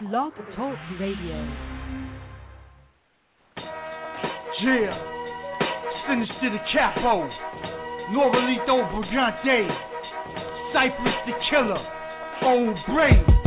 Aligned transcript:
Blog 0.00 0.32
Talk 0.56 0.78
Radio. 0.98 1.36
Yeah. 4.62 4.96
Sinister 6.08 6.50
the 6.50 6.58
Capo. 6.72 7.28
Norelito 8.12 8.80
Brigante. 8.92 9.68
Cypress 10.72 11.14
the 11.26 11.32
Killer. 11.50 11.84
Old 12.42 12.76
Brain. 12.88 13.39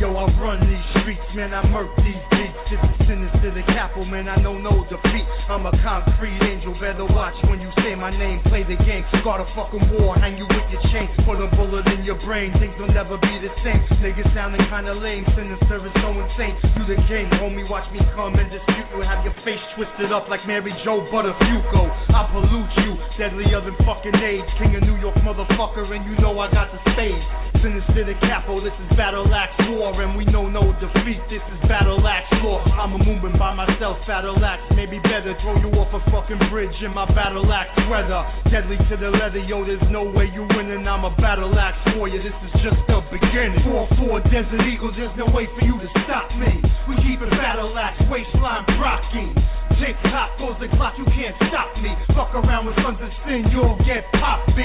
Yo, 0.00 0.08
I 0.16 0.24
run 0.40 0.62
these 0.64 0.86
streets, 1.02 1.28
man. 1.34 1.52
I 1.52 1.66
murk 1.68 1.90
these 2.00 2.22
beats. 2.32 2.56
It's 2.70 2.80
a 2.80 2.92
sinister 3.04 3.50
the 3.50 3.66
capo, 3.74 4.06
man. 4.06 4.30
I 4.30 4.38
know 4.38 4.56
no 4.56 4.86
defeat. 4.86 5.26
I'm 5.50 5.66
a 5.66 5.74
concrete 5.82 6.38
angel. 6.40 6.72
Better 6.78 7.04
watch 7.04 7.34
when 7.50 7.60
you 7.60 7.68
say 7.82 7.98
my 7.98 8.14
name. 8.14 8.38
Play 8.46 8.62
the 8.62 8.78
game. 8.86 9.02
Start 9.20 9.42
a 9.42 9.46
fucking 9.58 9.90
war. 9.98 10.14
Hang 10.16 10.38
you 10.38 10.46
with 10.46 10.66
your 10.70 10.80
chain. 10.94 11.10
Put 11.26 11.42
a 11.42 11.50
bullet 11.58 11.84
in 11.90 12.06
your 12.06 12.16
brain. 12.22 12.54
Things 12.62 12.72
will 12.78 12.94
never 12.94 13.18
be 13.18 13.34
the 13.42 13.50
same. 13.66 13.82
Niggas 13.98 14.30
sounding 14.32 14.62
kinda 14.70 14.94
lame. 14.94 15.26
Sinister 15.34 15.82
is 15.82 15.94
so 15.98 16.14
insane. 16.14 16.54
You 16.78 16.86
the 16.86 16.98
king, 17.10 17.26
homie. 17.42 17.66
Watch 17.68 17.90
me 17.90 17.98
come 18.14 18.38
and 18.38 18.48
dispute 18.48 18.86
you. 18.94 19.02
Have 19.02 19.26
your 19.26 19.34
face 19.42 19.60
twisted 19.74 20.14
up 20.14 20.30
like 20.30 20.46
Mary 20.46 20.72
Jo 20.86 21.02
Buttafuoco. 21.10 21.90
I 22.14 22.24
pollute 22.30 22.74
you. 22.86 22.94
Deadlier 23.18 23.60
than 23.66 23.74
fucking 23.82 24.14
AIDS. 24.14 24.48
King 24.62 24.78
of 24.78 24.82
New 24.86 24.96
York, 25.02 25.18
motherfucker. 25.26 25.90
And 25.90 26.06
you 26.06 26.14
know 26.22 26.38
I 26.38 26.46
got 26.54 26.70
the 26.70 26.78
spades. 26.94 27.26
Sinister 27.60 28.06
the 28.06 28.14
capo. 28.24 28.62
This 28.62 28.72
is 28.86 28.96
battle 28.96 29.26
axe 29.40 29.56
war. 29.72 29.96
And 29.96 30.12
we 30.16 30.28
know 30.28 30.44
no 30.52 30.76
defeat. 30.76 31.24
This 31.32 31.40
is 31.40 31.60
battle 31.64 32.04
axe 32.04 32.28
law. 32.44 32.60
I'm 32.76 32.92
a 32.92 33.00
moving 33.00 33.36
by 33.40 33.56
myself. 33.56 33.96
Battle 34.04 34.36
axe. 34.44 34.60
Maybe 34.76 35.00
better 35.00 35.32
throw 35.40 35.56
you 35.56 35.72
off 35.80 35.88
a 35.96 36.00
fucking 36.12 36.52
bridge 36.52 36.76
in 36.84 36.92
my 36.92 37.08
battle 37.16 37.48
axe 37.48 37.72
weather. 37.88 38.20
Deadly 38.52 38.76
to 38.76 38.94
the 39.00 39.08
leather, 39.08 39.40
yo, 39.40 39.64
there's 39.64 39.88
no 39.88 40.04
way 40.04 40.28
you 40.28 40.44
winning. 40.52 40.84
I'm 40.84 41.04
a 41.08 41.12
battle 41.16 41.56
axe 41.56 41.80
you. 42.08 42.20
This 42.22 42.32
is 42.32 42.52
just 42.64 42.80
the 42.88 43.00
beginning. 43.12 43.60
4-4 43.64 44.24
Desert 44.32 44.64
Eagles, 44.66 44.94
there's 44.96 45.16
no 45.16 45.26
way 45.32 45.46
for 45.56 45.64
you 45.64 45.78
to 45.78 45.88
stop 46.04 46.28
me. 46.36 46.60
We 46.88 46.96
keep 47.04 47.20
it 47.22 47.30
battle 47.30 47.76
axe, 47.78 48.00
waistline 48.10 48.64
rocking. 48.80 49.59
Tick 49.80 49.96
tock 50.12 50.36
goes 50.36 50.60
the 50.60 50.68
clock, 50.76 50.92
you 51.00 51.08
can't 51.08 51.32
stop 51.48 51.72
me. 51.80 51.88
Fuck 52.12 52.36
around 52.36 52.68
with 52.68 52.76
sons 52.84 53.00
of 53.00 53.08
sin, 53.24 53.48
you'll 53.48 53.80
get 53.88 54.04
popped, 54.20 54.52
B. 54.52 54.60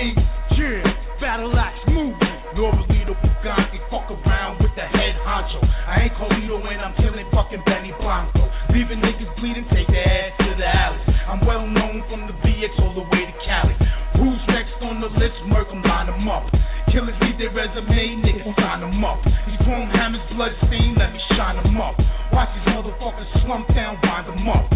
Yeah, 0.60 0.84
battle 1.24 1.56
axe 1.56 1.80
moving. 1.88 2.20
Norberlito 2.52 3.16
Bugatti, 3.24 3.80
fuck 3.88 4.12
around 4.12 4.60
with 4.60 4.76
the 4.76 4.84
head 4.84 5.16
honcho. 5.24 5.64
I 5.88 6.12
ain't 6.12 6.14
Colito 6.20 6.60
and 6.60 6.82
I'm 6.84 6.96
killing 7.00 7.24
fucking 7.32 7.64
Benny 7.64 7.96
Blanco. 7.96 8.44
Leaving 8.76 9.00
niggas 9.00 9.32
bleeding, 9.40 9.64
take 9.72 9.88
their 9.88 10.04
ass 10.04 10.36
to 10.40 10.52
the 10.60 10.68
alley. 10.68 11.00
I'm 11.32 11.40
well 11.48 11.64
known 11.64 12.04
from 12.12 12.28
the 12.28 12.36
VX 12.44 12.76
all 12.84 12.92
the 12.92 13.08
way 13.08 13.24
to 13.24 13.36
Cali. 13.48 13.76
Who's 14.20 14.44
next 14.52 14.76
on 14.84 15.00
the 15.00 15.12
list? 15.16 15.40
Merc 15.48 15.72
'em, 15.72 15.80
line 15.84 16.12
'em 16.12 16.28
up. 16.28 16.44
Killers 16.92 17.16
need 17.24 17.40
their 17.40 17.56
resume, 17.56 18.20
niggas 18.20 18.52
sign 18.60 18.84
'em 18.84 19.04
up. 19.04 19.24
These 19.48 19.64
chrome 19.64 19.90
hammers 19.96 20.24
bloodstained, 20.36 20.98
let 21.00 21.12
me 21.12 21.20
shine 21.36 21.56
'em 21.56 21.80
up. 21.80 21.96
Watch 22.32 22.52
these 22.56 22.74
motherfuckers 22.76 23.32
slump 23.44 23.68
down, 23.74 23.96
wind 24.04 24.28
'em 24.28 24.50
up. 24.50 24.68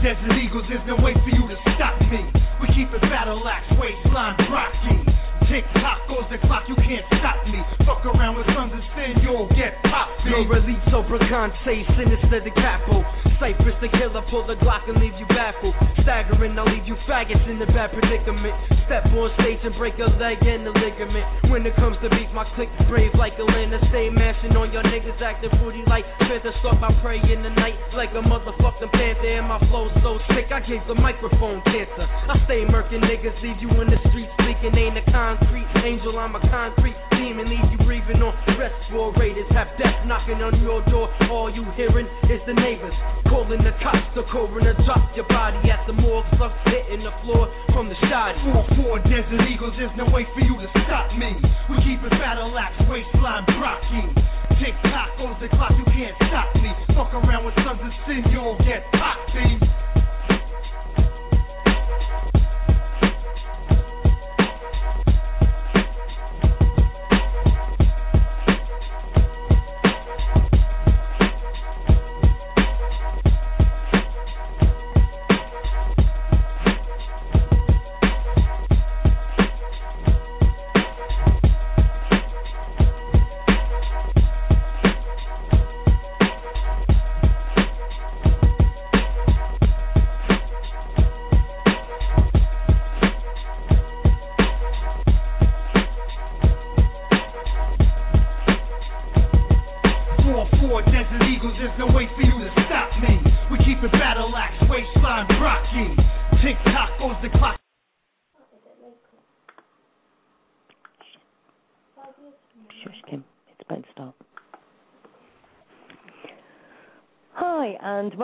Desert 0.00 0.32
Eagles, 0.32 0.64
there's 0.72 0.80
no 0.88 0.96
way 1.04 1.12
for 1.12 1.28
you 1.28 1.44
to 1.44 1.56
stop 1.76 1.92
me. 2.08 2.24
We 2.56 2.72
keep 2.72 2.88
it 2.88 3.04
battle 3.12 3.36
axe, 3.44 3.68
waistline 3.76 4.32
rocking. 4.48 5.04
Tick 5.44 5.64
tock 5.76 6.08
goes 6.08 6.24
the 6.32 6.38
clock, 6.48 6.64
you 6.68 6.76
can't 6.76 7.04
stop 7.20 7.44
me. 7.44 7.60
Fuck 7.84 8.06
around 8.08 8.36
with 8.40 8.46
sons 8.56 8.72
of 8.72 8.80
sin, 8.96 9.20
you'll 9.20 9.48
get 9.52 9.76
popped. 9.84 10.09
B. 10.30 10.36
Norelito 10.38 11.02
Brigante, 11.10 11.74
sinister 11.98 12.38
the 12.38 12.54
capo. 12.54 13.02
Cypress 13.42 13.74
the 13.82 13.88
killer, 13.88 14.22
pull 14.30 14.46
the 14.46 14.54
Glock 14.62 14.86
and 14.86 15.00
leave 15.02 15.16
you 15.18 15.26
baffled. 15.26 15.74
Staggering, 16.06 16.54
I'll 16.54 16.70
leave 16.70 16.86
you 16.86 16.94
faggots 17.08 17.42
in 17.50 17.58
the 17.58 17.66
bad 17.74 17.90
predicament. 17.90 18.54
Step 18.86 19.10
on 19.10 19.32
stage 19.42 19.58
and 19.66 19.74
break 19.74 19.98
a 19.98 20.06
leg 20.22 20.38
and 20.44 20.68
a 20.68 20.72
ligament. 20.76 21.50
When 21.50 21.66
it 21.66 21.74
comes 21.74 21.98
to 22.04 22.08
beats, 22.14 22.30
my 22.30 22.46
click 22.54 22.70
brave 22.86 23.10
like 23.18 23.34
a 23.40 23.42
Atlanta. 23.42 23.82
Stay 23.90 24.06
mashing 24.10 24.54
on 24.54 24.70
your 24.70 24.86
niggas, 24.86 25.18
acting 25.18 25.50
fruity 25.58 25.82
like 25.90 26.06
Panther. 26.22 26.54
Stalk 26.60 26.78
my 26.78 26.94
prey 27.02 27.18
in 27.18 27.42
the 27.42 27.50
night 27.50 27.74
like 27.96 28.14
a 28.14 28.22
motherfucking 28.22 28.92
panther. 28.92 29.34
And 29.34 29.50
my 29.50 29.58
flow's 29.66 29.90
so 30.04 30.20
sick, 30.36 30.54
I 30.54 30.60
gave 30.62 30.84
the 30.86 30.94
microphone 30.94 31.58
cancer. 31.66 32.06
I 32.06 32.38
stay 32.46 32.62
murking 32.70 33.02
niggas, 33.02 33.34
leave 33.42 33.58
you 33.58 33.70
in 33.82 33.90
the 33.90 33.98
streets 34.12 34.30
leaking. 34.46 34.78
Ain't 34.78 34.94
a 34.94 35.04
concrete 35.10 35.66
angel, 35.82 36.18
I'm 36.22 36.38
a 36.38 36.42
concrete 36.46 36.94
demon. 37.18 37.50
Leave 37.50 37.66
you 37.72 37.80
breathing 37.82 37.99
on 38.18 38.34
respirators. 38.58 39.46
Have 39.54 39.70
death 39.78 40.02
knocking 40.10 40.42
on 40.42 40.58
your 40.58 40.82
door. 40.90 41.06
All 41.30 41.46
you 41.46 41.62
hearing 41.78 42.10
is 42.26 42.42
the 42.50 42.56
neighbors 42.58 42.94
calling 43.30 43.62
the 43.62 43.70
cops. 43.78 44.02
The 44.18 44.26
coroner 44.34 44.74
drop 44.82 45.14
your 45.14 45.28
body 45.30 45.62
at 45.70 45.86
the 45.86 45.94
morgue. 45.94 46.26
Slugs 46.34 46.58
hitting 46.66 47.06
the 47.06 47.14
floor 47.22 47.46
from 47.70 47.86
the 47.86 47.98
shot. 48.10 48.34
4-4 48.74 49.06
Desert 49.06 49.46
Eagles, 49.46 49.74
there's 49.78 49.94
no 49.94 50.10
way 50.10 50.26
for 50.34 50.42
you 50.42 50.58
to 50.58 50.68
stop 50.82 51.14
me. 51.14 51.30
We 51.70 51.78
keep 51.86 52.02
it 52.02 52.14
battle 52.18 52.50
axe, 52.58 52.74
waistline 52.90 53.46
rocking. 53.62 54.10
Tick 54.58 54.74
tock 54.90 55.14
goes 55.16 55.38
the 55.40 55.48
clock, 55.54 55.72
you 55.78 55.86
can't 55.94 56.16
stop 56.26 56.50
me. 56.58 56.68
Fuck 56.92 57.14
around 57.14 57.46
with 57.46 57.54
sons 57.62 57.80
of 57.80 57.92
sin, 58.04 58.26
you'll 58.34 58.58
get 58.66 58.84
popped, 58.92 59.30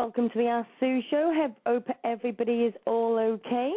welcome 0.06 0.30
to 0.30 0.38
the 0.38 0.46
Ask 0.46 0.68
Sue 0.78 1.00
Show. 1.10 1.50
Hope- 1.66 1.90
everybody 2.04 2.62
is 2.62 2.72
all 2.86 3.18
okay. 3.18 3.72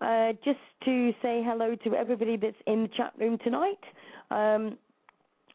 Uh, 0.00 0.32
just 0.42 0.58
to 0.82 1.12
say 1.20 1.42
hello 1.44 1.74
to 1.74 1.94
everybody 1.94 2.38
that's 2.38 2.56
in 2.66 2.84
the 2.84 2.88
chat 2.88 3.12
room 3.18 3.36
tonight. 3.44 3.84
Um, 4.30 4.78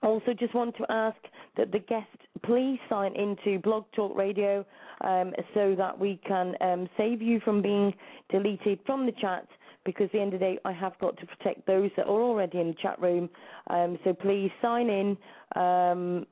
also, 0.04 0.36
just 0.36 0.54
want 0.54 0.78
to 0.78 0.86
ask 0.92 1.18
that 1.58 1.72
the 1.72 1.80
guest 1.80 2.16
please 2.44 2.78
sign 2.88 3.16
into 3.16 3.58
Blog 3.58 3.86
Talk 3.96 4.16
Radio 4.16 4.64
um, 5.02 5.34
so 5.56 5.74
that 5.76 5.98
we 5.98 6.20
can 6.28 6.54
um, 6.62 6.88
save 6.96 7.24
you 7.24 7.40
from 7.40 7.64
being 7.64 7.92
deleted 8.30 8.82
from 8.86 9.08
the 9.08 9.14
chat. 9.14 9.48
Because 9.84 10.06
at 10.06 10.12
the 10.12 10.20
end 10.20 10.36
of 10.36 10.42
the 10.42 10.46
day, 10.46 10.60
I 10.64 10.74
have 10.74 10.94
got 11.00 11.18
to 11.18 11.26
protect 11.26 11.66
those 11.66 11.90
that 11.98 12.06
are 12.06 12.22
already 12.22 12.60
in 12.60 12.68
the 12.68 12.76
chat 12.80 13.02
room. 13.02 13.32
Um, 13.66 13.98
so 14.04 14.14
please 14.14 14.52
sign 14.62 14.92
in 14.92 15.18
um, 15.56 16.28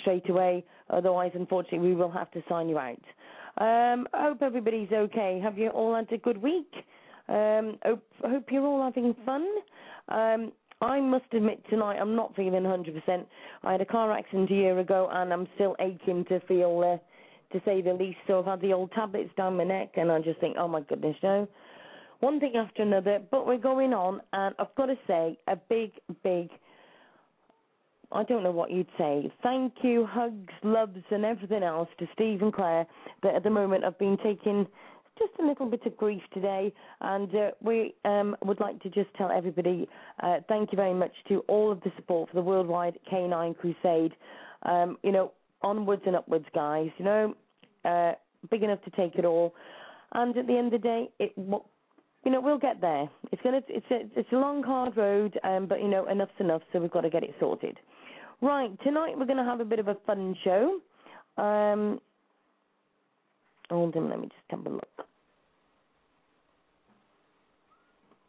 straight 0.00 0.28
away. 0.30 0.64
Otherwise, 0.92 1.32
unfortunately, 1.34 1.78
we 1.88 1.94
will 1.94 2.10
have 2.10 2.30
to 2.32 2.42
sign 2.48 2.68
you 2.68 2.78
out. 2.78 2.98
Um, 3.58 4.06
I 4.12 4.22
hope 4.22 4.42
everybody's 4.42 4.90
okay. 4.92 5.40
Have 5.42 5.58
you 5.58 5.68
all 5.68 5.94
had 5.94 6.10
a 6.12 6.18
good 6.18 6.38
week? 6.38 6.72
Um, 7.28 7.78
hope, 7.84 8.04
hope 8.24 8.44
you're 8.50 8.64
all 8.66 8.82
having 8.82 9.14
fun. 9.24 9.46
Um, 10.08 10.52
I 10.80 11.00
must 11.00 11.26
admit 11.32 11.62
tonight 11.68 11.98
I'm 12.00 12.16
not 12.16 12.34
feeling 12.34 12.62
100%. 12.62 13.26
I 13.62 13.72
had 13.72 13.80
a 13.80 13.84
car 13.84 14.12
accident 14.12 14.50
a 14.50 14.54
year 14.54 14.78
ago 14.78 15.08
and 15.12 15.32
I'm 15.32 15.46
still 15.54 15.76
aching 15.78 16.24
to 16.26 16.40
feel, 16.40 16.98
uh, 16.98 17.54
to 17.56 17.64
say 17.64 17.82
the 17.82 17.92
least. 17.92 18.18
So 18.26 18.40
I've 18.40 18.46
had 18.46 18.60
the 18.62 18.72
old 18.72 18.90
tablets 18.92 19.30
down 19.36 19.56
my 19.56 19.64
neck 19.64 19.90
and 19.96 20.10
I 20.10 20.20
just 20.20 20.40
think, 20.40 20.56
oh 20.58 20.68
my 20.68 20.80
goodness, 20.80 21.16
no. 21.22 21.46
One 22.20 22.40
thing 22.40 22.54
after 22.56 22.82
another, 22.82 23.20
but 23.30 23.46
we're 23.46 23.58
going 23.58 23.92
on 23.92 24.20
and 24.32 24.54
I've 24.58 24.74
got 24.74 24.86
to 24.86 24.96
say 25.06 25.38
a 25.48 25.56
big, 25.56 25.92
big, 26.22 26.48
I 28.12 28.24
don't 28.24 28.42
know 28.42 28.50
what 28.50 28.70
you'd 28.70 28.88
say. 28.98 29.32
Thank 29.42 29.72
you, 29.82 30.06
hugs, 30.06 30.52
loves, 30.62 31.02
and 31.10 31.24
everything 31.24 31.62
else 31.62 31.88
to 31.98 32.06
Steve 32.14 32.42
and 32.42 32.52
Claire 32.52 32.86
that 33.22 33.34
at 33.34 33.44
the 33.44 33.50
moment 33.50 33.84
I've 33.84 33.98
been 33.98 34.18
taking 34.22 34.66
just 35.18 35.32
a 35.38 35.46
little 35.46 35.66
bit 35.66 35.84
of 35.84 35.96
grief 35.96 36.22
today, 36.32 36.72
and 37.02 37.34
uh, 37.34 37.50
we 37.62 37.94
um, 38.04 38.34
would 38.44 38.58
like 38.58 38.80
to 38.82 38.88
just 38.88 39.12
tell 39.16 39.30
everybody 39.30 39.88
uh, 40.22 40.38
thank 40.48 40.72
you 40.72 40.76
very 40.76 40.94
much 40.94 41.12
to 41.28 41.40
all 41.40 41.70
of 41.70 41.80
the 41.82 41.92
support 41.96 42.30
for 42.30 42.36
the 42.36 42.42
Worldwide 42.42 42.98
Canine 43.08 43.54
Crusade. 43.54 44.12
Um, 44.62 44.96
you 45.02 45.12
know, 45.12 45.32
onwards 45.62 46.02
and 46.06 46.16
upwards, 46.16 46.46
guys. 46.54 46.88
You 46.98 47.04
know, 47.04 47.34
uh, 47.84 48.12
big 48.50 48.62
enough 48.62 48.82
to 48.84 48.90
take 48.90 49.16
it 49.16 49.24
all. 49.24 49.54
And 50.12 50.36
at 50.36 50.46
the 50.46 50.56
end 50.56 50.72
of 50.72 50.82
the 50.82 50.88
day, 50.88 51.10
it 51.18 51.32
you 51.36 52.30
know 52.30 52.40
we'll 52.40 52.58
get 52.58 52.80
there. 52.80 53.08
It's 53.30 53.42
gonna 53.42 53.60
it's 53.68 53.86
a 53.90 54.18
it's 54.18 54.32
a 54.32 54.36
long 54.36 54.62
hard 54.62 54.96
road, 54.96 55.38
um, 55.44 55.66
but 55.66 55.80
you 55.80 55.88
know 55.88 56.06
enough's 56.06 56.30
enough, 56.40 56.62
so 56.72 56.80
we've 56.80 56.90
got 56.90 57.02
to 57.02 57.10
get 57.10 57.22
it 57.22 57.34
sorted. 57.38 57.78
Right, 58.42 58.70
tonight 58.82 59.18
we're 59.18 59.26
gonna 59.26 59.44
have 59.44 59.60
a 59.60 59.64
bit 59.64 59.78
of 59.78 59.88
a 59.88 59.96
fun 60.06 60.34
show. 60.42 60.80
Um, 61.36 62.00
hold 63.68 63.94
on, 63.96 64.08
let 64.08 64.18
me 64.18 64.28
just 64.28 64.50
have 64.50 64.64
a 64.66 64.70
look. 64.70 64.88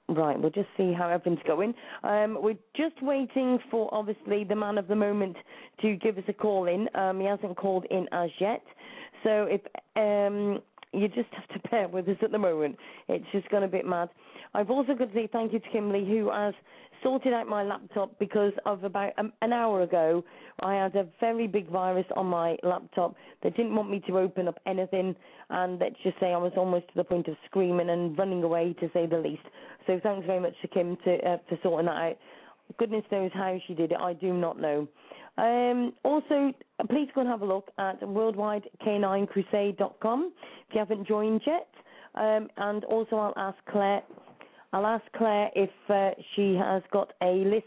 Right, 0.09 0.37
we'll 0.37 0.51
just 0.51 0.67
see 0.75 0.91
how 0.91 1.07
everything's 1.07 1.43
going. 1.47 1.73
Um, 2.03 2.37
we're 2.41 2.57
just 2.75 3.01
waiting 3.01 3.59
for 3.69 3.93
obviously 3.93 4.43
the 4.43 4.55
man 4.55 4.77
of 4.77 4.89
the 4.89 4.95
moment 4.95 5.37
to 5.81 5.95
give 5.95 6.17
us 6.17 6.25
a 6.27 6.33
call 6.33 6.67
in. 6.67 6.89
Um, 6.95 7.21
he 7.21 7.25
hasn't 7.25 7.55
called 7.55 7.85
in 7.89 8.07
as 8.11 8.29
yet, 8.37 8.61
so 9.23 9.47
if 9.49 9.61
um, 9.95 10.59
you 10.91 11.07
just 11.07 11.29
have 11.31 11.47
to 11.61 11.69
bear 11.71 11.87
with 11.87 12.09
us 12.09 12.17
at 12.21 12.31
the 12.31 12.37
moment, 12.37 12.75
it's 13.07 13.25
just 13.31 13.47
gone 13.49 13.63
a 13.63 13.67
bit 13.69 13.85
mad. 13.85 14.09
I've 14.53 14.69
also 14.69 14.93
got 14.93 15.09
to 15.09 15.13
say 15.13 15.27
thank 15.31 15.53
you 15.53 15.59
to 15.59 15.69
Kimberly 15.69 16.05
who 16.05 16.29
has 16.31 16.53
sorted 17.03 17.33
out 17.33 17.47
my 17.47 17.63
laptop 17.63 18.17
because 18.19 18.53
of 18.65 18.83
about 18.83 19.13
an 19.17 19.53
hour 19.53 19.81
ago 19.81 20.23
I 20.59 20.75
had 20.75 20.95
a 20.95 21.07
very 21.19 21.47
big 21.47 21.67
virus 21.69 22.05
on 22.15 22.27
my 22.27 22.57
laptop 22.63 23.15
that 23.43 23.55
didn't 23.55 23.75
want 23.75 23.89
me 23.89 24.01
to 24.07 24.19
open 24.19 24.47
up 24.47 24.59
anything 24.67 25.15
and 25.49 25.79
let's 25.79 25.95
just 26.03 26.19
say 26.19 26.33
I 26.33 26.37
was 26.37 26.51
almost 26.55 26.87
to 26.89 26.93
the 26.95 27.03
point 27.03 27.27
of 27.27 27.35
screaming 27.45 27.89
and 27.89 28.15
running 28.17 28.43
away 28.43 28.73
to 28.79 28.89
say 28.93 29.07
the 29.07 29.17
least. 29.17 29.41
So 29.87 29.99
thanks 30.03 30.27
very 30.27 30.39
much 30.39 30.53
to 30.61 30.67
Kim 30.67 30.95
to, 31.05 31.15
uh, 31.27 31.37
for 31.49 31.57
sorting 31.63 31.87
that 31.87 31.95
out. 31.95 32.17
Goodness 32.77 33.03
knows 33.11 33.31
how 33.33 33.57
she 33.67 33.73
did 33.73 33.91
it. 33.91 33.97
I 33.99 34.13
do 34.13 34.31
not 34.33 34.59
know. 34.59 34.87
Um, 35.37 35.93
also, 36.03 36.53
please 36.89 37.07
go 37.15 37.21
and 37.21 37.29
have 37.29 37.41
a 37.41 37.45
look 37.45 37.69
at 37.77 38.01
worldwidek9crusade.com 38.01 40.33
if 40.67 40.73
you 40.73 40.79
haven't 40.79 41.07
joined 41.07 41.39
yet. 41.47 41.69
Um, 42.15 42.49
and 42.57 42.83
also, 42.85 43.15
I'll 43.15 43.33
ask 43.37 43.57
Claire. 43.71 44.01
I'll 44.73 44.85
ask 44.85 45.03
Claire 45.17 45.49
if 45.55 45.69
uh, 45.89 46.11
she 46.35 46.55
has 46.55 46.81
got 46.91 47.13
a 47.21 47.31
list. 47.45 47.65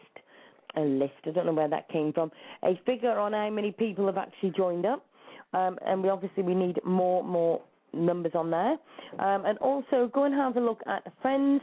A 0.76 0.80
list. 0.80 1.12
I 1.26 1.30
don't 1.30 1.46
know 1.46 1.52
where 1.52 1.68
that 1.68 1.88
came 1.88 2.12
from. 2.12 2.32
A 2.64 2.80
figure 2.84 3.16
on 3.18 3.32
how 3.32 3.50
many 3.50 3.70
people 3.70 4.06
have 4.06 4.16
actually 4.16 4.50
joined 4.56 4.86
up. 4.86 5.04
Um, 5.52 5.78
and 5.86 6.02
we 6.02 6.08
obviously 6.08 6.42
we 6.42 6.54
need 6.54 6.80
more 6.84 7.22
more 7.22 7.62
numbers 7.92 8.32
on 8.34 8.50
there. 8.50 8.72
Um, 9.18 9.44
and 9.46 9.56
also 9.58 10.10
go 10.12 10.24
and 10.24 10.34
have 10.34 10.56
a 10.56 10.60
look 10.60 10.80
at 10.86 11.04
friends 11.22 11.60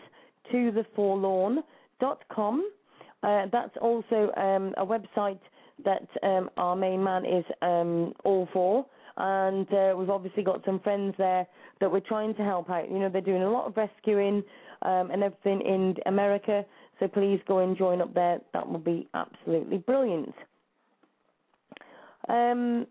to 0.51 0.71
the 0.71 0.85
forlorn.com. 0.95 2.71
Uh, 3.23 3.45
that's 3.51 3.75
also 3.81 4.31
um, 4.37 4.73
a 4.77 4.85
website 4.85 5.39
that 5.83 6.07
um, 6.23 6.49
our 6.57 6.75
main 6.75 7.03
man 7.03 7.25
is 7.25 7.45
um, 7.61 8.13
all 8.23 8.47
for. 8.53 8.85
And 9.17 9.67
uh, 9.73 9.93
we've 9.97 10.09
obviously 10.09 10.43
got 10.43 10.63
some 10.65 10.79
friends 10.79 11.13
there 11.17 11.45
that 11.79 11.91
we're 11.91 11.99
trying 11.99 12.33
to 12.35 12.43
help 12.43 12.69
out. 12.69 12.89
You 12.89 12.99
know, 12.99 13.09
they're 13.09 13.21
doing 13.21 13.43
a 13.43 13.51
lot 13.51 13.67
of 13.67 13.75
rescuing 13.75 14.43
um, 14.81 15.11
and 15.11 15.23
everything 15.23 15.61
in 15.61 15.95
America. 16.05 16.65
So 16.99 17.07
please 17.07 17.39
go 17.47 17.59
and 17.59 17.77
join 17.77 18.01
up 18.01 18.13
there. 18.13 18.39
That 18.53 18.67
will 18.67 18.79
be 18.79 19.07
absolutely 19.13 19.79
brilliant. 19.79 20.33
Um, 22.29 22.85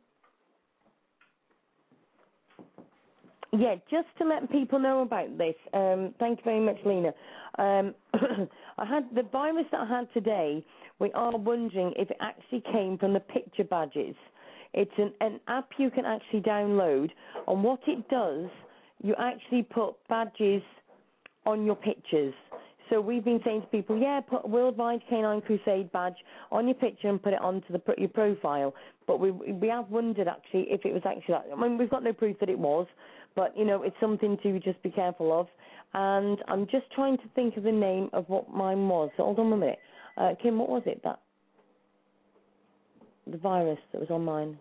yeah, 3.52 3.76
just 3.90 4.08
to 4.18 4.24
let 4.24 4.50
people 4.50 4.78
know 4.78 5.02
about 5.02 5.36
this. 5.38 5.54
Um, 5.72 6.14
thank 6.18 6.38
you 6.38 6.44
very 6.44 6.60
much, 6.60 6.76
Lena. 6.84 7.12
Um, 7.58 7.94
I 8.78 8.84
had 8.84 9.04
the 9.14 9.24
virus 9.30 9.66
that 9.72 9.80
I 9.80 9.86
had 9.86 10.12
today. 10.14 10.64
We 10.98 11.12
are 11.12 11.36
wondering 11.36 11.92
if 11.96 12.10
it 12.10 12.16
actually 12.20 12.62
came 12.72 12.98
from 12.98 13.12
the 13.12 13.20
picture 13.20 13.64
badges. 13.64 14.14
It's 14.72 14.92
an, 14.98 15.12
an 15.20 15.40
app 15.48 15.70
you 15.78 15.90
can 15.90 16.04
actually 16.04 16.42
download, 16.42 17.10
and 17.48 17.64
what 17.64 17.80
it 17.88 18.08
does, 18.08 18.48
you 19.02 19.14
actually 19.18 19.62
put 19.62 19.94
badges 20.08 20.62
on 21.50 21.64
your 21.64 21.76
pictures. 21.76 22.34
So 22.90 23.00
we've 23.00 23.24
been 23.24 23.40
saying 23.44 23.62
to 23.62 23.66
people, 23.68 23.96
yeah, 23.96 24.20
put 24.20 24.44
a 24.44 24.48
Worldwide 24.48 25.00
Canine 25.08 25.40
Crusade 25.40 25.92
badge 25.92 26.16
on 26.50 26.66
your 26.66 26.74
picture 26.74 27.08
and 27.08 27.22
put 27.22 27.32
it 27.32 27.40
onto 27.40 27.72
the, 27.72 27.80
your 27.96 28.08
profile. 28.08 28.74
But 29.06 29.20
we 29.20 29.30
we 29.30 29.68
have 29.68 29.88
wondered 29.90 30.26
actually 30.26 30.66
if 30.70 30.84
it 30.84 30.92
was 30.92 31.02
actually 31.04 31.34
that. 31.34 31.46
I 31.56 31.60
mean, 31.60 31.78
we've 31.78 31.90
got 31.90 32.02
no 32.02 32.12
proof 32.12 32.38
that 32.40 32.48
it 32.48 32.58
was, 32.58 32.86
but 33.36 33.56
you 33.56 33.64
know, 33.64 33.82
it's 33.82 33.96
something 34.00 34.36
to 34.42 34.58
just 34.58 34.82
be 34.82 34.90
careful 34.90 35.38
of. 35.38 35.46
And 35.94 36.38
I'm 36.48 36.66
just 36.66 36.90
trying 36.92 37.16
to 37.18 37.24
think 37.34 37.56
of 37.56 37.62
the 37.62 37.72
name 37.72 38.10
of 38.12 38.28
what 38.28 38.50
mine 38.50 38.88
was. 38.88 39.10
So 39.16 39.24
hold 39.24 39.38
on 39.38 39.52
a 39.52 39.56
minute, 39.56 39.78
uh, 40.16 40.34
Kim. 40.42 40.58
What 40.58 40.68
was 40.68 40.82
it 40.86 41.00
that 41.04 41.20
the 43.26 43.38
virus 43.38 43.78
that 43.92 44.00
was 44.00 44.10
on 44.10 44.24
mine? 44.24 44.58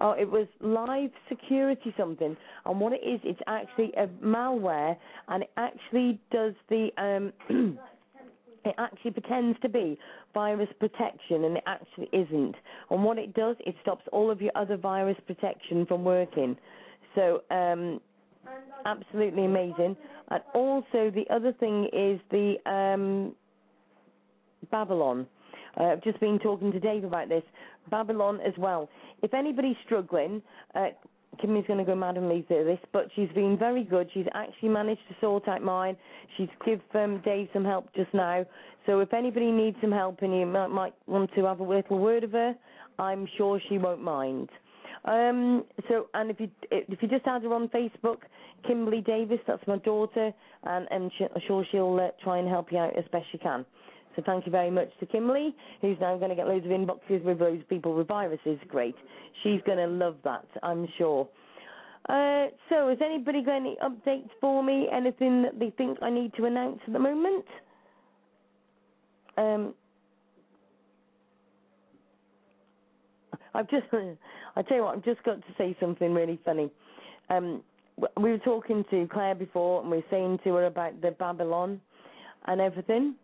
Oh, 0.00 0.12
it 0.12 0.30
was 0.30 0.46
live 0.60 1.10
security 1.28 1.94
something, 1.96 2.36
and 2.64 2.80
what 2.80 2.92
it 2.92 3.00
is, 3.06 3.20
it's 3.24 3.40
actually 3.46 3.92
a 3.96 4.06
malware, 4.24 4.96
and 5.28 5.42
it 5.42 5.50
actually 5.56 6.20
does 6.30 6.54
the 6.68 6.88
um, 6.96 7.32
it 8.64 8.74
actually 8.78 9.10
pretends 9.12 9.58
to 9.60 9.68
be 9.68 9.98
virus 10.34 10.68
protection, 10.78 11.44
and 11.44 11.56
it 11.56 11.64
actually 11.66 12.08
isn't. 12.12 12.54
And 12.90 13.04
what 13.04 13.18
it 13.18 13.34
does, 13.34 13.56
it 13.60 13.74
stops 13.82 14.04
all 14.12 14.30
of 14.30 14.40
your 14.40 14.52
other 14.54 14.76
virus 14.76 15.16
protection 15.26 15.86
from 15.86 16.04
working. 16.04 16.56
So, 17.14 17.42
um, 17.50 18.00
absolutely 18.84 19.44
amazing. 19.44 19.96
And 20.30 20.42
also, 20.54 21.10
the 21.10 21.24
other 21.30 21.52
thing 21.52 21.88
is 21.92 22.20
the 22.30 22.56
um, 22.70 23.34
Babylon. 24.70 25.26
Uh, 25.78 25.84
I've 25.84 26.02
just 26.02 26.20
been 26.20 26.38
talking 26.38 26.72
to 26.72 26.80
Dave 26.80 27.04
about 27.04 27.28
this. 27.28 27.42
Babylon 27.90 28.40
as 28.46 28.52
well. 28.58 28.88
If 29.22 29.34
anybody's 29.34 29.76
struggling, 29.84 30.42
uh, 30.74 30.88
Kimmy's 31.40 31.64
going 31.66 31.78
to 31.78 31.84
go 31.84 31.94
mad 31.94 32.16
and 32.16 32.28
leave 32.28 32.48
this, 32.48 32.78
but 32.92 33.08
she's 33.14 33.28
been 33.34 33.56
very 33.56 33.84
good. 33.84 34.10
She's 34.12 34.26
actually 34.34 34.68
managed 34.70 35.02
to 35.08 35.16
sort 35.20 35.48
out 35.48 35.62
mine. 35.62 35.96
She's 36.36 36.48
give 36.64 36.80
um, 36.94 37.22
Dave 37.24 37.48
some 37.52 37.64
help 37.64 37.92
just 37.94 38.12
now. 38.12 38.44
So 38.86 39.00
if 39.00 39.12
anybody 39.14 39.50
needs 39.52 39.76
some 39.80 39.92
help 39.92 40.22
and 40.22 40.36
you 40.36 40.46
might, 40.46 40.68
might 40.68 40.94
want 41.06 41.30
to 41.34 41.44
have 41.44 41.60
a 41.60 41.64
little 41.64 41.98
word 41.98 42.24
of 42.24 42.32
her, 42.32 42.54
I'm 42.98 43.26
sure 43.36 43.60
she 43.68 43.78
won't 43.78 44.02
mind. 44.02 44.48
Um, 45.04 45.64
so, 45.88 46.08
and 46.12 46.30
if 46.30 46.38
you 46.40 46.50
if 46.70 47.00
you 47.00 47.08
just 47.08 47.26
add 47.26 47.42
her 47.42 47.54
on 47.54 47.68
Facebook, 47.68 48.18
Kimberly 48.66 49.00
Davis, 49.00 49.38
that's 49.46 49.66
my 49.66 49.78
daughter, 49.78 50.32
and, 50.64 50.86
I'm 50.90 51.10
sure 51.46 51.64
she'll 51.70 51.98
uh, 51.98 52.10
try 52.22 52.38
and 52.38 52.46
help 52.46 52.70
you 52.70 52.78
out 52.78 52.96
as 52.98 53.04
best 53.10 53.24
she 53.32 53.38
can. 53.38 53.64
So 54.16 54.22
thank 54.26 54.46
you 54.46 54.52
very 54.52 54.70
much 54.70 54.88
to 54.98 55.06
Kimberly, 55.06 55.54
who's 55.80 55.96
now 56.00 56.16
going 56.16 56.30
to 56.30 56.36
get 56.36 56.48
loads 56.48 56.66
of 56.66 56.72
inboxes 56.72 57.22
with 57.22 57.40
loads 57.40 57.62
of 57.62 57.68
people 57.68 57.94
with 57.94 58.08
viruses. 58.08 58.58
Great. 58.68 58.96
She's 59.42 59.60
going 59.64 59.78
to 59.78 59.86
love 59.86 60.16
that, 60.24 60.46
I'm 60.62 60.88
sure. 60.98 61.28
Uh, 62.08 62.46
so, 62.68 62.88
has 62.88 62.98
anybody 63.04 63.42
got 63.42 63.56
any 63.56 63.76
updates 63.84 64.30
for 64.40 64.64
me? 64.64 64.88
Anything 64.92 65.42
that 65.42 65.58
they 65.58 65.70
think 65.76 65.98
I 66.02 66.10
need 66.10 66.32
to 66.34 66.46
announce 66.46 66.80
at 66.86 66.92
the 66.92 66.98
moment? 66.98 67.44
Um, 69.36 69.74
I've 73.54 73.68
just, 73.68 73.86
I 74.56 74.62
tell 74.62 74.76
you 74.76 74.82
what, 74.84 74.96
I've 74.96 75.04
just 75.04 75.22
got 75.24 75.36
to 75.36 75.54
say 75.58 75.76
something 75.78 76.14
really 76.14 76.40
funny. 76.44 76.70
Um, 77.28 77.62
we 78.16 78.30
were 78.30 78.38
talking 78.38 78.84
to 78.90 79.06
Claire 79.12 79.34
before, 79.34 79.82
and 79.82 79.90
we 79.90 79.98
were 79.98 80.04
saying 80.10 80.40
to 80.44 80.54
her 80.54 80.66
about 80.66 81.00
the 81.02 81.10
Babylon 81.12 81.80
and 82.46 82.60
everything. 82.60 83.14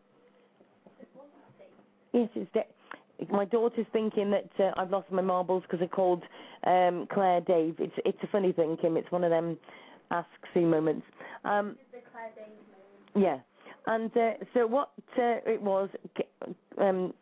Yes, 2.17 2.31
it's 2.35 2.51
de- 2.55 3.27
my 3.31 3.45
daughter's 3.45 3.85
thinking 3.93 4.31
that 4.31 4.49
uh, 4.59 4.73
I've 4.81 4.91
lost 4.91 5.11
my 5.13 5.21
marbles 5.21 5.63
because 5.69 5.85
I 5.85 5.87
called 5.87 6.23
um, 6.67 7.07
Claire 7.13 7.43
Dave. 7.43 7.77
It's 7.79 7.93
it's 8.07 8.19
a 8.23 8.27
funny 8.29 8.53
thing, 8.53 8.79
Kim. 8.81 8.97
It's 8.97 9.11
one 9.13 9.23
of 9.23 9.29
them 9.31 9.59
Ask 10.11 10.29
Sue 10.55 10.65
moments. 10.67 11.05
Um, 11.45 11.77
the 11.93 11.99
Claire 12.11 12.31
Dave 12.35 12.55
moment. 13.15 13.15
yeah, 13.15 13.39
and 13.93 14.17
uh, 14.17 14.45
so 14.55 14.67
what 14.67 14.93
uh, 15.19 15.45
it 15.45 15.61
was, 15.61 15.91
um, 16.81 17.13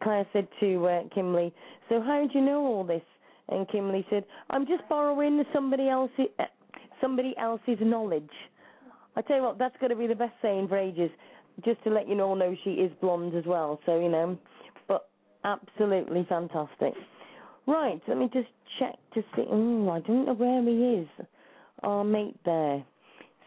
Claire 0.00 0.24
said 0.32 0.46
to 0.60 0.86
uh, 0.86 1.02
Kimberly, 1.12 1.52
"So 1.88 2.00
how 2.00 2.24
do 2.24 2.38
you 2.38 2.44
know 2.44 2.64
all 2.64 2.84
this?" 2.84 3.02
And 3.48 3.68
Kimberly 3.68 4.06
said, 4.10 4.24
"I'm 4.50 4.68
just 4.68 4.88
borrowing 4.88 5.42
somebody 5.52 5.88
else's 5.88 6.26
uh, 6.38 6.44
somebody 7.00 7.34
else's 7.38 7.78
knowledge." 7.80 8.30
I 9.16 9.22
tell 9.22 9.36
you 9.36 9.42
what, 9.42 9.58
that's 9.58 9.76
going 9.78 9.90
to 9.90 9.96
be 9.96 10.06
the 10.06 10.14
best 10.14 10.34
saying 10.42 10.68
for 10.68 10.76
ages. 10.76 11.10
Just 11.64 11.82
to 11.84 11.90
let 11.90 12.08
you 12.08 12.20
all 12.20 12.34
know, 12.34 12.54
she 12.64 12.70
is 12.70 12.90
blonde 13.00 13.34
as 13.34 13.44
well. 13.46 13.80
So 13.86 13.98
you 14.00 14.08
know, 14.08 14.38
but 14.88 15.08
absolutely 15.44 16.26
fantastic. 16.28 16.94
Right, 17.66 18.00
let 18.08 18.18
me 18.18 18.28
just 18.32 18.48
check 18.78 18.96
to 19.14 19.22
see. 19.36 19.44
Oh, 19.48 19.88
I 19.90 20.00
don't 20.00 20.26
know 20.26 20.34
where 20.34 20.62
he 20.62 21.00
is. 21.00 21.08
Our 21.82 22.04
mate 22.04 22.36
there. 22.44 22.84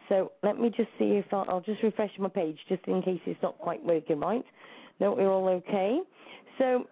So 0.08 0.32
let 0.42 0.58
me 0.58 0.70
just 0.70 0.88
see 0.98 1.16
if 1.16 1.26
I'll, 1.32 1.44
I'll 1.48 1.60
just 1.60 1.82
refresh 1.82 2.10
my 2.18 2.28
page 2.28 2.56
just 2.68 2.82
in 2.86 3.02
case 3.02 3.20
it's 3.26 3.42
not 3.42 3.58
quite 3.58 3.84
working 3.84 4.20
right. 4.20 4.44
No, 5.00 5.12
we're 5.12 5.30
all 5.30 5.48
okay. 5.48 6.00
So 6.58 6.86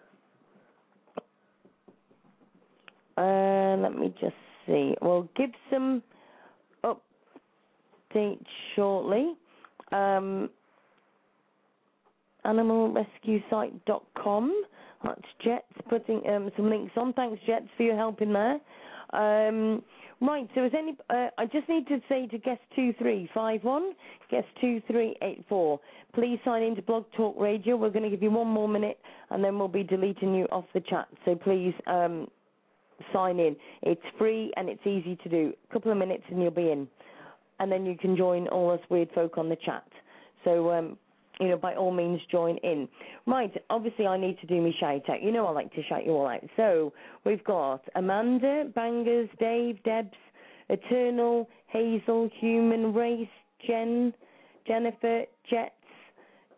uh, 3.16 3.76
let 3.80 3.94
me 3.96 4.14
just 4.20 4.34
see. 4.66 4.94
We'll 5.00 5.28
give 5.36 5.50
some 5.70 6.02
update 6.84 8.44
shortly. 8.74 9.34
Um, 9.92 10.50
animalrescuesite.com. 12.46 14.64
That's 15.04 15.20
Jets 15.44 15.72
putting 15.88 16.26
um, 16.28 16.50
some 16.56 16.70
links 16.70 16.92
on. 16.96 17.12
Thanks, 17.12 17.40
Jets, 17.46 17.66
for 17.76 17.82
your 17.82 17.96
help 17.96 18.22
in 18.22 18.32
there. 18.32 18.58
Um, 19.12 19.82
Right, 20.20 20.48
so 20.54 20.64
is 20.64 20.72
any? 20.76 20.96
Uh, 21.10 21.28
I 21.36 21.44
just 21.44 21.68
need 21.68 21.86
to 21.88 22.00
say 22.08 22.26
to 22.28 22.38
guest 22.38 22.60
two 22.74 22.94
three 22.98 23.28
five 23.34 23.62
one, 23.62 23.92
guest 24.30 24.46
two 24.62 24.80
three 24.90 25.14
eight 25.20 25.44
four. 25.46 25.78
Please 26.14 26.38
sign 26.42 26.62
into 26.62 26.80
Blog 26.80 27.04
Talk 27.14 27.36
Radio. 27.38 27.76
We're 27.76 27.90
going 27.90 28.04
to 28.04 28.08
give 28.08 28.22
you 28.22 28.30
one 28.30 28.46
more 28.46 28.66
minute, 28.66 28.98
and 29.28 29.44
then 29.44 29.58
we'll 29.58 29.68
be 29.68 29.82
deleting 29.82 30.34
you 30.34 30.46
off 30.46 30.64
the 30.72 30.80
chat. 30.80 31.06
So 31.26 31.34
please 31.34 31.74
um, 31.86 32.28
sign 33.12 33.38
in. 33.38 33.56
It's 33.82 34.00
free 34.16 34.54
and 34.56 34.70
it's 34.70 34.86
easy 34.86 35.16
to 35.22 35.28
do. 35.28 35.52
A 35.68 35.72
couple 35.72 35.92
of 35.92 35.98
minutes 35.98 36.24
and 36.30 36.40
you'll 36.40 36.50
be 36.50 36.70
in, 36.70 36.88
and 37.60 37.70
then 37.70 37.84
you 37.84 37.98
can 37.98 38.16
join 38.16 38.48
all 38.48 38.70
us 38.70 38.80
weird 38.88 39.10
folk 39.14 39.36
on 39.36 39.50
the 39.50 39.56
chat. 39.56 39.84
So 40.44 40.72
um, 40.72 40.96
you 41.40 41.48
know, 41.48 41.56
by 41.56 41.74
all 41.74 41.92
means 41.92 42.20
join 42.30 42.56
in. 42.58 42.88
Right, 43.26 43.52
obviously 43.70 44.06
I 44.06 44.16
need 44.16 44.38
to 44.40 44.46
do 44.46 44.60
me 44.60 44.74
shout 44.78 45.08
out. 45.10 45.22
You 45.22 45.32
know 45.32 45.46
I 45.46 45.50
like 45.50 45.72
to 45.74 45.82
shout 45.84 46.04
you 46.04 46.12
all 46.12 46.26
out. 46.26 46.42
So 46.56 46.92
we've 47.24 47.44
got 47.44 47.82
Amanda, 47.94 48.70
Bangers, 48.74 49.28
Dave, 49.38 49.82
Debs, 49.84 50.16
Eternal, 50.68 51.48
Hazel, 51.68 52.30
Human 52.40 52.94
Race, 52.94 53.28
Jen, 53.66 54.12
Jennifer, 54.66 55.24
Jets, 55.48 55.72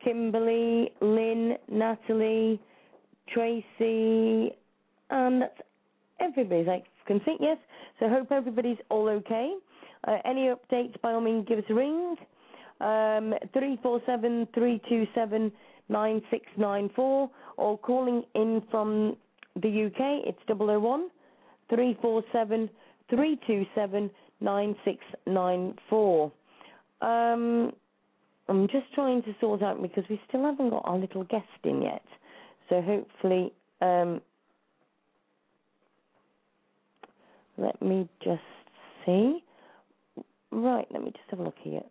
Kimberly, 0.02 0.90
Lynn, 1.00 1.56
Natalie, 1.70 2.60
Tracy, 3.32 4.50
and 5.10 5.42
that's 5.42 5.60
everybody's 6.20 6.68
I 6.68 6.82
can 7.06 7.20
see, 7.24 7.36
yes. 7.40 7.58
So 7.98 8.08
hope 8.08 8.30
everybody's 8.30 8.78
all 8.90 9.08
okay. 9.08 9.54
Uh, 10.06 10.18
any 10.24 10.48
updates, 10.48 11.00
by 11.00 11.12
all 11.12 11.20
means, 11.20 11.46
give 11.48 11.58
us 11.58 11.64
a 11.70 11.74
ring. 11.74 12.14
Um, 12.80 13.34
347 13.52 14.48
327 14.54 15.52
9694 15.88 17.30
or 17.56 17.78
calling 17.78 18.22
in 18.34 18.62
from 18.70 19.16
the 19.56 19.86
UK, 19.86 20.26
it's 20.26 20.38
001 20.48 21.10
347 21.70 22.70
327 23.10 24.10
9694. 24.40 26.32
Um, 27.00 27.72
I'm 28.48 28.66
just 28.68 28.92
trying 28.94 29.22
to 29.22 29.34
sort 29.40 29.62
out 29.62 29.80
because 29.82 30.04
we 30.08 30.20
still 30.28 30.44
haven't 30.44 30.70
got 30.70 30.82
our 30.84 30.98
little 30.98 31.24
guest 31.24 31.46
in 31.64 31.82
yet. 31.82 32.02
So 32.68 32.80
hopefully, 32.80 33.52
um, 33.80 34.20
let 37.56 37.80
me 37.82 38.08
just 38.22 38.40
see. 39.04 39.42
Right, 40.50 40.86
let 40.90 41.02
me 41.02 41.10
just 41.10 41.28
have 41.30 41.40
a 41.40 41.42
look 41.42 41.58
here. 41.60 41.82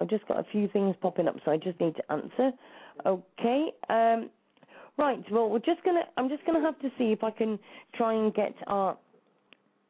I've 0.00 0.08
just 0.08 0.26
got 0.28 0.38
a 0.38 0.44
few 0.52 0.68
things 0.68 0.94
popping 1.00 1.28
up, 1.28 1.36
so 1.44 1.50
I 1.50 1.56
just 1.56 1.80
need 1.80 1.94
to 1.96 2.12
answer. 2.12 2.52
Okay. 3.04 3.68
Um, 3.88 4.30
right. 4.98 5.22
Well, 5.30 5.48
we're 5.48 5.58
just 5.58 5.82
gonna. 5.84 6.02
I'm 6.16 6.28
just 6.28 6.44
gonna 6.44 6.60
have 6.60 6.78
to 6.80 6.88
see 6.98 7.12
if 7.12 7.22
I 7.24 7.30
can 7.30 7.58
try 7.94 8.14
and 8.14 8.34
get 8.34 8.54
our 8.66 8.96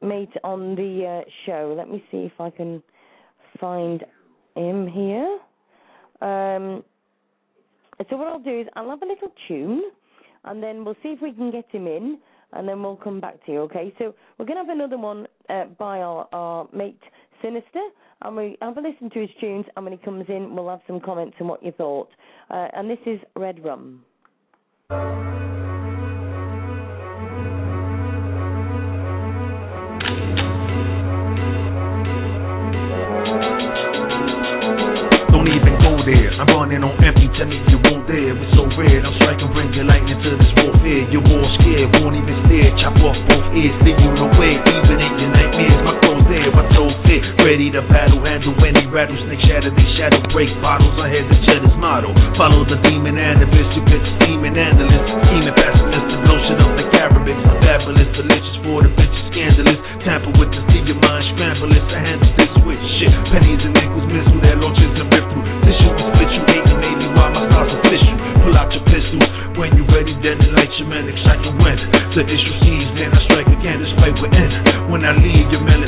mate 0.02 0.32
on 0.44 0.74
the 0.74 1.22
uh, 1.24 1.30
show. 1.44 1.74
Let 1.76 1.88
me 1.88 2.04
see 2.10 2.18
if 2.18 2.40
I 2.40 2.50
can 2.50 2.82
find 3.60 4.04
him 4.54 4.86
here. 4.86 5.38
Um, 6.20 6.84
so 8.10 8.16
what 8.16 8.28
I'll 8.28 8.38
do 8.38 8.60
is 8.60 8.66
I'll 8.74 8.90
have 8.90 9.02
a 9.02 9.06
little 9.06 9.32
tune, 9.48 9.82
and 10.44 10.62
then 10.62 10.84
we'll 10.84 10.96
see 11.02 11.10
if 11.10 11.22
we 11.22 11.32
can 11.32 11.50
get 11.50 11.70
him 11.70 11.86
in, 11.86 12.18
and 12.52 12.68
then 12.68 12.82
we'll 12.82 12.96
come 12.96 13.20
back 13.20 13.44
to 13.46 13.52
you. 13.52 13.60
Okay. 13.62 13.94
So 13.98 14.14
we're 14.38 14.46
gonna 14.46 14.60
have 14.60 14.68
another 14.68 14.98
one 14.98 15.26
uh, 15.48 15.64
by 15.78 16.00
our, 16.00 16.28
our 16.32 16.68
mate 16.72 17.00
Sinister 17.46 17.90
and 18.22 18.36
we 18.36 18.56
have 18.60 18.76
a 18.76 18.80
listen 18.80 19.08
to 19.10 19.20
his 19.20 19.30
tunes, 19.40 19.66
and 19.76 19.84
when 19.84 19.92
he 19.92 20.04
comes 20.04 20.24
in, 20.28 20.56
we'll 20.56 20.68
have 20.68 20.80
some 20.86 21.00
comments 21.00 21.36
on 21.40 21.46
what 21.46 21.62
you 21.62 21.70
thought. 21.70 22.08
Uh, 22.50 22.68
and 22.72 22.90
this 22.90 22.98
is 23.06 23.20
Red 23.36 23.62
Rum. 23.64 24.04
Running 36.46 36.82
on 36.82 36.94
empty. 37.02 37.26
Tell 37.38 37.46
me 37.46 37.58
you 37.70 37.78
won't 37.82 38.06
dare. 38.06 38.34
It's 38.34 38.52
so 38.54 38.66
red. 38.74 39.02
I'm 39.06 39.14
striking, 39.22 39.50
bring 39.54 39.70
your 39.74 39.86
lightning 39.86 40.18
to 40.18 40.30
this 40.38 40.52
warfare. 40.58 41.02
You're 41.10 41.26
all 41.26 41.48
scared, 41.58 41.90
won't 41.98 42.16
even 42.16 42.36
stare. 42.46 42.70
Chop 42.82 42.96
off 43.02 43.18
both 43.30 43.46
ears, 43.54 43.76
leave 43.86 43.98
you 43.98 44.10
nowhere. 44.14 44.58
Even 44.62 44.98
in 44.98 45.12
your 45.20 45.30
nightmares, 45.30 45.80
my 45.86 45.94
clothes 46.02 46.26
there. 46.26 46.50
My 46.54 46.66
toes 46.74 46.96
fit, 47.06 47.22
ready 47.42 47.70
to 47.74 47.82
battle. 47.90 48.22
Handle 48.26 48.54
any 48.62 48.86
rattlesnake 48.90 49.42
shatter. 49.46 49.70
They 49.70 49.88
shadow 49.98 50.22
break 50.34 50.50
bottles. 50.62 50.96
I 50.98 51.10
had 51.12 51.26
to 51.28 51.36
check 51.46 51.60
this 51.62 51.76
motto. 51.78 52.10
Follow 52.38 52.66
the 52.66 52.78
demon 52.82 53.18
animus. 53.18 53.68
You 53.76 53.82
bitch 53.86 54.08
demon 54.22 54.54
analyst. 54.58 55.06
demon 55.30 55.54
pessimist. 55.54 56.06
The 56.10 56.18
notion 56.26 56.56
of 56.62 56.70
the 56.78 56.84
Caribbean. 56.94 57.38
Fabulous, 57.62 58.10
delicious 58.16 58.56
for 58.66 58.82
the 58.82 58.90
bitches. 58.94 59.24
Scandalous. 59.30 59.80
Tamper 60.02 60.32
with 60.40 60.50
the 60.50 60.62
see 60.72 60.82
your 60.88 60.98
mind 60.98 61.24
scramble. 61.34 61.70
It's 61.74 61.90
a 61.92 61.98
handle 62.00 62.32
this 62.38 62.54
with 62.64 62.82
shit. 62.98 63.12
Pennies 63.30 63.60
and 63.60 63.74
nickels 63.76 64.08
missile. 64.08 64.40
That 64.40 64.56
launches 64.58 64.94
and 64.96 65.10
rip 65.12 65.26
through. 65.30 65.65
The 72.16 72.24
issue 72.24 72.56
sees, 72.64 72.88
then 72.96 73.12
I 73.12 73.20
strike 73.28 73.44
again. 73.44 73.76
This 73.76 73.92
fight 74.00 74.16
will 74.16 74.32
end. 74.32 74.88
When 74.88 75.04
I 75.04 75.12
leave, 75.20 75.52
your 75.52 75.60
man 75.60 75.84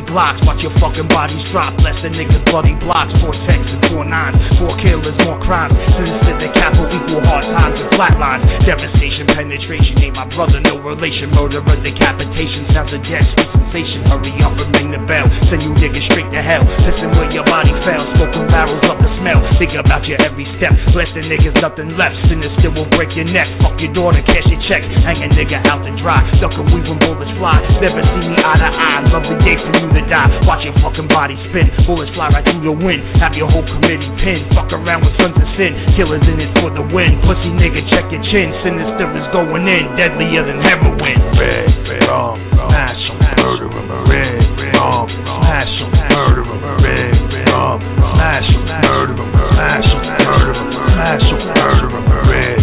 loaded 0.00 0.12
glocks. 0.12 0.40
Watch 0.46 0.60
your 0.62 0.72
fucking 0.80 1.08
bodies 1.08 1.40
drop. 1.52 1.76
Less 1.80 1.96
than 2.02 2.12
niggas 2.12 2.44
bloody 2.48 2.74
blocks. 2.80 3.12
Four 3.20 3.34
texts 3.46 3.68
and 3.68 3.82
four 3.92 4.04
nines. 4.04 4.36
Four 4.58 4.76
killers, 4.80 5.16
more 5.24 5.38
crimes. 5.44 5.76
Sinister 5.96 6.34
the 6.40 6.48
capital 6.56 6.88
equal 6.88 7.20
hard 7.24 7.44
times 7.44 7.76
and 7.76 7.90
flatlines. 7.92 8.44
Devastation, 8.64 9.29
penetration. 9.34 9.98
Ain't 10.02 10.16
my 10.16 10.26
brother, 10.34 10.60
no 10.60 10.78
relation. 10.80 11.30
Murderer, 11.30 11.76
decapitation. 11.82 12.66
Sounds 12.74 12.92
of 12.92 13.02
death, 13.06 13.26
sweet 13.34 13.50
sensation. 13.54 14.02
Hurry 14.10 14.34
up 14.42 14.58
and 14.58 14.70
ring 14.74 14.90
the 14.90 15.02
bell. 15.06 15.26
Send 15.48 15.62
you 15.62 15.72
niggas 15.78 16.04
straight 16.10 16.28
to 16.34 16.42
hell. 16.42 16.66
Listen 16.86 17.14
where 17.14 17.30
your 17.30 17.46
body 17.46 17.70
fell. 17.86 18.02
Smoking 18.18 18.46
barrels 18.50 18.82
up 18.90 18.98
the 18.98 19.10
smell. 19.22 19.40
Think 19.58 19.74
about 19.78 20.02
your 20.06 20.18
every 20.22 20.46
step. 20.58 20.74
Bless 20.92 21.10
the 21.14 21.22
niggas, 21.22 21.54
nothing 21.62 21.94
left. 21.94 22.16
Sinister 22.26 22.70
will 22.74 22.88
break 22.94 23.14
your 23.14 23.28
neck. 23.30 23.46
Fuck 23.62 23.78
your 23.78 23.92
daughter, 23.94 24.22
cash 24.26 24.46
your 24.50 24.60
check. 24.66 24.82
Hang 25.06 25.22
a 25.22 25.28
nigga 25.30 25.62
out 25.70 25.82
to 25.86 25.92
dry. 26.02 26.20
Duck 26.42 26.54
and 26.58 26.66
weave 26.74 26.86
when 26.86 26.98
bullets 26.98 27.30
fly. 27.38 27.62
Never 27.78 28.02
see 28.02 28.28
me 28.28 28.36
eye 28.40 28.58
to 28.58 28.70
eye. 28.70 29.00
Love 29.14 29.26
the 29.26 29.36
day 29.46 29.56
for 29.60 29.70
you 29.78 29.88
to 29.94 30.02
die. 30.10 30.28
Watch 30.46 30.66
your 30.66 30.74
fucking 30.82 31.08
body 31.08 31.38
spin. 31.50 31.70
Bullets 31.86 32.10
fly 32.14 32.28
right 32.34 32.44
through 32.44 32.64
the 32.64 32.74
wind. 32.74 33.02
Have 33.22 33.34
your 33.38 33.48
whole 33.50 33.64
committee 33.64 34.10
pinned. 34.20 34.50
Fuck 34.56 34.72
around 34.74 35.06
with 35.06 35.14
sons 35.16 35.36
of 35.38 35.48
sin. 35.54 35.72
Killers 35.94 36.24
in 36.26 36.40
it 36.42 36.50
for 36.58 36.72
the 36.74 36.84
win. 36.90 37.20
Pussy 37.24 37.50
nigga, 37.54 37.84
check 37.92 38.06
your 38.10 38.22
chin. 38.32 38.50
Sinister 38.64 39.06
is 39.16 39.19
going 39.32 39.66
in. 39.68 39.84
Deadlier 39.96 40.44
than 40.46 40.60
heroin. 40.64 41.18
Red, 41.36 41.68
rum, 42.08 42.40
smash 42.54 43.04
'em, 43.10 43.16
murder 43.36 43.68
'em. 43.70 43.88
Red, 44.08 44.40
smash 44.72 45.74
'em, 45.80 45.90
murder 46.10 46.44
'em. 46.48 46.60
Red, 46.80 47.12
smash 47.30 48.50
'em, 48.50 48.62
murder 48.84 49.16
'em. 49.20 49.28
Smash 49.30 49.90
'em, 49.90 50.02
murder 50.24 50.56
'em. 50.56 50.68
Smash 50.90 51.28
'em, 51.30 51.38
murder 51.60 51.90
'em. 51.90 52.04
Red, 52.30 52.60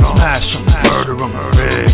smash 0.00 0.50
'em, 0.54 0.62
murder 0.86 1.16
'em. 1.16 1.32
Red, 1.56 1.90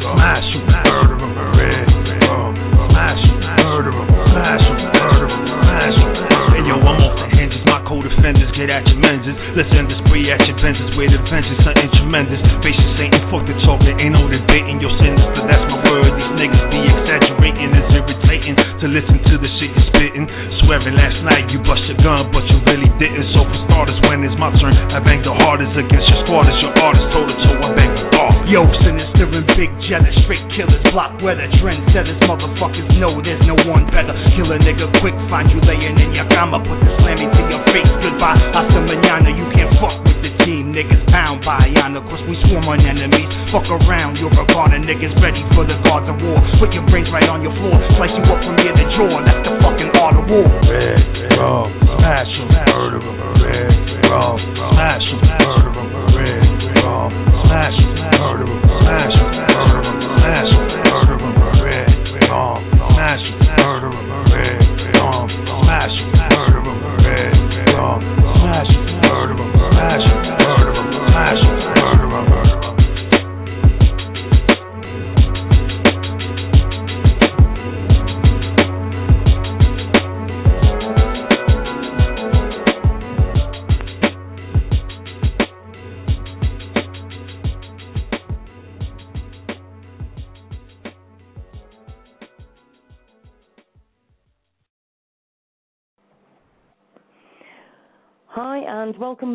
smash 0.00 0.54
'em, 0.54 0.62
murder 0.84 1.18
'em. 1.20 1.32
Red, 1.54 1.86
rum, 2.24 2.52
smash 2.88 3.22
'em, 3.24 3.34
murder 3.64 3.92
'em. 3.92 3.94
Smash 3.94 3.94
'em, 3.94 3.94
murder 3.94 3.94
'em. 3.94 4.06
Smash 4.30 4.66
'em, 4.68 4.78
murder 4.94 5.28
'em. 5.28 5.42
Hey 6.54 6.62
yo, 6.68 6.76
I'm 6.78 7.00
off 7.04 7.14
the 7.18 7.26
hinges. 7.36 7.60
My 7.66 7.80
co-defenders 7.84 8.50
get 8.56 8.70
at 8.70 8.86
your 8.88 8.98
menses. 9.02 9.34
Listen 9.56 9.88
to 9.88 9.94
spree 10.06 10.30
at 10.30 10.40
your 10.46 10.56
benches. 10.62 10.88
Where 10.96 11.10
the 11.10 11.18
vengeance 11.28 11.60
something 11.64 11.90
tremendous. 11.98 12.40
Satan, 12.62 12.83
fuck 13.34 13.42
the 13.50 13.54
talk. 13.66 13.82
There 13.82 13.98
ain't 13.98 14.14
no 14.14 14.30
debating. 14.30 14.78
Your 14.78 14.94
sinister, 15.02 15.42
that's 15.50 15.66
my 15.66 15.82
word. 15.82 16.14
These 16.14 16.34
niggas 16.38 16.64
be 16.70 16.78
exaggerating. 16.86 17.74
It's 17.74 17.90
irritating 17.90 18.54
to 18.54 18.86
listen 18.86 19.18
to 19.26 19.34
the 19.42 19.50
shit 19.58 19.74
you're 19.74 19.88
spitting. 19.90 20.26
Swearing 20.62 20.94
last 20.94 21.18
night 21.26 21.50
you 21.50 21.58
bust 21.66 21.82
your 21.90 21.98
gun, 21.98 22.30
but 22.30 22.46
you 22.46 22.62
really 22.62 22.86
didn't. 23.02 23.26
So 23.34 23.42
for 23.42 23.58
starters, 23.66 23.98
when 24.06 24.22
it's 24.22 24.38
my 24.38 24.54
turn, 24.62 24.78
I 24.94 25.02
bang 25.02 25.26
the 25.26 25.34
hardest 25.34 25.74
against 25.74 26.06
your 26.06 26.20
squatters. 26.22 26.54
Your 26.62 26.70
artist 26.78 27.06
toe 27.10 27.26
to 27.26 27.34
toe, 27.42 27.58
I 27.58 27.68
bang 27.74 27.90
the 27.90 28.04
off. 28.22 28.36
Yo, 28.46 28.62
sinister 28.86 29.26
and 29.26 29.46
big 29.58 29.72
jealous, 29.90 30.14
straight 30.22 30.46
killers, 30.54 30.78
block 30.94 31.18
weather, 31.18 31.50
trendsetters, 31.58 32.20
motherfuckers 32.30 32.86
know 33.02 33.18
there's 33.18 33.42
no 33.50 33.58
one 33.66 33.88
better. 33.90 34.14
Kill 34.38 34.52
a 34.54 34.58
nigga 34.62 34.86
quick, 35.02 35.16
find 35.26 35.50
you 35.50 35.58
laying 35.66 35.98
in 35.98 36.14
your 36.14 36.28
cama, 36.30 36.62
put 36.62 36.78
the 36.78 36.90
slammy 37.02 37.26
to 37.26 37.42
your 37.50 37.62
face, 37.72 37.92
goodbye. 37.98 38.38
Hasta 38.54 38.78
mañana, 38.84 39.34
you 39.34 39.48
can't 39.56 39.74
fuck 39.82 40.03
niggas 40.74 41.06
bound 41.06 41.46
by 41.46 41.70
honor, 41.78 42.02
cause 42.10 42.18
we 42.26 42.34
swarm 42.50 42.66
on 42.66 42.82
enemies. 42.82 43.30
Fuck 43.54 43.70
around, 43.70 44.18
you're 44.18 44.34
a 44.34 44.44
goner, 44.50 44.82
niggas 44.82 45.14
ready 45.22 45.40
for 45.54 45.62
the 45.62 45.78
gods 45.86 46.10
of 46.10 46.18
war. 46.18 46.34
Put 46.58 46.74
your 46.74 46.82
brains 46.90 47.06
right 47.14 47.30
on 47.30 47.46
your 47.46 47.54
floor, 47.62 47.78
slice 47.94 48.10
you 48.10 48.26
up 48.26 48.42
from 48.42 48.58
ear 48.58 48.74
to 48.74 48.86
jaw, 48.98 49.22
that's 49.22 49.42
the 49.46 49.54
fucking 49.62 49.90
art 49.94 50.18
of 50.18 50.26
war. 50.26 50.50
Red, 50.66 51.38
rum, 51.38 51.70
passion, 52.02 52.50
murder, 52.66 53.13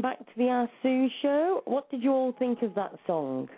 welcome 0.01 0.17
back 0.17 0.33
to 0.33 0.37
the 0.37 0.47
Ask 0.47 0.71
Sue 0.81 1.07
Show. 1.21 1.61
What 1.65 1.89
did 1.91 2.01
you 2.01 2.11
all 2.11 2.33
think 2.39 2.61
of 2.61 2.73
that 2.75 2.93
song? 3.05 3.49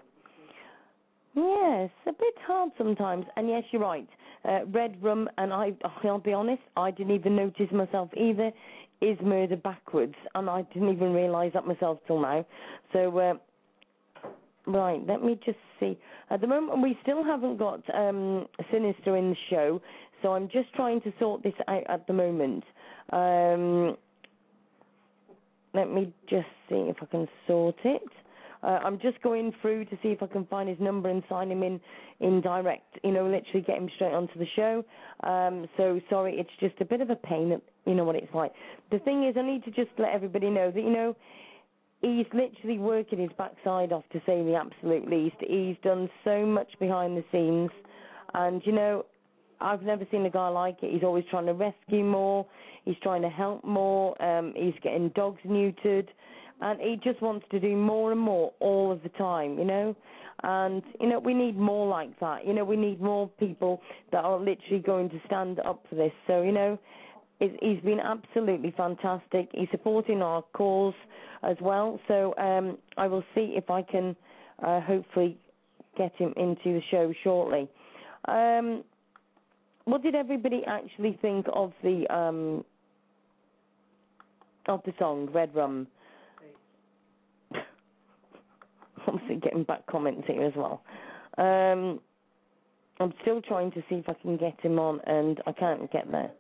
Yes, 1.36 1.90
a 2.08 2.14
bit 2.14 2.34
hard 2.48 2.72
sometimes. 2.78 3.26
And 3.36 3.48
yes, 3.48 3.64
you're 3.72 3.82
right. 3.82 4.08
Uh, 4.44 4.66
Red 4.68 4.98
Rum, 5.04 5.30
and 5.38 5.54
I, 5.54 5.74
I'll 6.04 6.20
be 6.20 6.34
honest, 6.34 6.62
I 6.76 6.90
didn't 6.90 7.14
even 7.14 7.36
notice 7.36 7.68
myself 7.72 8.10
either, 8.18 8.52
is 9.02 9.18
murder 9.22 9.56
backwards. 9.56 10.16
And 10.34 10.50
I 10.50 10.64
didn't 10.74 10.90
even 10.90 11.14
realise 11.14 11.54
that 11.54 11.68
myself 11.68 12.00
till 12.08 12.20
now. 12.20 12.46
So, 12.92 13.18
uh, 13.20 13.34
right, 14.66 15.06
let 15.08 15.24
me 15.24 15.40
just 15.46 15.60
see. 15.80 15.98
At 16.32 16.42
the 16.42 16.48
moment, 16.48 16.82
we 16.82 16.98
still 17.04 17.24
haven't 17.24 17.58
got 17.58 17.82
um, 17.94 18.48
Sinister 18.72 19.16
in 19.16 19.32
the 19.32 19.38
show. 19.50 19.82
So 20.24 20.34
I'm 20.34 20.48
just 20.50 20.74
trying 20.76 21.02
to 21.02 21.14
sort 21.20 21.44
this 21.44 21.54
out 21.68 21.84
at 21.88 22.08
the 22.08 22.14
moment. 22.14 22.64
Um, 23.12 23.98
let 25.74 25.92
me 25.92 26.14
just 26.30 26.48
see 26.70 26.90
if 26.90 26.98
I 27.02 27.06
can 27.06 27.28
sort 27.48 27.76
it. 27.84 28.02
Uh, 28.64 28.80
I'm 28.84 29.00
just 29.00 29.20
going 29.22 29.52
through 29.62 29.86
to 29.86 29.98
see 30.04 30.10
if 30.10 30.22
I 30.22 30.28
can 30.28 30.46
find 30.46 30.70
his 30.70 30.80
number 30.80 31.10
and 31.10 31.24
sign 31.28 31.52
him 31.52 31.64
in 31.64 31.80
in 32.20 32.42
direct. 32.42 33.00
You 33.04 33.12
know, 33.12 33.24
literally 33.24 33.62
get 33.66 33.78
him 33.78 33.90
straight 33.96 34.14
onto 34.14 34.38
the 34.38 34.46
show. 34.56 34.86
Um, 35.24 35.68
so 35.78 36.00
sorry, 36.10 36.36
it's 36.40 36.50
just 36.60 36.80
a 36.80 36.86
bit 36.86 37.02
of 37.02 37.10
a 37.10 37.16
pain. 37.16 37.60
You 37.86 37.96
know 37.96 38.04
what 38.04 38.16
it's 38.16 38.34
like. 38.34 38.52
The 38.92 39.00
thing 39.00 39.28
is, 39.28 39.36
I 39.38 39.42
need 39.42 39.64
to 39.66 39.72
just 39.72 39.90
let 39.98 40.14
everybody 40.14 40.50
know 40.50 40.70
that 40.70 40.80
you 40.80 40.92
know 40.92 41.16
he's 42.02 42.28
literally 42.34 42.78
working 42.78 43.20
his 43.20 43.32
backside 43.38 43.92
off 43.92 44.04
to 44.12 44.20
say 44.26 44.44
the 44.44 44.56
absolute 44.56 45.10
least. 45.10 45.36
He's 45.40 45.78
done 45.84 46.10
so 46.24 46.46
much 46.46 46.72
behind 46.80 47.18
the 47.18 47.24
scenes, 47.32 47.72
and 48.36 48.62
you 48.66 48.74
know, 48.74 49.06
I've 49.60 49.82
never 49.82 50.06
seen 50.12 50.26
a 50.26 50.30
guy 50.30 50.50
like 50.50 50.78
it. 50.84 50.94
He's 50.94 51.04
always 51.04 51.24
trying 51.32 51.48
to 51.48 51.54
rescue 51.54 52.04
more. 52.04 52.46
He's 52.86 52.96
trying 53.04 53.22
to 53.22 53.30
help 53.30 53.64
more. 53.64 54.22
Um, 54.22 54.54
he's 54.56 54.74
getting 54.82 55.10
dogs 55.10 55.40
neutered, 55.46 56.08
and 56.62 56.80
he 56.80 57.00
just 57.04 57.22
wants 57.22 57.46
to 57.52 57.60
do 57.60 57.76
more 57.76 58.12
and 58.12 58.20
more 58.20 58.54
all 58.60 58.92
of 58.92 59.04
the 59.04 59.10
time. 59.10 59.58
You 59.58 59.66
know, 59.66 59.96
and 60.44 60.82
you 61.00 61.08
know 61.08 61.20
we 61.20 61.34
need 61.34 61.58
more 61.58 61.88
like 61.88 62.20
that. 62.20 62.46
You 62.46 62.54
know, 62.54 62.66
we 62.66 62.76
need 62.78 63.02
more 63.02 63.28
people 63.40 63.82
that 64.12 64.24
are 64.24 64.40
literally 64.40 64.80
going 64.80 65.10
to 65.10 65.20
stand 65.26 65.60
up 65.60 65.86
for 65.90 65.96
this. 65.96 66.12
So 66.28 66.42
you 66.42 66.52
know, 66.52 66.80
he's, 67.40 67.82
been 67.82 68.00
absolutely 68.00 68.74
fantastic. 68.76 69.50
He's 69.54 69.70
supporting 69.72 70.22
our 70.22 70.44
cause 70.54 70.94
as 71.44 71.58
well. 71.62 72.00
So 72.08 72.36
um, 72.38 72.78
I 72.98 73.08
will 73.08 73.24
see 73.34 73.54
if 73.56 73.70
I 73.70 73.82
can 73.82 74.16
uh, 74.64 74.82
hopefully 74.82 75.38
get 75.98 76.16
him 76.16 76.34
into 76.38 76.66
the 76.66 76.82
show 76.90 77.14
shortly. 77.24 77.68
Um, 78.28 78.84
what 79.86 80.04
did 80.04 80.16
everybody 80.16 80.62
actually 80.68 81.18
think 81.22 81.48
of 81.54 81.74
the 81.84 82.06
um 82.14 82.64
of 84.68 84.82
the 84.86 84.94
song 85.00 85.30
Red 85.34 85.54
Rum? 85.56 85.88
Obviously, 89.08 89.38
getting 89.38 89.64
back 89.64 89.86
comments 89.88 90.24
here 90.28 90.44
as 90.44 90.54
well. 90.56 90.82
Um, 91.38 92.00
I'm 93.00 93.14
still 93.22 93.42
trying 93.42 93.72
to 93.72 93.82
see 93.90 93.96
if 93.96 94.08
I 94.08 94.14
can 94.14 94.38
get 94.38 94.60
him 94.62 94.78
on, 94.78 95.00
and 95.08 95.42
I 95.48 95.52
can't 95.52 95.92
get 95.92 96.12
there. 96.12 96.32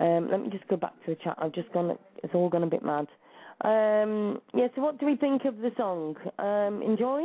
Um, 0.00 0.28
let 0.30 0.40
me 0.42 0.48
just 0.50 0.66
go 0.68 0.76
back 0.76 0.92
to 1.04 1.10
the 1.14 1.16
chat. 1.22 1.36
I've 1.38 1.52
just 1.52 1.70
gone. 1.72 1.96
It's 2.24 2.34
all 2.34 2.48
gone 2.48 2.62
a 2.62 2.66
bit 2.66 2.82
mad. 2.82 3.06
Um, 3.62 4.40
yeah. 4.54 4.68
So, 4.74 4.80
what 4.82 4.98
do 4.98 5.06
we 5.06 5.16
think 5.16 5.44
of 5.44 5.58
the 5.58 5.70
song? 5.76 6.16
Um, 6.38 6.82
enjoy. 6.82 7.22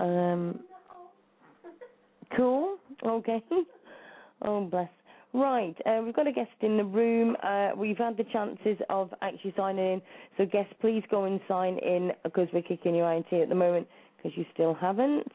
Um, 0.00 0.60
cool. 2.36 2.76
Okay. 3.04 3.42
Oh, 4.42 4.64
bless. 4.64 4.88
Right, 5.34 5.76
uh, 5.84 6.00
we've 6.02 6.14
got 6.14 6.26
a 6.26 6.32
guest 6.32 6.50
in 6.62 6.78
the 6.78 6.84
room. 6.84 7.36
Uh, 7.42 7.70
we've 7.76 7.98
had 7.98 8.16
the 8.16 8.24
chances 8.32 8.78
of 8.88 9.12
actually 9.20 9.52
signing 9.56 9.84
in. 9.94 10.02
So, 10.38 10.46
guests, 10.46 10.72
please 10.80 11.02
go 11.10 11.24
and 11.24 11.38
sign 11.46 11.78
in 11.78 12.12
because 12.24 12.48
we're 12.52 12.62
kicking 12.62 12.94
you 12.94 13.02
out 13.04 13.26
here 13.28 13.42
at 13.42 13.50
the 13.50 13.54
moment 13.54 13.86
because 14.16 14.36
you 14.38 14.46
still 14.54 14.72
haven't. 14.72 15.30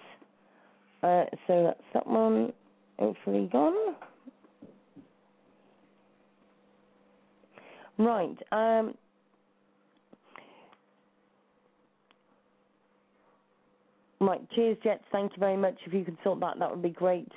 Uh, 1.04 1.26
so 1.46 1.64
that's 1.64 1.84
that 1.94 2.08
one 2.08 2.54
hopefully 2.98 3.50
gone. 3.52 3.96
Right. 8.00 8.38
Um, 8.52 8.96
Right, 14.26 14.42
cheers, 14.52 14.78
Jets. 14.84 15.04
Thank 15.12 15.34
you 15.34 15.40
very 15.40 15.58
much. 15.58 15.76
If 15.86 15.94
you 15.94 16.06
could 16.06 16.18
sort 16.24 16.40
that, 16.40 16.58
that 16.60 16.70
would 16.70 16.82
be 16.82 16.90
great. 16.90 17.28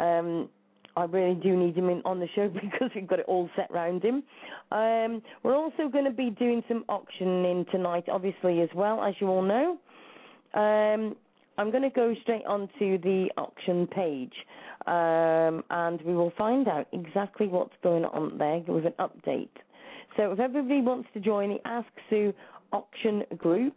Um, 0.00 0.48
I 0.96 1.04
really 1.04 1.34
do 1.34 1.56
need 1.56 1.76
him 1.76 1.88
in 1.88 2.02
on 2.04 2.20
the 2.20 2.28
show 2.34 2.48
because 2.62 2.90
we've 2.94 3.06
got 3.06 3.20
it 3.20 3.26
all 3.26 3.48
set 3.56 3.70
round 3.70 4.02
him. 4.02 4.22
Um, 4.70 5.22
we're 5.42 5.56
also 5.56 5.88
going 5.90 6.04
to 6.04 6.10
be 6.10 6.30
doing 6.30 6.62
some 6.68 6.84
auctioning 6.88 7.66
tonight, 7.70 8.04
obviously, 8.10 8.60
as 8.60 8.68
well, 8.74 9.02
as 9.02 9.14
you 9.20 9.28
all 9.28 9.42
know. 9.42 9.78
Um, 10.54 11.16
I'm 11.58 11.70
going 11.70 11.82
to 11.82 11.90
go 11.90 12.14
straight 12.22 12.44
onto 12.46 12.98
the 12.98 13.28
auction 13.36 13.86
page 13.86 14.32
um, 14.86 15.62
and 15.70 16.00
we 16.02 16.14
will 16.14 16.32
find 16.36 16.66
out 16.66 16.86
exactly 16.92 17.46
what's 17.46 17.74
going 17.82 18.04
on 18.04 18.38
there 18.38 18.60
with 18.66 18.86
an 18.86 18.94
update. 18.98 19.48
So 20.16 20.32
if 20.32 20.40
everybody 20.40 20.80
wants 20.80 21.08
to 21.14 21.20
join 21.20 21.50
the 21.50 21.58
Ask 21.66 21.88
Sue 22.10 22.32
auction 22.72 23.22
group, 23.36 23.76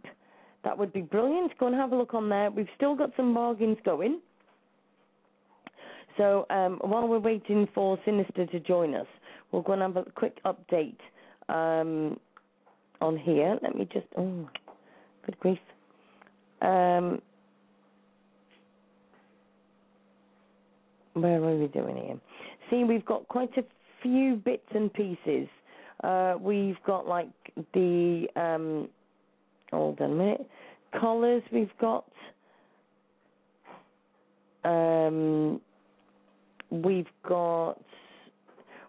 that 0.63 0.77
would 0.77 0.93
be 0.93 1.01
brilliant. 1.01 1.57
Go 1.59 1.67
and 1.67 1.75
have 1.75 1.91
a 1.91 1.95
look 1.95 2.13
on 2.13 2.29
there. 2.29 2.49
We've 2.49 2.67
still 2.75 2.95
got 2.95 3.11
some 3.15 3.33
bargains 3.33 3.77
going. 3.85 4.19
So 6.17 6.45
um, 6.49 6.79
while 6.81 7.07
we're 7.07 7.19
waiting 7.19 7.67
for 7.73 7.97
Sinister 8.05 8.45
to 8.45 8.59
join 8.59 8.95
us, 8.95 9.07
we're 9.51 9.61
going 9.61 9.79
to 9.79 9.85
have 9.85 9.97
a 9.97 10.03
quick 10.11 10.37
update 10.43 10.97
um, 11.49 12.19
on 13.01 13.17
here. 13.17 13.57
Let 13.61 13.75
me 13.75 13.87
just. 13.91 14.07
Oh, 14.17 14.49
good 15.25 15.39
grief. 15.39 15.59
Um, 16.61 17.21
where 21.13 21.43
are 21.43 21.57
we 21.57 21.67
doing 21.67 21.97
here? 21.97 22.19
See, 22.69 22.83
we've 22.83 23.05
got 23.05 23.27
quite 23.27 23.55
a 23.57 23.63
few 24.01 24.35
bits 24.35 24.67
and 24.73 24.91
pieces. 24.93 25.47
Uh, 26.03 26.35
we've 26.39 26.77
got 26.85 27.07
like 27.07 27.29
the 27.73 28.27
um, 28.35 28.87
hold 29.71 29.99
on 30.01 30.11
a 30.11 30.15
minute. 30.15 30.49
Collars 30.99 31.43
we've 31.51 31.71
got. 31.79 32.05
Um, 34.63 35.61
we've 36.81 37.07
got 37.27 37.75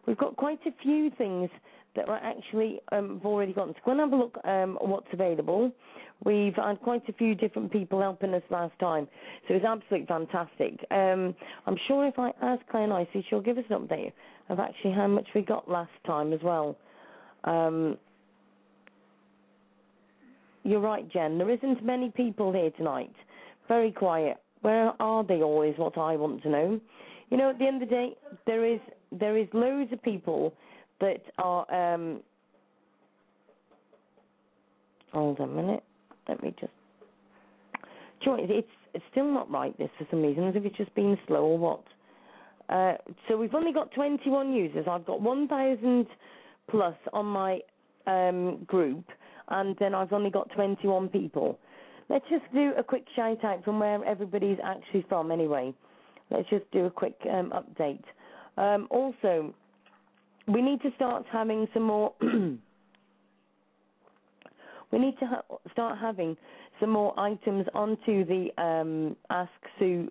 we've 0.06 0.18
got 0.18 0.36
quite 0.36 0.60
a 0.66 0.72
few 0.82 1.10
things 1.18 1.50
that 1.94 2.08
are 2.08 2.16
actually 2.22 2.80
um, 2.92 3.14
have 3.14 3.26
already 3.26 3.52
gotten. 3.52 3.74
So 3.74 3.80
go 3.84 3.90
and 3.92 4.00
have 4.00 4.12
a 4.12 4.16
look 4.16 4.36
um, 4.44 4.78
what's 4.80 5.08
available. 5.12 5.72
We've 6.24 6.54
had 6.54 6.80
quite 6.80 7.06
a 7.08 7.12
few 7.12 7.34
different 7.34 7.70
people 7.70 8.00
helping 8.00 8.32
us 8.32 8.42
last 8.50 8.78
time, 8.78 9.06
so 9.46 9.54
it's 9.54 9.64
absolutely 9.64 10.06
fantastic. 10.06 10.84
Um, 10.90 11.34
I'm 11.66 11.76
sure 11.88 12.06
if 12.06 12.18
I 12.18 12.32
ask 12.40 12.62
Claire 12.70 12.86
Nicey, 12.86 13.24
she'll 13.28 13.42
give 13.42 13.58
us 13.58 13.64
an 13.68 13.80
update 13.80 14.12
of 14.48 14.58
actually 14.58 14.92
how 14.92 15.08
much 15.08 15.26
we 15.34 15.42
got 15.42 15.70
last 15.70 15.90
time 16.06 16.32
as 16.32 16.40
well. 16.42 16.76
Um, 17.44 17.98
you're 20.64 20.80
right, 20.80 21.08
Jen. 21.12 21.38
There 21.38 21.50
isn't 21.50 21.84
many 21.84 22.10
people 22.10 22.52
here 22.52 22.70
tonight. 22.70 23.12
Very 23.68 23.92
quiet. 23.92 24.38
Where 24.62 24.92
are 25.00 25.22
they 25.22 25.42
all? 25.42 25.62
Is 25.62 25.78
what 25.78 25.96
I 25.98 26.16
want 26.16 26.42
to 26.42 26.48
know. 26.48 26.80
You 27.30 27.36
know, 27.36 27.50
at 27.50 27.58
the 27.58 27.66
end 27.66 27.82
of 27.82 27.88
the 27.88 27.94
day, 27.94 28.16
there 28.46 28.64
is 28.64 28.80
there 29.12 29.36
is 29.36 29.48
loads 29.52 29.92
of 29.92 30.02
people 30.02 30.54
that 31.00 31.22
are. 31.38 31.94
Um, 31.94 32.20
hold 35.12 35.40
on 35.40 35.50
a 35.50 35.52
minute. 35.52 35.84
Let 36.28 36.42
me 36.42 36.54
just. 36.60 36.72
Do 38.22 38.30
you 38.30 38.36
know 38.36 38.46
it's 38.48 38.68
it's 38.94 39.04
still 39.10 39.30
not 39.32 39.50
right. 39.50 39.76
This 39.78 39.90
for 39.98 40.06
some 40.10 40.22
reason, 40.22 40.44
as 40.44 40.56
if 40.56 40.64
it's 40.64 40.76
just 40.76 40.94
been 40.94 41.18
slow 41.26 41.44
or 41.44 41.58
what. 41.58 41.82
Uh, 42.68 42.94
so 43.28 43.36
we've 43.36 43.54
only 43.54 43.72
got 43.72 43.92
21 43.92 44.52
users. 44.52 44.86
I've 44.90 45.06
got 45.06 45.20
1,000 45.20 46.06
plus 46.68 46.96
on 47.12 47.26
my 47.26 47.60
um, 48.06 48.64
group, 48.66 49.04
and 49.48 49.76
then 49.78 49.94
I've 49.94 50.12
only 50.12 50.30
got 50.30 50.50
21 50.50 51.08
people. 51.10 51.58
Let's 52.08 52.24
just 52.28 52.44
do 52.52 52.72
a 52.76 52.82
quick 52.82 53.04
shout 53.14 53.44
out 53.44 53.64
from 53.64 53.78
where 53.78 54.04
everybody's 54.04 54.58
actually 54.64 55.04
from, 55.08 55.30
anyway. 55.30 55.74
Let's 56.30 56.48
just 56.48 56.70
do 56.72 56.86
a 56.86 56.90
quick 56.90 57.16
um, 57.30 57.52
update. 57.52 58.02
Um, 58.56 58.88
also, 58.90 59.54
we 60.48 60.62
need 60.62 60.80
to 60.82 60.90
start 60.96 61.24
having 61.30 61.68
some 61.72 61.84
more. 61.84 62.14
we 62.22 62.58
need 64.98 65.18
to 65.20 65.26
ha- 65.26 65.56
start 65.72 65.98
having 65.98 66.36
some 66.80 66.90
more 66.90 67.18
items 67.18 67.66
onto 67.74 68.24
the 68.24 68.48
um, 68.62 69.16
Ask 69.30 69.50
Sue 69.78 70.10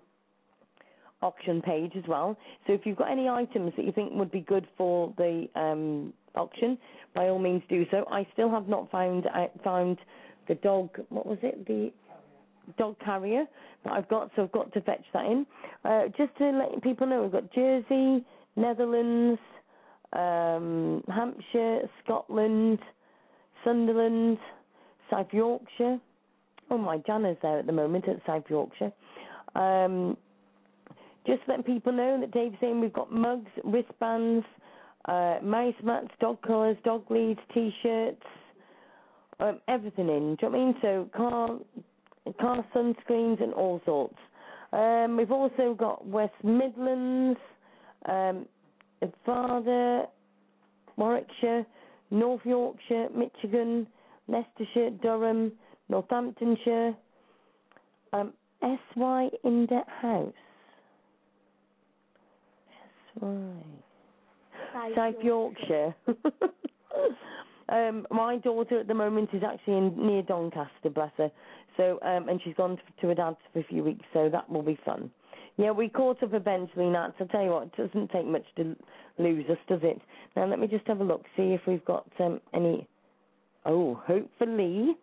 auction 1.21 1.61
page 1.61 1.91
as 1.97 2.03
well. 2.07 2.37
So 2.67 2.73
if 2.73 2.85
you've 2.85 2.97
got 2.97 3.11
any 3.11 3.27
items 3.27 3.73
that 3.77 3.85
you 3.85 3.91
think 3.91 4.13
would 4.13 4.31
be 4.31 4.41
good 4.41 4.67
for 4.77 5.13
the 5.17 5.47
um, 5.55 6.13
auction, 6.35 6.77
by 7.13 7.29
all 7.29 7.39
means 7.39 7.63
do 7.69 7.85
so. 7.91 8.05
I 8.11 8.27
still 8.33 8.49
have 8.51 8.67
not 8.67 8.91
found 8.91 9.25
I 9.27 9.49
found 9.63 9.97
the 10.47 10.55
dog. 10.55 10.89
What 11.09 11.25
was 11.25 11.37
it? 11.41 11.65
The 11.65 11.91
dog 12.77 12.95
carrier 13.03 13.45
that 13.83 13.93
I've 13.93 14.07
got, 14.09 14.31
so 14.35 14.43
I've 14.43 14.51
got 14.51 14.73
to 14.73 14.81
fetch 14.81 15.03
that 15.13 15.25
in. 15.25 15.45
Uh, 15.83 16.03
just 16.17 16.35
to 16.37 16.49
let 16.51 16.81
people 16.81 17.07
know, 17.07 17.23
we've 17.23 17.31
got 17.31 17.53
Jersey, 17.53 18.25
Netherlands, 18.55 19.39
um, 20.13 21.03
Hampshire, 21.07 21.81
Scotland, 22.03 22.79
Sunderland, 23.63 24.37
South 25.09 25.27
Yorkshire. 25.31 25.99
Oh 26.71 26.77
my, 26.77 26.97
Jana's 26.99 27.37
there 27.41 27.59
at 27.59 27.65
the 27.65 27.71
moment 27.71 28.07
at 28.07 28.17
South 28.25 28.45
Yorkshire. 28.49 28.91
Um, 29.55 30.17
just 31.27 31.41
letting 31.47 31.63
people 31.63 31.91
know 31.91 32.19
that 32.19 32.31
Dave's 32.31 32.55
saying 32.61 32.81
we've 32.81 32.93
got 32.93 33.11
mugs, 33.11 33.49
wristbands, 33.63 34.45
uh, 35.05 35.37
mouse 35.43 35.75
mats, 35.83 36.09
dog 36.19 36.41
collars, 36.41 36.77
dog 36.83 37.03
leads, 37.09 37.39
t-shirts, 37.53 38.21
um, 39.39 39.59
everything 39.67 40.07
in. 40.07 40.35
Do 40.35 40.45
you 40.45 40.49
know 40.49 40.49
what 40.49 40.53
I 40.53 40.65
mean? 40.65 40.75
So 40.81 41.09
car, 41.15 41.49
car 42.33 42.65
sunscreens 42.73 43.41
and 43.41 43.53
all 43.53 43.81
sorts. 43.85 44.17
Um, 44.73 45.17
we've 45.17 45.31
also 45.31 45.73
got 45.73 46.05
West 46.05 46.33
Midlands, 46.43 47.39
um, 48.07 48.45
Varda, 49.27 50.07
Warwickshire, 50.97 51.65
North 52.11 52.41
Yorkshire, 52.45 53.07
Michigan, 53.15 53.87
Leicestershire, 54.27 54.91
Durham, 55.01 55.51
Northamptonshire, 55.89 56.95
um, 58.13 58.33
SY 58.61 59.29
Indet 59.43 59.87
House. 60.01 60.33
SY. 63.19 64.91
South 64.95 65.15
Yorkshire. 65.23 65.95
um, 67.69 68.05
my 68.11 68.37
daughter 68.37 68.79
at 68.79 68.87
the 68.87 68.93
moment 68.93 69.29
is 69.33 69.43
actually 69.43 69.77
in 69.77 70.07
near 70.07 70.21
Doncaster, 70.21 70.89
bless 70.93 71.11
her. 71.17 71.31
So, 71.77 71.99
um, 72.03 72.29
and 72.29 72.39
she's 72.43 72.55
gone 72.55 72.77
to 73.01 73.07
her 73.07 73.15
dad's 73.15 73.37
for 73.51 73.59
a 73.59 73.63
few 73.63 73.83
weeks, 73.83 74.05
so 74.13 74.29
that 74.29 74.49
will 74.49 74.61
be 74.61 74.77
fun. 74.85 75.09
Yeah, 75.57 75.71
we 75.71 75.89
caught 75.89 76.21
up 76.21 76.33
eventually, 76.33 76.89
Nats. 76.89 77.13
I'll 77.19 77.27
tell 77.27 77.43
you 77.43 77.51
what, 77.51 77.63
it 77.63 77.77
doesn't 77.77 78.11
take 78.11 78.25
much 78.25 78.45
to 78.57 78.75
lose 79.17 79.49
us, 79.49 79.57
does 79.67 79.79
it? 79.83 80.01
Now, 80.35 80.45
let 80.45 80.59
me 80.59 80.67
just 80.67 80.85
have 80.87 80.99
a 80.99 81.03
look, 81.03 81.23
see 81.37 81.53
if 81.53 81.61
we've 81.65 81.85
got 81.85 82.07
um, 82.19 82.41
any. 82.53 82.87
Oh, 83.65 84.01
hopefully. 84.05 84.95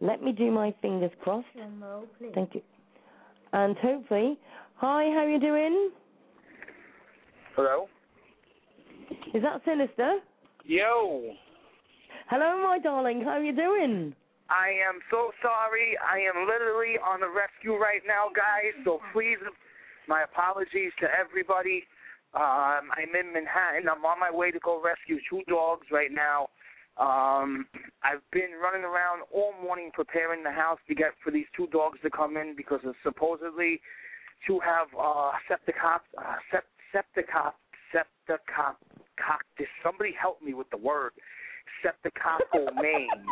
Let 0.00 0.22
me 0.22 0.32
do 0.32 0.50
my 0.50 0.74
fingers 0.80 1.10
crossed. 1.22 1.46
Thank 2.34 2.54
you. 2.54 2.62
And 3.52 3.76
hopefully. 3.78 4.38
Hi, 4.76 5.04
how 5.12 5.20
are 5.20 5.28
you 5.28 5.40
doing? 5.40 5.90
Hello? 7.56 7.88
Is 9.34 9.42
that 9.42 9.60
Sinister? 9.64 10.18
Yo! 10.64 11.34
Hello, 12.28 12.60
my 12.60 12.78
darling. 12.78 13.22
How 13.24 13.40
are 13.40 13.42
you 13.42 13.56
doing? 13.56 14.12
I 14.52 14.68
am 14.84 15.00
so 15.10 15.32
sorry. 15.40 15.96
I 15.96 16.20
am 16.28 16.44
literally 16.44 17.00
on 17.00 17.20
the 17.24 17.32
rescue 17.32 17.80
right 17.80 18.04
now, 18.06 18.28
guys. 18.36 18.76
So 18.84 19.00
please, 19.16 19.40
my 20.08 20.24
apologies 20.28 20.92
to 21.00 21.08
everybody. 21.08 21.88
Um, 22.36 22.92
I'm 22.92 23.16
in 23.16 23.32
Manhattan. 23.32 23.88
I'm 23.88 24.04
on 24.04 24.20
my 24.20 24.28
way 24.28 24.50
to 24.50 24.60
go 24.60 24.76
rescue 24.76 25.16
two 25.24 25.40
dogs 25.48 25.86
right 25.90 26.12
now. 26.12 26.52
Um, 27.00 27.64
I've 28.04 28.20
been 28.30 28.60
running 28.60 28.84
around 28.84 29.24
all 29.32 29.54
morning 29.64 29.88
preparing 29.94 30.44
the 30.44 30.52
house 30.52 30.80
to 30.88 30.94
get 30.94 31.16
for 31.24 31.30
these 31.30 31.48
two 31.56 31.68
dogs 31.72 31.96
to 32.04 32.10
come 32.10 32.36
in 32.36 32.52
because 32.54 32.84
of 32.84 32.92
supposedly 33.02 33.80
to 34.46 34.60
have 34.60 34.88
uh, 35.00 35.32
septicop, 35.48 36.04
uh, 36.20 36.36
sept, 36.52 36.68
septicop, 36.92 37.56
septicop. 37.88 38.76
Somebody 39.82 40.12
help 40.12 40.42
me 40.42 40.52
with 40.52 40.68
the 40.68 40.76
word 40.76 41.12
septicopal 41.84 42.74
mange. 42.80 43.24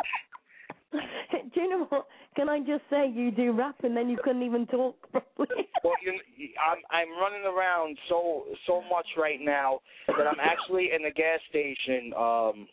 do 1.53 1.61
you 1.61 1.69
know 1.69 1.85
what? 1.89 2.07
Can 2.35 2.49
I 2.49 2.59
just 2.59 2.83
say 2.89 3.11
you 3.13 3.31
do 3.31 3.51
rap 3.51 3.75
and 3.83 3.95
then 3.95 4.09
you 4.09 4.17
couldn't 4.23 4.43
even 4.43 4.65
talk 4.67 4.95
properly? 5.11 5.67
well, 5.83 5.93
you, 6.03 6.13
I'm 6.59 6.79
I'm 6.91 7.09
running 7.19 7.45
around 7.45 7.97
so 8.09 8.45
so 8.65 8.81
much 8.89 9.07
right 9.17 9.39
now 9.41 9.79
that 10.07 10.27
I'm 10.27 10.39
actually 10.39 10.91
in 10.95 11.03
the 11.03 11.11
gas 11.11 11.39
station 11.49 12.13
um 12.17 12.67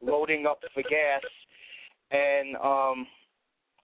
loading 0.00 0.46
up 0.46 0.60
for 0.74 0.82
gas, 0.82 1.22
and 2.10 2.56
um 2.56 3.06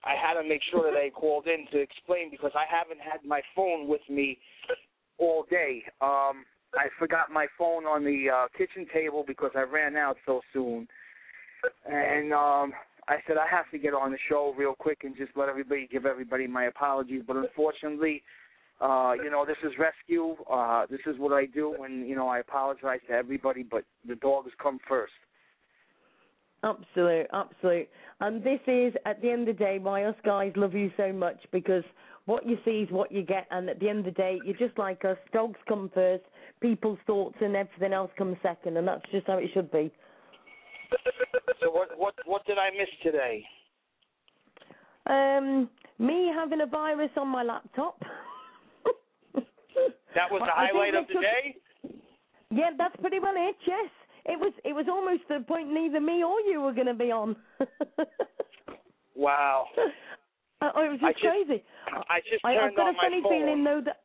I 0.03 0.15
had 0.15 0.41
to 0.41 0.47
make 0.47 0.61
sure 0.71 0.89
that 0.89 0.97
I 0.97 1.09
called 1.09 1.47
in 1.47 1.67
to 1.73 1.79
explain 1.79 2.31
because 2.31 2.51
I 2.55 2.63
haven't 2.69 3.01
had 3.01 3.19
my 3.27 3.41
phone 3.55 3.87
with 3.87 4.01
me 4.09 4.39
all 5.17 5.45
day. 5.49 5.83
Um 6.01 6.45
I 6.75 6.87
forgot 6.97 7.31
my 7.31 7.47
phone 7.57 7.85
on 7.85 8.03
the 8.03 8.29
uh 8.29 8.47
kitchen 8.57 8.87
table 8.93 9.23
because 9.27 9.51
I 9.55 9.61
ran 9.61 9.95
out 9.95 10.17
so 10.25 10.41
soon. 10.53 10.87
And 11.85 12.33
um 12.33 12.73
I 13.07 13.17
said 13.25 13.37
I 13.37 13.47
have 13.49 13.69
to 13.71 13.79
get 13.79 13.93
on 13.93 14.11
the 14.11 14.17
show 14.29 14.53
real 14.57 14.75
quick 14.77 14.99
and 15.03 15.15
just 15.17 15.31
let 15.35 15.49
everybody 15.49 15.87
give 15.91 16.05
everybody 16.05 16.45
my 16.45 16.65
apologies. 16.65 17.23
But 17.25 17.37
unfortunately, 17.37 18.21
uh, 18.81 19.13
you 19.21 19.29
know, 19.29 19.45
this 19.45 19.57
is 19.63 19.73
rescue. 19.77 20.35
Uh, 20.49 20.85
this 20.89 21.01
is 21.05 21.17
what 21.17 21.33
I 21.33 21.47
do, 21.47 21.83
and 21.83 22.07
you 22.07 22.15
know, 22.15 22.27
I 22.27 22.39
apologize 22.39 22.99
to 23.07 23.13
everybody, 23.13 23.63
but 23.63 23.83
the 24.07 24.15
dogs 24.15 24.51
come 24.61 24.79
first. 24.87 25.11
Absolute, 26.63 27.27
absolute. 27.33 27.89
And 28.21 28.43
this 28.43 28.59
is, 28.67 28.93
at 29.05 29.21
the 29.21 29.29
end 29.31 29.47
of 29.47 29.57
the 29.57 29.63
day, 29.63 29.79
why 29.79 30.03
us 30.03 30.15
guys 30.23 30.51
love 30.55 30.73
you 30.73 30.91
so 30.97 31.11
much 31.11 31.37
because 31.51 31.83
what 32.25 32.45
you 32.45 32.57
see 32.63 32.81
is 32.81 32.91
what 32.91 33.11
you 33.11 33.23
get, 33.23 33.47
and 33.49 33.69
at 33.69 33.79
the 33.79 33.89
end 33.89 33.99
of 33.99 34.05
the 34.05 34.11
day, 34.11 34.39
you're 34.45 34.55
just 34.55 34.77
like 34.77 35.03
us. 35.03 35.17
Dogs 35.33 35.59
come 35.67 35.89
first, 35.93 36.23
people's 36.61 36.99
thoughts, 37.07 37.37
and 37.41 37.55
everything 37.55 37.93
else 37.93 38.11
comes 38.17 38.37
second, 38.43 38.77
and 38.77 38.87
that's 38.87 39.01
just 39.11 39.27
how 39.27 39.37
it 39.37 39.49
should 39.53 39.71
be. 39.71 39.91
So 41.61 41.71
what 41.71 41.97
what 41.97 42.13
what 42.25 42.45
did 42.45 42.57
I 42.57 42.69
miss 42.71 42.89
today? 43.03 43.43
Um, 45.07 45.69
me 45.97 46.31
having 46.33 46.61
a 46.61 46.65
virus 46.65 47.11
on 47.17 47.27
my 47.27 47.43
laptop. 47.43 47.99
that 49.35 50.31
was 50.31 50.41
the 50.41 50.51
highlight 50.51 50.95
of 50.95 51.07
the 51.07 51.13
took- 51.13 51.21
day. 51.21 51.55
Yeah, 52.51 52.71
that's 52.77 52.95
pretty 53.01 53.19
well 53.19 53.33
it. 53.35 53.55
Yes, 53.67 53.89
it 54.25 54.39
was. 54.39 54.53
It 54.63 54.73
was 54.73 54.85
almost 54.89 55.23
the 55.29 55.43
point 55.47 55.71
neither 55.71 55.99
me 56.01 56.23
or 56.23 56.39
you 56.41 56.61
were 56.61 56.73
going 56.73 56.87
to 56.87 56.93
be 56.93 57.11
on. 57.11 57.35
Wow. 59.19 59.65
Uh, 60.61 60.71
oh, 60.75 60.83
it 60.85 60.91
was 60.91 60.99
I 61.03 61.11
just, 61.11 61.21
just 61.23 61.31
crazy. 61.33 61.63
I 62.09 62.19
just 62.21 62.45
I, 62.45 62.53
turned 62.53 62.71
I've 62.71 62.75
got 62.77 62.87
on 62.87 62.93
a 62.93 62.97
my 62.97 63.03
funny 63.03 63.21
phone. 63.21 63.31
feeling 63.31 63.63
though 63.65 63.81
that. 63.83 63.97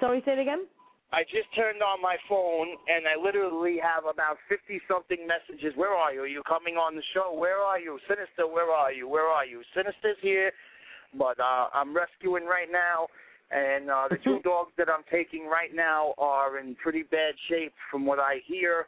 Sorry, 0.00 0.22
say 0.24 0.32
it 0.32 0.38
again. 0.38 0.64
I 1.12 1.24
just 1.24 1.50
turned 1.56 1.82
on 1.82 2.00
my 2.00 2.16
phone 2.28 2.68
and 2.86 3.02
I 3.06 3.20
literally 3.20 3.78
have 3.82 4.04
about 4.06 4.38
fifty 4.48 4.80
something 4.86 5.26
messages. 5.26 5.74
Where 5.74 5.90
are 5.90 6.14
you? 6.14 6.22
Are 6.22 6.28
you 6.28 6.42
coming 6.46 6.76
on 6.76 6.94
the 6.94 7.02
show? 7.14 7.34
Where 7.34 7.58
are 7.58 7.80
you? 7.80 7.98
Sinister, 8.06 8.46
where 8.46 8.70
are 8.70 8.92
you? 8.92 9.08
Where 9.08 9.26
are 9.26 9.44
you? 9.44 9.62
Sinister's 9.74 10.16
here, 10.22 10.52
but 11.18 11.38
uh 11.40 11.66
I'm 11.74 11.94
rescuing 11.94 12.44
right 12.44 12.70
now 12.70 13.08
and 13.50 13.90
uh 13.90 14.06
the 14.08 14.18
two 14.22 14.38
dogs 14.44 14.70
that 14.78 14.86
I'm 14.88 15.02
taking 15.10 15.46
right 15.46 15.74
now 15.74 16.14
are 16.16 16.58
in 16.60 16.76
pretty 16.76 17.02
bad 17.02 17.34
shape 17.48 17.74
from 17.90 18.06
what 18.06 18.20
I 18.20 18.38
hear. 18.46 18.86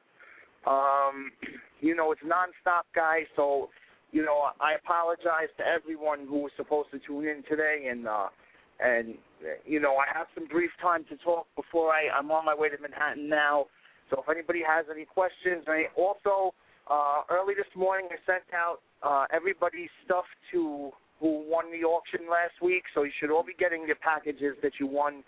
Um 0.64 1.32
you 1.80 1.96
know, 1.96 2.12
it's 2.12 2.22
nonstop 2.22 2.86
guys, 2.94 3.26
so 3.34 3.68
you 4.12 4.24
know, 4.24 4.50
I 4.60 4.74
apologize 4.74 5.50
to 5.58 5.64
everyone 5.66 6.26
who 6.28 6.42
was 6.42 6.52
supposed 6.56 6.92
to 6.92 7.00
tune 7.00 7.26
in 7.26 7.42
today 7.48 7.88
and 7.90 8.06
uh 8.06 8.28
and 8.80 9.14
you 9.66 9.80
know 9.80 9.96
I 9.96 10.06
have 10.16 10.26
some 10.34 10.46
brief 10.46 10.70
time 10.80 11.04
to 11.08 11.16
talk 11.18 11.46
before 11.56 11.92
I 11.92 12.08
I'm 12.16 12.30
on 12.30 12.44
my 12.44 12.54
way 12.54 12.68
to 12.68 12.76
Manhattan 12.80 13.28
now. 13.28 13.66
So 14.10 14.22
if 14.22 14.28
anybody 14.28 14.60
has 14.66 14.86
any 14.92 15.04
questions, 15.04 15.64
I 15.66 15.86
also 15.96 16.54
uh, 16.90 17.22
early 17.30 17.54
this 17.54 17.70
morning 17.76 18.08
I 18.10 18.16
sent 18.26 18.44
out 18.54 18.78
uh, 19.02 19.26
everybody's 19.34 19.90
stuff 20.04 20.24
to 20.52 20.90
who 21.20 21.44
won 21.48 21.70
the 21.70 21.86
auction 21.86 22.28
last 22.30 22.60
week. 22.60 22.82
So 22.94 23.04
you 23.04 23.12
should 23.20 23.30
all 23.30 23.44
be 23.44 23.54
getting 23.58 23.86
your 23.86 23.96
packages 23.96 24.56
that 24.62 24.72
you 24.80 24.86
won, 24.86 25.22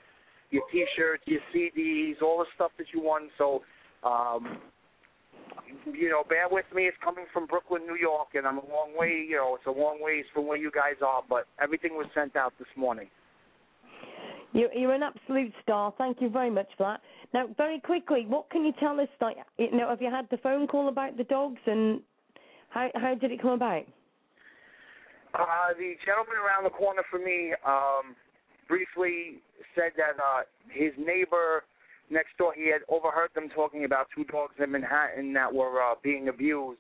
your 0.51 0.63
T-shirts, 0.73 1.23
your 1.27 1.41
CDs, 1.55 2.21
all 2.21 2.39
the 2.39 2.47
stuff 2.55 2.73
that 2.79 2.87
you 2.93 3.01
won. 3.01 3.31
So 3.39 3.63
um, 4.03 4.59
you 5.93 6.09
know, 6.11 6.23
bear 6.29 6.49
with 6.51 6.67
me. 6.75 6.85
It's 6.85 6.97
coming 7.03 7.25
from 7.33 7.47
Brooklyn, 7.47 7.83
New 7.87 7.97
York, 7.97 8.29
and 8.35 8.47
I'm 8.47 8.59
a 8.59 8.67
long 8.69 8.93
way. 8.97 9.25
You 9.29 9.37
know, 9.37 9.57
it's 9.57 9.67
a 9.67 9.71
long 9.71 9.99
ways 10.01 10.25
from 10.33 10.47
where 10.47 10.59
you 10.59 10.71
guys 10.71 11.01
are, 11.05 11.23
but 11.29 11.47
everything 11.63 11.95
was 11.95 12.07
sent 12.15 12.37
out 12.37 12.53
this 12.59 12.69
morning. 12.77 13.09
You're, 14.55 14.93
an 14.93 15.03
absolute 15.03 15.53
star. 15.63 15.93
Thank 15.99 16.21
you 16.21 16.29
very 16.29 16.49
much 16.49 16.69
for 16.79 16.85
that. 16.85 17.01
Now, 17.35 17.53
very 17.57 17.81
quickly, 17.81 18.25
what 18.27 18.49
can 18.51 18.65
you 18.65 18.73
tell 18.79 19.01
us? 19.01 19.09
Like, 19.21 19.37
you 19.59 19.73
know, 19.73 19.89
have 19.89 20.01
you 20.01 20.11
had 20.11 20.29
the 20.31 20.37
phone 20.39 20.69
call 20.69 20.89
about 20.89 21.17
the 21.17 21.25
dogs, 21.25 21.61
and 21.67 22.01
how 22.71 22.89
how 22.95 23.17
did 23.17 23.33
it 23.33 23.43
come 23.43 23.51
about? 23.51 23.83
Uh, 25.35 25.75
the 25.77 25.95
gentleman 26.07 26.37
around 26.39 26.63
the 26.63 26.71
corner 26.71 27.03
from 27.11 27.25
me 27.25 27.53
um, 27.67 28.15
briefly 28.69 29.43
said 29.75 29.91
that 29.97 30.23
uh, 30.23 30.43
his 30.71 30.93
neighbor 30.97 31.65
next 32.09 32.37
door, 32.39 32.55
he 32.55 32.71
had 32.71 32.83
overheard 32.89 33.31
them 33.35 33.49
talking 33.49 33.85
about 33.85 34.07
two 34.15 34.23
dogs 34.25 34.55
in 34.63 34.71
Manhattan 34.71 35.33
that 35.33 35.53
were 35.53 35.83
uh, 35.83 35.95
being 36.05 36.29
abused. 36.29 36.79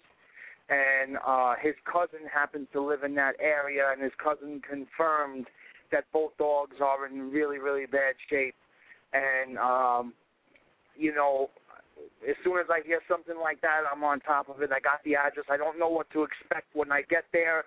And 0.68 1.18
uh, 1.26 1.54
his 1.60 1.74
cousin 1.84 2.26
happens 2.32 2.68
to 2.72 2.80
live 2.80 3.02
in 3.02 3.16
that 3.16 3.34
area, 3.40 3.90
and 3.92 4.00
his 4.00 4.12
cousin 4.22 4.62
confirmed 4.62 5.46
that 5.92 6.04
both 6.12 6.36
dogs 6.38 6.76
are 6.80 7.06
in 7.06 7.30
really, 7.30 7.58
really 7.58 7.86
bad 7.86 8.14
shape. 8.28 8.54
And, 9.12 9.58
um, 9.58 10.14
you 10.96 11.14
know, 11.14 11.50
as 12.28 12.34
soon 12.42 12.58
as 12.58 12.66
I 12.70 12.84
hear 12.86 13.00
something 13.08 13.36
like 13.40 13.60
that, 13.60 13.82
I'm 13.90 14.02
on 14.02 14.20
top 14.20 14.48
of 14.48 14.60
it. 14.62 14.70
I 14.72 14.80
got 14.80 15.02
the 15.04 15.14
address. 15.14 15.46
I 15.50 15.56
don't 15.56 15.78
know 15.78 15.88
what 15.88 16.10
to 16.10 16.24
expect 16.24 16.66
when 16.74 16.90
I 16.90 17.02
get 17.08 17.24
there 17.32 17.64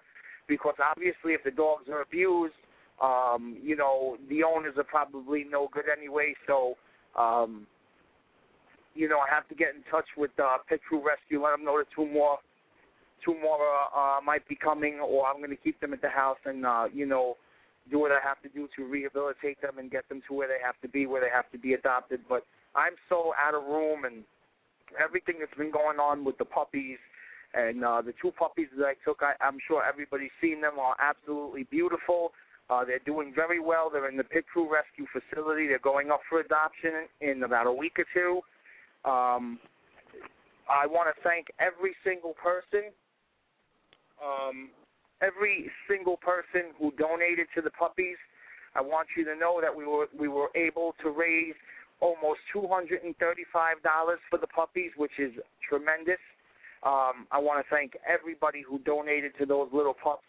because 0.47 0.75
obviously 0.83 1.33
if 1.33 1.43
the 1.43 1.51
dogs 1.51 1.89
are 1.89 2.01
abused, 2.01 2.55
um, 3.01 3.57
you 3.61 3.75
know, 3.75 4.17
the 4.29 4.43
owners 4.43 4.73
are 4.77 4.83
probably 4.83 5.45
no 5.49 5.69
good 5.71 5.85
anyway. 5.95 6.33
So, 6.47 6.75
um, 7.17 7.67
you 8.95 9.07
know, 9.07 9.19
I 9.19 9.33
have 9.33 9.47
to 9.49 9.55
get 9.55 9.75
in 9.75 9.83
touch 9.91 10.07
with 10.17 10.31
uh, 10.39 10.57
Pit 10.67 10.81
Crew 10.87 11.03
Rescue, 11.05 11.43
let 11.43 11.51
them 11.51 11.63
know 11.63 11.77
that 11.77 11.87
two 11.95 12.11
more, 12.11 12.39
two 13.23 13.35
more 13.39 13.59
uh, 13.95 14.19
might 14.25 14.47
be 14.47 14.55
coming, 14.55 14.99
or 14.99 15.27
I'm 15.27 15.37
going 15.37 15.51
to 15.51 15.55
keep 15.55 15.79
them 15.79 15.93
at 15.93 16.01
the 16.01 16.09
house 16.09 16.39
and, 16.45 16.65
uh, 16.65 16.85
you 16.91 17.05
know, 17.05 17.37
do 17.89 17.99
what 17.99 18.11
I 18.11 18.19
have 18.23 18.41
to 18.43 18.49
do 18.49 18.67
to 18.75 18.85
rehabilitate 18.85 19.61
them 19.61 19.77
and 19.77 19.89
get 19.89 20.07
them 20.09 20.21
to 20.27 20.33
where 20.33 20.47
they 20.47 20.63
have 20.63 20.79
to 20.81 20.87
be, 20.87 21.05
where 21.05 21.21
they 21.21 21.29
have 21.33 21.49
to 21.51 21.57
be 21.57 21.73
adopted. 21.73 22.21
But 22.27 22.45
I'm 22.75 22.93
so 23.09 23.33
out 23.39 23.55
of 23.55 23.63
room 23.63 24.05
and 24.05 24.23
everything 25.01 25.35
that's 25.39 25.57
been 25.57 25.71
going 25.71 25.99
on 25.99 26.23
with 26.23 26.37
the 26.37 26.45
puppies 26.45 26.97
and 27.53 27.83
uh, 27.83 28.01
the 28.01 28.13
two 28.21 28.31
puppies 28.31 28.67
that 28.77 28.85
I 28.85 28.93
took, 29.05 29.21
I, 29.21 29.33
I'm 29.43 29.57
sure 29.67 29.83
everybody's 29.83 30.35
seen 30.41 30.61
them, 30.61 30.79
are 30.79 30.95
absolutely 30.99 31.63
beautiful. 31.63 32.33
Uh, 32.69 32.83
they're 32.83 32.99
doing 32.99 33.31
very 33.33 33.59
well. 33.59 33.89
They're 33.89 34.09
in 34.09 34.17
the 34.17 34.23
Pit 34.23 34.45
Crew 34.51 34.69
Rescue 34.71 35.05
Facility. 35.11 35.67
They're 35.67 35.79
going 35.79 36.11
up 36.11 36.19
for 36.29 36.41
adoption 36.41 37.07
in 37.21 37.43
about 37.43 37.65
a 37.65 37.71
week 37.71 37.97
or 37.97 38.05
two. 38.13 38.41
Um, 39.09 39.59
I 40.69 40.85
want 40.85 41.07
to 41.15 41.21
thank 41.23 41.47
every 41.59 41.95
single 42.03 42.33
person, 42.33 42.91
um, 44.21 44.69
every 45.21 45.69
single 45.89 46.17
person 46.17 46.73
who 46.79 46.91
donated 46.97 47.47
to 47.55 47.61
the 47.61 47.71
puppies. 47.71 48.17
I 48.75 48.81
want 48.81 49.07
you 49.17 49.25
to 49.25 49.35
know 49.35 49.59
that 49.61 49.75
we 49.75 49.85
were 49.85 50.07
we 50.17 50.27
were 50.27 50.49
able 50.55 50.93
to 51.03 51.09
raise 51.09 51.55
almost 51.99 52.39
two 52.53 52.67
hundred 52.67 53.03
and 53.03 53.15
thirty-five 53.17 53.81
dollars 53.83 54.19
for 54.29 54.37
the 54.37 54.47
puppies, 54.47 54.91
which 54.97 55.17
is 55.17 55.31
tremendous. 55.67 56.21
Um, 56.83 57.25
I 57.31 57.39
want 57.39 57.65
to 57.65 57.75
thank 57.75 57.97
everybody 58.07 58.61
who 58.61 58.77
donated 58.79 59.31
to 59.39 59.45
those 59.45 59.67
little 59.73 59.95
pups. 59.95 60.21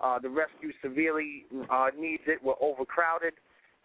Uh, 0.00 0.18
the 0.18 0.28
rescue 0.28 0.70
severely 0.82 1.46
uh, 1.70 1.86
needs 1.98 2.22
it. 2.26 2.38
We're 2.44 2.60
overcrowded, 2.60 3.32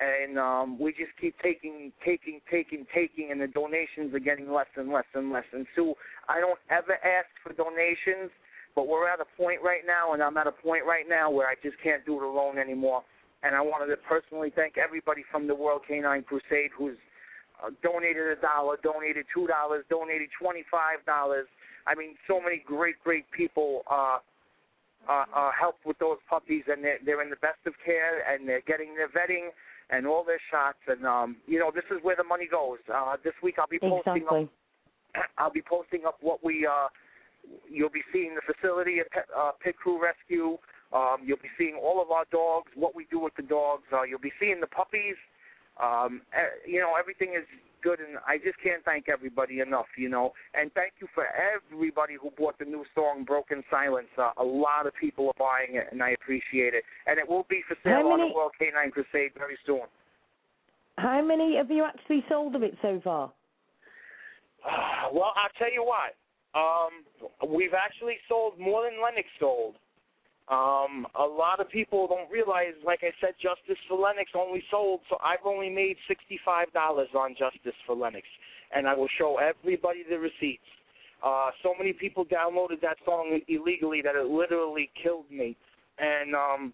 and 0.01 0.37
um, 0.37 0.77
we 0.77 0.91
just 0.91 1.15
keep 1.21 1.35
taking, 1.41 1.93
taking, 2.03 2.41
taking, 2.51 2.85
taking, 2.93 3.31
and 3.31 3.39
the 3.39 3.47
donations 3.47 4.13
are 4.13 4.19
getting 4.19 4.51
less 4.51 4.67
and 4.75 4.91
less 4.91 5.05
and 5.13 5.31
less. 5.31 5.45
And 5.53 5.65
Sue, 5.75 5.93
I 6.27 6.41
don't 6.41 6.59
ever 6.69 6.93
ask 6.93 7.29
for 7.41 7.53
donations, 7.53 8.31
but 8.75 8.87
we're 8.87 9.07
at 9.09 9.19
a 9.19 9.25
point 9.37 9.61
right 9.63 9.81
now, 9.85 10.13
and 10.13 10.23
I'm 10.23 10.37
at 10.37 10.47
a 10.47 10.51
point 10.51 10.85
right 10.85 11.05
now 11.07 11.29
where 11.29 11.47
I 11.47 11.55
just 11.61 11.75
can't 11.83 12.05
do 12.05 12.17
it 12.17 12.23
alone 12.23 12.57
anymore. 12.57 13.03
And 13.43 13.55
I 13.55 13.61
wanted 13.61 13.87
to 13.87 13.97
personally 13.97 14.51
thank 14.53 14.77
everybody 14.77 15.23
from 15.31 15.47
the 15.47 15.55
World 15.55 15.81
Canine 15.87 16.23
Crusade 16.23 16.71
who's 16.77 16.97
uh, 17.63 17.69
donated 17.81 18.27
a 18.27 18.41
dollar, 18.41 18.77
donated 18.83 19.25
two 19.33 19.47
dollars, 19.47 19.85
donated 19.89 20.29
twenty-five 20.39 21.05
dollars 21.05 21.47
I 21.89 21.95
mean, 21.95 22.15
so 22.27 22.39
many 22.39 22.61
great, 22.65 23.01
great 23.03 23.25
people 23.31 23.81
uh, 23.89 24.19
uh, 25.09 25.25
uh, 25.35 25.51
help 25.57 25.75
with 25.85 25.97
those 25.97 26.17
puppies, 26.29 26.63
and 26.67 26.83
they're, 26.83 26.99
they're 27.03 27.21
in 27.23 27.29
the 27.29 27.41
best 27.41 27.59
of 27.65 27.73
care, 27.83 28.21
and 28.31 28.47
they're 28.47 28.61
getting 28.61 28.95
their 28.95 29.09
vetting 29.09 29.49
and 29.89 30.05
all 30.05 30.23
their 30.23 30.39
shots. 30.51 30.77
And 30.87 31.05
um, 31.05 31.37
you 31.47 31.59
know, 31.59 31.71
this 31.73 31.85
is 31.91 31.97
where 32.03 32.15
the 32.15 32.23
money 32.23 32.47
goes. 32.49 32.77
Uh, 32.93 33.17
this 33.23 33.33
week, 33.41 33.55
I'll 33.57 33.67
be 33.67 33.79
posting 33.79 34.17
exactly. 34.17 34.49
up. 35.15 35.23
I'll 35.37 35.51
be 35.51 35.63
posting 35.67 36.05
up 36.05 36.17
what 36.21 36.43
we. 36.43 36.67
Uh, 36.67 36.87
you'll 37.69 37.89
be 37.89 38.03
seeing 38.11 38.35
the 38.35 38.41
facility 38.41 38.99
at 38.99 39.11
Pet, 39.11 39.25
uh, 39.35 39.51
Pit 39.63 39.75
Crew 39.77 40.01
Rescue. 40.01 40.57
Um, 40.91 41.17
you'll 41.23 41.41
be 41.41 41.53
seeing 41.57 41.79
all 41.81 42.01
of 42.01 42.11
our 42.11 42.25
dogs, 42.31 42.71
what 42.75 42.95
we 42.95 43.05
do 43.11 43.19
with 43.19 43.35
the 43.35 43.43
dogs. 43.43 43.83
Uh, 43.93 44.03
you'll 44.03 44.19
be 44.19 44.33
seeing 44.39 44.59
the 44.59 44.67
puppies. 44.67 45.15
Um, 45.81 46.21
you 46.67 46.79
know, 46.79 46.95
everything 46.99 47.35
is 47.37 47.45
good, 47.81 47.99
and 47.99 48.17
I 48.27 48.37
just 48.37 48.59
can't 48.61 48.83
thank 48.83 49.07
everybody 49.07 49.59
enough, 49.59 49.85
you 49.97 50.09
know. 50.09 50.33
And 50.53 50.71
thank 50.73 50.93
you 50.99 51.07
for 51.15 51.25
everybody 51.31 52.15
who 52.21 52.31
bought 52.37 52.59
the 52.59 52.65
new 52.65 52.83
song 52.93 53.23
"Broken 53.23 53.63
Silence." 53.69 54.09
Uh, 54.17 54.31
a 54.37 54.43
lot 54.43 54.87
of 54.87 54.93
people 54.99 55.27
are 55.27 55.39
buying 55.39 55.77
it, 55.77 55.87
and 55.91 56.03
I 56.03 56.11
appreciate 56.11 56.73
it. 56.73 56.83
And 57.07 57.17
it 57.17 57.27
will 57.27 57.45
be 57.49 57.61
for 57.67 57.75
sale 57.83 58.03
How 58.03 58.11
on 58.11 58.19
the 58.19 58.33
World 58.35 58.51
Canine 58.59 58.91
Crusade 58.91 59.31
very 59.37 59.57
soon. 59.65 59.87
How 60.97 61.21
many 61.21 61.55
have 61.55 61.71
you 61.71 61.85
actually 61.85 62.25
sold 62.27 62.55
of 62.55 62.63
it 62.63 62.75
so 62.81 62.99
far? 63.03 63.31
well, 65.13 65.33
I'll 65.35 65.55
tell 65.57 65.71
you 65.71 65.83
what. 65.83 66.15
Um, 66.55 67.05
we've 67.47 67.73
actually 67.73 68.17
sold 68.27 68.59
more 68.59 68.83
than 68.83 69.01
Lennox 69.03 69.27
sold. 69.39 69.75
Um, 70.49 71.05
a 71.13 71.23
lot 71.23 71.59
of 71.59 71.69
people 71.69 72.07
don't 72.07 72.29
realize, 72.31 72.73
like 72.83 73.01
I 73.03 73.11
said, 73.21 73.35
Justice 73.39 73.77
for 73.87 73.99
Lennox 73.99 74.31
only 74.35 74.63
sold, 74.71 75.01
so 75.07 75.17
I've 75.23 75.45
only 75.45 75.69
made 75.69 75.95
sixty-five 76.07 76.73
dollars 76.73 77.09
on 77.13 77.35
Justice 77.37 77.77
for 77.85 77.95
Lennox, 77.95 78.25
and 78.75 78.87
I 78.87 78.95
will 78.95 79.09
show 79.19 79.37
everybody 79.37 80.03
the 80.09 80.17
receipts. 80.17 80.65
Uh, 81.23 81.51
so 81.61 81.75
many 81.77 81.93
people 81.93 82.25
downloaded 82.25 82.81
that 82.81 82.97
song 83.05 83.39
illegally 83.47 84.01
that 84.01 84.15
it 84.15 84.25
literally 84.25 84.89
killed 85.03 85.29
me, 85.29 85.55
and 85.99 86.33
um, 86.33 86.73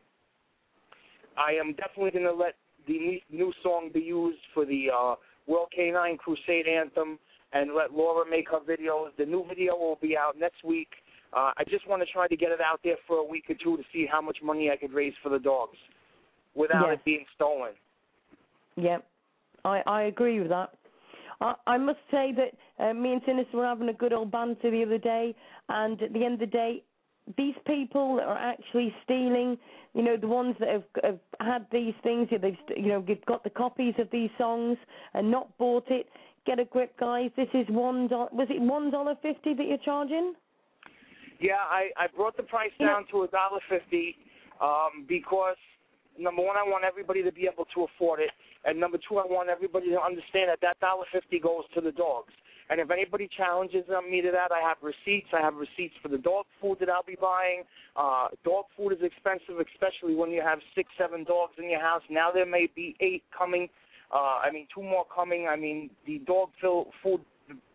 I 1.38 1.52
am 1.54 1.74
definitely 1.74 2.12
going 2.12 2.26
to 2.26 2.34
let 2.34 2.56
the 2.88 2.98
new- 2.98 3.22
new 3.30 3.52
song 3.62 3.90
be 3.94 4.00
used 4.00 4.40
for 4.54 4.66
the 4.66 4.88
uh, 4.90 5.16
World 5.48 5.68
Canine 5.76 6.18
Crusade 6.18 6.68
anthem, 6.68 7.20
and 7.56 7.74
let 7.74 7.94
Laura 7.94 8.30
make 8.30 8.50
her 8.52 8.60
videos. 8.60 9.08
The 9.18 9.26
new 9.26 9.46
video 9.48 9.76
will 9.76 9.98
be 10.02 10.16
out 10.16 10.38
next 10.38 10.64
week. 10.64 10.90
Uh, 11.34 11.52
I 11.58 11.64
just 11.70 11.88
want 11.88 12.02
to 12.02 12.12
try 12.12 12.28
to 12.28 12.36
get 12.36 12.52
it 12.52 12.60
out 12.62 12.82
there 12.84 12.98
for 13.08 13.18
a 13.18 13.24
week 13.24 13.46
or 13.50 13.56
two 13.56 13.78
to 13.78 13.84
see 13.92 14.06
how 14.06 14.22
much 14.22 14.38
money 14.44 14.70
I 14.70 14.76
could 14.76 14.94
raise 14.94 15.14
for 15.24 15.30
the 15.30 15.40
dogs 15.40 15.78
without 16.54 16.90
Yes. 16.90 17.00
it 17.00 17.06
being 17.06 17.26
stolen. 17.36 17.72
Yep, 18.76 19.06
I 19.64 19.82
I 19.88 20.02
agree 20.04 20.40
with 20.40 20.50
that. 20.50 20.70
I, 21.42 21.56
I 21.66 21.78
must 21.78 22.00
say 22.12 22.34
that 22.34 22.52
uh, 22.84 22.94
me 22.94 23.14
and 23.14 23.22
Sinister 23.26 23.58
were 23.58 23.66
having 23.66 23.90
a 23.90 23.94
good 23.94 24.14
old 24.14 24.32
banter 24.32 24.70
the 24.70 24.84
other 24.84 24.98
day, 24.98 25.34
and 25.70 26.02
at 26.02 26.12
the 26.14 26.24
end 26.26 26.36
of 26.36 26.40
the 26.42 26.46
day, 26.48 26.84
these 27.38 27.56
people 27.66 28.18
that 28.18 28.26
are 28.26 28.38
actually 28.38 28.94
stealing, 29.04 29.58
you 29.94 30.04
know, 30.04 30.18
the 30.18 30.28
ones 30.28 30.56
that 30.60 30.70
have, 30.70 30.84
have 31.04 31.20
had 31.40 31.66
these 31.72 31.94
things, 32.04 32.28
they've 32.30 32.58
you 32.76 32.88
know 32.88 33.04
they've 33.06 33.26
got 33.26 33.44
the 33.44 33.50
copies 33.50 33.96
of 33.98 34.10
these 34.12 34.30
songs 34.38 34.78
and 35.14 35.32
not 35.32 35.58
bought 35.58 35.90
it. 35.90 36.08
Get 36.46 36.60
a 36.60 36.66
grip, 36.66 36.98
guys. 37.00 37.32
This 37.36 37.48
is 37.54 37.66
one 37.70 38.08
dollar. 38.08 38.30
Was 38.32 38.48
it 38.50 38.62
one 38.62 38.92
dollar 38.92 39.16
fifty 39.22 39.54
that 39.56 39.66
you're 39.66 39.80
charging? 39.84 40.34
Yeah, 41.40 41.56
I, 41.56 41.90
I 41.98 42.08
brought 42.16 42.38
the 42.38 42.44
price 42.44 42.72
Yeah. 42.80 42.88
down 42.88 43.06
to 43.12 43.24
a 43.24 43.28
dollar 43.28 43.60
fifty 43.68 44.16
um, 44.62 45.06
because 45.08 45.58
number 46.18 46.42
one, 46.42 46.56
I 46.56 46.64
want 46.64 46.84
everybody 46.86 47.24
to 47.24 47.32
be 47.32 47.50
able 47.52 47.66
to 47.74 47.84
afford 47.84 48.20
it, 48.20 48.30
and 48.64 48.80
number 48.80 48.98
two, 49.10 49.18
I 49.18 49.26
want 49.26 49.50
everybody 49.50 49.90
to 49.90 50.00
understand 50.00 50.50
that 50.50 50.60
that 50.62 50.80
dollar 50.80 51.06
fifty 51.12 51.40
goes 51.40 51.64
to 51.74 51.82
the 51.82 51.92
dogs. 51.92 52.32
And 52.70 52.80
if 52.80 52.90
anybody 52.90 53.30
challenges 53.38 53.86
me 54.10 54.22
to 54.22 54.32
that, 54.32 54.52
I 54.52 54.60
have 54.60 54.78
receipts. 54.82 55.28
I 55.34 55.42
have 55.42 55.56
receipts 55.56 55.94
for 56.02 56.10
the 56.10 56.18
dog 56.18 56.46
food 56.60 56.78
that 56.80 56.90
I'll 56.90 57.04
be 57.04 57.18
buying. 57.20 57.62
Uh, 57.96 58.30
dog 58.44 58.66
food 58.76 58.92
is 58.92 59.00
expensive, 59.04 59.60
especially 59.74 60.16
when 60.16 60.32
you 60.32 60.42
have 60.42 60.60
six, 60.74 60.90
seven 60.98 61.24
dogs 61.24 61.54
in 61.60 61.70
your 61.70 61.80
house. 61.82 62.02
Now 62.10 62.32
there 62.32 62.46
may 62.46 62.68
be 62.76 62.96
eight 63.02 63.24
coming. 63.38 63.70
Uh, 64.14 64.40
I 64.44 64.52
mean, 64.52 64.68
two 64.74 64.84
more 64.84 65.06
coming. 65.14 65.48
I 65.50 65.56
mean, 65.56 65.90
the 66.06 66.20
dog 66.20 66.50
fill, 66.62 66.88
food 67.02 67.22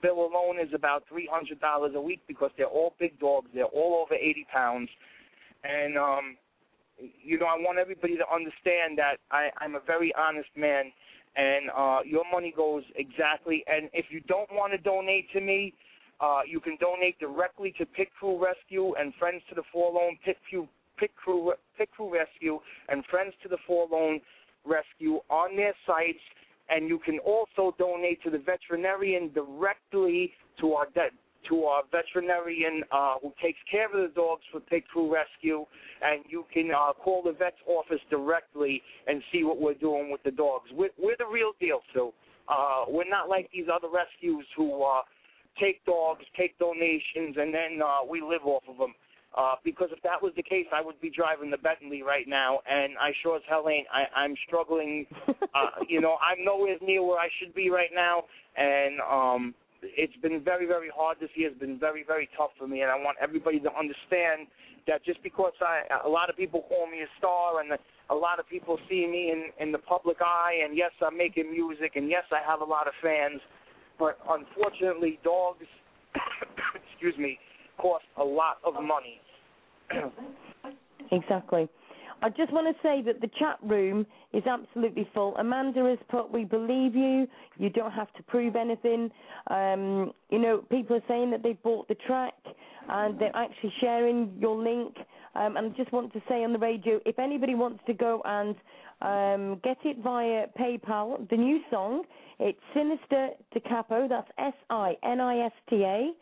bill 0.03 0.27
alone 0.27 0.59
is 0.61 0.73
about 0.75 1.05
three 1.09 1.29
hundred 1.31 1.61
dollars 1.61 1.93
a 1.95 2.01
week 2.01 2.21
because 2.27 2.51
they're 2.57 2.67
all 2.67 2.95
big 2.99 3.19
dogs. 3.21 3.49
They're 3.55 3.65
all 3.65 4.03
over 4.05 4.15
eighty 4.15 4.47
pounds, 4.53 4.89
and 5.65 5.97
um, 5.97 6.37
you 7.23 7.39
know, 7.39 7.47
I 7.47 7.57
want 7.59 7.79
everybody 7.79 8.17
to 8.17 8.25
understand 8.33 8.99
that 8.99 9.17
I, 9.31 9.51
I'm 9.59 9.75
a 9.75 9.81
very 9.87 10.13
honest 10.17 10.51
man, 10.57 10.93
and 11.37 11.71
uh, 11.77 11.99
your 12.05 12.25
money 12.31 12.53
goes 12.57 12.83
exactly. 12.97 13.65
And 13.67 13.89
if 13.93 14.07
you 14.11 14.21
don't 14.21 14.51
want 14.53 14.73
to 14.73 14.79
donate 14.79 15.31
to 15.33 15.41
me, 15.41 15.75
uh, 16.21 16.41
you 16.47 16.61
can 16.61 16.77
donate 16.81 17.19
directly 17.19 17.75
to 17.79 17.87
Pit 17.87 18.09
Crew 18.19 18.43
Rescue 18.43 18.95
and 18.99 19.15
Friends 19.19 19.43
to 19.49 19.55
the 19.55 19.63
Forlorn 19.73 20.19
Pit 20.25 20.37
Crew, 20.49 20.69
Pit 20.99 21.11
Crew, 21.17 21.53
Pit 21.79 21.89
Crew 21.97 22.13
Rescue 22.13 22.61
and 22.89 23.05
Friends 23.07 23.33
to 23.43 23.49
the 23.49 23.59
Forlorn 23.67 24.21
Rescue 24.65 25.21
on 25.31 25.57
their 25.57 25.75
sites. 25.87 26.19
And 26.69 26.89
you 26.89 27.01
can 27.01 27.19
also 27.21 27.75
donate 27.79 28.23
to 28.23 28.31
the 28.31 28.39
veterinarian 28.39 29.33
directly 29.33 30.33
to 30.61 30.75
our 30.75 30.87
de- 30.95 31.11
to 31.49 31.65
our 31.65 31.83
veterinarian 31.91 32.83
uh, 32.93 33.15
who 33.23 33.33
takes 33.43 33.59
care 33.71 33.87
of 33.87 33.93
the 33.93 34.13
dogs 34.15 34.43
for 34.53 34.61
Pit 34.61 34.85
Crew 34.89 35.13
Rescue, 35.13 35.65
and 36.03 36.23
you 36.29 36.45
can 36.53 36.71
uh, 36.71 36.93
call 36.93 37.23
the 37.23 37.33
vet's 37.33 37.57
office 37.67 38.01
directly 38.11 38.83
and 39.07 39.23
see 39.33 39.43
what 39.43 39.61
we're 39.61 39.75
doing 39.75 40.11
with 40.11 40.23
the 40.23 40.31
dogs. 40.31 40.69
We're, 40.73 40.91
we're 40.99 41.17
the 41.19 41.27
real 41.27 41.53
deal, 41.59 41.81
Sue. 41.95 42.13
Uh, 42.49 42.85
we're 42.89 43.09
not 43.09 43.29
like 43.29 43.49
these 43.53 43.67
other 43.73 43.89
rescues 43.89 44.47
who 44.57 44.83
uh, 44.83 45.01
take 45.59 45.85
dogs, 45.87 46.25
take 46.37 46.59
donations, 46.59 47.37
and 47.39 47.55
then 47.55 47.81
uh, 47.83 48.05
we 48.09 48.21
live 48.21 48.45
off 48.45 48.63
of 48.69 48.77
them. 48.77 48.95
Uh, 49.37 49.55
because 49.63 49.89
if 49.93 50.03
that 50.03 50.21
was 50.21 50.33
the 50.37 50.43
case, 50.43 50.67
I 50.75 50.83
would 50.83 51.01
be 51.01 51.09
driving 51.09 51.51
the 51.51 51.59
Bentley 51.59 52.03
right 52.03 52.27
now, 52.27 52.59
and 52.69 52.99
I 52.99 53.13
sure 53.23 53.37
as 53.37 53.43
hell 53.49 53.69
ain't. 53.69 53.87
I, 53.93 54.07
I'm 54.19 54.35
struggling. 54.47 55.07
uh, 55.29 55.87
you 55.89 56.01
know, 56.01 56.17
I'm 56.19 56.45
nowhere 56.45 56.75
near 56.83 57.05
where 57.05 57.19
I 57.19 57.29
should 57.39 57.55
be 57.55 57.71
right 57.71 57.91
now, 57.95 58.25
and 58.57 59.01
um, 59.01 59.55
it's 59.83 60.17
been 60.21 60.43
very, 60.43 60.67
very 60.67 60.91
hard 60.95 61.19
this 61.21 61.31
year. 61.37 61.51
It's 61.51 61.61
been 61.61 61.79
very, 61.79 62.03
very 62.05 62.29
tough 62.37 62.51
for 62.59 62.67
me, 62.67 62.83
and 62.83 62.91
I 62.91 62.97
want 62.97 63.19
everybody 63.23 63.61
to 63.61 63.71
understand 63.71 64.49
that 64.89 65.05
just 65.05 65.23
because 65.23 65.53
I, 65.61 65.83
a 66.05 66.09
lot 66.09 66.29
of 66.29 66.37
people 66.37 66.65
call 66.69 66.91
me 66.91 66.99
a 67.03 67.11
star, 67.19 67.61
and 67.61 67.71
a 68.11 68.15
lot 68.15 68.41
of 68.41 68.49
people 68.49 68.79
see 68.89 69.07
me 69.07 69.31
in 69.31 69.51
in 69.61 69.71
the 69.71 69.79
public 69.79 70.19
eye, 70.21 70.61
and 70.65 70.77
yes, 70.77 70.91
I'm 71.01 71.17
making 71.17 71.53
music, 71.53 71.93
and 71.95 72.11
yes, 72.11 72.25
I 72.33 72.41
have 72.45 72.61
a 72.61 72.65
lot 72.65 72.89
of 72.89 72.95
fans, 73.01 73.41
but 73.97 74.19
unfortunately, 74.29 75.21
dogs, 75.23 75.67
excuse 76.93 77.17
me, 77.17 77.39
cost 77.81 78.05
a 78.17 78.25
lot 78.25 78.59
of 78.65 78.75
money. 78.83 79.21
exactly. 81.11 81.69
I 82.23 82.29
just 82.29 82.53
want 82.53 82.67
to 82.67 82.83
say 82.83 83.01
that 83.03 83.23
the 83.23 83.31
chat 83.39 83.57
room 83.63 84.07
is 84.35 84.43
absolutely 84.47 85.09
full. 85.15 85.35
Amanda 85.39 85.85
has 85.85 85.99
put, 86.11 86.31
"We 86.31 86.45
believe 86.45 86.95
you. 86.95 87.27
You 87.57 87.71
don't 87.71 87.93
have 87.93 88.13
to 88.15 88.23
prove 88.25 88.57
anything." 88.57 89.11
Um, 89.47 90.13
you 90.29 90.39
know, 90.39 90.59
people 90.59 90.97
are 90.97 91.09
saying 91.09 91.31
that 91.31 91.43
they 91.43 91.55
bought 91.55 91.89
the 91.89 91.95
track 91.95 92.35
and 92.89 93.19
they're 93.19 93.35
actually 93.35 93.73
sharing 93.81 94.37
your 94.39 94.57
link. 94.57 94.97
Um, 95.35 95.57
and 95.57 95.73
I 95.73 95.77
just 95.77 95.93
want 95.93 96.13
to 96.13 96.23
say 96.29 96.45
on 96.45 96.53
the 96.53 96.59
radio, 96.59 97.01
if 97.07 97.19
anybody 97.19 97.55
wants 97.55 97.83
to 97.87 97.95
go 97.95 98.21
and 98.25 98.57
um, 99.01 99.61
get 99.65 99.79
it 99.85 99.99
via 100.03 100.47
PayPal, 100.59 101.29
the 101.31 101.37
new 101.37 101.61
song, 101.71 102.05
it's 102.39 102.59
Sinista 102.75 103.31
Da 103.53 103.61
Capo. 103.67 104.09
That's 104.09 104.29
S 104.39 104.55
I 104.69 104.97
N 105.03 105.21
I 105.21 105.47
S 105.47 105.53
T 105.71 105.85
A 105.85 106.13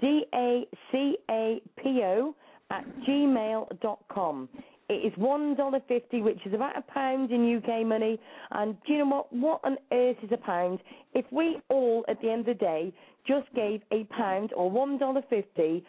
D 0.00 0.24
A 0.34 0.66
C 0.92 1.16
A 1.30 1.60
P 1.82 2.00
O 2.02 2.34
at 2.70 2.84
gmail.com. 3.08 4.48
It 4.90 5.12
is 5.12 5.12
one 5.18 5.54
dollar 5.54 5.80
fifty, 5.86 6.22
which 6.22 6.38
is 6.46 6.54
about 6.54 6.76
a 6.76 6.82
pound 6.82 7.30
in 7.30 7.56
UK 7.56 7.84
money. 7.86 8.18
And 8.52 8.76
do 8.86 8.92
you 8.94 8.98
know 9.00 9.06
what? 9.06 9.32
What 9.32 9.60
on 9.64 9.76
earth 9.92 10.16
is 10.22 10.30
a 10.32 10.38
pound? 10.38 10.78
If 11.12 11.26
we 11.30 11.60
all, 11.68 12.04
at 12.08 12.20
the 12.22 12.30
end 12.30 12.48
of 12.48 12.58
the 12.58 12.64
day, 12.64 12.92
just 13.26 13.52
gave 13.54 13.82
a 13.92 14.04
pound 14.04 14.52
or 14.54 14.70
one 14.70 14.98
dollar 14.98 15.22
fifty, 15.28 15.84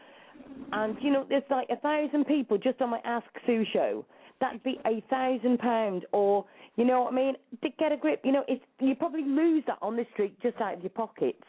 and 0.73 0.97
you 1.01 1.11
know, 1.11 1.25
there's 1.29 1.43
like 1.49 1.69
a 1.69 1.77
thousand 1.77 2.25
people 2.25 2.57
just 2.57 2.81
on 2.81 2.89
my 2.89 2.99
Ask 3.05 3.27
Sue 3.45 3.63
show. 3.71 4.05
That'd 4.41 4.63
be 4.63 4.79
a 4.85 5.01
thousand 5.09 5.59
pound, 5.59 6.05
or 6.11 6.45
you 6.75 6.83
know 6.83 7.03
what 7.03 7.13
I 7.13 7.15
mean? 7.15 7.35
To 7.63 7.69
get 7.77 7.91
a 7.91 7.97
grip, 7.97 8.21
you 8.25 8.33
know, 8.33 8.43
it's 8.47 8.63
you 8.79 8.95
probably 8.95 9.23
lose 9.23 9.63
that 9.67 9.77
on 9.81 9.95
the 9.95 10.05
street 10.13 10.37
just 10.41 10.57
out 10.59 10.73
of 10.73 10.81
your 10.81 10.89
pockets. 10.89 11.43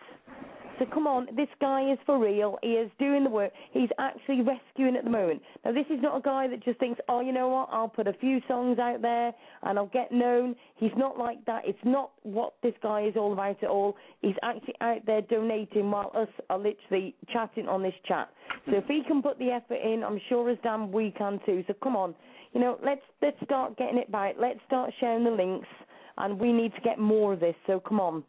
So 0.80 0.86
come 0.86 1.06
on, 1.06 1.26
this 1.36 1.48
guy 1.60 1.92
is 1.92 1.98
for 2.06 2.18
real. 2.18 2.58
He 2.62 2.70
is 2.70 2.90
doing 2.98 3.22
the 3.22 3.28
work. 3.28 3.52
He's 3.70 3.90
actually 3.98 4.40
rescuing 4.40 4.96
at 4.96 5.04
the 5.04 5.10
moment. 5.10 5.42
Now, 5.62 5.72
this 5.72 5.84
is 5.90 6.00
not 6.00 6.16
a 6.16 6.22
guy 6.22 6.48
that 6.48 6.64
just 6.64 6.80
thinks, 6.80 6.98
oh, 7.06 7.20
you 7.20 7.32
know 7.32 7.48
what, 7.48 7.68
I'll 7.70 7.86
put 7.86 8.06
a 8.06 8.14
few 8.14 8.40
songs 8.48 8.78
out 8.78 9.02
there 9.02 9.34
and 9.62 9.78
I'll 9.78 9.90
get 9.92 10.10
known. 10.10 10.56
He's 10.76 10.90
not 10.96 11.18
like 11.18 11.44
that. 11.44 11.64
It's 11.66 11.78
not 11.84 12.12
what 12.22 12.54
this 12.62 12.72
guy 12.82 13.02
is 13.02 13.14
all 13.14 13.34
about 13.34 13.62
at 13.62 13.68
all. 13.68 13.94
He's 14.22 14.36
actually 14.42 14.74
out 14.80 15.04
there 15.04 15.20
donating 15.20 15.90
while 15.90 16.12
us 16.14 16.28
are 16.48 16.58
literally 16.58 17.14
chatting 17.30 17.68
on 17.68 17.82
this 17.82 17.92
chat. 18.08 18.30
So 18.64 18.76
if 18.76 18.86
he 18.86 19.02
can 19.06 19.20
put 19.20 19.38
the 19.38 19.50
effort 19.50 19.80
in, 19.84 20.02
I'm 20.02 20.18
sure 20.30 20.48
as 20.48 20.56
damn 20.62 20.90
we 20.90 21.10
can 21.10 21.40
too. 21.44 21.62
So 21.66 21.74
come 21.82 21.94
on, 21.94 22.14
you 22.54 22.60
know, 22.60 22.78
let's 22.82 23.02
let's 23.20 23.36
start 23.44 23.76
getting 23.76 23.98
it 23.98 24.08
right. 24.10 24.34
Let's 24.40 24.60
start 24.66 24.92
sharing 24.98 25.24
the 25.24 25.30
links, 25.30 25.68
and 26.16 26.38
we 26.38 26.52
need 26.52 26.74
to 26.74 26.80
get 26.80 26.98
more 26.98 27.34
of 27.34 27.40
this. 27.40 27.54
So 27.66 27.80
come 27.80 28.00
on. 28.00 28.24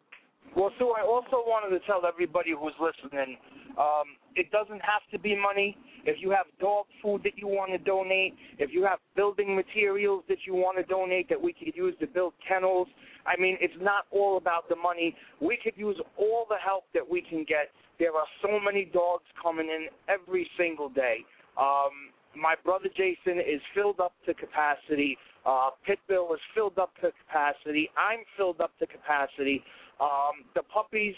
Well, 0.56 0.72
Sue, 0.78 0.94
I 0.98 1.02
also 1.06 1.44
wanted 1.48 1.78
to 1.80 1.86
tell 1.86 2.06
everybody 2.06 2.52
who's 2.52 2.74
listening, 2.80 3.38
um, 3.80 4.20
it 4.36 4.52
doesn't 4.52 4.82
have 4.82 5.02
to 5.12 5.20
be 5.20 5.36
money. 5.36 5.78
If 6.06 6.18
you 6.20 6.30
have 6.32 6.46
dog 6.60 6.86
food 7.02 7.22
that 7.24 7.38
you 7.38 7.48
want 7.48 7.72
to 7.72 7.78
donate, 7.78 8.36
if 8.60 8.72
you 8.74 8.84
have 8.84 9.00
building 9.16 9.56
materials 9.56 10.24
that 10.28 10.40
you 10.46 10.54
want 10.54 10.78
to 10.78 10.84
donate 10.84 11.30
that 11.30 11.42
we 11.42 11.54
could 11.54 11.74
use 11.76 11.96
to 12.02 12.08
build 12.08 12.34
kennels, 12.46 12.88
I 13.26 13.40
mean, 13.40 13.58
it's 13.62 13.74
not 13.80 14.06
all 14.12 14.38
about 14.38 14.68
the 14.68 14.76
money. 14.76 15.16
We 15.40 15.58
could 15.64 15.74
use 15.78 16.00
all 16.18 16.46
the 16.50 16.58
help 16.58 16.84
that 16.94 17.08
we 17.08 17.22
can 17.22 17.46
get. 17.48 17.72
There 17.98 18.12
are 18.12 18.28
so 18.42 18.60
many 18.60 18.86
dogs 18.86 19.24
coming 19.42 19.68
in 19.68 19.88
every 20.10 20.50
single 20.58 20.90
day. 20.90 21.20
Um, 21.58 22.12
my 22.36 22.56
brother 22.64 22.90
Jason 22.90 23.40
is 23.40 23.62
filled 23.76 24.00
up 24.00 24.14
to 24.26 24.34
capacity. 24.34 25.18
Uh, 25.46 25.70
Pitbill 25.88 26.34
is 26.34 26.40
filled 26.54 26.78
up 26.78 26.94
to 27.02 27.12
capacity. 27.26 27.90
I'm 27.98 28.20
filled 28.38 28.62
up 28.62 28.72
to 28.80 28.88
capacity. 28.88 29.64
Um, 30.02 30.50
the 30.56 30.64
puppies, 30.64 31.14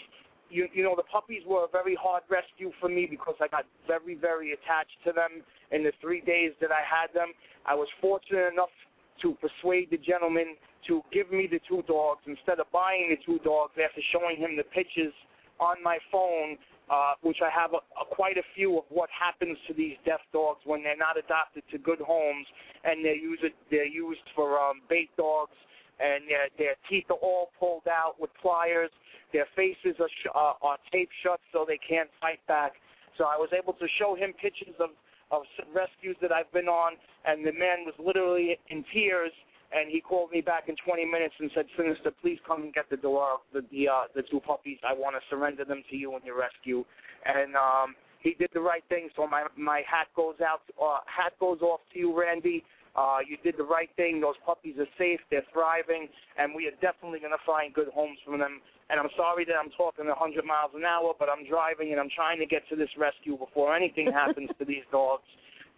you, 0.50 0.68
you 0.74 0.84
know, 0.84 0.94
the 0.94 1.08
puppies 1.08 1.42
were 1.46 1.64
a 1.64 1.68
very 1.72 1.96
hard 1.96 2.22
rescue 2.28 2.70
for 2.80 2.88
me 2.88 3.06
because 3.08 3.34
I 3.40 3.48
got 3.48 3.64
very, 3.86 4.14
very 4.14 4.52
attached 4.52 5.00
to 5.06 5.12
them 5.12 5.42
in 5.72 5.82
the 5.82 5.92
three 6.00 6.20
days 6.20 6.52
that 6.60 6.70
I 6.70 6.84
had 6.84 7.08
them. 7.14 7.32
I 7.64 7.74
was 7.74 7.88
fortunate 8.00 8.52
enough 8.52 8.74
to 9.22 9.34
persuade 9.40 9.88
the 9.90 9.96
gentleman 9.96 10.56
to 10.86 11.00
give 11.12 11.32
me 11.32 11.48
the 11.50 11.60
two 11.66 11.82
dogs 11.88 12.20
instead 12.26 12.60
of 12.60 12.70
buying 12.72 13.08
the 13.08 13.16
two 13.24 13.40
dogs 13.42 13.72
after 13.80 14.02
showing 14.12 14.36
him 14.36 14.56
the 14.56 14.64
pictures 14.64 15.14
on 15.60 15.82
my 15.82 15.96
phone, 16.12 16.58
uh, 16.90 17.14
which 17.22 17.38
I 17.40 17.48
have 17.48 17.72
a, 17.72 17.80
a, 17.96 18.04
quite 18.04 18.36
a 18.36 18.44
few 18.54 18.76
of 18.76 18.84
what 18.90 19.08
happens 19.08 19.56
to 19.68 19.72
these 19.72 19.96
deaf 20.04 20.20
dogs 20.32 20.60
when 20.64 20.82
they're 20.82 20.98
not 20.98 21.16
adopted 21.16 21.62
to 21.72 21.78
good 21.78 22.00
homes 22.00 22.46
and 22.84 23.04
they're 23.04 23.16
used 23.16 23.44
they're 23.70 23.88
used 23.88 24.26
for 24.34 24.58
um, 24.58 24.82
bait 24.90 25.08
dogs 25.16 25.56
and 26.00 26.24
their, 26.28 26.48
their 26.58 26.74
teeth 26.88 27.06
are 27.10 27.22
all 27.22 27.50
pulled 27.58 27.86
out 27.88 28.14
with 28.18 28.30
pliers. 28.40 28.90
Their 29.32 29.46
faces 29.56 29.98
are, 30.00 30.08
sh- 30.08 30.34
uh, 30.34 30.54
are 30.62 30.78
taped 30.92 31.12
shut 31.22 31.40
so 31.52 31.64
they 31.66 31.78
can't 31.78 32.10
fight 32.20 32.40
back. 32.46 32.74
So 33.18 33.24
I 33.24 33.36
was 33.36 33.50
able 33.56 33.74
to 33.74 33.86
show 33.98 34.14
him 34.14 34.32
pictures 34.40 34.74
of 34.80 34.90
of 35.30 35.42
rescues 35.74 36.16
that 36.20 36.30
I've 36.32 36.52
been 36.52 36.68
on, 36.68 36.94
and 37.26 37.44
the 37.44 37.52
man 37.52 37.84
was 37.84 37.94
literally 37.98 38.58
in 38.68 38.84
tears. 38.92 39.32
And 39.74 39.90
he 39.90 40.00
called 40.00 40.30
me 40.30 40.40
back 40.40 40.68
in 40.68 40.76
20 40.86 41.04
minutes 41.04 41.34
and 41.40 41.50
said, 41.52 41.66
"Sinista, 41.76 42.12
please 42.20 42.38
come 42.46 42.62
and 42.62 42.72
get 42.72 42.88
the 42.90 42.96
door, 42.96 43.40
the 43.52 43.62
the 43.72 43.88
uh, 43.88 44.02
the 44.14 44.22
two 44.22 44.38
puppies. 44.38 44.78
I 44.86 44.92
want 44.92 45.16
to 45.16 45.22
surrender 45.28 45.64
them 45.64 45.82
to 45.90 45.96
you 45.96 46.14
and 46.14 46.24
your 46.24 46.38
rescue." 46.38 46.84
And 47.24 47.56
um, 47.56 47.96
he 48.20 48.34
did 48.34 48.50
the 48.54 48.60
right 48.60 48.84
thing. 48.88 49.08
So 49.16 49.26
my 49.26 49.46
my 49.56 49.82
hat 49.90 50.08
goes 50.14 50.36
out. 50.40 50.60
Uh, 50.80 51.00
hat 51.06 51.32
goes 51.40 51.60
off 51.60 51.80
to 51.92 51.98
you, 51.98 52.16
Randy. 52.16 52.62
Uh, 52.94 53.18
you 53.26 53.36
did 53.42 53.58
the 53.58 53.66
right 53.66 53.90
thing. 53.96 54.20
Those 54.20 54.38
puppies 54.46 54.78
are 54.78 54.86
safe. 54.96 55.18
They're 55.30 55.46
thriving, 55.52 56.06
and 56.38 56.54
we 56.54 56.70
are 56.70 56.76
definitely 56.78 57.18
going 57.18 57.34
to 57.34 57.44
find 57.44 57.74
good 57.74 57.90
homes 57.90 58.18
for 58.24 58.38
them. 58.38 58.62
And 58.90 59.00
I'm 59.00 59.10
sorry 59.16 59.44
that 59.46 59.58
I'm 59.58 59.70
talking 59.74 60.06
100 60.06 60.44
miles 60.44 60.70
an 60.76 60.84
hour, 60.84 61.14
but 61.18 61.26
I'm 61.26 61.42
driving 61.48 61.90
and 61.90 61.98
I'm 61.98 62.12
trying 62.14 62.38
to 62.38 62.46
get 62.46 62.62
to 62.70 62.76
this 62.76 62.90
rescue 62.94 63.34
before 63.36 63.74
anything 63.74 64.12
happens 64.12 64.50
to 64.58 64.64
these 64.64 64.86
dogs. 64.92 65.26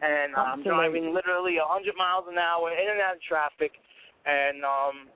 And 0.03 0.37
uh, 0.37 0.53
I'm 0.53 0.63
driving 0.63 1.15
literally 1.15 1.57
100 1.57 1.97
miles 1.97 2.29
an 2.29 2.37
hour 2.37 2.69
in 2.69 2.85
and 2.85 3.01
out 3.01 3.17
of 3.17 3.23
traffic, 3.25 3.73
and 4.29 4.61
um, 4.61 5.09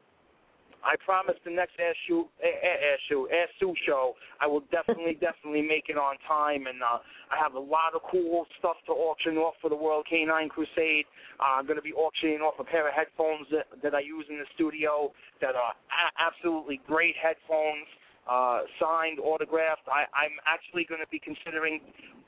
I 0.84 0.96
promise 1.04 1.36
the 1.44 1.50
next 1.50 1.72
Air, 1.78 1.94
Shoe, 2.06 2.28
Air 2.42 3.48
show, 3.86 4.14
I 4.40 4.46
will 4.46 4.64
definitely, 4.72 5.14
definitely 5.20 5.62
make 5.62 5.88
it 5.88 5.96
on 5.96 6.16
time. 6.26 6.66
And 6.66 6.82
uh, 6.82 7.04
I 7.30 7.36
have 7.36 7.54
a 7.54 7.60
lot 7.60 7.94
of 7.94 8.02
cool 8.10 8.46
stuff 8.58 8.76
to 8.86 8.92
auction 8.92 9.36
off 9.36 9.54
for 9.60 9.68
the 9.68 9.76
World 9.76 10.06
Canine 10.08 10.48
Crusade. 10.48 11.04
Uh, 11.38 11.60
I'm 11.60 11.66
going 11.66 11.76
to 11.76 11.84
be 11.84 11.92
auctioning 11.92 12.40
off 12.40 12.54
a 12.58 12.64
pair 12.64 12.88
of 12.88 12.94
headphones 12.94 13.46
that, 13.52 13.66
that 13.82 13.94
I 13.94 14.00
use 14.00 14.24
in 14.28 14.38
the 14.38 14.48
studio 14.54 15.12
that 15.40 15.54
are 15.54 15.74
a- 15.76 16.14
absolutely 16.16 16.80
great 16.86 17.14
headphones, 17.20 17.88
uh, 18.28 18.64
signed, 18.80 19.20
autographed. 19.20 19.84
I, 19.88 20.08
I'm 20.16 20.36
actually 20.48 20.84
going 20.88 21.00
to 21.00 21.10
be 21.12 21.20
considering 21.20 21.80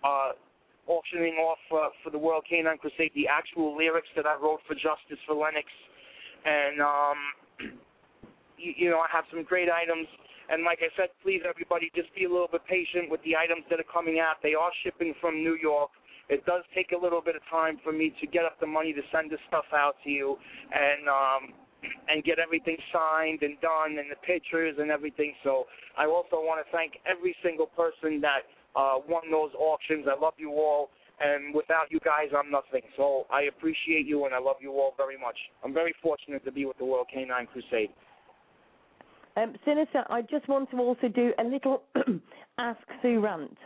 uh, 0.04 0.36
auctioning 0.86 1.36
off 1.40 1.62
uh, 1.72 1.88
for 2.02 2.10
the 2.10 2.18
World 2.18 2.44
Canine 2.48 2.78
Crusade 2.78 3.12
the 3.14 3.28
actual 3.28 3.76
lyrics 3.76 4.08
that 4.16 4.26
I 4.26 4.34
wrote 4.34 4.60
for 4.66 4.74
Justice 4.74 5.20
for 5.26 5.34
Lennox. 5.34 5.66
And 6.44 6.82
um, 6.82 7.18
you, 8.62 8.72
you 8.76 8.90
know, 8.90 9.00
I 9.00 9.10
have 9.10 9.24
some 9.30 9.42
great 9.42 9.68
items. 9.68 10.06
And 10.50 10.64
like 10.64 10.78
I 10.82 10.90
said, 10.96 11.10
please 11.22 11.42
everybody, 11.48 11.90
just 11.94 12.14
be 12.14 12.24
a 12.24 12.30
little 12.30 12.48
bit 12.50 12.62
patient 12.66 13.10
with 13.10 13.22
the 13.24 13.36
items 13.36 13.64
that 13.70 13.80
are 13.80 13.90
coming 13.92 14.20
out. 14.20 14.38
They 14.42 14.54
are 14.54 14.70
shipping 14.84 15.14
from 15.20 15.42
New 15.42 15.58
York. 15.60 15.90
It 16.28 16.46
does 16.46 16.62
take 16.74 16.92
a 16.92 16.98
little 16.98 17.20
bit 17.20 17.36
of 17.36 17.42
time 17.50 17.78
for 17.82 17.92
me 17.92 18.14
to 18.20 18.26
get 18.26 18.44
up 18.44 18.58
the 18.60 18.66
money 18.66 18.92
to 18.92 19.02
send 19.10 19.30
this 19.30 19.42
stuff 19.48 19.66
out 19.74 19.96
to 20.04 20.10
you, 20.10 20.38
and 20.70 21.08
um, 21.08 21.42
and 22.08 22.22
get 22.22 22.38
everything 22.38 22.76
signed 22.92 23.42
and 23.42 23.60
done, 23.60 23.98
and 23.98 24.08
the 24.08 24.16
pictures 24.24 24.76
and 24.78 24.90
everything. 24.90 25.34
So 25.42 25.66
I 25.98 26.06
also 26.06 26.38
want 26.38 26.64
to 26.64 26.70
thank 26.70 26.94
every 27.04 27.34
single 27.42 27.66
person 27.66 28.20
that 28.22 28.46
uh, 28.76 29.02
won 29.08 29.30
those 29.30 29.50
auctions. 29.58 30.06
I 30.08 30.18
love 30.18 30.34
you 30.38 30.52
all 30.52 30.90
and 31.22 31.54
without 31.54 31.86
you 31.90 32.00
guys, 32.00 32.34
I'm 32.36 32.50
nothing. 32.50 32.82
So 32.96 33.26
I 33.30 33.42
appreciate 33.42 34.06
you, 34.06 34.24
and 34.24 34.34
I 34.34 34.40
love 34.40 34.56
you 34.60 34.72
all 34.72 34.94
very 34.96 35.18
much. 35.18 35.36
I'm 35.64 35.72
very 35.72 35.94
fortunate 36.02 36.44
to 36.44 36.52
be 36.52 36.64
with 36.64 36.78
the 36.78 36.84
World 36.84 37.06
Canine 37.12 37.46
Crusade. 37.46 37.90
Um, 39.36 39.54
Sinista, 39.66 40.04
I 40.10 40.22
just 40.22 40.46
want 40.48 40.70
to 40.70 40.78
also 40.78 41.08
do 41.08 41.32
a 41.38 41.44
little 41.44 41.82
Ask 42.58 42.80
Sue 43.00 43.20
rant. 43.20 43.56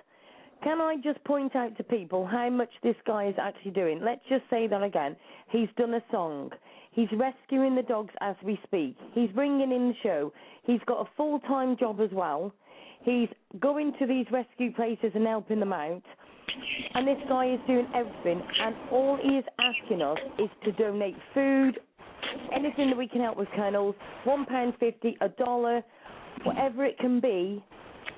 can 0.62 0.80
I 0.80 0.96
just 1.02 1.22
point 1.24 1.56
out 1.56 1.76
to 1.76 1.82
people 1.82 2.24
how 2.24 2.48
much 2.50 2.70
this 2.82 2.94
guy 3.06 3.26
is 3.26 3.34
actually 3.40 3.72
doing? 3.72 4.00
Let's 4.04 4.22
just 4.28 4.44
say 4.48 4.68
that 4.68 4.82
again. 4.82 5.16
He's 5.50 5.68
done 5.76 5.94
a 5.94 6.02
song. 6.10 6.50
He's 6.92 7.08
rescuing 7.16 7.74
the 7.74 7.82
dogs 7.82 8.14
as 8.20 8.36
we 8.44 8.58
speak. 8.64 8.96
He's 9.12 9.30
bringing 9.30 9.72
in 9.72 9.88
the 9.88 9.94
show. 10.02 10.32
He's 10.64 10.80
got 10.86 11.06
a 11.06 11.10
full 11.16 11.40
time 11.40 11.76
job 11.76 12.00
as 12.00 12.10
well. 12.12 12.52
He's 13.02 13.28
going 13.60 13.92
to 13.98 14.06
these 14.06 14.26
rescue 14.32 14.72
places 14.72 15.12
and 15.14 15.26
helping 15.26 15.60
them 15.60 15.72
out. 15.72 16.02
And 16.94 17.06
this 17.06 17.18
guy 17.28 17.52
is 17.52 17.60
doing 17.66 17.86
everything. 17.94 18.40
And 18.60 18.74
all 18.90 19.18
he 19.22 19.36
is 19.36 19.44
asking 19.60 20.00
us 20.00 20.18
is 20.38 20.48
to 20.64 20.72
donate 20.72 21.16
food, 21.34 21.78
anything 22.54 22.88
that 22.90 22.96
we 22.96 23.08
can 23.08 23.20
help 23.20 23.36
with 23.36 23.48
kennels, 23.54 23.94
£1.50, 24.26 25.16
a 25.20 25.28
dollar, 25.30 25.82
whatever 26.44 26.84
it 26.84 26.98
can 26.98 27.20
be. 27.20 27.62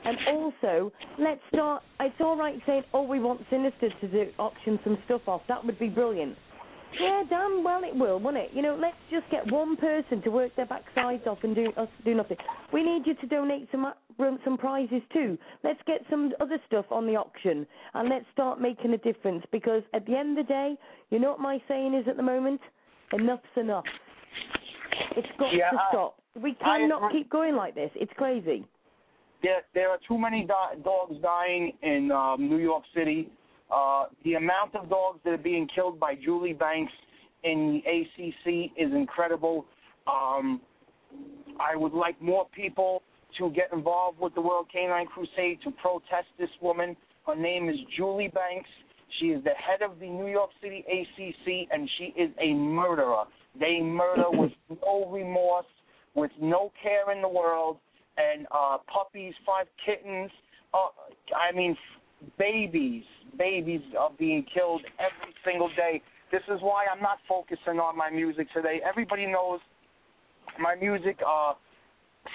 And 0.05 0.17
also, 0.29 0.93
let's 1.19 1.41
start. 1.53 1.83
It's 2.01 2.15
all 2.21 2.37
right 2.37 2.61
saying, 2.67 2.85
"Oh, 2.95 3.03
we 3.03 3.19
want 3.19 3.41
Sinista 3.51 3.99
to 4.01 4.09
do 4.09 4.31
auction 4.39 4.79
some 4.85 4.99
stuff 5.07 5.27
off." 5.27 5.43
That 5.49 5.65
would 5.65 5.79
be 5.79 5.89
brilliant. 5.89 6.37
Yeah, 7.01 7.23
damn 7.29 7.63
well 7.63 7.83
it 7.85 7.95
will, 7.95 8.19
won't 8.19 8.37
it? 8.37 8.51
You 8.53 8.63
know, 8.63 8.75
let's 8.81 8.97
just 9.11 9.29
get 9.31 9.51
one 9.53 9.77
person 9.77 10.23
to 10.23 10.31
work 10.31 10.55
their 10.57 10.67
backsides 10.67 11.27
off 11.27 11.39
and 11.43 11.55
do 11.55 11.71
us 11.77 11.89
do 12.05 12.15
nothing. 12.15 12.37
We 12.73 12.83
need 12.83 13.07
you 13.07 13.15
to 13.15 13.27
donate 13.27 13.69
some 13.71 13.85
uh, 13.85 13.93
some 14.45 14.57
prizes 14.57 15.03
too. 15.13 15.39
Let's 15.63 15.81
get 15.87 16.01
some 16.11 16.33
other 16.41 16.59
stuff 16.67 16.87
on 16.91 17.07
the 17.07 17.17
auction 17.17 17.67
and 17.95 18.09
let's 18.09 18.25
start 18.33 18.61
making 18.61 18.95
a 18.95 18.99
difference. 18.99 19.45
Because 19.53 19.83
at 19.95 20.07
the 20.07 20.17
end 20.17 20.39
of 20.39 20.47
the 20.47 20.53
day, 20.53 20.77
you 21.11 21.19
know 21.19 21.31
what 21.31 21.41
my 21.41 21.63
saying 21.69 21.95
is 21.95 22.09
at 22.09 22.17
the 22.17 22.23
moment? 22.23 22.61
Enough's 23.13 23.43
enough. 23.57 23.85
It's 25.17 25.29
got 25.39 25.53
Yeah, 25.55 25.71
to 25.71 25.79
stop. 25.91 26.17
We 26.41 26.57
I 26.61 26.79
cannot 26.79 27.11
keep 27.13 27.31
going 27.31 27.57
like 27.57 27.75
this. 27.75 27.91
It's 27.95 28.13
crazy. 28.17 28.65
there 29.43 29.63
there 29.75 29.91
are 29.91 29.99
too 30.07 30.19
many 30.19 30.43
do- 30.43 30.83
dogs 30.83 31.17
dying 31.23 31.73
in 31.83 32.11
um, 32.13 32.49
New 32.49 32.59
York 32.59 32.85
City. 32.95 33.29
Uh, 33.71 34.07
the 34.25 34.35
amount 34.35 34.75
of 34.75 34.89
dogs 34.89 35.21
that 35.25 35.31
are 35.31 35.37
being 35.39 35.69
killed 35.75 35.99
by 36.01 36.15
Julie 36.15 36.53
Banks 36.55 36.93
in 37.45 37.83
the 37.85 37.91
ACC 37.91 38.71
is 38.77 38.93
incredible. 38.93 39.65
Um, 40.07 40.61
I 41.61 41.77
would 41.77 41.93
like 41.93 42.21
more 42.23 42.47
people 42.55 43.03
to 43.39 43.51
get 43.51 43.69
involved 43.73 44.19
with 44.21 44.35
the 44.35 44.41
World 44.41 44.67
Canine 44.73 45.07
Crusade 45.07 45.59
to 45.65 45.71
protest 45.73 46.29
this 46.39 46.49
woman. 46.63 46.97
Her 47.27 47.35
name 47.37 47.69
is 47.69 47.77
Julie 47.97 48.29
Banks. 48.33 48.69
She 49.19 49.27
is 49.27 49.43
the 49.45 49.51
head 49.51 49.83
of 49.83 49.99
the 49.99 50.07
New 50.07 50.29
York 50.29 50.51
City 50.63 50.85
ACC, 50.87 51.69
and 51.71 51.89
she 51.99 52.15
is 52.21 52.31
a 52.41 52.53
murderer. 52.55 53.25
They 53.59 53.81
murder 53.81 54.31
with 54.31 54.53
no 54.83 55.11
remorse, 55.11 55.67
with 56.15 56.31
no 56.41 56.73
care 56.83 57.13
in 57.13 57.23
the 57.23 57.29
world, 57.29 57.79
and 58.17 58.47
uh, 58.51 58.79
puppies, 58.93 59.35
five 59.47 59.67
kittens. 59.85 60.31
Uh, 60.75 60.89
I 61.35 61.55
mean, 61.57 61.77
babies, 62.39 63.05
babies 63.39 63.81
are 63.99 64.11
being 64.19 64.45
killed 64.53 64.83
every 64.99 65.35
single 65.45 65.69
day. 65.77 66.03
This 66.31 66.43
is 66.53 66.61
why 66.61 66.85
I'm 66.93 67.03
not 67.03 67.19
focusing 67.29 67.81
on 67.81 67.97
my 67.97 68.11
music 68.11 68.49
today. 68.55 68.81
Everybody 68.87 69.27
knows 69.27 69.61
my 70.61 70.75
music 70.75 71.19
uh, 71.27 71.55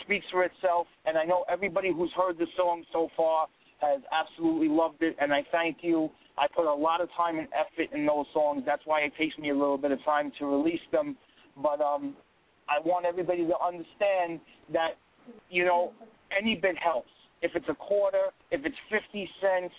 speaks 0.03 0.25
for 0.31 0.43
itself, 0.43 0.87
and 1.05 1.17
I 1.17 1.25
know 1.25 1.45
everybody 1.49 1.91
who's 1.93 2.11
heard 2.15 2.37
the 2.37 2.47
song 2.57 2.83
so 2.91 3.09
far 3.15 3.47
has 3.83 4.01
absolutely 4.11 4.69
loved 4.69 5.01
it, 5.01 5.15
and 5.19 5.33
I 5.33 5.43
thank 5.51 5.77
you. 5.81 6.09
I 6.37 6.47
put 6.47 6.65
a 6.65 6.73
lot 6.73 7.01
of 7.01 7.09
time 7.15 7.37
and 7.37 7.47
effort 7.53 7.93
in 7.93 8.05
those 8.05 8.25
songs. 8.33 8.63
That's 8.65 8.81
why 8.85 9.01
it 9.01 9.13
takes 9.19 9.37
me 9.37 9.49
a 9.49 9.53
little 9.53 9.77
bit 9.77 9.91
of 9.91 10.03
time 10.03 10.31
to 10.39 10.45
release 10.45 10.81
them. 10.91 11.15
But 11.61 11.79
um, 11.81 12.15
I 12.67 12.79
want 12.83 13.05
everybody 13.05 13.45
to 13.45 13.53
understand 13.63 14.39
that, 14.71 14.97
you 15.49 15.65
know, 15.65 15.91
any 16.35 16.55
bit 16.55 16.75
helps. 16.83 17.11
If 17.43 17.51
it's 17.55 17.67
a 17.69 17.75
quarter, 17.75 18.31
if 18.51 18.65
it's 18.65 18.75
fifty 18.89 19.29
cents, 19.41 19.73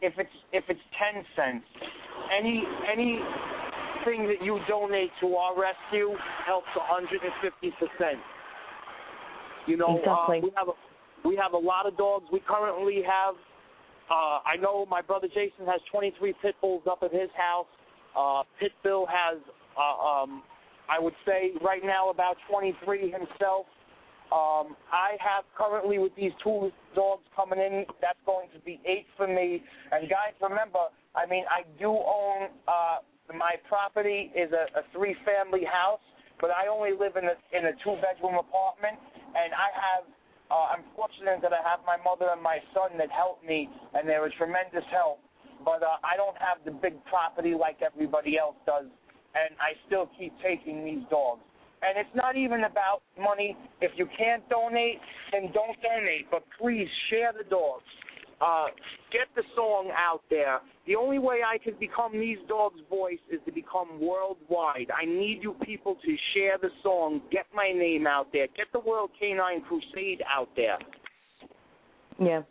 if 0.00 0.14
it's 0.16 0.30
if 0.52 0.64
it's 0.68 0.80
ten 0.96 1.24
cents, 1.36 1.66
any 2.32 2.62
anything 2.90 4.26
that 4.28 4.40
you 4.40 4.60
donate 4.68 5.10
to 5.20 5.34
our 5.34 5.52
rescue 5.60 6.16
helps 6.46 6.68
a 6.76 6.80
hundred 6.80 7.20
and 7.22 7.32
fifty 7.42 7.70
percent. 7.72 8.20
You 9.66 9.76
know, 9.76 9.98
Exactly. 9.98 10.38
uh, 10.38 10.42
we 10.42 10.52
have 10.56 10.68
a 10.68 10.87
we 11.24 11.36
have 11.36 11.52
a 11.52 11.58
lot 11.58 11.86
of 11.86 11.96
dogs. 11.96 12.26
We 12.32 12.40
currently 12.46 13.02
have. 13.02 13.34
Uh, 14.10 14.40
I 14.46 14.56
know 14.60 14.86
my 14.86 15.02
brother 15.02 15.28
Jason 15.28 15.66
has 15.66 15.80
23 15.92 16.34
pit 16.40 16.54
bulls 16.60 16.82
up 16.90 17.00
at 17.02 17.12
his 17.12 17.28
house. 17.36 17.66
Uh, 18.16 18.42
Pit 18.58 18.72
has, 18.82 19.38
uh, 19.76 20.22
um, 20.22 20.42
I 20.88 20.98
would 20.98 21.14
say, 21.26 21.52
right 21.62 21.82
now 21.84 22.08
about 22.10 22.36
23 22.50 23.12
himself. 23.12 23.66
Um, 24.32 24.76
I 24.92 25.16
have 25.20 25.44
currently 25.56 25.98
with 25.98 26.12
these 26.16 26.32
two 26.42 26.70
dogs 26.94 27.22
coming 27.34 27.58
in, 27.58 27.84
that's 28.00 28.20
going 28.26 28.48
to 28.52 28.60
be 28.60 28.80
eight 28.84 29.06
for 29.16 29.26
me. 29.26 29.62
And 29.92 30.08
guys, 30.08 30.36
remember, 30.42 30.92
I 31.16 31.24
mean, 31.24 31.44
I 31.48 31.64
do 31.80 31.88
own 31.88 32.52
uh, 32.68 33.00
my 33.32 33.56
property 33.68 34.32
is 34.36 34.52
a, 34.52 34.68
a 34.78 34.82
three-family 34.92 35.64
house, 35.64 36.04
but 36.40 36.50
I 36.50 36.68
only 36.68 36.92
live 36.92 37.16
in 37.16 37.24
a 37.24 37.36
in 37.56 37.66
a 37.66 37.74
two-bedroom 37.84 38.36
apartment, 38.36 39.00
and 39.36 39.52
I 39.52 39.68
have. 39.74 40.04
Uh, 40.50 40.72
I'm 40.72 40.84
fortunate 40.96 41.40
that 41.42 41.52
I 41.52 41.60
have 41.60 41.80
my 41.84 42.00
mother 42.00 42.32
and 42.32 42.42
my 42.42 42.58
son 42.72 42.96
that 42.96 43.10
help 43.12 43.44
me, 43.44 43.68
and 43.94 44.08
they're 44.08 44.24
a 44.24 44.32
tremendous 44.36 44.84
help. 44.90 45.20
But 45.64 45.82
uh, 45.82 46.00
I 46.00 46.16
don't 46.16 46.36
have 46.38 46.64
the 46.64 46.72
big 46.72 46.96
property 47.04 47.52
like 47.52 47.78
everybody 47.84 48.38
else 48.38 48.56
does, 48.64 48.86
and 49.36 49.52
I 49.60 49.76
still 49.86 50.08
keep 50.18 50.32
taking 50.40 50.84
these 50.84 51.04
dogs. 51.10 51.42
And 51.82 51.98
it's 51.98 52.14
not 52.14 52.36
even 52.36 52.64
about 52.64 53.02
money. 53.20 53.56
If 53.80 53.92
you 53.96 54.08
can't 54.16 54.42
donate, 54.48 54.98
then 55.30 55.52
don't 55.52 55.76
donate. 55.82 56.26
But 56.30 56.42
please 56.58 56.88
share 57.10 57.32
the 57.36 57.44
dogs. 57.44 57.84
Uh, 58.40 58.66
get 59.10 59.26
the 59.34 59.42
song 59.56 59.90
out 59.96 60.20
there. 60.30 60.60
The 60.86 60.94
only 60.94 61.18
way 61.18 61.40
I 61.44 61.58
can 61.58 61.74
become 61.80 62.12
these 62.12 62.38
dogs' 62.48 62.80
voice 62.88 63.18
is 63.32 63.40
to 63.46 63.52
become 63.52 64.00
worldwide. 64.00 64.90
I 64.96 65.04
need 65.04 65.40
you 65.42 65.56
people 65.64 65.96
to 65.96 66.16
share 66.34 66.56
the 66.60 66.70
song, 66.82 67.20
get 67.32 67.46
my 67.52 67.72
name 67.72 68.06
out 68.06 68.28
there, 68.32 68.46
get 68.56 68.66
the 68.72 68.78
World 68.78 69.10
Canine 69.18 69.62
Crusade 69.68 70.22
out 70.28 70.48
there. 70.54 70.78
Yeah. 72.20 72.42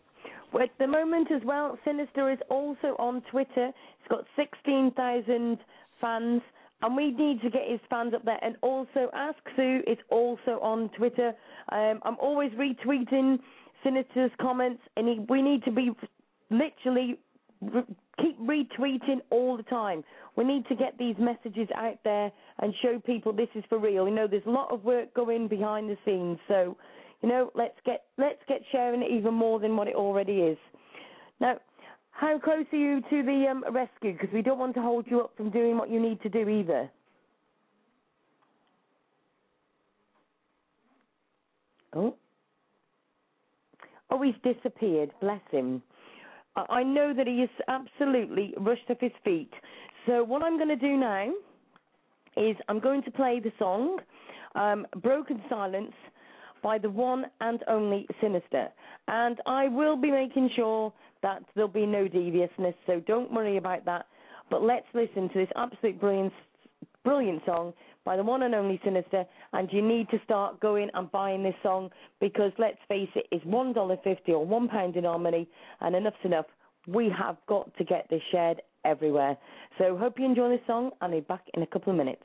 Well, 0.53 0.63
at 0.63 0.69
the 0.79 0.87
moment 0.87 1.31
as 1.31 1.41
well, 1.45 1.77
Sinista 1.85 2.33
is 2.33 2.39
also 2.49 2.95
on 2.99 3.21
Twitter. 3.31 3.71
He's 3.99 4.09
got 4.09 4.25
16,000 4.35 5.57
fans, 5.99 6.41
and 6.81 6.95
we 6.95 7.11
need 7.11 7.41
to 7.41 7.49
get 7.49 7.63
his 7.67 7.79
fans 7.89 8.13
up 8.13 8.23
there. 8.23 8.39
And 8.41 8.55
also, 8.61 9.09
Ask 9.13 9.37
Sue 9.55 9.81
is 9.87 9.97
also 10.09 10.59
on 10.61 10.89
Twitter. 10.97 11.33
Um, 11.71 11.99
I'm 12.03 12.17
always 12.19 12.51
retweeting 12.51 13.39
Sinista's 13.85 14.31
comments, 14.41 14.81
and 14.95 15.27
we 15.29 15.41
need 15.41 15.63
to 15.63 15.71
be 15.71 15.91
literally 16.49 17.19
re- 17.61 17.83
keep 18.21 18.39
retweeting 18.39 19.19
all 19.29 19.57
the 19.57 19.63
time. 19.63 20.03
We 20.35 20.43
need 20.43 20.67
to 20.67 20.75
get 20.75 20.97
these 20.97 21.15
messages 21.19 21.67
out 21.75 21.99
there 22.03 22.31
and 22.59 22.73
show 22.81 22.99
people 22.99 23.33
this 23.33 23.49
is 23.55 23.63
for 23.69 23.77
real. 23.77 24.07
You 24.07 24.13
know, 24.13 24.27
there's 24.27 24.45
a 24.45 24.51
lot 24.51 24.71
of 24.71 24.83
work 24.83 25.13
going 25.13 25.47
behind 25.47 25.89
the 25.89 25.97
scenes, 26.05 26.39
so 26.47 26.77
you 27.21 27.29
know, 27.29 27.51
let's 27.55 27.77
get 27.85 28.05
let's 28.17 28.41
get 28.47 28.61
sharing 28.71 29.01
it 29.01 29.11
even 29.11 29.33
more 29.33 29.59
than 29.59 29.75
what 29.75 29.87
it 29.87 29.95
already 29.95 30.39
is. 30.39 30.57
Now, 31.39 31.57
how 32.11 32.39
close 32.39 32.65
are 32.71 32.77
you 32.77 33.01
to 33.01 33.23
the 33.23 33.45
um, 33.49 33.63
rescue? 33.71 34.13
Because 34.13 34.29
we 34.33 34.41
don't 34.41 34.59
want 34.59 34.75
to 34.75 34.81
hold 34.81 35.05
you 35.07 35.21
up 35.21 35.35
from 35.37 35.49
doing 35.49 35.77
what 35.77 35.89
you 35.89 35.99
need 35.99 36.21
to 36.21 36.29
do 36.29 36.47
either. 36.49 36.89
Oh. 41.93 42.15
Oh, 44.09 44.21
he's 44.21 44.35
disappeared. 44.43 45.11
Bless 45.21 45.41
him. 45.51 45.81
I 46.69 46.81
know 46.81 47.13
that 47.13 47.27
he 47.27 47.43
is 47.43 47.49
absolutely 47.67 48.53
rushed 48.57 48.89
off 48.89 48.99
his 48.99 49.11
feet. 49.23 49.51
So 50.07 50.23
what 50.23 50.41
I'm 50.41 50.57
going 50.57 50.69
to 50.69 50.75
do 50.75 50.97
now 50.97 51.31
is 52.35 52.55
I'm 52.67 52.79
going 52.79 53.03
to 53.03 53.11
play 53.11 53.39
the 53.39 53.51
song 53.59 53.99
um, 54.55 54.87
"Broken 55.01 55.41
Silence" 55.49 55.93
by 56.63 56.77
the 56.77 56.89
one 56.89 57.25
and 57.41 57.63
only 57.67 58.07
Sinista, 58.21 58.69
and 59.07 59.39
I 59.45 59.67
will 59.67 59.95
be 59.95 60.09
making 60.09 60.49
sure 60.55 60.91
that 61.21 61.43
there'll 61.53 61.67
be 61.67 61.85
no 61.85 62.07
deviousness. 62.07 62.75
So 62.85 63.01
don't 63.01 63.31
worry 63.31 63.57
about 63.57 63.85
that. 63.85 64.07
But 64.49 64.63
let's 64.63 64.87
listen 64.93 65.29
to 65.29 65.39
this 65.39 65.49
absolute 65.55 65.99
brilliant, 65.99 66.33
brilliant 67.03 67.43
song 67.45 67.73
by 68.07 68.15
the 68.15 68.23
one 68.23 68.43
and 68.43 68.55
only 68.55 68.79
Sinista. 68.85 69.25
And 69.51 69.67
you 69.69 69.81
need 69.81 70.07
to 70.11 70.17
start 70.23 70.61
going 70.61 70.89
and 70.93 71.11
buying 71.11 71.43
this 71.43 71.53
song 71.61 71.89
because 72.21 72.53
let's 72.57 72.77
face 72.87 73.09
it, 73.15 73.25
it's 73.33 73.43
one 73.43 73.73
dollar 73.73 73.97
fifty 74.01 74.31
or 74.31 74.45
one 74.45 74.69
pound 74.69 74.95
in 74.95 75.05
our 75.05 75.19
money, 75.19 75.45
and 75.81 75.93
enough's 75.93 76.13
enough. 76.23 76.45
We 76.87 77.09
have 77.09 77.35
got 77.49 77.75
to 77.77 77.83
get 77.83 78.07
this 78.09 78.21
shared 78.31 78.61
everywhere. 78.85 79.35
So 79.77 79.97
hope 79.97 80.19
you 80.19 80.25
enjoy 80.25 80.47
this 80.47 80.65
song, 80.65 80.91
and 81.01 81.13
I'll 81.13 81.19
be 81.19 81.25
back 81.25 81.43
in 81.53 81.63
a 81.63 81.67
couple 81.67 81.91
of 81.91 81.97
minutes. 81.97 82.23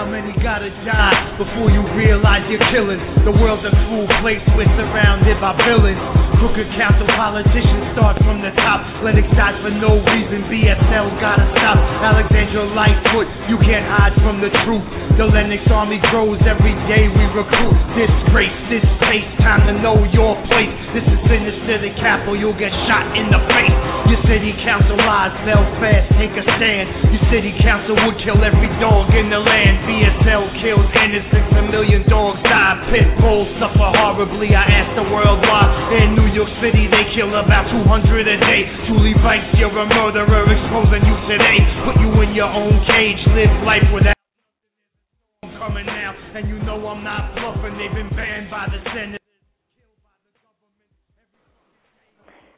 How 0.00 0.08
many 0.08 0.32
gotta 0.40 0.72
die 0.80 1.36
before 1.36 1.68
you 1.68 1.84
realize 1.92 2.48
you're 2.48 2.72
killing? 2.72 2.96
The 3.28 3.36
world's 3.36 3.68
a 3.68 3.72
cruel 3.84 4.08
place, 4.24 4.40
we're 4.56 4.64
surrounded 4.72 5.36
by 5.44 5.52
villains. 5.60 6.29
Crooked 6.40 6.72
council 6.72 7.04
politicians 7.20 7.92
start 7.92 8.16
from 8.24 8.40
the 8.40 8.48
top. 8.64 8.80
Lennox 9.04 9.28
dies 9.36 9.60
for 9.60 9.68
no 9.76 10.00
reason. 10.00 10.48
BSL 10.48 11.12
gotta 11.20 11.44
stop. 11.52 11.76
Alexandra 12.00 12.64
Lightfoot, 12.72 13.28
you 13.52 13.60
can't 13.60 13.84
hide 13.84 14.16
from 14.24 14.40
the 14.40 14.48
truth. 14.64 14.80
The 15.20 15.28
Lennox 15.28 15.60
army 15.68 16.00
grows 16.08 16.40
every 16.48 16.72
day. 16.88 17.12
We 17.12 17.24
recruit. 17.36 17.76
Disgrace, 17.92 18.56
this 18.72 18.80
space. 19.04 19.28
Time 19.44 19.68
to 19.68 19.74
know 19.84 20.00
your 20.16 20.32
place. 20.48 20.72
This 20.96 21.04
is 21.04 21.20
sinister 21.28 21.60
the 21.60 21.92
city 21.92 21.92
capital. 22.00 22.32
You'll 22.40 22.56
get 22.56 22.72
shot 22.88 23.04
in 23.20 23.28
the 23.28 23.40
face. 23.52 23.76
Your 24.08 24.20
city 24.24 24.56
council 24.64 24.96
lies 24.96 25.36
fell 25.44 25.68
fast. 25.76 26.08
Take 26.16 26.32
a 26.40 26.44
stand. 26.56 27.12
Your 27.12 27.24
city 27.28 27.52
council 27.60 28.00
would 28.00 28.16
kill 28.24 28.40
every 28.40 28.72
dog 28.80 29.12
in 29.12 29.28
the 29.28 29.44
land. 29.44 29.84
BSL 29.84 30.44
kills 30.64 30.88
innocents. 31.04 31.52
A 31.52 31.68
million 31.68 32.08
dogs 32.08 32.40
die. 32.48 32.80
Pit 32.88 33.06
bulls 33.20 33.52
suffer 33.60 33.92
horribly. 33.92 34.56
I 34.56 34.64
ask 34.64 34.88
the 34.96 35.04
world 35.12 35.44
why. 35.44 35.68
In 36.00 36.16
New 36.16 36.29
York 36.34 36.48
City, 36.62 36.86
they 36.86 37.04
kill 37.14 37.30
about 37.34 37.70
200 37.70 37.86
a 38.28 38.36
day. 38.38 38.62
Julie 38.86 39.14
you're 39.58 39.70
a 39.70 39.86
murderer, 39.86 40.44
exposing 40.46 41.04
you 41.06 41.16
today. 41.28 41.58
Put 41.84 42.00
you 42.00 42.10
in 42.22 42.34
your 42.34 42.48
own 42.48 42.72
cage, 42.86 43.18
live 43.34 43.64
life 43.66 43.86
without 43.92 44.14
coming 45.58 45.88
out. 45.88 46.16
And 46.34 46.48
you 46.48 46.58
know 46.62 46.86
I'm 46.86 47.04
not 47.04 47.34
bluffing, 47.34 47.76
they've 47.78 47.92
been 47.92 48.08
banned 48.16 48.50
by 48.50 48.66
the 48.70 48.78
Senate. 48.94 49.20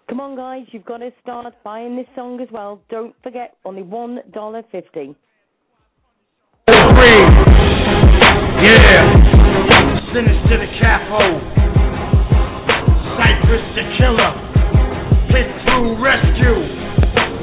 Come 0.09 0.21
on, 0.21 0.37
guys, 0.37 0.67
you've 0.73 0.85
got 0.85 0.99
to 0.99 1.11
start 1.23 1.55
buying 1.65 1.97
this 1.97 2.07
song 2.15 2.41
as 2.41 2.49
well. 2.53 2.83
Don't 2.91 3.15
forget, 3.23 3.57
only 3.65 3.83
one 3.83 4.21
dollar 4.33 4.63
fifty. 4.71 5.17
Yeah. 8.63 9.09
Sinista 10.13 10.57
Da 10.59 10.67
Capo. 10.81 11.62
Cypress 13.23 13.63
the 13.79 13.85
killer. 14.03 14.33
Pit 15.31 15.47
Crew 15.63 15.95
rescue. 16.03 16.59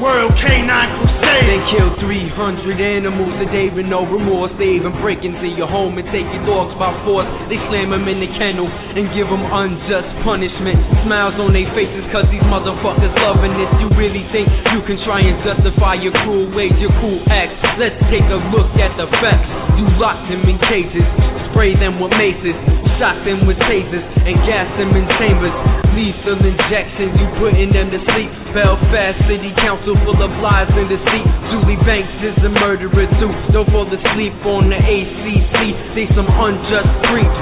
World 0.04 0.32
K9 0.36 1.00
Crusade. 1.00 1.18
They 1.30 1.60
kill 1.74 1.94
300 2.02 2.82
animals 2.82 3.34
a 3.42 3.48
day 3.54 3.70
with 3.70 3.86
no 3.86 4.06
remorse. 4.06 4.54
They 4.58 4.78
even 4.82 4.94
break 5.02 5.22
into 5.22 5.46
your 5.46 5.70
home 5.70 5.98
and 5.98 6.06
take 6.10 6.26
your 6.30 6.46
dogs 6.46 6.74
by 6.82 6.94
force. 7.06 7.30
They 7.50 7.58
slam 7.70 7.94
them 7.94 8.06
in 8.10 8.22
the 8.22 8.30
kennel 8.38 8.66
and 8.70 9.10
give 9.14 9.30
them 9.30 9.46
unjust 9.46 10.10
punishment. 10.26 10.82
Smiles 11.06 11.38
on 11.38 11.54
their 11.54 11.70
faces 11.78 12.06
cause 12.10 12.26
these 12.34 12.46
motherfuckers 12.50 13.14
loving 13.22 13.54
this. 13.58 13.70
You 13.78 13.88
really 13.94 14.26
think 14.34 14.50
you 14.74 14.82
can 14.86 14.98
try 15.06 15.22
and 15.22 15.38
justify 15.46 16.02
your 16.02 16.14
cruel 16.26 16.50
ways, 16.54 16.74
your 16.82 16.94
cruel 16.98 17.22
acts? 17.30 17.58
Let's 17.78 17.98
take 18.10 18.26
a 18.30 18.40
look 18.50 18.70
at 18.82 18.94
the 18.98 19.06
facts. 19.22 19.50
You 19.78 19.86
locked 20.02 20.30
them 20.30 20.46
in 20.50 20.58
cages, 20.66 21.06
spray 21.54 21.78
them 21.78 22.02
with 22.02 22.14
maces, 22.18 22.58
shot 22.98 23.22
them 23.24 23.46
with 23.46 23.58
tasers, 23.70 24.06
and 24.26 24.36
gas 24.50 24.68
them 24.82 24.92
in 24.98 25.06
chambers. 25.22 25.54
Lethal 25.94 26.38
injections, 26.46 27.18
you 27.18 27.28
putting 27.42 27.74
them 27.74 27.90
to 27.90 28.00
sleep. 28.14 28.32
Belfast 28.54 29.18
City 29.30 29.54
Council 29.62 29.93
full 30.06 30.20
of 30.22 30.32
lies 30.41 30.70
and 30.74 30.89
deceit. 30.89 31.28
Julie 31.54 31.80
Banks 31.86 32.14
is 32.26 32.38
a 32.45 32.50
murderer 32.50 33.06
too. 33.20 33.32
Don't 33.54 33.70
fall 33.70 33.86
asleep 33.86 34.34
on 34.45 34.70
the 34.70 34.80
ACC. 34.80 35.58
They 35.95 36.08
some 36.16 36.28
unjust 36.30 36.91
creeps. 37.10 37.39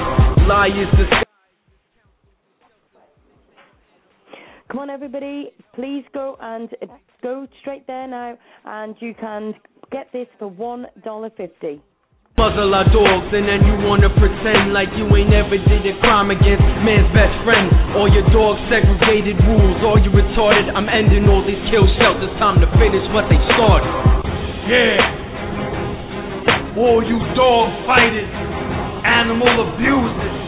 Liars 0.48 0.90
disguised. 0.96 1.24
Come 4.70 4.80
on, 4.80 4.90
everybody, 4.90 5.50
please 5.74 6.04
go 6.12 6.36
and 6.40 6.68
go 7.22 7.46
straight 7.60 7.86
there 7.86 8.06
now, 8.06 8.36
and 8.66 8.94
you 9.00 9.14
can 9.14 9.54
get 9.90 10.12
this 10.12 10.26
for 10.38 10.48
one 10.48 10.86
dollar 11.04 11.30
fifty. 11.36 11.80
Muzzle 12.38 12.70
our 12.70 12.86
dogs 12.94 13.34
and 13.34 13.50
then 13.50 13.66
you 13.66 13.74
wanna 13.82 14.06
pretend 14.14 14.70
like 14.70 14.86
you 14.94 15.10
ain't 15.10 15.34
ever 15.34 15.58
did 15.58 15.82
a 15.90 15.98
crime 15.98 16.30
against 16.30 16.62
man's 16.86 17.10
best 17.10 17.34
friend. 17.42 17.66
All 17.98 18.06
your 18.06 18.22
dogs 18.30 18.62
segregated 18.70 19.42
rules, 19.42 19.82
all 19.82 19.98
you 19.98 20.14
retarded. 20.14 20.70
I'm 20.70 20.86
ending 20.86 21.26
all 21.26 21.42
these 21.42 21.58
kill 21.66 21.82
shelters, 21.98 22.30
time 22.38 22.62
to 22.62 22.70
finish 22.78 23.02
what 23.10 23.26
they 23.26 23.42
started. 23.58 23.90
Yeah. 24.70 26.78
All 26.78 27.02
you 27.02 27.18
dog 27.34 27.74
fighters, 27.90 28.30
animal 29.02 29.74
abusers, 29.74 30.38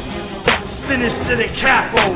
sinista 0.86 1.42
da 1.42 1.48
capo, 1.58 2.06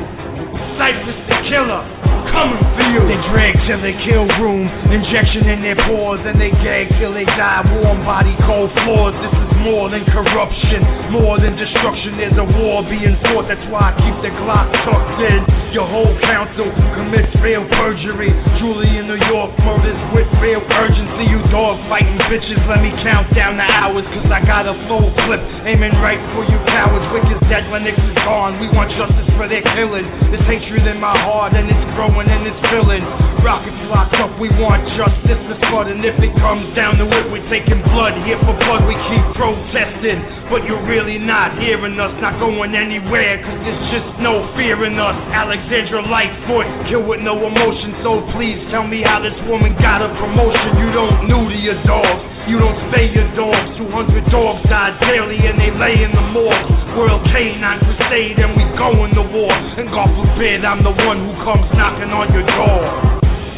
Cypress 0.79 1.19
the 1.27 1.35
killer, 1.51 1.83
They 2.25 3.21
drag 3.31 3.53
to 3.69 3.75
the 3.85 3.93
kill 4.01 4.25
room, 4.41 4.65
injection 4.89 5.45
in 5.45 5.61
their 5.61 5.77
pores 5.87 6.19
and 6.25 6.41
they 6.41 6.49
gag 6.65 6.89
till 6.97 7.13
they 7.13 7.23
die. 7.23 7.61
Warm 7.79 8.01
body, 8.01 8.33
cold 8.49 8.73
floors. 8.81 9.13
This 9.21 9.31
is 9.31 9.51
more 9.61 9.93
than 9.93 10.03
corruption, 10.09 10.81
more 11.13 11.37
than 11.37 11.53
destruction. 11.53 12.17
There's 12.17 12.35
a 12.35 12.47
war 12.59 12.81
being 12.89 13.13
fought. 13.29 13.45
That's 13.45 13.61
why 13.69 13.93
I 13.93 13.97
keep 14.01 14.17
the 14.25 14.31
Glock 14.41 14.67
tucked 14.83 15.21
in. 15.21 15.41
Your 15.71 15.85
whole 15.85 16.15
council 16.23 16.71
commits 16.95 17.29
real 17.43 17.67
perjury. 17.67 18.31
Julie 18.57 18.95
in 18.95 19.05
New 19.11 19.19
York 19.27 19.51
murders 19.61 19.99
with 20.15 20.27
real 20.41 20.63
urgency. 20.65 21.29
You 21.29 21.39
dog 21.51 21.77
fighting 21.91 22.17
bitches, 22.31 22.57
let 22.65 22.79
me 22.79 22.89
count 23.03 23.27
down 23.35 23.59
the 23.59 23.67
hours, 23.67 24.07
cause 24.15 24.31
I 24.31 24.39
got 24.47 24.65
a 24.65 24.75
full 24.87 25.11
clip 25.27 25.43
aiming 25.67 25.93
right 25.99 26.19
for 26.31 26.47
you 26.47 26.57
cowards. 26.71 27.03
Wick 27.11 27.27
is 27.27 27.41
dead, 27.51 27.67
Lennox 27.69 27.99
is 27.99 28.17
gone. 28.23 28.55
We 28.63 28.71
want 28.71 28.87
justice 28.95 29.27
for 29.35 29.51
their 29.51 29.63
killing. 29.75 30.07
This 30.31 30.41
hatred 30.47 30.87
in 30.87 30.97
my 31.03 31.11
heart, 31.11 31.51
and 31.59 31.67
it's 31.67 31.85
growing 31.99 32.14
and 32.23 32.47
it's 32.47 32.61
filling. 32.71 33.03
Rockets 33.43 33.77
locked 33.91 34.15
up, 34.15 34.31
we 34.39 34.47
want 34.55 34.87
justice 34.95 35.37
for 35.51 35.57
Spud, 35.67 35.91
and 35.91 35.99
if 36.07 36.15
it 36.23 36.31
comes 36.39 36.71
down 36.71 36.95
to 36.97 37.05
it, 37.05 37.27
we're 37.27 37.43
taking 37.51 37.83
blood. 37.91 38.15
Here 38.23 38.39
for 38.39 38.55
blood, 38.55 38.87
we 38.87 38.95
keep 39.11 39.25
protesting. 39.35 40.23
But 40.47 40.63
you're 40.63 40.81
really 40.87 41.19
not 41.19 41.59
hearing 41.59 41.99
us, 41.99 42.15
not 42.23 42.39
going 42.39 42.71
anywhere, 42.71 43.43
cause 43.43 43.59
there's 43.67 43.85
just 43.91 44.09
no 44.23 44.47
fear 44.55 44.87
in 44.87 44.95
us. 44.95 45.17
Alexandra 45.35 46.07
Lightfoot, 46.07 46.67
kill 46.87 47.03
with 47.03 47.19
no 47.19 47.35
emotion, 47.43 47.99
so 47.99 48.23
please 48.31 48.63
tell 48.71 48.87
me 48.87 49.03
how 49.03 49.19
this 49.19 49.35
woman 49.51 49.75
got 49.83 49.99
a 49.99 50.09
promotion. 50.15 50.71
You 50.79 50.89
don't 50.95 51.27
new 51.27 51.43
to 51.51 51.59
your 51.59 51.79
dogs. 51.83 52.35
You 52.45 52.61
don't 52.61 52.77
spay 52.93 53.09
your 53.09 53.25
dogs. 53.33 53.73
200 53.81 54.29
dogs 54.29 54.61
die 54.69 54.93
daily 55.01 55.41
and 55.49 55.57
they 55.57 55.73
lay 55.73 55.97
in 56.05 56.13
the 56.13 56.25
morgue. 56.29 56.69
World 56.93 57.25
K9 57.33 57.65
crusade 57.81 58.37
and 58.37 58.53
we 58.53 58.63
going 58.77 59.17
to 59.17 59.25
war. 59.33 59.49
And 59.81 59.89
God 59.89 60.13
forbid 60.13 60.61
I'm 60.61 60.85
the 60.85 60.93
one 60.93 61.25
who 61.25 61.33
comes 61.41 61.65
knocking 61.73 62.04
on 62.11 62.27
your 62.33 62.45
door. 62.45 62.81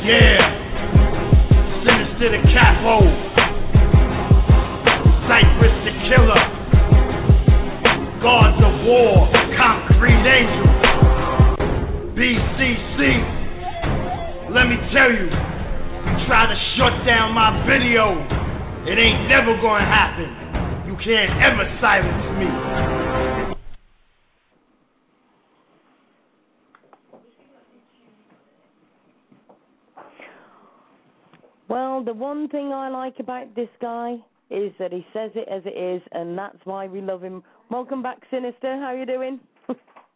Yeah. 0.07 0.39
Sinista 1.83 2.27
Da 2.31 2.39
Capo. 2.53 3.03
Cypress 5.27 5.75
the 5.83 5.93
killer. 6.07 6.43
Gods 8.21 8.59
of 8.63 8.73
war. 8.85 9.27
Concrete 9.57 10.23
angel. 10.23 10.67
BCC. 12.15 12.99
Let 14.53 14.65
me 14.67 14.77
tell 14.95 15.11
you, 15.11 15.27
you. 15.27 15.29
Try 16.27 16.47
to 16.47 16.57
shut 16.77 17.05
down 17.05 17.33
my 17.33 17.65
video. 17.67 18.15
It 18.87 18.97
ain't 18.97 19.27
never 19.27 19.55
gonna 19.61 19.85
happen. 19.85 20.29
You 20.87 20.95
can't 21.03 21.31
ever 21.43 21.65
silence 21.81 22.25
me. 22.39 23.36
Well, 31.69 32.01
the 32.03 32.13
one 32.13 32.47
thing 32.47 32.71
I 32.71 32.87
like 32.89 33.19
about 33.19 33.53
this 33.55 33.69
guy 33.81 34.15
is 34.49 34.71
that 34.79 34.93
he 34.93 35.05
says 35.11 35.31
it 35.35 35.47
as 35.51 35.63
it 35.65 35.75
is, 35.77 36.01
and 36.13 36.37
that's 36.37 36.57
why 36.63 36.87
we 36.87 37.01
love 37.01 37.21
him. 37.21 37.43
Welcome 37.69 38.01
back, 38.01 38.19
Sinista. 38.31 38.79
How 38.79 38.95
you 38.97 39.05
doing? 39.05 39.41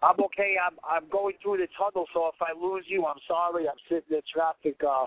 I'm 0.02 0.20
okay. 0.32 0.56
I'm 0.56 0.78
I'm 0.88 1.10
going 1.12 1.36
through 1.44 1.58
the 1.58 1.68
tunnel, 1.78 2.08
so 2.14 2.32
if 2.32 2.40
I 2.42 2.58
lose 2.58 2.86
you, 2.88 3.06
I'm 3.06 3.20
sorry. 3.28 3.68
I'm 3.68 3.76
sitting 3.90 4.16
in 4.16 4.22
traffic. 4.34 4.80
Uh, 4.80 5.06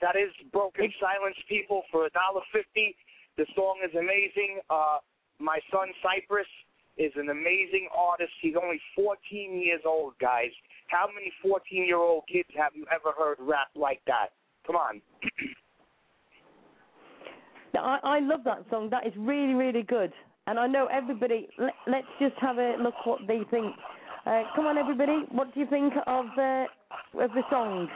that 0.00 0.16
is 0.16 0.32
Broken 0.52 0.90
Silence, 0.98 1.36
people, 1.48 1.82
for 1.92 2.06
a 2.06 2.10
dollar 2.10 2.40
fifty. 2.50 2.96
The 3.36 3.44
song 3.54 3.80
is 3.84 3.94
amazing. 3.94 4.60
Uh, 4.70 4.98
my 5.38 5.60
son 5.70 5.88
Cypress 6.02 6.48
is 6.96 7.12
an 7.16 7.28
amazing 7.28 7.88
artist. 7.96 8.32
He's 8.40 8.54
only 8.60 8.78
14 8.94 9.16
years 9.58 9.80
old, 9.86 10.12
guys. 10.20 10.52
How 10.88 11.08
many 11.08 11.32
14 11.42 11.86
year 11.86 11.96
old 11.96 12.24
kids 12.30 12.48
have 12.54 12.72
you 12.74 12.84
ever 12.92 13.16
heard 13.16 13.38
rap 13.40 13.68
like 13.74 14.02
that? 14.06 14.36
Come 14.66 14.76
on. 14.76 15.00
I, 17.74 17.98
I 18.02 18.20
love 18.20 18.40
that 18.44 18.64
song. 18.70 18.90
That 18.90 19.06
is 19.06 19.12
really, 19.16 19.54
really 19.54 19.82
good. 19.82 20.12
And 20.46 20.58
I 20.58 20.66
know 20.66 20.88
everybody. 20.92 21.48
Let, 21.58 21.74
let's 21.86 22.06
just 22.20 22.34
have 22.40 22.58
a 22.58 22.76
look 22.80 22.94
what 23.04 23.20
they 23.26 23.40
think. 23.50 23.74
Uh, 24.26 24.42
come 24.54 24.66
on, 24.66 24.78
everybody. 24.78 25.24
What 25.30 25.52
do 25.54 25.60
you 25.60 25.66
think 25.66 25.92
of 26.06 26.26
uh, 26.38 26.64
of 27.20 27.30
the 27.32 27.42
song? 27.50 27.88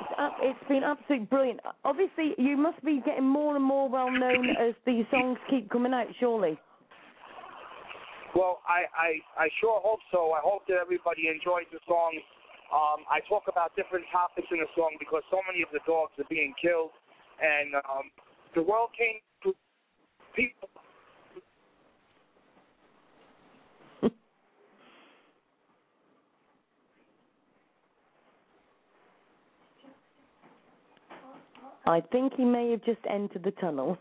It's, 0.00 0.34
it's 0.42 0.68
been 0.68 0.82
absolutely 0.84 1.26
brilliant. 1.26 1.60
Obviously, 1.84 2.34
you 2.38 2.56
must 2.56 2.82
be 2.84 3.00
getting 3.04 3.26
more 3.26 3.56
and 3.56 3.64
more 3.64 3.88
well 3.88 4.10
known 4.10 4.50
as 4.60 4.74
these 4.84 5.04
songs 5.10 5.38
keep 5.48 5.70
coming 5.70 5.92
out. 5.92 6.06
Surely. 6.20 6.58
Well, 8.34 8.60
I, 8.68 8.84
I 8.92 9.44
I 9.44 9.48
sure 9.60 9.80
hope 9.82 10.00
so. 10.12 10.32
I 10.32 10.40
hope 10.42 10.66
that 10.68 10.76
everybody 10.80 11.28
enjoys 11.28 11.64
the 11.72 11.78
song. 11.86 12.18
Um, 12.72 13.04
I 13.10 13.20
talk 13.28 13.44
about 13.48 13.76
different 13.76 14.06
topics 14.10 14.48
in 14.50 14.58
the 14.58 14.66
song 14.74 14.96
because 14.98 15.22
so 15.30 15.38
many 15.46 15.62
of 15.62 15.68
the 15.72 15.78
dogs 15.86 16.12
are 16.18 16.24
being 16.28 16.52
killed, 16.60 16.90
and 17.40 17.74
um, 17.76 18.10
the 18.54 18.62
world 18.62 18.90
came 18.96 19.20
to 19.44 19.54
people. 20.34 20.68
I 31.86 32.00
think 32.10 32.34
he 32.36 32.44
may 32.44 32.72
have 32.72 32.84
just 32.84 33.00
entered 33.08 33.44
the 33.44 33.52
tunnel. 33.52 33.96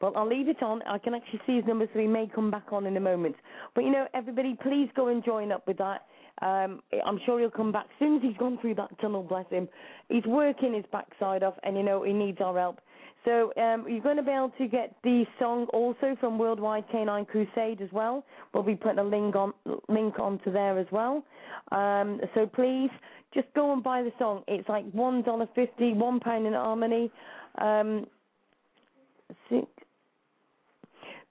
Well, 0.00 0.12
I'll 0.14 0.28
leave 0.28 0.48
it 0.48 0.62
on. 0.62 0.82
I 0.82 0.98
can 0.98 1.14
actually 1.14 1.40
see 1.46 1.56
his 1.56 1.64
number, 1.66 1.86
so 1.92 1.98
he 1.98 2.06
may 2.06 2.30
come 2.32 2.50
back 2.50 2.72
on 2.72 2.86
in 2.86 2.96
a 2.96 3.00
moment. 3.00 3.36
But 3.74 3.84
you 3.84 3.90
know, 3.90 4.06
everybody, 4.14 4.56
please 4.62 4.88
go 4.94 5.08
and 5.08 5.24
join 5.24 5.52
up 5.52 5.66
with 5.66 5.78
that. 5.78 6.02
Um, 6.42 6.82
I'm 7.06 7.18
sure 7.24 7.40
he'll 7.40 7.50
come 7.50 7.72
back 7.72 7.86
As 7.86 7.98
soon 7.98 8.16
as 8.16 8.22
he's 8.22 8.36
gone 8.36 8.58
through 8.60 8.74
that 8.74 8.90
tunnel. 9.00 9.22
Bless 9.22 9.48
him. 9.48 9.68
He's 10.10 10.24
working 10.26 10.74
his 10.74 10.84
backside 10.92 11.42
off, 11.42 11.54
and 11.62 11.76
you 11.76 11.82
know 11.82 12.02
he 12.02 12.12
needs 12.12 12.38
our 12.42 12.58
help. 12.58 12.80
So 13.24 13.52
um, 13.56 13.86
you're 13.88 14.02
going 14.02 14.18
to 14.18 14.22
be 14.22 14.30
able 14.30 14.52
to 14.58 14.68
get 14.68 14.94
the 15.02 15.24
song 15.40 15.66
also 15.72 16.16
from 16.20 16.38
Worldwide 16.38 16.84
Canine 16.92 17.24
Crusade 17.24 17.80
as 17.82 17.90
well. 17.90 18.24
We'll 18.54 18.62
be 18.62 18.76
putting 18.76 19.00
a 19.00 19.04
link 19.04 19.34
on 19.34 19.52
link 19.88 20.18
onto 20.20 20.52
there 20.52 20.78
as 20.78 20.86
well. 20.92 21.24
Um, 21.72 22.20
so 22.34 22.46
please 22.46 22.90
just 23.34 23.48
go 23.54 23.72
and 23.72 23.82
buy 23.82 24.02
the 24.02 24.12
song. 24.18 24.44
It's 24.46 24.68
like 24.68 24.88
one 24.92 25.22
dollar 25.22 25.48
fifty, 25.54 25.92
one 25.92 26.20
pound 26.20 26.46
in 26.46 26.52
harmony. 26.52 27.10
Um, 27.58 28.06
six, 29.48 29.66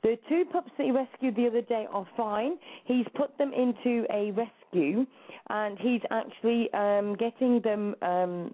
the 0.06 0.20
two 0.30 0.45
pups 0.51 0.70
that 0.78 0.86
he 0.86 0.91
rescued 0.91 1.36
the 1.36 1.47
other 1.47 1.64
day 1.64 1.88
are 1.91 2.08
fine. 2.16 2.60
He's 2.86 3.08
put 3.16 3.36
them 3.39 3.51
into 3.53 4.06
a 4.14 4.32
rescue, 4.32 5.03
and 5.49 5.80
he's 5.80 6.01
actually 6.12 6.72
um, 6.74 7.16
getting 7.16 7.60
them 7.62 7.95
um, 8.03 8.53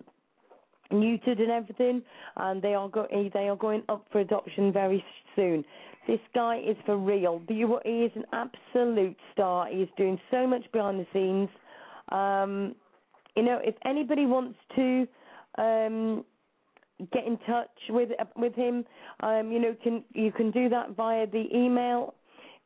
neutered 0.94 1.42
and 1.42 1.52
everything, 1.52 2.02
and 2.38 2.62
they 2.62 2.74
are 2.74 2.88
go- 2.88 3.08
they 3.34 3.50
are 3.50 3.58
going 3.58 3.84
up 3.90 4.06
for 4.14 4.22
adoption 4.22 4.72
very 4.72 5.04
soon. 5.36 5.66
This 6.08 6.22
guy 6.34 6.60
is 6.66 6.78
for 6.86 6.98
real. 6.98 7.42
He 7.50 7.64
is 7.64 8.12
an 8.16 8.24
absolute 8.32 9.18
star. 9.34 9.68
He 9.68 9.82
is 9.82 9.90
doing 9.98 10.18
so 10.32 10.48
much 10.48 10.64
behind 10.72 11.02
the 11.02 11.08
scenes. 11.12 11.50
Um, 12.14 12.76
you 13.36 13.44
know, 13.44 13.60
if 13.62 13.76
anybody 13.84 14.26
wants 14.26 14.58
to 14.78 15.06
um, 15.58 16.24
get 17.12 17.26
in 17.26 17.38
touch 17.48 17.70
with 17.90 18.10
with 18.36 18.56
him, 18.56 18.86
um, 19.22 19.52
you 19.52 19.60
know, 19.60 19.76
can 19.84 20.04
you 20.14 20.32
can 20.32 20.52
do 20.52 20.70
that 20.70 20.96
via 20.96 21.28
the 21.28 21.46
email. 21.54 22.14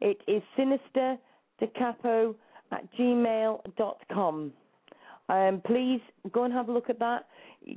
It 0.02 0.22
is 0.28 0.42
sinister 0.58 1.18
decapo 1.62 2.36
at 2.72 2.84
gmail 2.98 3.62
dot 3.78 4.00
com. 4.12 4.52
Um, 5.30 5.62
please 5.66 6.02
go 6.32 6.44
and 6.44 6.54
have 6.54 6.70
a 6.70 6.72
look 6.72 6.90
at 6.90 7.00
that. 7.00 7.28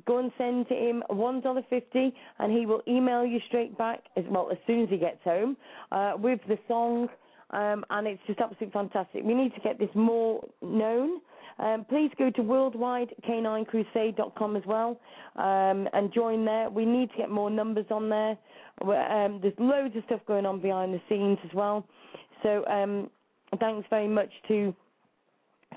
Go 0.05 0.19
and 0.19 0.31
send 0.37 0.69
to 0.69 0.75
him 0.75 1.03
one 1.09 1.41
dollar 1.41 1.63
fifty, 1.71 2.13
and 2.39 2.53
he 2.53 2.67
will 2.67 2.83
email 2.87 3.25
you 3.25 3.41
straight 3.49 3.79
back 3.79 4.01
as 4.17 4.25
well 4.29 4.51
as 4.51 4.59
soon 4.67 4.83
as 4.83 4.91
he 4.91 4.99
gets 4.99 5.23
home 5.25 5.57
uh, 5.93 6.13
with 6.19 6.41
the 6.49 6.59
song. 6.69 7.09
Um, 7.51 7.85
and 7.89 8.07
it's 8.07 8.21
just 8.27 8.41
absolutely 8.41 8.71
fantastic. 8.73 9.25
We 9.25 9.33
need 9.33 9.55
to 9.55 9.61
get 9.61 9.79
this 9.79 9.89
more 9.95 10.47
known. 10.61 11.21
Um, 11.59 11.85
please 11.89 12.11
go 12.19 12.31
to 12.31 12.43
worldwidek9crusade.com 12.43 14.57
as 14.57 14.63
well 14.67 15.01
um, 15.37 15.89
and 15.93 16.13
join 16.13 16.45
there. 16.45 16.69
We 16.71 16.85
need 16.85 17.11
to 17.11 17.17
get 17.17 17.31
more 17.31 17.51
numbers 17.51 17.87
on 17.91 18.09
there. 18.09 18.37
Um, 18.83 19.41
there's 19.43 19.59
loads 19.59 19.97
of 19.97 20.05
stuff 20.05 20.21
going 20.27 20.47
on 20.47 20.61
behind 20.61 20.95
the 20.95 21.01
scenes 21.09 21.39
as 21.45 21.53
well. 21.53 21.85
So 22.43 22.65
um, 22.67 23.11
thanks 23.59 23.89
very 23.91 24.07
much 24.07 24.31
to 24.49 24.73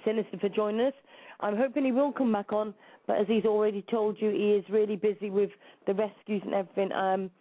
Sinister 0.05 0.38
for 0.39 0.49
joining 0.49 0.86
us. 0.88 0.93
I'm 1.39 1.57
hoping 1.57 1.86
he 1.86 1.91
will 1.91 2.11
come 2.11 2.32
back 2.32 2.53
on, 2.53 2.75
but 3.07 3.17
as 3.17 3.25
he's 3.27 3.45
already 3.45 3.84
told 3.89 4.21
you, 4.21 4.29
he 4.29 4.51
is 4.51 4.63
really 4.69 4.95
busy 4.95 5.32
with 5.32 5.49
the 5.88 5.95
rescues 5.95 6.43
and 6.45 6.53
everything. 6.53 6.91
Um, 6.91 7.32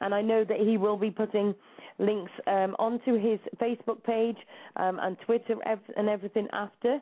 and 0.00 0.14
I 0.14 0.22
know 0.22 0.44
that 0.44 0.58
he 0.58 0.78
will 0.78 0.96
be 0.96 1.10
putting 1.10 1.54
links 1.98 2.32
um, 2.46 2.74
onto 2.78 3.18
his 3.18 3.38
Facebook 3.60 4.02
page 4.04 4.38
um, 4.76 4.98
and 5.02 5.18
Twitter 5.26 5.56
and 5.96 6.08
everything 6.08 6.48
after 6.52 7.00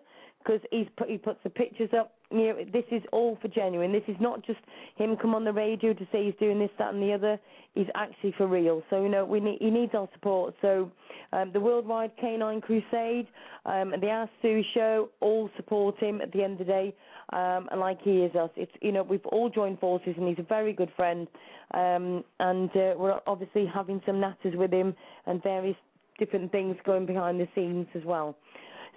because 0.48 0.66
he's 0.70 0.86
put, 0.96 1.08
he 1.08 1.18
puts 1.18 1.38
the 1.44 1.50
pictures 1.50 1.90
up. 1.98 2.12
You 2.30 2.38
know, 2.38 2.56
this 2.72 2.84
is 2.90 3.02
all 3.12 3.38
for 3.40 3.48
genuine. 3.48 3.92
This 3.92 4.02
is 4.08 4.16
not 4.20 4.44
just 4.44 4.60
him 4.96 5.16
come 5.16 5.34
on 5.34 5.44
the 5.44 5.52
radio 5.52 5.92
to 5.92 6.08
say 6.10 6.24
he's 6.24 6.34
doing 6.40 6.58
this, 6.58 6.70
that, 6.78 6.94
and 6.94 7.02
the 7.02 7.12
other. 7.12 7.38
He's 7.74 7.86
actually 7.94 8.34
for 8.36 8.46
real. 8.46 8.82
So 8.90 9.02
you 9.02 9.08
know, 9.08 9.24
we 9.24 9.40
need 9.40 9.58
he 9.60 9.70
needs 9.70 9.92
our 9.94 10.08
support. 10.14 10.54
So 10.62 10.90
um, 11.32 11.50
the 11.52 11.60
Worldwide 11.60 12.12
Canine 12.20 12.60
Crusade 12.60 13.28
um, 13.66 13.92
the 14.00 14.08
Ask 14.08 14.30
Sue 14.40 14.62
Show 14.74 15.10
all 15.20 15.50
support 15.56 15.98
him 15.98 16.20
at 16.20 16.32
the 16.32 16.42
end 16.42 16.60
of 16.60 16.66
the 16.66 16.72
day. 16.72 16.94
Um, 17.32 17.68
and 17.70 17.78
like 17.78 18.00
he 18.02 18.22
is 18.22 18.34
us, 18.34 18.50
it's 18.56 18.72
you 18.80 18.90
know 18.90 19.02
we've 19.02 19.26
all 19.26 19.50
joined 19.50 19.80
forces, 19.80 20.14
and 20.16 20.26
he's 20.26 20.38
a 20.38 20.48
very 20.48 20.72
good 20.72 20.90
friend. 20.96 21.28
Um, 21.74 22.24
and 22.40 22.70
uh, 22.70 22.94
we're 22.96 23.20
obviously 23.26 23.66
having 23.66 24.00
some 24.06 24.16
natters 24.16 24.56
with 24.56 24.72
him 24.72 24.94
and 25.26 25.42
various 25.42 25.76
different 26.18 26.50
things 26.50 26.76
going 26.86 27.04
behind 27.04 27.38
the 27.38 27.46
scenes 27.54 27.86
as 27.94 28.02
well. 28.04 28.34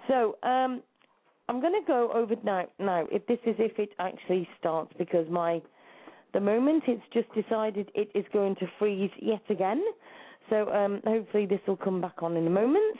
So 0.08 0.36
um, 0.42 0.82
I'm 1.52 1.60
going 1.60 1.78
to 1.78 1.86
go 1.86 2.10
over 2.14 2.34
now. 2.44 2.66
Now, 2.78 3.06
if 3.12 3.26
this 3.26 3.38
is 3.44 3.54
if 3.58 3.78
it 3.78 3.90
actually 3.98 4.48
starts, 4.58 4.90
because 4.96 5.28
my 5.28 5.60
the 6.32 6.40
moment 6.40 6.84
it's 6.86 7.02
just 7.12 7.28
decided 7.34 7.90
it 7.94 8.10
is 8.14 8.24
going 8.32 8.56
to 8.56 8.66
freeze 8.78 9.10
yet 9.20 9.42
again. 9.50 9.84
So 10.48 10.72
um, 10.72 11.02
hopefully 11.04 11.44
this 11.44 11.60
will 11.66 11.76
come 11.76 12.00
back 12.00 12.22
on 12.22 12.38
in 12.38 12.46
a 12.46 12.50
moment. 12.50 12.96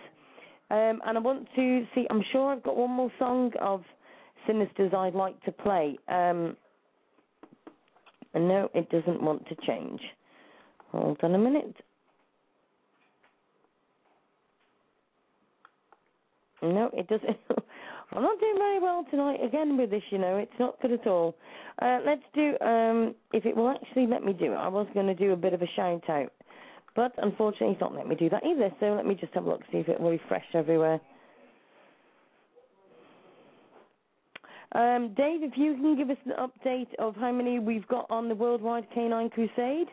Um, 0.70 1.00
and 1.06 1.16
I 1.16 1.18
want 1.18 1.48
to 1.56 1.86
see. 1.94 2.06
I'm 2.10 2.22
sure 2.30 2.52
I've 2.52 2.62
got 2.62 2.76
one 2.76 2.90
more 2.90 3.10
song 3.18 3.52
of 3.58 3.84
Sinista's 4.46 4.92
I'd 4.94 5.14
like 5.14 5.42
to 5.44 5.52
play. 5.52 5.96
Um, 6.08 6.54
and 8.34 8.48
no, 8.48 8.68
it 8.74 8.90
doesn't 8.90 9.22
want 9.22 9.48
to 9.48 9.54
change. 9.66 10.00
Hold 10.90 11.20
on 11.22 11.34
a 11.34 11.38
minute. 11.38 11.74
No, 16.60 16.90
it 16.92 17.08
doesn't. 17.08 17.38
I'm 18.14 18.22
not 18.22 18.38
doing 18.40 18.56
very 18.58 18.78
well 18.78 19.06
tonight 19.10 19.42
again 19.42 19.78
with 19.78 19.90
this, 19.90 20.02
you 20.10 20.18
know. 20.18 20.36
It's 20.36 20.52
not 20.60 20.80
good 20.82 20.92
at 20.92 21.06
all. 21.06 21.34
Uh, 21.80 22.00
let's 22.04 22.22
do, 22.34 22.58
um, 22.60 23.14
if 23.32 23.46
it 23.46 23.56
will 23.56 23.70
actually 23.70 24.06
let 24.06 24.22
me 24.22 24.34
do 24.34 24.52
it, 24.52 24.56
I 24.56 24.68
was 24.68 24.86
going 24.92 25.06
to 25.06 25.14
do 25.14 25.32
a 25.32 25.36
bit 25.36 25.54
of 25.54 25.62
a 25.62 25.66
shout 25.74 26.08
out. 26.10 26.30
But 26.94 27.12
unfortunately, 27.16 27.72
it's 27.72 27.80
not 27.80 27.94
letting 27.94 28.10
me 28.10 28.16
do 28.16 28.28
that 28.28 28.44
either. 28.44 28.70
So 28.80 28.94
let 28.94 29.06
me 29.06 29.14
just 29.14 29.32
have 29.32 29.44
a 29.44 29.48
look, 29.48 29.62
see 29.72 29.78
if 29.78 29.88
it 29.88 29.98
will 29.98 30.10
refresh 30.10 30.44
everywhere. 30.52 31.00
Um, 34.74 35.14
Dave, 35.16 35.42
if 35.42 35.52
you 35.56 35.74
can 35.74 35.96
give 35.96 36.10
us 36.10 36.16
an 36.26 36.32
update 36.38 36.94
of 36.98 37.16
how 37.16 37.32
many 37.32 37.58
we've 37.58 37.88
got 37.88 38.06
on 38.10 38.28
the 38.28 38.34
Worldwide 38.34 38.86
Canine 38.92 39.30
Crusade 39.30 39.88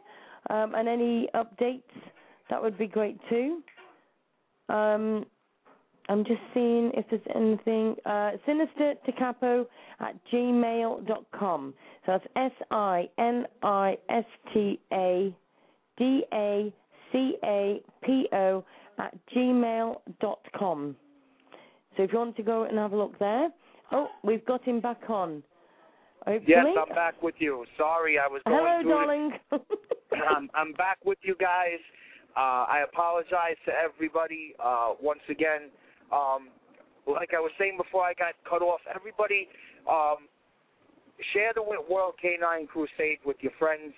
um, 0.49 0.75
and 0.75 0.89
any 0.89 1.29
updates, 1.35 1.83
that 2.49 2.61
would 2.61 2.77
be 2.77 2.87
great 2.87 3.17
too. 3.29 3.61
Um, 4.67 5.25
I'm 6.09 6.25
just 6.25 6.41
seeing 6.53 6.91
if 6.95 7.05
there's 7.09 7.21
anything. 7.35 7.95
Uh, 8.05 8.31
sinista 8.47 8.95
Capo 9.17 9.67
at 9.99 10.15
gmail.com. 10.33 11.73
So 12.05 12.11
that's 12.11 12.25
S 12.35 12.65
I 12.71 13.07
N 13.19 13.45
I 13.61 13.97
S 14.09 14.25
T 14.53 14.79
A 14.91 15.33
D 15.97 16.23
A 16.33 16.73
C 17.11 17.35
A 17.43 17.81
P 18.03 18.27
O 18.33 18.65
at 18.97 19.15
gmail.com. 19.35 20.95
So 21.95 22.03
if 22.03 22.11
you 22.11 22.17
want 22.17 22.35
to 22.37 22.43
go 22.43 22.63
and 22.63 22.77
have 22.77 22.93
a 22.93 22.97
look 22.97 23.17
there. 23.19 23.49
Oh, 23.91 24.07
we've 24.23 24.45
got 24.45 24.63
him 24.63 24.79
back 24.79 25.01
on. 25.09 25.43
Hopefully. 26.25 26.43
Yes, 26.47 26.65
I'm 26.65 26.95
back 26.95 27.21
with 27.23 27.35
you. 27.39 27.65
Sorry, 27.77 28.19
I 28.19 28.27
was 28.27 28.41
going 28.45 28.59
Hello, 28.59 28.97
darling. 28.97 29.31
I'm, 30.29 30.49
I'm 30.53 30.73
back 30.73 30.99
with 31.05 31.17
you 31.23 31.35
guys. 31.39 31.79
Uh, 32.37 32.65
I 32.69 32.83
apologize 32.87 33.57
to 33.65 33.71
everybody 33.71 34.53
uh, 34.63 34.93
once 35.01 35.21
again. 35.29 35.71
Um, 36.11 36.49
like 37.07 37.33
I 37.33 37.39
was 37.39 37.51
saying 37.57 37.77
before 37.77 38.03
I 38.03 38.13
got 38.13 38.33
cut 38.47 38.61
off, 38.61 38.81
everybody 38.93 39.47
um, 39.89 40.29
share 41.33 41.51
the 41.55 41.63
World 41.63 42.15
Canine 42.21 42.67
Crusade 42.67 43.19
with 43.25 43.37
your 43.41 43.53
friends, 43.57 43.93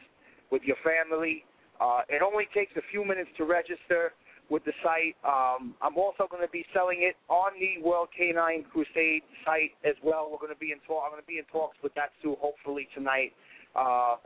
with 0.52 0.64
your 0.64 0.78
family. 0.84 1.44
Uh, 1.80 2.02
it 2.10 2.22
only 2.22 2.48
takes 2.54 2.72
a 2.78 2.86
few 2.92 3.04
minutes 3.04 3.30
to 3.38 3.44
register 3.44 4.14
with 4.50 4.64
the 4.66 4.74
site. 4.84 5.16
Um, 5.24 5.74
I'm 5.82 5.98
also 5.98 6.28
going 6.30 6.44
to 6.44 6.52
be 6.52 6.66
selling 6.74 7.00
it 7.02 7.16
on 7.30 7.52
the 7.60 7.82
World 7.82 8.10
Canine 8.16 8.66
Crusade 8.72 9.24
site 9.46 9.72
as 9.84 9.96
well. 10.04 10.30
We're 10.30 10.44
going 10.44 10.54
to 10.54 10.60
be 10.60 10.72
in 10.72 10.80
talk. 10.86 11.04
I'm 11.06 11.12
going 11.12 11.24
to 11.24 11.28
be 11.28 11.40
in 11.40 11.48
talks 11.52 11.78
with 11.82 11.94
that 11.96 12.12
too, 12.22 12.36
hopefully 12.40 12.88
tonight. 12.94 13.32
Uh, 13.76 14.20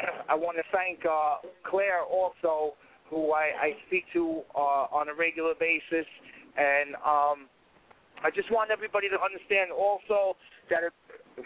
I 0.28 0.34
want 0.34 0.56
to 0.56 0.64
thank 0.72 1.04
uh, 1.04 1.44
Claire 1.68 2.02
also, 2.02 2.74
who 3.10 3.32
I, 3.32 3.52
I 3.60 3.70
speak 3.86 4.04
to 4.14 4.40
uh, 4.56 4.88
on 4.88 5.08
a 5.08 5.14
regular 5.14 5.54
basis. 5.58 6.06
And 6.56 6.94
um, 7.04 7.48
I 8.24 8.30
just 8.34 8.50
want 8.50 8.70
everybody 8.70 9.08
to 9.08 9.18
understand 9.20 9.70
also 9.70 10.36
that 10.70 10.82
it, 10.82 10.92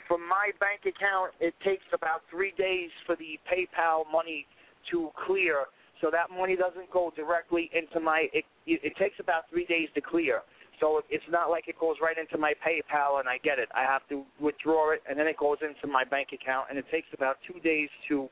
from 0.09 0.27
my 0.27 0.53
bank 0.61 0.83
account, 0.89 1.33
it 1.41 1.55
takes 1.65 1.85
about 1.93 2.23
three 2.31 2.53
days 2.57 2.91
for 3.07 3.17
the 3.17 3.39
PayPal 3.49 4.05
money 4.11 4.47
to 4.91 5.11
clear. 5.27 5.67
So 6.01 6.11
that 6.11 6.35
money 6.35 6.57
doesn't 6.57 6.91
go 6.91 7.13
directly 7.15 7.71
into 7.73 8.01
my. 8.01 8.27
It, 8.33 8.45
it 8.67 8.97
takes 8.99 9.17
about 9.21 9.49
three 9.51 9.67
days 9.67 9.89
to 9.95 10.01
clear. 10.01 10.43
So 10.81 11.01
it's 11.11 11.25
not 11.31 11.49
like 11.49 11.69
it 11.69 11.79
goes 11.79 11.97
right 12.03 12.17
into 12.19 12.39
my 12.39 12.55
PayPal 12.59 13.21
and 13.21 13.29
I 13.29 13.39
get 13.39 13.61
it. 13.61 13.69
I 13.73 13.83
have 13.83 14.03
to 14.09 14.25
withdraw 14.41 14.93
it 14.93 15.03
and 15.09 15.17
then 15.17 15.29
it 15.29 15.37
goes 15.37 15.59
into 15.63 15.87
my 15.87 16.03
bank 16.03 16.29
account 16.35 16.67
and 16.71 16.79
it 16.79 16.85
takes 16.91 17.07
about 17.15 17.37
two 17.47 17.61
days 17.61 17.89
to 18.09 18.29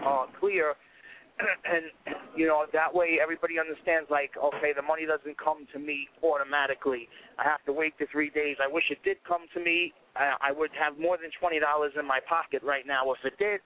uh, 0.00 0.26
clear. 0.40 0.74
and 1.64 2.16
you 2.36 2.46
know 2.46 2.66
that 2.72 2.92
way 2.92 3.18
everybody 3.22 3.58
understands. 3.58 4.10
Like, 4.10 4.32
okay, 4.36 4.72
the 4.74 4.82
money 4.82 5.06
doesn't 5.06 5.38
come 5.38 5.66
to 5.72 5.78
me 5.78 6.08
automatically. 6.22 7.08
I 7.38 7.44
have 7.44 7.64
to 7.66 7.72
wait 7.72 7.94
the 7.98 8.06
three 8.10 8.30
days. 8.30 8.56
I 8.62 8.66
wish 8.70 8.84
it 8.90 8.98
did 9.04 9.18
come 9.26 9.46
to 9.54 9.60
me. 9.60 9.92
I, 10.16 10.50
I 10.50 10.52
would 10.52 10.70
have 10.78 10.98
more 10.98 11.16
than 11.16 11.30
twenty 11.38 11.60
dollars 11.60 11.92
in 11.98 12.06
my 12.06 12.18
pocket 12.28 12.62
right 12.62 12.86
now 12.86 13.12
if 13.12 13.18
it 13.24 13.38
did. 13.38 13.60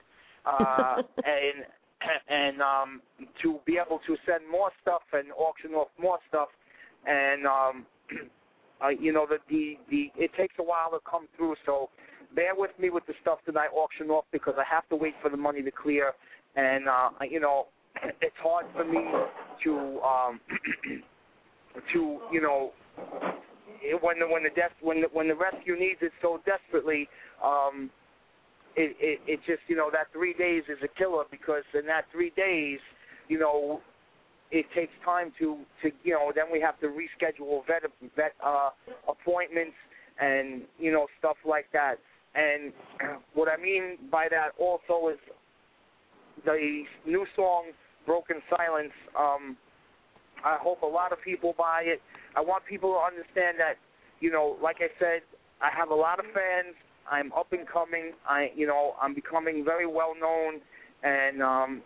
Uh, 0.45 1.01
and 1.17 1.65
and 2.29 2.61
um, 2.61 3.01
to 3.41 3.59
be 3.65 3.77
able 3.77 3.99
to 4.07 4.15
send 4.25 4.49
more 4.49 4.71
stuff 4.81 5.03
and 5.13 5.31
auction 5.33 5.71
off 5.71 5.89
more 5.99 6.19
stuff, 6.29 6.49
and 7.05 7.45
um, 7.47 7.85
uh, 8.83 8.89
you 8.89 9.11
know 9.13 9.25
the, 9.27 9.37
the 9.49 9.77
the 9.89 10.11
it 10.15 10.31
takes 10.37 10.55
a 10.59 10.63
while 10.63 10.91
to 10.91 10.99
come 11.09 11.27
through. 11.37 11.55
So 11.65 11.89
bear 12.35 12.55
with 12.55 12.71
me 12.79 12.89
with 12.89 13.05
the 13.05 13.13
stuff 13.21 13.39
that 13.45 13.57
I 13.57 13.67
auction 13.67 14.09
off 14.09 14.25
because 14.31 14.55
I 14.57 14.63
have 14.69 14.87
to 14.89 14.95
wait 14.95 15.13
for 15.21 15.29
the 15.29 15.37
money 15.37 15.61
to 15.61 15.71
clear, 15.71 16.13
and 16.55 16.87
uh, 16.87 17.09
you 17.29 17.39
know 17.39 17.67
it's 18.21 18.35
hard 18.41 18.65
for 18.73 18.85
me 18.85 19.01
to 19.63 19.99
um, 20.01 20.39
to 21.93 22.19
you 22.31 22.41
know 22.41 22.71
when 24.01 24.19
the 24.19 24.27
when 24.27 24.43
the 24.43 24.49
death 24.55 24.71
when 24.81 25.01
the, 25.01 25.07
when 25.13 25.27
the 25.27 25.35
rescue 25.35 25.77
needs 25.77 25.99
it 26.01 26.11
so 26.21 26.39
desperately. 26.45 27.07
Um, 27.43 27.89
it, 28.75 28.95
it 28.99 29.19
it 29.27 29.39
just 29.45 29.61
you 29.67 29.75
know 29.75 29.89
that 29.91 30.07
three 30.11 30.33
days 30.33 30.63
is 30.67 30.77
a 30.83 30.87
killer 30.99 31.23
because 31.29 31.63
in 31.73 31.85
that 31.85 32.05
three 32.11 32.31
days, 32.35 32.79
you 33.27 33.39
know, 33.39 33.81
it 34.51 34.65
takes 34.75 34.93
time 35.05 35.31
to 35.39 35.59
to 35.81 35.91
you 36.03 36.13
know 36.13 36.31
then 36.33 36.45
we 36.51 36.59
have 36.59 36.79
to 36.79 36.87
reschedule 36.87 37.65
vet 37.67 37.83
vet 38.15 38.33
uh, 38.43 38.69
appointments 39.07 39.75
and 40.19 40.63
you 40.79 40.91
know 40.91 41.07
stuff 41.19 41.37
like 41.45 41.65
that. 41.73 41.95
And 42.35 42.73
what 43.33 43.47
I 43.47 43.61
mean 43.61 43.97
by 44.11 44.27
that 44.29 44.49
also 44.59 45.09
is 45.09 45.19
the 46.45 46.83
new 47.05 47.25
song 47.35 47.71
"Broken 48.05 48.37
Silence." 48.49 48.93
Um, 49.17 49.57
I 50.43 50.57
hope 50.61 50.81
a 50.81 50.87
lot 50.87 51.13
of 51.13 51.21
people 51.23 51.53
buy 51.57 51.83
it. 51.85 52.01
I 52.35 52.41
want 52.41 52.65
people 52.65 52.91
to 52.93 52.99
understand 52.99 53.57
that 53.59 53.75
you 54.19 54.31
know, 54.31 54.57
like 54.61 54.77
I 54.79 54.87
said, 54.99 55.21
I 55.61 55.69
have 55.77 55.89
a 55.89 55.95
lot 55.95 56.19
of 56.19 56.25
fans 56.33 56.75
I'm 57.09 57.31
up 57.33 57.51
and 57.51 57.67
coming. 57.67 58.13
I, 58.27 58.51
you 58.55 58.67
know, 58.67 58.95
I'm 59.01 59.13
becoming 59.13 59.63
very 59.65 59.87
well 59.87 60.13
known, 60.19 60.61
and 61.03 61.41
um, 61.41 61.81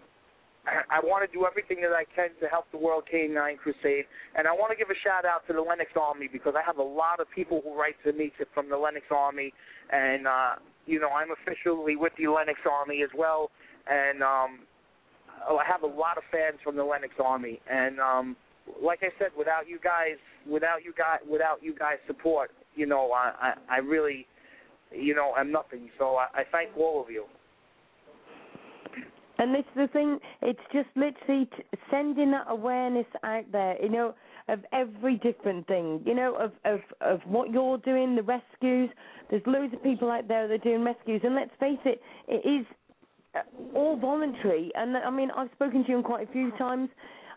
I, 0.92 1.00
want 1.04 1.30
to 1.30 1.32
do 1.38 1.46
everything 1.46 1.82
that 1.82 1.94
I 1.96 2.06
can 2.16 2.30
to 2.42 2.48
help 2.48 2.66
the 2.72 2.78
World 2.78 3.04
K9 3.12 3.58
Crusade. 3.58 4.06
And 4.36 4.48
I 4.48 4.52
want 4.52 4.72
to 4.72 4.78
give 4.78 4.90
a 4.90 5.00
shout 5.04 5.26
out 5.26 5.48
to 5.48 5.54
the 5.54 5.62
Lennox 5.62 5.92
Army 6.00 6.30
because 6.32 6.54
I 6.56 6.62
have 6.66 6.78
a 6.78 6.84
lot 6.84 7.20
of 7.20 7.28
people 7.34 7.62
who 7.64 7.78
write 7.78 7.96
to 8.06 8.14
me 8.14 8.32
from 8.54 8.70
the 8.70 8.78
Lennox 8.78 9.06
Army, 9.12 9.54
and 9.92 10.28
uh, 10.28 10.56
you 10.86 11.00
know, 11.00 11.10
I'm 11.10 11.30
officially 11.32 11.96
with 11.96 12.14
the 12.18 12.28
Lennox 12.28 12.60
Army 12.70 13.02
as 13.04 13.10
well, 13.18 13.50
and 13.90 14.24
um, 14.24 14.60
I 15.50 15.64
have 15.68 15.84
a 15.84 15.88
lot 15.88 16.18
of 16.18 16.24
fans 16.32 16.60
from 16.64 16.76
the 16.76 16.84
Lennox 16.84 17.14
Army, 17.24 17.60
and 17.70 18.00
um, 18.00 18.36
like 18.82 19.00
I 19.02 19.10
said, 19.20 19.30
without 19.38 19.68
you 19.68 19.80
guys, 19.84 20.18
without 20.50 20.84
you 20.84 20.94
guys, 20.98 21.20
without 21.30 21.64
you 21.64 21.76
guys' 21.78 21.98
support, 22.06 22.52
you 22.76 22.86
know, 22.86 23.12
I, 23.12 23.54
I, 23.70 23.76
I 23.76 23.78
really 23.80 24.28
you 24.92 25.16
know, 25.16 25.34
I'm 25.36 25.52
nothing. 25.52 25.90
So 25.98 26.16
I, 26.16 26.28
I 26.34 26.44
thank 26.52 26.76
all 26.78 27.02
of 27.02 27.10
you. 27.10 27.26
And 29.40 29.56
it's 29.56 29.68
the 29.76 29.88
thing, 29.94 30.18
it's 30.42 30.60
just 30.74 30.90
literally 30.96 31.48
sending 31.92 32.32
that 32.32 32.46
awareness 32.50 33.06
out 33.24 33.46
there, 33.52 33.80
you 33.82 33.90
know, 33.90 34.16
of 34.50 34.60
every 34.74 35.18
different 35.18 35.68
thing, 35.68 36.02
you 36.06 36.16
know, 36.16 36.36
of, 36.36 36.54
of, 36.66 36.80
of 37.02 37.20
what 37.28 37.52
you're 37.52 37.78
doing, 37.80 38.16
the 38.16 38.24
rescues. 38.24 38.90
There's 39.30 39.44
loads 39.46 39.74
of 39.74 39.84
people 39.84 40.10
out 40.10 40.28
there 40.28 40.48
that 40.48 40.54
are 40.54 40.58
doing 40.58 40.84
rescues. 40.84 41.22
And 41.24 41.36
let's 41.36 41.52
face 41.60 41.78
it, 41.86 42.02
it 42.28 42.48
is 42.48 42.66
all 43.74 43.98
voluntary. 43.98 44.72
And 44.76 44.96
I 44.98 45.10
mean, 45.10 45.30
I've 45.36 45.50
spoken 45.54 45.84
to 45.86 45.90
you 45.90 46.02
quite 46.02 46.28
a 46.28 46.32
few 46.32 46.52
times. 46.58 46.90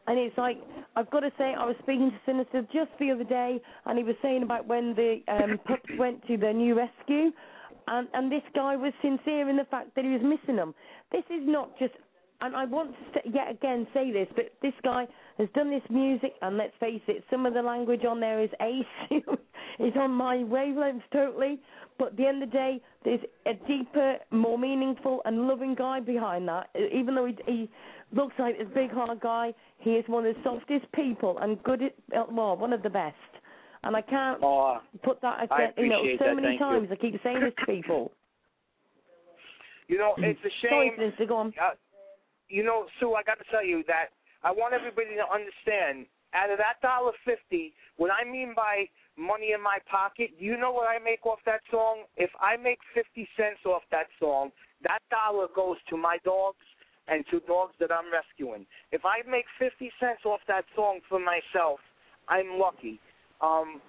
And 0.06 0.18
it's 0.18 0.36
like 0.38 0.58
I've 0.96 1.10
got 1.10 1.20
to 1.20 1.30
say, 1.38 1.54
I 1.56 1.64
was 1.66 1.76
speaking 1.82 2.10
to 2.10 2.30
Sinista 2.30 2.66
just 2.72 2.90
the 2.98 3.10
other 3.10 3.24
day, 3.24 3.60
and 3.86 3.98
he 3.98 4.04
was 4.04 4.16
saying 4.22 4.42
about 4.42 4.66
when 4.66 4.94
the 4.94 5.20
um, 5.28 5.58
pups 5.66 5.90
went 5.98 6.26
to 6.26 6.36
the 6.36 6.52
new 6.52 6.76
rescue, 6.76 7.30
and 7.86 8.08
and 8.14 8.32
this 8.32 8.42
guy 8.54 8.76
was 8.76 8.92
sincere 9.02 9.48
in 9.48 9.56
the 9.56 9.66
fact 9.70 9.94
that 9.96 10.04
he 10.04 10.10
was 10.10 10.22
missing 10.22 10.56
them. 10.56 10.74
This 11.12 11.24
is 11.30 11.42
not 11.42 11.78
just. 11.78 11.94
And 12.42 12.56
I 12.56 12.64
want 12.64 12.94
to 13.12 13.20
yet 13.30 13.50
again 13.50 13.86
say 13.92 14.10
this, 14.10 14.26
but 14.34 14.46
this 14.62 14.72
guy 14.82 15.06
has 15.40 15.48
done 15.54 15.70
this 15.70 15.82
music, 15.88 16.34
and 16.42 16.56
let's 16.56 16.74
face 16.78 17.00
it, 17.08 17.24
some 17.30 17.46
of 17.46 17.54
the 17.54 17.62
language 17.62 18.04
on 18.04 18.20
there 18.20 18.42
is 18.42 18.50
ace, 18.60 18.84
is 19.78 19.92
on 19.96 20.10
my 20.10 20.36
wavelengths 20.36 21.02
totally. 21.12 21.58
But 21.98 22.08
at 22.08 22.16
the 22.16 22.26
end 22.26 22.42
of 22.42 22.50
the 22.50 22.56
day, 22.56 22.80
there's 23.04 23.20
a 23.46 23.54
deeper, 23.66 24.16
more 24.30 24.58
meaningful, 24.58 25.22
and 25.24 25.48
loving 25.48 25.74
guy 25.74 26.00
behind 26.00 26.46
that. 26.48 26.68
Even 26.94 27.14
though 27.14 27.26
he, 27.26 27.36
he 27.46 27.70
looks 28.12 28.34
like 28.38 28.58
this 28.58 28.68
big 28.74 28.90
hard 28.90 29.20
guy, 29.20 29.54
he 29.78 29.92
is 29.92 30.04
one 30.08 30.26
of 30.26 30.34
the 30.34 30.40
softest 30.42 30.90
people 30.92 31.38
and 31.38 31.62
good 31.62 31.82
at 31.82 32.32
well, 32.32 32.56
one 32.56 32.72
of 32.72 32.82
the 32.82 32.90
best. 32.90 33.16
And 33.82 33.96
I 33.96 34.02
can't 34.02 34.40
oh, 34.42 34.78
put 35.02 35.22
that 35.22 35.44
again. 35.44 35.72
You 35.78 35.88
know, 35.88 36.02
so 36.18 36.24
that. 36.26 36.34
many 36.34 36.48
Thank 36.48 36.60
times 36.60 36.88
you. 36.90 36.96
I 36.96 37.00
keep 37.00 37.22
saying 37.22 37.40
this 37.40 37.54
to 37.60 37.66
people. 37.66 38.12
You 39.88 39.98
know, 39.98 40.14
it's 40.18 40.38
a 40.44 40.50
shame. 40.62 40.92
Sorry, 40.96 41.08
Mister, 41.10 41.26
go 41.26 41.36
on. 41.38 41.48
Uh, 41.60 41.70
you 42.48 42.62
know, 42.62 42.86
Sue, 43.00 43.14
I 43.14 43.24
got 43.24 43.38
to 43.38 43.44
tell 43.50 43.64
you 43.64 43.82
that 43.88 44.10
I 44.42 44.50
want 44.50 44.74
everybody 44.74 45.16
to 45.16 45.26
understand. 45.26 46.06
Out 46.32 46.50
of 46.50 46.58
that 46.58 46.78
dollar 46.80 47.12
fifty, 47.24 47.74
what 47.96 48.10
I 48.14 48.22
mean 48.22 48.54
by 48.54 48.86
money 49.18 49.52
in 49.52 49.60
my 49.60 49.78
pocket, 49.90 50.30
you 50.38 50.56
know 50.56 50.70
what 50.70 50.86
I 50.88 51.02
make 51.02 51.26
off 51.26 51.40
that 51.44 51.60
song? 51.70 52.04
If 52.16 52.30
I 52.40 52.56
make 52.56 52.78
fifty 52.94 53.26
cents 53.36 53.66
off 53.66 53.82
that 53.90 54.06
song, 54.20 54.50
that 54.84 55.00
dollar 55.10 55.48
goes 55.54 55.76
to 55.90 55.96
my 55.96 56.18
dogs 56.24 56.62
and 57.08 57.24
to 57.30 57.40
dogs 57.40 57.74
that 57.80 57.90
I'm 57.90 58.06
rescuing. 58.12 58.64
If 58.92 59.02
I 59.04 59.28
make 59.28 59.44
50 59.58 59.90
cents 59.98 60.22
off 60.24 60.40
that 60.48 60.64
song 60.76 61.00
for 61.08 61.18
myself, 61.18 61.80
I'm 62.28 62.58
lucky. 62.58 63.00
Um, 63.42 63.82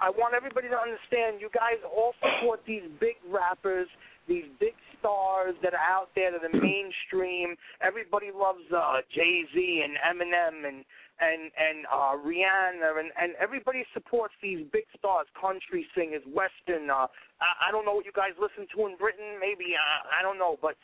I 0.00 0.10
want 0.10 0.34
everybody 0.34 0.68
to 0.68 0.78
understand 0.78 1.40
you 1.40 1.50
guys 1.54 1.78
all 1.84 2.14
support 2.18 2.60
these 2.66 2.82
big 2.98 3.20
rappers, 3.28 3.86
these 4.28 4.44
big 4.58 4.74
stars 4.98 5.54
that 5.62 5.74
are 5.74 5.88
out 5.88 6.08
there 6.14 6.32
that 6.32 6.42
are 6.42 6.60
mainstream. 6.60 7.56
Everybody 7.80 8.30
loves 8.34 8.64
uh, 8.74 9.04
Jay 9.14 9.44
Z 9.54 9.84
and 9.84 9.94
Eminem 10.00 10.66
and 10.66 10.84
and 11.20 11.52
and 11.54 11.86
uh, 11.92 12.16
Rihanna 12.18 12.98
and 12.98 13.12
and 13.20 13.34
everybody 13.40 13.84
supports 13.92 14.34
these 14.42 14.66
big 14.72 14.84
stars, 14.98 15.26
country 15.38 15.86
singers, 15.94 16.22
western. 16.26 16.90
Uh, 16.90 17.06
I, 17.40 17.68
I 17.68 17.72
don't 17.72 17.84
know 17.84 17.94
what 17.94 18.06
you 18.06 18.12
guys 18.16 18.32
listen 18.40 18.66
to 18.74 18.86
in 18.86 18.96
Britain. 18.96 19.38
Maybe 19.40 19.76
uh, 19.76 20.08
I 20.08 20.22
don't 20.22 20.38
know, 20.38 20.56
but 20.60 20.76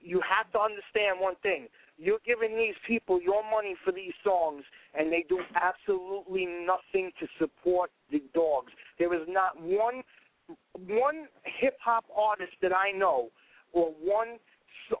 you 0.00 0.20
have 0.22 0.50
to 0.52 0.60
understand 0.60 1.18
one 1.18 1.34
thing. 1.42 1.66
You're 1.96 2.22
giving 2.26 2.56
these 2.56 2.74
people 2.86 3.22
your 3.22 3.42
money 3.48 3.76
for 3.84 3.92
these 3.92 4.12
songs, 4.24 4.64
and 4.98 5.12
they 5.12 5.24
do 5.28 5.38
absolutely 5.54 6.46
nothing 6.46 7.12
to 7.20 7.26
support 7.38 7.90
the 8.10 8.22
dogs. 8.34 8.72
There 8.98 9.14
is 9.14 9.26
not 9.28 9.60
one 9.60 10.02
one 10.88 11.26
hip 11.60 11.76
hop 11.82 12.04
artist 12.14 12.52
that 12.62 12.72
I 12.74 12.90
know, 12.90 13.30
or 13.72 13.92
one 14.02 14.38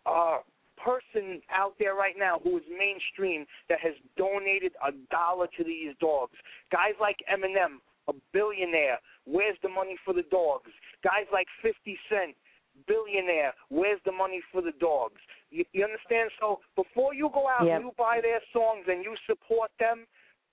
uh, 0.06 0.38
person 0.76 1.40
out 1.52 1.74
there 1.78 1.94
right 1.94 2.14
now 2.18 2.40
who 2.42 2.56
is 2.58 2.64
mainstream 2.68 3.46
that 3.68 3.78
has 3.80 3.94
donated 4.16 4.72
a 4.86 4.92
dollar 5.10 5.46
to 5.56 5.64
these 5.64 5.94
dogs. 6.00 6.34
Guys 6.72 6.94
like 7.00 7.16
Eminem, 7.32 7.78
a 8.08 8.12
billionaire, 8.32 8.98
where's 9.24 9.56
the 9.62 9.68
money 9.68 9.96
for 10.04 10.12
the 10.12 10.24
dogs? 10.30 10.70
Guys 11.02 11.26
like 11.32 11.46
50 11.62 11.98
Cent, 12.08 12.34
billionaire. 12.86 13.54
Where's 13.68 14.00
the 14.04 14.12
money 14.12 14.42
for 14.52 14.60
the 14.60 14.72
dogs? 14.80 15.20
You, 15.50 15.64
you 15.72 15.84
understand? 15.84 16.30
So 16.40 16.60
before 16.76 17.14
you 17.14 17.30
go 17.32 17.48
out 17.48 17.66
Yep. 17.66 17.76
and 17.76 17.84
you 17.84 17.92
buy 17.96 18.20
their 18.22 18.40
songs 18.52 18.84
and 18.88 19.04
you 19.04 19.14
support 19.26 19.70
them, 19.78 20.06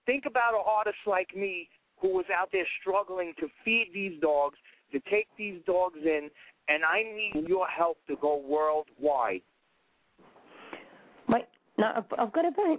think 0.06 0.26
about 0.26 0.54
an 0.54 0.62
artist 0.66 0.98
like 1.08 1.36
me 1.36 1.68
who 2.00 2.10
was 2.10 2.26
out 2.36 2.50
there 2.52 2.66
struggling 2.80 3.34
to 3.40 3.48
feed 3.64 3.92
these 3.94 4.20
dogs, 4.22 4.58
to 4.92 5.00
take 5.10 5.28
these 5.38 5.60
dogs 5.66 6.00
in, 6.04 6.30
and 6.68 6.84
I 6.84 7.04
need 7.04 7.48
your 7.48 7.68
help 7.68 7.98
to 8.08 8.16
go 8.22 8.38
worldwide. 8.38 9.42
Wait, 11.28 11.46
now 11.78 11.94
I've, 11.98 12.20
I've 12.20 12.34
got 12.34 12.46
a 12.46 12.52
very. 12.52 12.78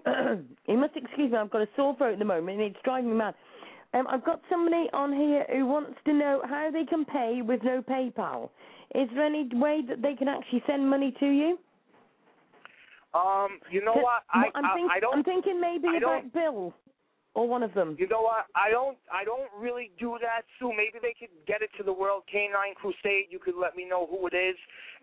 you 0.69 0.79
must 0.79 0.97
excuse 0.97 1.33
me. 1.33 1.39
I've 1.39 1.51
got 1.51 1.63
a 1.63 1.69
sore 1.77 1.97
throat 1.97 2.15
at 2.15 2.19
the 2.19 2.25
moment, 2.25 2.61
and 2.61 2.71
it's 2.71 2.83
driving 2.85 3.11
me 3.11 3.17
mad. 3.17 3.35
Um, 3.95 4.07
I've 4.09 4.25
got 4.25 4.41
somebody 4.49 4.89
on 4.95 5.13
here 5.13 5.45
who 5.53 5.67
wants 5.67 5.99
to 6.07 6.13
know 6.15 6.41
how 6.49 6.71
they 6.73 6.85
can 6.85 7.05
pay 7.05 7.41
with 7.45 7.63
no 7.63 7.83
PayPal. 7.83 8.49
Is 8.95 9.09
there 9.15 9.25
any 9.25 9.49
way 9.53 9.83
that 9.89 10.01
they 10.01 10.15
can 10.15 10.29
actually 10.29 10.63
send 10.67 10.89
money 10.89 11.15
to 11.21 11.27
you? 11.27 11.59
Um, 13.15 13.59
you 13.71 13.85
know 13.85 13.93
what? 13.93 14.23
I 14.33 14.47
I'm, 14.55 14.65
think, 14.75 14.91
I 14.91 14.99
don't 14.99 15.19
I'm 15.19 15.25
thinking 15.25 15.61
maybe 15.61 15.89
I 15.89 15.99
about 15.99 16.33
Bill 16.33 16.73
or 17.35 17.49
one 17.49 17.63
of 17.63 17.73
them. 17.75 17.97
You 17.99 18.09
know 18.09 18.21
what? 18.21 18.47
I 18.55 18.71
don't. 18.71 18.99
I 19.13 19.25
don't 19.25 19.49
really 19.59 19.91
do 19.99 20.19
that, 20.21 20.43
Sue. 20.59 20.71
Maybe 20.71 20.99
they 21.01 21.15
could 21.19 21.33
get 21.47 21.63
it 21.63 21.71
to 21.79 21.83
the 21.83 21.93
World 21.93 22.25
Canine 22.31 22.75
Crusade. 22.77 23.27
You 23.31 23.39
could 23.39 23.55
let 23.61 23.77
me 23.77 23.87
know 23.89 24.07
who 24.07 24.27
it 24.27 24.35
is, 24.35 24.57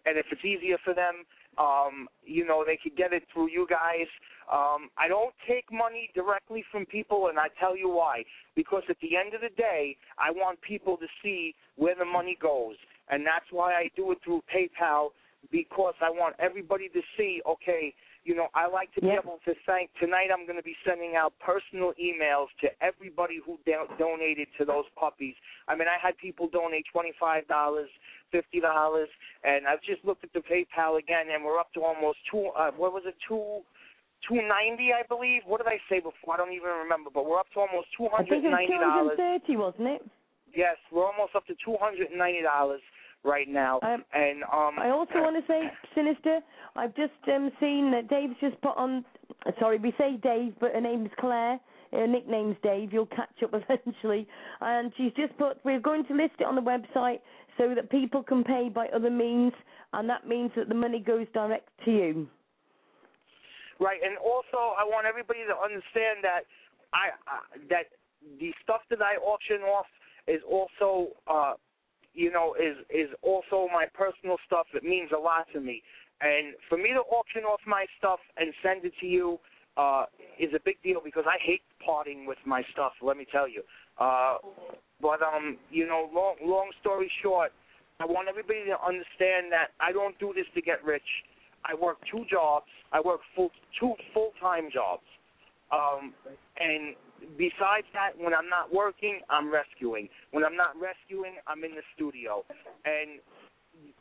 and 0.06 0.18
if 0.18 0.26
it's 0.32 0.46
easier 0.46 0.78
for 0.84 0.94
them, 0.94 1.26
um, 1.58 2.08
you 2.24 2.46
know, 2.46 2.64
they 2.66 2.78
could 2.82 2.96
get 2.96 3.14
it 3.14 3.24
through 3.34 3.50
you 3.50 3.68
guys. 3.70 4.08
Um, 4.52 4.90
I 4.98 5.08
don't 5.08 5.34
take 5.48 5.72
money 5.72 6.10
directly 6.16 6.64
from 6.72 6.86
people, 6.86 7.28
and 7.28 7.38
I 7.40 7.48
tell 7.60 7.76
you 7.78 7.90
why. 7.90 8.24
Because 8.56 8.84
at 8.90 8.98
the 9.02 9.16
end 9.18 9.34
of 9.34 9.42
the 9.42 9.54
day, 9.56 9.98
I 10.18 10.32
want 10.32 10.62
people 10.62 10.98
to 10.98 11.08
see 11.24 11.56
where 11.76 11.96
the 11.96 12.06
money 12.06 12.38
goes, 12.42 12.76
and 13.10 13.26
that's 13.26 13.46
why 13.52 13.74
I 13.74 13.90
do 13.96 14.12
it 14.12 14.20
through 14.24 14.44
PayPal. 14.54 15.10
because 15.52 15.94
I 16.02 16.10
want 16.10 16.36
everybody 16.40 16.90
to 16.90 17.02
see, 17.18 17.42
okay, 17.48 17.94
you 18.24 18.36
know, 18.36 18.48
I 18.54 18.68
like 18.68 18.94
to 18.96 19.02
be 19.02 19.10
able 19.10 19.40
to 19.46 19.54
thank. 19.66 19.90
Tonight, 20.00 20.28
I'm 20.32 20.46
going 20.46 20.58
to 20.58 20.64
be 20.64 20.76
sending 20.86 21.16
out 21.16 21.34
personal 21.40 21.94
emails 21.96 22.48
to 22.62 22.68
everybody 22.82 23.40
who 23.44 23.58
do- 23.66 23.88
donated 23.98 24.48
to 24.58 24.66
those 24.66 24.86
puppies. 25.00 25.36
I 25.68 25.76
mean, 25.76 25.88
I 25.88 25.96
had 26.02 26.18
people 26.18 26.50
donate 26.52 26.86
twenty-five 26.92 27.48
dollars, 27.48 27.90
fifty 28.32 28.60
dollars, 28.60 29.10
and 29.44 29.68
I've 29.68 29.82
just 29.82 30.04
looked 30.04 30.24
at 30.24 30.34
the 30.34 30.42
PayPal 30.42 31.00
again, 31.00 31.28
and 31.34 31.44
we're 31.44 31.60
up 31.60 31.74
to 31.74 31.84
almost 31.84 32.20
two. 32.30 32.52
Uh, 32.58 32.72
what 32.76 32.94
was 32.94 33.04
it? 33.06 33.16
Two. 33.28 33.62
290 34.28 34.92
I 34.92 35.08
believe. 35.08 35.44
What 35.48 35.64
did 35.64 35.72
I 35.72 35.80
say 35.88 36.04
before? 36.04 36.36
I 36.36 36.38
don't 36.38 36.52
even 36.52 36.76
remember, 36.84 37.10
but 37.10 37.26
we're 37.26 37.40
up 37.40 37.48
to 37.56 37.64
almost 37.64 37.88
$290. 37.96 38.12
I 38.20 38.28
think 38.28 38.44
it 38.44 38.52
was 38.52 39.16
230, 39.16 39.56
wasn't 39.56 39.88
it? 39.88 40.02
Yes, 40.54 40.76
we're 40.92 41.08
almost 41.08 41.36
up 41.40 41.48
to 41.48 41.56
$290 41.56 42.12
right 43.24 43.48
now. 43.48 43.80
Um, 43.84 44.04
and 44.14 44.44
um, 44.44 44.80
I 44.80 44.90
also 44.90 45.16
want 45.16 45.44
to 45.44 45.52
say, 45.52 45.72
Sinista, 45.96 46.40
I've 46.76 46.96
just 46.96 47.14
um, 47.28 47.52
seen 47.60 47.92
that 47.92 48.10
Dave's 48.10 48.36
just 48.40 48.60
put 48.62 48.78
on. 48.78 49.06
Sorry, 49.60 49.78
we 49.78 49.94
say 49.98 50.18
Dave, 50.22 50.54
but 50.60 50.74
her 50.74 50.82
name's 50.82 51.10
Claire. 51.20 51.60
Her 51.92 52.06
nickname's 52.06 52.56
Dave. 52.62 52.94
You'll 52.94 53.08
catch 53.08 53.44
up 53.44 53.52
eventually. 53.70 54.28
And 54.62 54.92
she's 54.98 55.14
just 55.14 55.38
put. 55.38 55.58
We're 55.64 55.80
going 55.80 56.06
to 56.06 56.14
list 56.14 56.36
it 56.40 56.46
on 56.46 56.56
the 56.56 56.62
website 56.62 57.20
so 57.58 57.74
that 57.76 57.90
people 57.90 58.24
can 58.24 58.44
pay 58.44 58.70
by 58.74 58.88
other 58.88 59.10
means, 59.10 59.54
and 59.94 60.10
that 60.10 60.28
means 60.28 60.52
that 60.56 60.70
the 60.70 60.76
money 60.76 61.00
goes 61.00 61.28
direct 61.34 61.70
to 61.86 61.92
you. 61.92 62.28
Right, 63.80 64.00
and 64.04 64.18
also 64.18 64.76
I 64.78 64.84
want 64.84 65.08
everybody 65.08 65.40
to 65.48 65.56
understand 65.56 66.20
that 66.24 66.42
I 66.94 67.16
uh, 67.28 67.60
that 67.70 67.86
the 68.40 68.52
stuff 68.64 68.82
that 68.90 69.02
I 69.02 69.16
auction 69.16 69.62
off 69.62 69.88
is 70.28 70.42
also 70.48 71.16
uh 71.28 71.54
you 72.20 72.32
know 72.32 72.54
is 72.60 72.76
is 72.90 73.10
also 73.24 73.72
my 73.72 73.86
personal 73.96 74.36
stuff. 74.46 74.68
It 74.74 74.84
means 74.84 75.12
a 75.16 75.20
lot 75.20 75.48
to 75.54 75.62
me, 75.62 75.82
and 76.20 76.54
for 76.68 76.78
me 76.78 76.90
to 76.90 77.00
auction 77.08 77.44
off 77.44 77.62
my 77.66 77.86
stuff 77.98 78.20
and 78.36 78.54
send 78.62 78.84
it 78.84 78.94
to 79.00 79.08
you 79.08 79.40
uh 79.78 80.04
is 80.38 80.52
a 80.54 80.60
big 80.66 80.76
deal 80.84 81.00
because 81.04 81.24
I 81.26 81.38
hate 81.40 81.64
parting 81.84 82.28
with 82.28 82.38
my 82.46 82.62
stuff. 82.74 82.92
Let 83.02 83.16
me 83.16 83.26
tell 83.32 83.48
you. 83.48 83.64
Uh, 83.98 84.38
but 85.02 85.22
um, 85.24 85.58
you 85.72 85.88
know, 85.88 86.10
long 86.14 86.36
long 86.44 86.70
story 86.82 87.10
short, 87.24 87.52
I 88.02 88.06
want 88.06 88.28
everybody 88.28 88.66
to 88.68 88.78
understand 88.84 89.52
that 89.52 89.72
I 89.80 89.94
don't 89.94 90.18
do 90.20 90.34
this 90.36 90.48
to 90.56 90.62
get 90.62 90.84
rich. 90.84 91.10
I 91.64 91.74
work 91.76 91.98
two 92.12 92.26
jobs. 92.30 92.68
I 92.92 93.00
work 93.00 93.22
full 93.36 93.52
two 93.80 93.94
full 94.14 94.32
time 94.42 94.68
jobs. 94.74 95.08
Um, 95.72 96.14
and 96.60 96.96
besides 97.38 97.88
that, 97.94 98.12
when 98.18 98.34
I'm 98.34 98.50
not 98.50 98.74
working, 98.74 99.22
I'm 99.30 99.52
rescuing. 99.52 100.10
When 100.32 100.44
I'm 100.44 100.56
not 100.56 100.76
rescuing, 100.80 101.36
I'm 101.48 101.64
in 101.64 101.72
the 101.72 101.84
studio. 101.96 102.44
And 102.86 103.20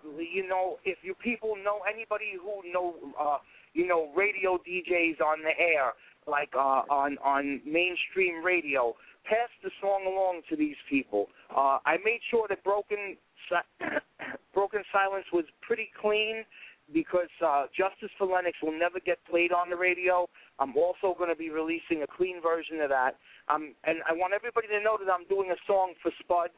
you 0.04 0.46
know, 0.48 0.78
if 0.84 0.98
you 1.02 1.14
people 1.14 1.54
know 1.56 1.80
anybody 1.88 2.32
who 2.40 2.62
know, 2.72 2.94
uh, 3.18 3.38
you 3.74 3.86
know, 3.86 4.10
radio 4.16 4.58
DJs 4.58 5.20
on 5.20 5.42
the 5.42 5.54
air, 5.58 5.92
like 6.26 6.50
uh, 6.54 6.82
on 6.90 7.18
on 7.18 7.60
mainstream 7.64 8.44
radio, 8.44 8.94
pass 9.24 9.48
the 9.62 9.70
song 9.80 10.04
along 10.06 10.42
to 10.50 10.56
these 10.56 10.76
people. 10.88 11.26
Uh, 11.54 11.78
I 11.84 11.96
made 12.04 12.20
sure 12.30 12.46
that 12.48 12.62
Broken 12.64 13.16
Si- 13.48 13.86
Broken 14.54 14.82
Silence 14.92 15.26
was 15.32 15.44
pretty 15.62 15.90
clean 16.00 16.44
because 16.92 17.28
uh, 17.44 17.66
Justice 17.76 18.10
for 18.18 18.26
Lennox 18.26 18.56
will 18.62 18.76
never 18.78 19.00
get 19.00 19.18
played 19.30 19.52
on 19.52 19.70
the 19.70 19.76
radio. 19.76 20.28
I'm 20.58 20.76
also 20.76 21.14
going 21.16 21.30
to 21.30 21.36
be 21.36 21.50
releasing 21.50 22.02
a 22.02 22.06
clean 22.06 22.40
version 22.42 22.80
of 22.80 22.88
that. 22.90 23.16
Um, 23.48 23.74
and 23.84 23.98
I 24.08 24.12
want 24.12 24.32
everybody 24.34 24.68
to 24.68 24.80
know 24.80 24.96
that 24.98 25.10
I'm 25.10 25.26
doing 25.28 25.50
a 25.50 25.58
song 25.66 25.94
for 26.02 26.10
Spud. 26.22 26.50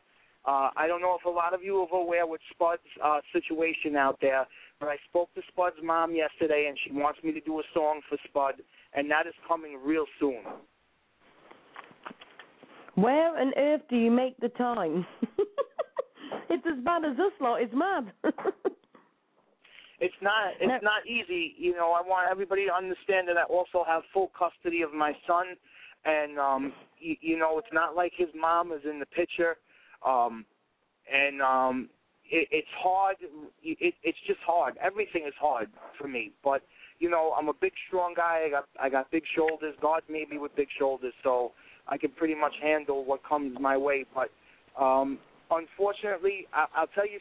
Uh, 0.46 0.70
I 0.76 0.86
don't 0.86 1.02
know 1.02 1.16
if 1.18 1.24
a 1.26 1.30
lot 1.30 1.52
of 1.52 1.62
you 1.62 1.76
are 1.76 1.98
aware 1.98 2.26
with 2.26 2.40
Spud's 2.50 2.80
uh, 3.04 3.20
situation 3.32 3.96
out 3.96 4.18
there, 4.22 4.46
but 4.78 4.88
I 4.88 4.96
spoke 5.08 5.32
to 5.34 5.42
Spud's 5.48 5.76
mom 5.82 6.14
yesterday, 6.14 6.66
and 6.68 6.78
she 6.82 6.92
wants 6.92 7.20
me 7.22 7.32
to 7.32 7.40
do 7.40 7.60
a 7.60 7.62
song 7.74 8.00
for 8.08 8.16
Spud, 8.28 8.54
and 8.94 9.10
that 9.10 9.26
is 9.26 9.34
coming 9.46 9.78
real 9.84 10.06
soon. 10.18 10.40
Where 12.94 13.38
on 13.38 13.52
earth 13.56 13.82
do 13.90 13.96
you 13.96 14.10
make 14.10 14.36
the 14.38 14.48
time? 14.48 15.06
it's 16.50 16.64
as 16.66 16.84
bad 16.84 17.04
as 17.04 17.18
us 17.18 17.32
lot. 17.40 17.62
It's 17.62 17.74
mad. 17.74 18.12
It's 20.00 20.14
not 20.22 20.54
it's 20.58 20.82
No. 20.82 20.90
not 20.90 21.06
easy. 21.06 21.54
You 21.58 21.74
know, 21.74 21.92
I 21.92 22.00
want 22.00 22.28
everybody 22.30 22.64
to 22.66 22.74
understand 22.74 23.28
that 23.28 23.36
I 23.36 23.44
also 23.44 23.84
have 23.84 24.02
full 24.12 24.28
custody 24.28 24.80
of 24.82 24.94
my 24.94 25.14
son, 25.26 25.56
and 26.04 26.38
um, 26.38 26.72
you, 26.98 27.16
you 27.20 27.38
know, 27.38 27.58
it's 27.58 27.72
not 27.72 27.94
like 27.94 28.12
his 28.16 28.28
mom 28.34 28.72
is 28.72 28.80
in 28.84 28.98
the 28.98 29.06
picture, 29.06 29.58
um, 30.04 30.46
and 31.12 31.42
um, 31.42 31.90
it, 32.24 32.48
it's 32.50 32.68
hard. 32.78 33.16
It, 33.62 33.94
it's 34.02 34.18
just 34.26 34.40
hard. 34.40 34.78
Everything 34.82 35.24
is 35.26 35.34
hard 35.38 35.68
for 35.98 36.08
me, 36.08 36.32
but 36.42 36.62
you 36.98 37.10
know, 37.10 37.34
I'm 37.38 37.48
a 37.48 37.54
big, 37.54 37.72
strong 37.88 38.14
guy. 38.16 38.44
I 38.46 38.50
got 38.50 38.64
I 38.80 38.88
got 38.88 39.10
big 39.10 39.24
shoulders. 39.36 39.74
God 39.82 40.02
made 40.08 40.30
me 40.30 40.38
with 40.38 40.56
big 40.56 40.68
shoulders, 40.78 41.12
so 41.22 41.52
I 41.88 41.98
can 41.98 42.10
pretty 42.10 42.34
much 42.34 42.54
handle 42.62 43.04
what 43.04 43.22
comes 43.22 43.58
my 43.60 43.76
way. 43.76 44.06
But 44.14 44.30
um, 44.82 45.18
unfortunately, 45.50 46.46
I, 46.54 46.64
I'll 46.74 46.86
tell 46.94 47.06
you, 47.06 47.18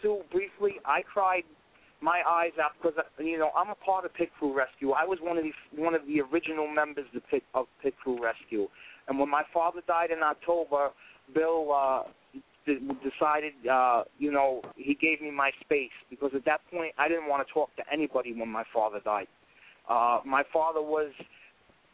Sue, 0.00 0.22
briefly, 0.30 0.76
I 0.86 1.02
cried 1.02 1.44
my 2.02 2.22
eyes 2.28 2.52
out 2.62 2.72
because 2.82 2.98
you 3.18 3.38
know 3.38 3.50
I'm 3.56 3.70
a 3.70 3.74
part 3.74 4.04
of 4.04 4.12
Pit 4.14 4.30
Crew 4.38 4.56
Rescue. 4.56 4.90
I 4.92 5.04
was 5.04 5.18
one 5.22 5.38
of 5.38 5.44
the 5.44 5.52
one 5.80 5.94
of 5.94 6.02
the 6.06 6.20
original 6.20 6.66
members 6.66 7.06
of 7.14 7.22
Pit, 7.30 7.42
of 7.54 7.66
Pit 7.82 7.94
Crew 8.02 8.22
Rescue, 8.22 8.68
and 9.08 9.18
when 9.18 9.30
my 9.30 9.42
father 9.54 9.80
died 9.86 10.10
in 10.10 10.22
October, 10.22 10.90
Bill 11.34 11.72
uh, 11.72 12.02
d- 12.66 12.78
decided, 13.02 13.52
uh, 13.70 14.04
you 14.18 14.32
know, 14.32 14.62
he 14.76 14.94
gave 14.94 15.20
me 15.20 15.30
my 15.30 15.50
space 15.60 15.94
because 16.10 16.30
at 16.34 16.44
that 16.44 16.60
point 16.72 16.92
I 16.98 17.08
didn't 17.08 17.28
want 17.28 17.46
to 17.46 17.52
talk 17.52 17.74
to 17.76 17.82
anybody 17.92 18.32
when 18.32 18.48
my 18.48 18.64
father 18.72 19.00
died. 19.04 19.28
Uh, 19.88 20.20
my 20.24 20.42
father 20.52 20.80
was 20.82 21.10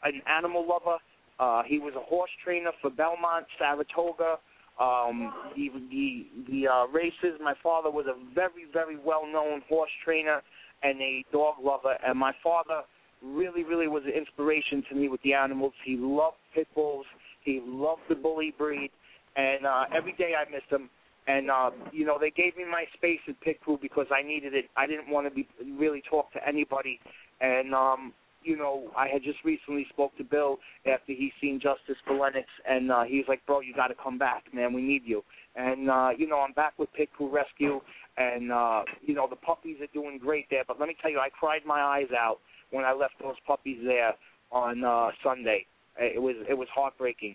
an 0.04 0.20
animal 0.28 0.66
lover. 0.66 0.98
Uh, 1.40 1.62
he 1.66 1.78
was 1.78 1.94
a 1.96 2.00
horse 2.00 2.30
trainer 2.44 2.70
for 2.80 2.90
Belmont, 2.90 3.46
Saratoga, 3.58 4.38
um, 4.80 5.32
the 5.56 5.70
the 5.90 6.26
the 6.50 6.68
uh, 6.68 6.86
races. 6.88 7.38
My 7.42 7.54
father 7.62 7.90
was 7.90 8.06
a 8.06 8.14
very 8.34 8.66
very 8.72 8.96
well 8.96 9.26
known 9.26 9.62
horse 9.68 9.90
trainer 10.04 10.40
and 10.82 11.00
a 11.00 11.24
dog 11.32 11.56
lover, 11.62 11.96
and 12.06 12.18
my 12.18 12.32
father 12.42 12.82
really 13.22 13.64
really 13.64 13.88
was 13.88 14.04
an 14.04 14.12
inspiration 14.12 14.84
to 14.88 14.94
me 14.94 15.08
with 15.08 15.20
the 15.22 15.34
animals. 15.34 15.72
He 15.84 15.96
loved 15.96 16.36
pit 16.54 16.68
bulls. 16.74 17.06
He 17.42 17.60
loved 17.64 18.02
the 18.08 18.14
bully 18.14 18.54
breed, 18.56 18.90
and 19.36 19.66
uh, 19.66 19.84
every 19.96 20.12
day 20.12 20.32
I 20.38 20.48
missed 20.50 20.70
him. 20.70 20.90
And 21.26 21.50
uh, 21.50 21.70
you 21.92 22.06
know 22.06 22.18
they 22.18 22.30
gave 22.30 22.56
me 22.56 22.64
my 22.64 22.84
space 22.94 23.20
at 23.28 23.38
Pit 23.40 23.60
Crew 23.60 23.78
because 23.80 24.06
I 24.10 24.26
needed 24.26 24.54
it. 24.54 24.66
I 24.76 24.86
didn't 24.86 25.10
want 25.10 25.28
to 25.28 25.34
be 25.34 25.46
really 25.78 26.02
talk 26.08 26.32
to 26.32 26.38
anybody, 26.46 27.00
and 27.40 27.74
um, 27.74 28.14
you 28.42 28.56
know, 28.56 28.90
I 28.96 29.08
had 29.08 29.22
just 29.22 29.38
recently 29.44 29.86
spoke 29.90 30.16
to 30.18 30.24
Bill 30.24 30.58
after 30.86 31.12
he 31.12 31.32
seen 31.40 31.60
Justice 31.60 31.96
for 32.06 32.14
Lennox, 32.14 32.46
and 32.68 32.90
uh, 32.90 33.02
he 33.02 33.18
was 33.18 33.26
like, 33.28 33.44
"Bro, 33.46 33.60
you 33.60 33.74
got 33.74 33.88
to 33.88 33.94
come 34.02 34.18
back, 34.18 34.44
man. 34.52 34.72
We 34.72 34.82
need 34.82 35.02
you." 35.04 35.22
And 35.56 35.90
uh, 35.90 36.10
you 36.16 36.28
know, 36.28 36.40
I'm 36.40 36.52
back 36.52 36.78
with 36.78 36.92
Pit 36.92 37.08
Crew 37.16 37.30
Rescue, 37.30 37.80
and 38.16 38.52
uh, 38.52 38.82
you 39.02 39.14
know, 39.14 39.26
the 39.28 39.36
puppies 39.36 39.76
are 39.80 39.92
doing 39.92 40.18
great 40.18 40.46
there. 40.50 40.64
But 40.66 40.78
let 40.78 40.88
me 40.88 40.96
tell 41.00 41.10
you, 41.10 41.18
I 41.18 41.28
cried 41.28 41.62
my 41.66 41.80
eyes 41.80 42.08
out 42.16 42.38
when 42.70 42.84
I 42.84 42.92
left 42.92 43.14
those 43.22 43.36
puppies 43.46 43.78
there 43.84 44.14
on 44.52 44.84
uh, 44.84 45.08
Sunday. 45.22 45.66
It 45.98 46.22
was 46.22 46.36
it 46.48 46.54
was 46.54 46.68
heartbreaking 46.74 47.34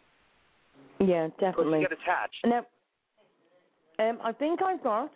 yeah, 1.00 1.28
definitely. 1.40 1.82
you 1.82 1.88
get 1.90 1.98
attached. 1.98 2.46
Now, 2.46 2.66
um, 4.00 4.20
I 4.24 4.32
think 4.32 4.62
I've 4.62 4.84
got. 4.84 5.12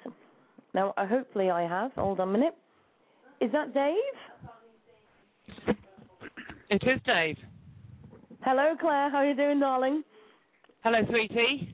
Now, 0.73 0.93
uh, 0.97 1.07
hopefully, 1.07 1.49
I 1.49 1.63
have. 1.63 1.91
Hold 1.93 2.19
on 2.19 2.29
a 2.29 2.31
minute. 2.31 2.55
Is 3.41 3.51
that 3.51 3.73
Dave? 3.73 3.93
It 6.69 6.83
is 6.83 6.99
Dave. 7.05 7.37
Hello, 8.43 8.75
Claire. 8.79 9.09
How 9.09 9.17
are 9.17 9.27
you 9.29 9.35
doing, 9.35 9.59
darling? 9.59 10.03
Hello, 10.83 10.99
sweetie. 11.09 11.73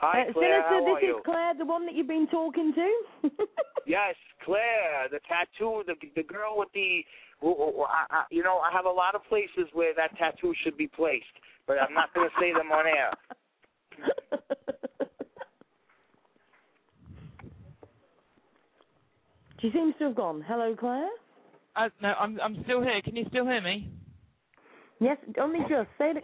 Hi, 0.00 0.22
uh, 0.28 0.32
Claire. 0.32 0.62
Sinista, 0.62 0.68
How 0.68 0.84
this 0.84 0.94
are 0.94 1.02
you? 1.06 1.16
is 1.18 1.22
Claire, 1.24 1.54
the 1.58 1.64
one 1.64 1.86
that 1.86 1.94
you've 1.94 2.08
been 2.08 2.26
talking 2.28 2.72
to. 2.74 3.30
Yes, 3.86 4.14
Claire, 4.42 5.08
the 5.10 5.20
tattoo, 5.28 5.82
the 5.86 5.92
the 6.16 6.22
girl 6.22 6.54
with 6.56 6.70
the, 6.72 7.04
who- 7.38 7.54
who- 7.54 7.82
I, 7.82 8.06
I, 8.10 8.24
you 8.30 8.42
know, 8.42 8.56
I 8.56 8.72
have 8.72 8.86
a 8.86 8.90
lot 8.90 9.14
of 9.14 9.22
places 9.28 9.68
where 9.74 9.92
that 9.94 10.16
tattoo 10.16 10.54
should 10.64 10.78
be 10.78 10.86
placed, 10.88 11.26
but 11.66 11.76
I'm 11.78 11.92
not 11.92 12.14
going 12.14 12.26
to 12.30 12.34
say 12.40 12.54
them 12.54 12.72
on 12.72 12.86
air. 12.86 13.10
she 19.60 19.70
seems 19.70 19.94
to 19.98 20.04
have 20.04 20.14
gone. 20.16 20.44
Hello, 20.46 20.74
Claire. 20.78 21.08
Uh, 21.76 21.88
no, 22.00 22.12
I'm 22.18 22.38
I'm 22.40 22.62
still 22.64 22.82
here. 22.82 23.00
Can 23.02 23.16
you 23.16 23.24
still 23.28 23.44
hear 23.44 23.60
me? 23.60 23.90
Yes, 25.00 25.16
only 25.40 25.58
just 25.60 25.88
say 25.98 26.12
that. 26.14 26.22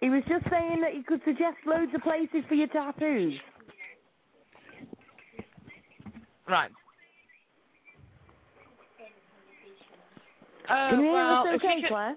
He 0.00 0.08
was 0.10 0.22
just 0.28 0.44
saying 0.50 0.80
that 0.82 0.92
he 0.92 1.02
could 1.02 1.20
suggest 1.24 1.56
loads 1.66 1.90
of 1.94 2.02
places 2.02 2.44
for 2.48 2.54
your 2.54 2.68
tattoos. 2.68 3.34
Right. 6.48 6.70
Uh, 10.68 10.90
Can 10.90 10.98
you 11.00 11.04
hear 11.06 11.12
well, 11.12 11.38
us 11.40 11.46
you 11.46 11.54
okay, 11.56 11.80
could- 11.82 11.88
Claire? 11.88 12.16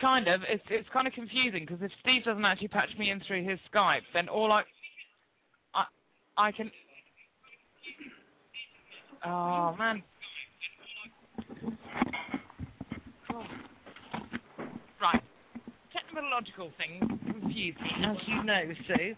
kind 0.00 0.26
of. 0.28 0.40
It's 0.48 0.64
it's 0.68 0.88
kind 0.92 1.06
of 1.06 1.12
confusing 1.12 1.64
because 1.66 1.80
if 1.82 1.92
Steve 2.00 2.24
doesn't 2.24 2.44
actually 2.44 2.68
patch 2.68 2.88
me 2.98 3.10
in 3.10 3.20
through 3.26 3.44
his 3.48 3.58
Skype, 3.72 4.02
then 4.14 4.28
all 4.28 4.50
I 4.50 4.62
I 5.74 5.84
I 6.36 6.52
can. 6.52 6.70
Oh 9.24 9.74
man. 9.78 10.02
Right. 15.00 15.22
Technological 15.92 16.70
things 16.78 17.02
confuse 17.26 17.74
me, 17.74 17.90
as 18.06 18.16
you 18.26 18.42
know, 18.44 18.62
Sue. 18.86 19.16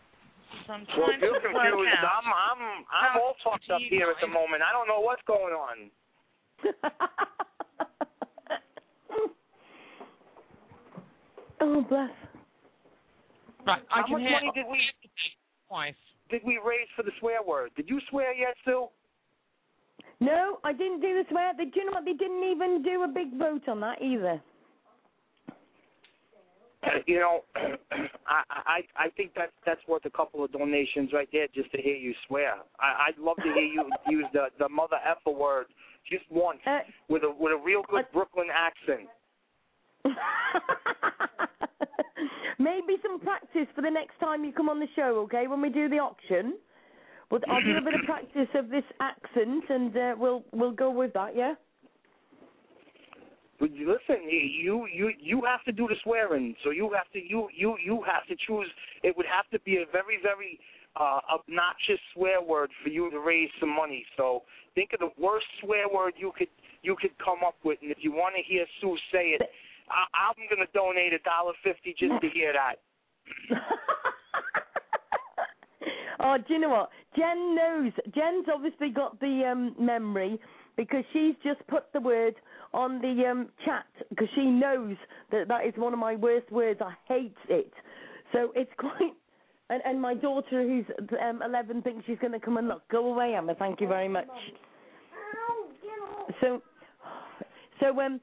So 0.66 0.72
I'm 0.72 0.86
Well, 0.96 1.08
trying 1.08 1.16
if 1.16 1.20
you're 1.20 1.40
to 1.40 1.48
work 1.52 1.60
confused, 1.60 1.92
out. 1.98 2.22
I'm 2.24 2.32
I'm 2.32 2.58
I'm 2.88 3.12
how 3.12 3.20
all 3.20 3.34
fucked 3.44 3.68
up 3.70 3.80
you 3.80 3.88
here 3.90 4.08
at 4.10 4.16
the 4.20 4.26
moment. 4.28 4.62
I 4.62 4.72
don't 4.72 4.88
know 4.88 5.00
what's 5.00 5.22
going 5.26 5.52
on. 5.52 5.90
oh, 11.60 11.82
bless. 11.88 12.10
Right, 13.66 13.82
I 13.90 14.00
How 14.00 14.04
can 14.04 14.12
much 14.12 14.22
hear 14.22 14.30
money 14.32 14.50
did 14.54 14.66
we 14.70 14.78
twice. 15.68 15.94
did 16.30 16.42
we 16.44 16.58
raise 16.64 16.88
for 16.96 17.02
the 17.02 17.12
swear 17.20 17.42
word? 17.42 17.70
Did 17.76 17.88
you 17.88 18.00
swear 18.10 18.32
yet, 18.34 18.54
Sue? 18.64 18.88
No, 20.24 20.58
I 20.64 20.72
didn't 20.72 21.00
do 21.00 21.14
the 21.14 21.24
swear. 21.28 21.52
They, 21.56 21.64
do 21.66 21.80
you 21.80 21.86
know 21.86 21.92
what? 21.92 22.04
They 22.04 22.14
didn't 22.14 22.42
even 22.50 22.82
do 22.82 23.02
a 23.02 23.08
big 23.08 23.38
vote 23.38 23.68
on 23.68 23.80
that 23.80 24.00
either. 24.02 24.40
You 27.06 27.18
know, 27.18 27.44
I 28.26 28.42
I 28.48 28.80
I 28.96 29.08
think 29.16 29.32
that's 29.34 29.52
that's 29.64 29.80
worth 29.88 30.04
a 30.04 30.10
couple 30.10 30.44
of 30.44 30.52
donations 30.52 31.12
right 31.14 31.28
there 31.32 31.46
just 31.54 31.70
to 31.72 31.80
hear 31.80 31.96
you 31.96 32.12
swear. 32.26 32.56
I 32.78 33.08
I'd 33.08 33.18
love 33.18 33.36
to 33.38 33.52
hear 33.54 33.64
you 33.64 33.88
use 34.08 34.26
the 34.34 34.48
the 34.58 34.68
mother 34.68 34.96
effer 35.04 35.30
word 35.34 35.66
just 36.10 36.24
once 36.30 36.58
Uh, 36.66 36.80
with 37.08 37.22
a 37.24 37.30
with 37.38 37.52
a 37.52 37.56
real 37.56 37.82
good 37.88 38.04
What? 38.04 38.12
Brooklyn 38.12 38.48
accent. 38.52 39.08
Maybe 42.58 42.96
some 43.02 43.18
practice 43.18 43.66
for 43.74 43.80
the 43.82 43.90
next 43.90 44.20
time 44.20 44.44
you 44.44 44.52
come 44.52 44.68
on 44.68 44.78
the 44.78 44.88
show, 44.94 45.18
okay? 45.24 45.46
When 45.46 45.60
we 45.62 45.70
do 45.70 45.88
the 45.88 45.98
auction, 45.98 46.58
we'll, 47.34 47.54
I'll 47.54 47.62
do 47.62 47.76
a 47.76 47.80
bit 47.80 47.94
of 47.94 48.02
practice 48.06 48.48
of 48.54 48.68
this 48.70 48.84
accent, 49.00 49.64
and 49.68 49.96
uh, 49.96 50.14
we'll 50.18 50.44
we'll 50.52 50.72
go 50.72 50.90
with 50.90 51.12
that, 51.14 51.36
yeah. 51.36 51.54
But 53.60 53.72
you- 53.74 53.88
listen, 53.88 54.22
you 54.28 54.86
you 54.86 55.12
you 55.20 55.42
have 55.46 55.62
to 55.64 55.72
do 55.72 55.86
the 55.88 55.96
swearing, 56.02 56.54
so 56.64 56.70
you 56.70 56.90
have 56.94 57.10
to 57.12 57.18
you 57.18 57.48
you 57.54 57.76
you 57.84 58.02
have 58.06 58.26
to 58.28 58.36
choose. 58.46 58.68
It 59.02 59.16
would 59.16 59.26
have 59.26 59.48
to 59.50 59.58
be 59.64 59.76
a 59.76 59.86
very 59.90 60.18
very 60.22 60.58
uh, 60.96 61.20
obnoxious 61.32 62.00
swear 62.14 62.40
word 62.40 62.70
for 62.82 62.88
you 62.88 63.10
to 63.10 63.18
raise 63.18 63.50
some 63.60 63.74
money. 63.74 64.04
So 64.16 64.42
think 64.74 64.92
of 64.92 65.00
the 65.00 65.10
worst 65.20 65.46
swear 65.60 65.88
word 65.88 66.14
you 66.16 66.32
could 66.36 66.48
you 66.82 66.96
could 67.00 67.16
come 67.18 67.38
up 67.46 67.56
with, 67.64 67.78
and 67.82 67.90
if 67.90 67.98
you 68.00 68.12
want 68.12 68.34
to 68.36 68.42
hear 68.42 68.64
Sue 68.80 68.96
say 69.12 69.36
it, 69.38 69.42
I, 69.90 70.04
I'm 70.28 70.48
going 70.48 70.64
to 70.66 70.72
donate 70.72 71.12
a 71.12 71.18
dollar 71.20 71.52
fifty 71.62 71.94
just 71.98 72.20
to 72.20 72.28
hear 72.30 72.52
that. 72.52 72.76
oh, 76.20 76.36
do 76.36 76.54
you 76.54 76.60
know 76.60 76.70
what? 76.70 76.90
Jen 77.16 77.54
knows. 77.54 77.92
Jen's 78.14 78.46
obviously 78.52 78.90
got 78.90 79.18
the 79.20 79.42
um, 79.50 79.74
memory 79.78 80.38
because 80.76 81.04
she's 81.12 81.34
just 81.42 81.66
put 81.68 81.92
the 81.92 82.00
word 82.00 82.34
on 82.72 83.00
the 83.00 83.24
um, 83.30 83.48
chat 83.64 83.86
because 84.10 84.28
she 84.34 84.44
knows 84.44 84.96
that 85.30 85.48
that 85.48 85.66
is 85.66 85.72
one 85.76 85.92
of 85.92 85.98
my 85.98 86.16
worst 86.16 86.50
words. 86.50 86.80
I 86.82 86.94
hate 87.06 87.36
it. 87.48 87.72
So 88.32 88.52
it's 88.54 88.70
quite. 88.78 89.14
And, 89.70 89.80
and 89.86 90.00
my 90.00 90.12
daughter, 90.12 90.62
who's 90.62 90.84
um, 91.22 91.40
11, 91.42 91.80
thinks 91.82 92.04
she's 92.06 92.18
going 92.18 92.34
to 92.34 92.38
come 92.38 92.58
and 92.58 92.68
look. 92.68 92.86
Go 92.90 93.06
away, 93.06 93.34
Emma. 93.34 93.54
Thank 93.54 93.80
you 93.80 93.88
very 93.88 94.08
much. 94.08 94.28
So, 96.42 96.60
so 97.80 97.98
um, 97.98 98.20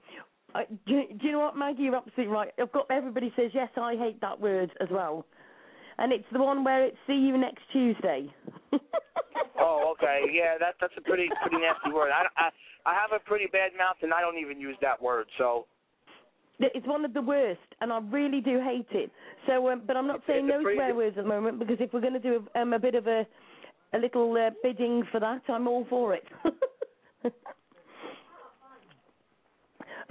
do, 0.87 1.01
do 1.19 1.25
you 1.27 1.31
know 1.31 1.39
what, 1.39 1.57
Maggie? 1.57 1.83
You're 1.83 1.95
absolutely 1.95 2.27
right. 2.27 2.49
I've 2.61 2.71
got 2.71 2.89
everybody 2.91 3.33
says 3.35 3.51
yes. 3.53 3.69
I 3.77 3.95
hate 3.95 4.19
that 4.21 4.39
word 4.39 4.71
as 4.79 4.87
well, 4.91 5.25
and 6.01 6.11
it's 6.11 6.25
the 6.33 6.39
one 6.41 6.63
where 6.63 6.83
it's 6.85 6.97
see 7.07 7.13
you 7.13 7.37
next 7.37 7.63
Tuesday. 7.71 8.27
Oh, 9.63 9.93
okay, 9.93 10.21
yeah, 10.33 10.57
that 10.59 10.73
that's 10.81 10.93
a 10.97 11.01
pretty 11.01 11.29
pretty 11.43 11.57
nasty 11.61 11.91
word. 11.93 12.09
I 12.09 12.25
I 12.35 12.49
I 12.89 12.93
have 12.95 13.11
a 13.15 13.19
pretty 13.23 13.45
bad 13.51 13.71
mouth, 13.77 13.97
and 14.01 14.11
I 14.11 14.19
don't 14.19 14.39
even 14.39 14.59
use 14.59 14.75
that 14.81 14.99
word. 14.99 15.27
So 15.37 15.67
It's 16.59 16.87
one 16.87 17.05
of 17.05 17.13
the 17.13 17.21
worst, 17.21 17.59
and 17.79 17.93
I 17.93 17.99
really 18.09 18.41
do 18.41 18.59
hate 18.59 18.87
it. 18.91 19.11
So, 19.45 19.69
um, 19.69 19.83
but 19.85 19.95
I'm 19.95 20.07
not 20.07 20.17
It's- 20.17 20.27
saying 20.27 20.45
it's 20.45 20.53
no 20.57 20.63
pretty- 20.63 20.77
swear 20.77 20.95
words 20.95 21.15
at 21.19 21.23
the 21.25 21.29
moment 21.29 21.59
because 21.59 21.77
if 21.79 21.93
we're 21.93 22.01
going 22.01 22.13
to 22.13 22.19
do 22.19 22.33
a, 22.55 22.59
um, 22.61 22.73
a 22.73 22.79
bit 22.79 22.95
of 22.95 23.05
a 23.07 23.27
a 23.93 23.99
little 23.99 24.35
uh, 24.35 24.49
bidding 24.63 25.03
for 25.11 25.19
that, 25.19 25.41
I'm 25.47 25.67
all 25.67 25.85
for 25.89 26.15
it. 26.15 26.25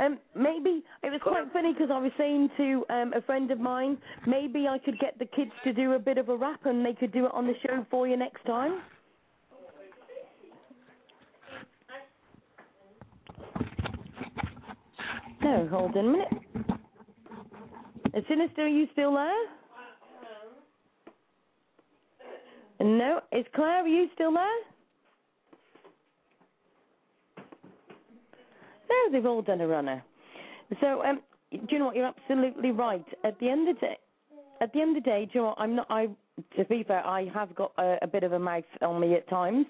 um, 0.01 0.19
maybe 0.35 0.83
it 1.03 1.11
was 1.11 1.21
quite 1.23 1.45
funny 1.53 1.73
because 1.73 1.91
I 1.93 1.99
was 1.99 2.11
saying 2.17 2.49
to 2.57 2.85
um, 2.91 3.13
a 3.15 3.21
friend 3.23 3.51
of 3.51 3.61
mine, 3.61 3.99
maybe 4.27 4.67
I 4.67 4.79
could 4.79 4.99
get 4.99 5.19
the 5.19 5.27
kids 5.27 5.51
to 5.65 5.73
do 5.73 5.93
a 5.93 5.99
bit 5.99 6.19
of 6.19 6.29
a 6.29 6.37
rap 6.37 6.61
and 6.65 6.85
they 6.85 6.95
could 6.95 7.13
do 7.13 7.27
it 7.27 7.33
on 7.35 7.47
the 7.47 7.55
show 7.67 7.85
for 7.91 8.09
you 8.09 8.17
next 8.17 8.45
time. 8.47 8.81
No, 15.43 15.69
hold 15.71 15.97
on 15.97 16.07
a 16.07 16.11
minute. 16.11 16.29
Uh, 18.15 18.21
Sinista, 18.31 18.59
are 18.61 18.69
you 18.69 18.87
still 18.93 19.15
there? 19.15 19.47
No. 22.81 23.21
Is 23.33 23.45
Claire, 23.55 23.85
are 23.85 23.87
you 23.87 24.09
still 24.15 24.33
there? 24.33 24.70
No, 28.91 29.13
they've 29.13 29.27
all 29.27 29.43
done 29.43 29.61
a 29.61 29.69
runner. 29.69 30.03
So, 30.81 31.03
um, 31.03 31.21
do 31.53 31.59
you 31.71 31.79
know 31.79 31.87
what? 31.87 31.97
You're 31.97 32.07
absolutely 32.07 32.71
right. 32.71 33.05
At 33.25 33.39
the 33.41 33.49
end 33.49 33.69
of 33.69 33.77
the 33.77 33.81
day, 33.81 33.99
at 34.61 34.73
the 34.73 34.81
end 34.81 34.97
of 34.97 35.03
the 35.03 35.11
day, 35.11 35.25
do 35.25 35.31
you 35.35 35.41
know 35.41 35.47
what? 35.49 35.59
I'm 35.59 35.77
not. 35.77 35.87
I 35.91 36.09
to 36.57 36.65
be 36.65 36.85
fair, 36.85 37.07
I 37.07 37.29
have 37.35 37.55
got 37.55 37.73
a, 37.79 37.99
a 38.03 38.07
bit 38.07 38.23
of 38.23 38.33
a 38.33 38.39
mouth 38.39 38.65
on 38.83 39.01
me 39.01 39.15
at 39.15 39.29
times, 39.29 39.67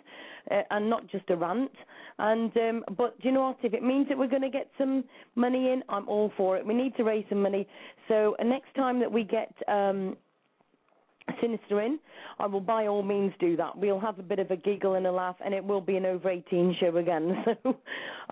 uh, 0.51 0.63
and 0.71 0.89
not 0.89 1.07
just 1.09 1.29
a 1.31 1.37
rant. 1.37 1.71
And 2.19 2.55
um, 2.57 2.85
but 2.97 3.21
do 3.21 3.29
you 3.29 3.35
know 3.35 3.43
what? 3.49 3.59
If 3.63 3.75
it 3.75 3.83
means 3.83 4.09
that 4.09 4.19
we're 4.19 4.29
going 4.29 4.43
to 4.43 4.51
get 4.51 4.69
some 4.79 5.05
money 5.35 5.73
in, 5.73 5.83
I'm 5.89 6.09
all 6.09 6.33
for 6.37 6.57
it. 6.57 6.67
We 6.67 6.75
need 6.75 6.97
to 6.97 7.05
raise 7.05 7.25
some 7.29 7.43
money. 7.43 7.67
So 8.09 8.37
uh, 8.39 8.45
next 8.45 8.75
time 8.75 9.01
that 9.01 9.11
we 9.11 9.25
get 9.25 9.53
um, 9.69 10.17
Sinista 11.43 11.85
in, 11.85 11.99
I 12.39 12.47
will 12.47 12.61
by 12.61 12.87
all 12.87 13.03
means 13.03 13.33
do 13.41 13.57
that. 13.57 13.77
We'll 13.77 14.01
have 14.01 14.19
a 14.19 14.23
bit 14.23 14.39
of 14.39 14.51
a 14.51 14.57
giggle 14.57 14.95
and 14.95 15.07
a 15.07 15.13
laugh, 15.13 15.37
and 15.45 15.55
it 15.55 15.65
will 15.65 15.81
be 15.81 15.97
an 15.97 16.07
over 16.07 16.31
18 16.31 16.77
show 16.81 16.97
again. 16.97 17.45
So 17.65 17.77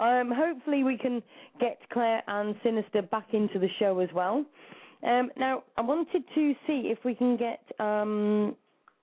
um, 0.05 0.31
hopefully 0.33 0.85
we 0.85 0.97
can 0.97 1.21
get 1.61 1.79
Claire 1.93 2.23
and 2.29 2.55
Sinista 2.65 3.09
back 3.11 3.27
into 3.33 3.59
the 3.59 3.69
show 3.81 3.99
as 3.99 4.09
well. 4.15 4.45
Um, 5.03 5.31
now, 5.37 5.65
I 5.77 5.81
wanted 5.81 6.23
to 6.35 6.55
see 6.67 6.93
if 6.93 6.99
we 7.05 7.15
can 7.17 7.37
get. 7.37 7.61
Um, 7.81 8.55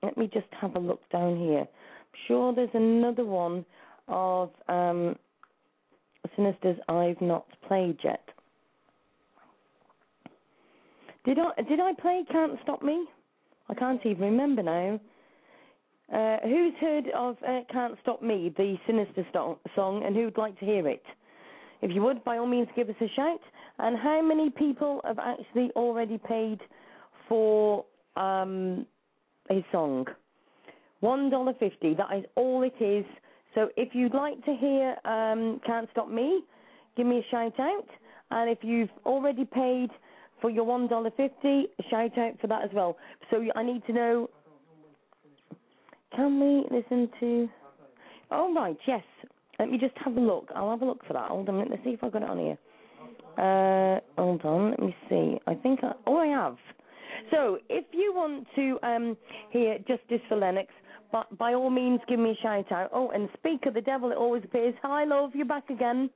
let 0.04 0.18
me 0.18 0.30
just 0.34 0.48
have 0.62 0.76
a 0.76 0.80
look 0.80 1.02
down 1.12 1.38
here. 1.38 1.62
I'm 1.62 2.20
sure 2.28 2.56
there's 2.56 2.70
another 2.74 3.26
one 3.26 3.66
of 4.08 4.52
um, 4.68 5.16
Sinista's 6.38 6.80
I've 6.88 7.22
not 7.22 7.46
played 7.68 7.98
yet. 8.04 8.22
Did 11.26 11.40
I 11.40 11.62
did 11.64 11.80
I 11.80 11.94
play 12.00 12.24
Can't 12.32 12.58
Stop 12.64 12.84
Me? 12.84 13.06
I 13.70 13.74
can't 13.74 14.06
even 14.06 14.24
remember 14.24 14.64
now. 14.64 15.00
Uh, 16.14 16.38
who's 16.44 16.74
heard 16.80 17.06
of 17.16 17.36
uh, 17.48 17.62
Can't 17.72 17.96
Stop 18.04 18.22
Me, 18.22 18.54
the 18.56 18.78
Sinista 18.88 19.26
song, 19.76 20.04
and 20.06 20.16
who'd 20.16 20.38
like 20.38 20.58
to 20.60 20.66
hear 20.66 20.88
it? 20.88 21.04
If 21.82 21.92
you 21.92 22.02
would, 22.04 22.24
by 22.24 22.38
all 22.38 22.46
means, 22.46 22.68
give 22.76 22.90
us 22.90 22.96
a 23.02 23.10
shout. 23.16 23.42
And 23.80 23.98
how 23.98 24.22
many 24.22 24.50
people 24.52 25.02
have 25.04 25.20
actually 25.20 25.72
already 25.76 26.20
paid 26.20 26.60
for 27.28 27.86
um, 28.16 28.86
a 29.50 29.66
song? 29.72 30.06
One 31.00 31.30
dollar 31.30 31.54
fifty. 31.60 31.94
That 31.96 32.16
is 32.18 32.26
all 32.36 32.64
it 32.64 32.84
is. 32.84 33.06
So 33.56 33.70
if 33.76 33.94
you'd 33.94 34.14
like 34.14 34.44
to 34.46 34.56
hear 34.56 34.96
um, 35.06 35.60
Can't 35.66 35.90
Stop 35.92 36.10
Me, 36.10 36.42
give 36.96 37.08
me 37.08 37.18
a 37.20 37.32
shout 37.32 37.60
out. 37.60 37.88
And 38.32 38.50
if 38.50 38.60
you've 38.62 38.90
already 39.06 39.46
paid 39.46 39.90
for 40.46 40.52
your 40.52 40.64
one 40.64 40.88
dollar 40.88 41.10
fifty, 41.18 41.66
shout 41.90 42.16
out 42.20 42.40
for 42.40 42.46
that 42.46 42.64
as 42.64 42.70
well. 42.72 42.98
So 43.32 43.44
I 43.56 43.64
need 43.64 43.84
to 43.88 43.94
know. 43.94 44.30
Can 46.16 46.40
we 46.40 46.66
listen 46.70 47.10
to? 47.20 47.50
Oh 48.30 48.54
right, 48.54 48.78
yes. 48.86 49.02
Let 49.58 49.72
me 49.72 49.80
just 49.80 49.96
have 50.04 50.16
a 50.16 50.20
look. 50.20 50.50
I'll 50.56 50.70
have 50.70 50.84
a 50.84 50.86
look 50.86 51.04
for 51.08 51.14
that. 51.14 51.30
Hold 51.30 51.50
on. 51.50 51.68
Let's 51.68 51.84
see 51.84 51.92
if 51.92 52.04
I've 52.04 52.12
got 52.14 52.22
it 52.22 52.30
on 52.30 52.38
here. 52.38 52.58
Uh, 53.40 54.00
hold 54.22 54.46
on. 54.46 54.70
Let 54.70 54.82
me 54.82 54.96
see. 55.10 55.40
I 55.48 55.56
think. 55.56 55.80
I, 55.82 55.94
oh, 56.06 56.18
I 56.18 56.28
have. 56.28 56.58
So 57.32 57.58
if 57.68 57.86
you 57.92 58.14
want 58.16 58.46
to 58.56 58.78
um, 58.84 59.18
hear 59.50 59.80
Justice 59.80 60.22
for 60.30 60.38
Lennox, 60.38 60.68
but 61.12 61.36
by 61.40 61.56
all 61.56 61.72
means 61.72 62.02
give 62.08 62.20
me 62.20 62.38
a 62.40 62.44
shout 62.44 62.72
out. 62.72 62.92
Oh, 62.94 63.10
and 63.10 63.30
speak 63.40 63.66
of 63.66 63.74
the 63.74 63.82
devil, 63.82 64.12
it 64.12 64.18
always 64.18 64.44
appears. 64.44 64.76
Hi, 64.84 65.06
love. 65.06 65.32
You're 65.34 65.48
back 65.48 65.72
again. 65.72 66.12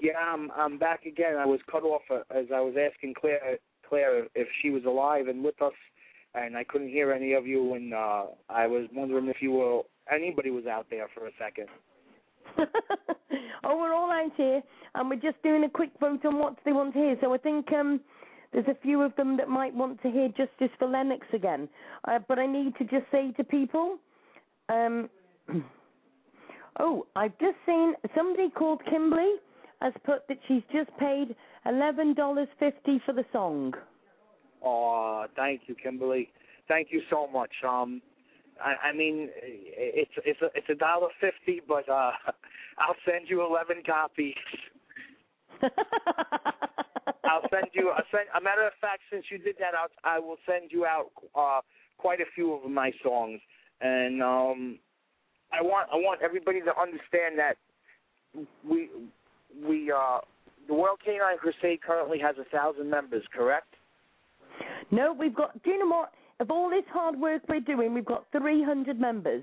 Yeah, 0.00 0.18
I'm 0.18 0.50
I'm 0.56 0.78
back 0.78 1.06
again. 1.06 1.36
I 1.36 1.46
was 1.46 1.60
cut 1.70 1.82
off 1.82 2.02
uh, 2.10 2.20
as 2.30 2.46
I 2.54 2.60
was 2.60 2.74
asking 2.78 3.14
Claire 3.20 3.58
Claire 3.88 4.26
if 4.34 4.48
she 4.60 4.70
was 4.70 4.84
alive 4.84 5.28
and 5.28 5.42
with 5.42 5.60
us, 5.62 5.72
and 6.34 6.56
I 6.56 6.64
couldn't 6.64 6.88
hear 6.88 7.12
any 7.12 7.32
of 7.34 7.46
you. 7.46 7.74
And 7.74 7.94
uh, 7.94 8.24
I 8.48 8.66
was 8.66 8.86
wondering 8.94 9.28
if 9.28 9.36
you 9.40 9.52
were 9.52 9.82
anybody 10.12 10.50
was 10.50 10.66
out 10.66 10.86
there 10.90 11.08
for 11.14 11.26
a 11.26 11.30
second. 11.38 11.68
oh, 13.64 13.76
we're 13.76 13.94
all 13.94 14.10
out 14.10 14.32
here, 14.36 14.62
and 14.94 15.08
we're 15.08 15.16
just 15.16 15.42
doing 15.42 15.64
a 15.64 15.70
quick 15.70 15.90
vote 16.00 16.24
on 16.24 16.38
what 16.38 16.56
they 16.64 16.72
want 16.72 16.94
to 16.94 16.98
hear. 16.98 17.16
So 17.20 17.32
I 17.32 17.38
think 17.38 17.72
um, 17.72 18.00
there's 18.52 18.66
a 18.66 18.76
few 18.82 19.02
of 19.02 19.14
them 19.16 19.36
that 19.36 19.48
might 19.48 19.74
want 19.74 20.02
to 20.02 20.10
hear 20.10 20.28
Justice 20.28 20.74
for 20.78 20.88
Lennox 20.88 21.26
again. 21.32 21.68
Uh, 22.08 22.18
but 22.26 22.38
I 22.38 22.46
need 22.46 22.74
to 22.76 22.84
just 22.84 23.04
say 23.12 23.32
to 23.36 23.44
people, 23.44 23.98
um, 24.68 25.08
Oh, 26.78 27.06
I've 27.16 27.36
just 27.38 27.56
seen 27.66 27.94
somebody 28.16 28.48
called 28.48 28.80
Kimberly 28.88 29.34
has 29.80 29.92
put 30.04 30.26
that 30.28 30.38
she's 30.46 30.62
just 30.72 30.90
paid 30.98 31.34
eleven 31.66 32.14
dollars 32.14 32.48
fifty 32.58 33.00
for 33.04 33.12
the 33.12 33.24
song. 33.32 33.72
Oh, 34.64 35.26
thank 35.36 35.62
you, 35.66 35.74
Kimberly. 35.74 36.30
Thank 36.68 36.88
you 36.90 37.02
so 37.10 37.26
much. 37.26 37.50
Um, 37.66 38.02
I, 38.62 38.88
I 38.88 38.92
mean, 38.92 39.30
it's 39.34 40.10
it's 40.24 40.40
a 40.42 40.46
it's 40.54 40.68
a 40.68 40.74
dollar 40.74 41.08
fifty, 41.20 41.60
but 41.66 41.88
uh, 41.88 42.12
I'll 42.78 42.96
send 43.04 43.28
you 43.28 43.44
eleven 43.44 43.82
copies. 43.84 44.34
I'll 47.24 47.48
send 47.50 47.66
you. 47.72 47.90
I'll 47.90 48.04
send, 48.10 48.24
a 48.36 48.40
matter 48.40 48.66
of 48.66 48.72
fact, 48.80 49.02
since 49.10 49.24
you 49.30 49.38
did 49.38 49.56
that, 49.58 49.72
I'll, 49.74 49.88
I 50.04 50.18
will 50.18 50.38
send 50.46 50.70
you 50.70 50.84
out 50.84 51.10
uh, 51.34 51.60
quite 51.98 52.20
a 52.20 52.24
few 52.34 52.52
of 52.54 52.70
my 52.70 52.92
songs, 53.02 53.40
and 53.80 54.22
um, 54.22 54.78
I 55.52 55.62
want 55.62 55.88
I 55.92 55.96
want 55.96 56.20
everybody 56.22 56.60
to 56.60 56.78
understand 56.78 57.38
that 57.38 57.56
we 58.68 58.88
we 59.66 59.90
uh, 59.90 60.18
the 60.68 60.74
World 60.74 60.98
Canine 61.04 61.38
Crusade 61.38 61.82
currently 61.82 62.18
has 62.18 62.36
a 62.38 62.44
thousand 62.44 62.90
members, 62.90 63.24
correct? 63.34 63.74
No, 64.90 65.12
we've 65.12 65.34
got. 65.34 65.62
Do 65.62 65.70
you 65.70 65.78
know 65.78 65.94
what? 65.94 66.12
Of 66.38 66.50
all 66.50 66.70
this 66.70 66.84
hard 66.90 67.20
work 67.20 67.42
we're 67.48 67.60
doing, 67.60 67.92
we've 67.92 68.04
got 68.04 68.24
300 68.32 68.98
members. 68.98 69.42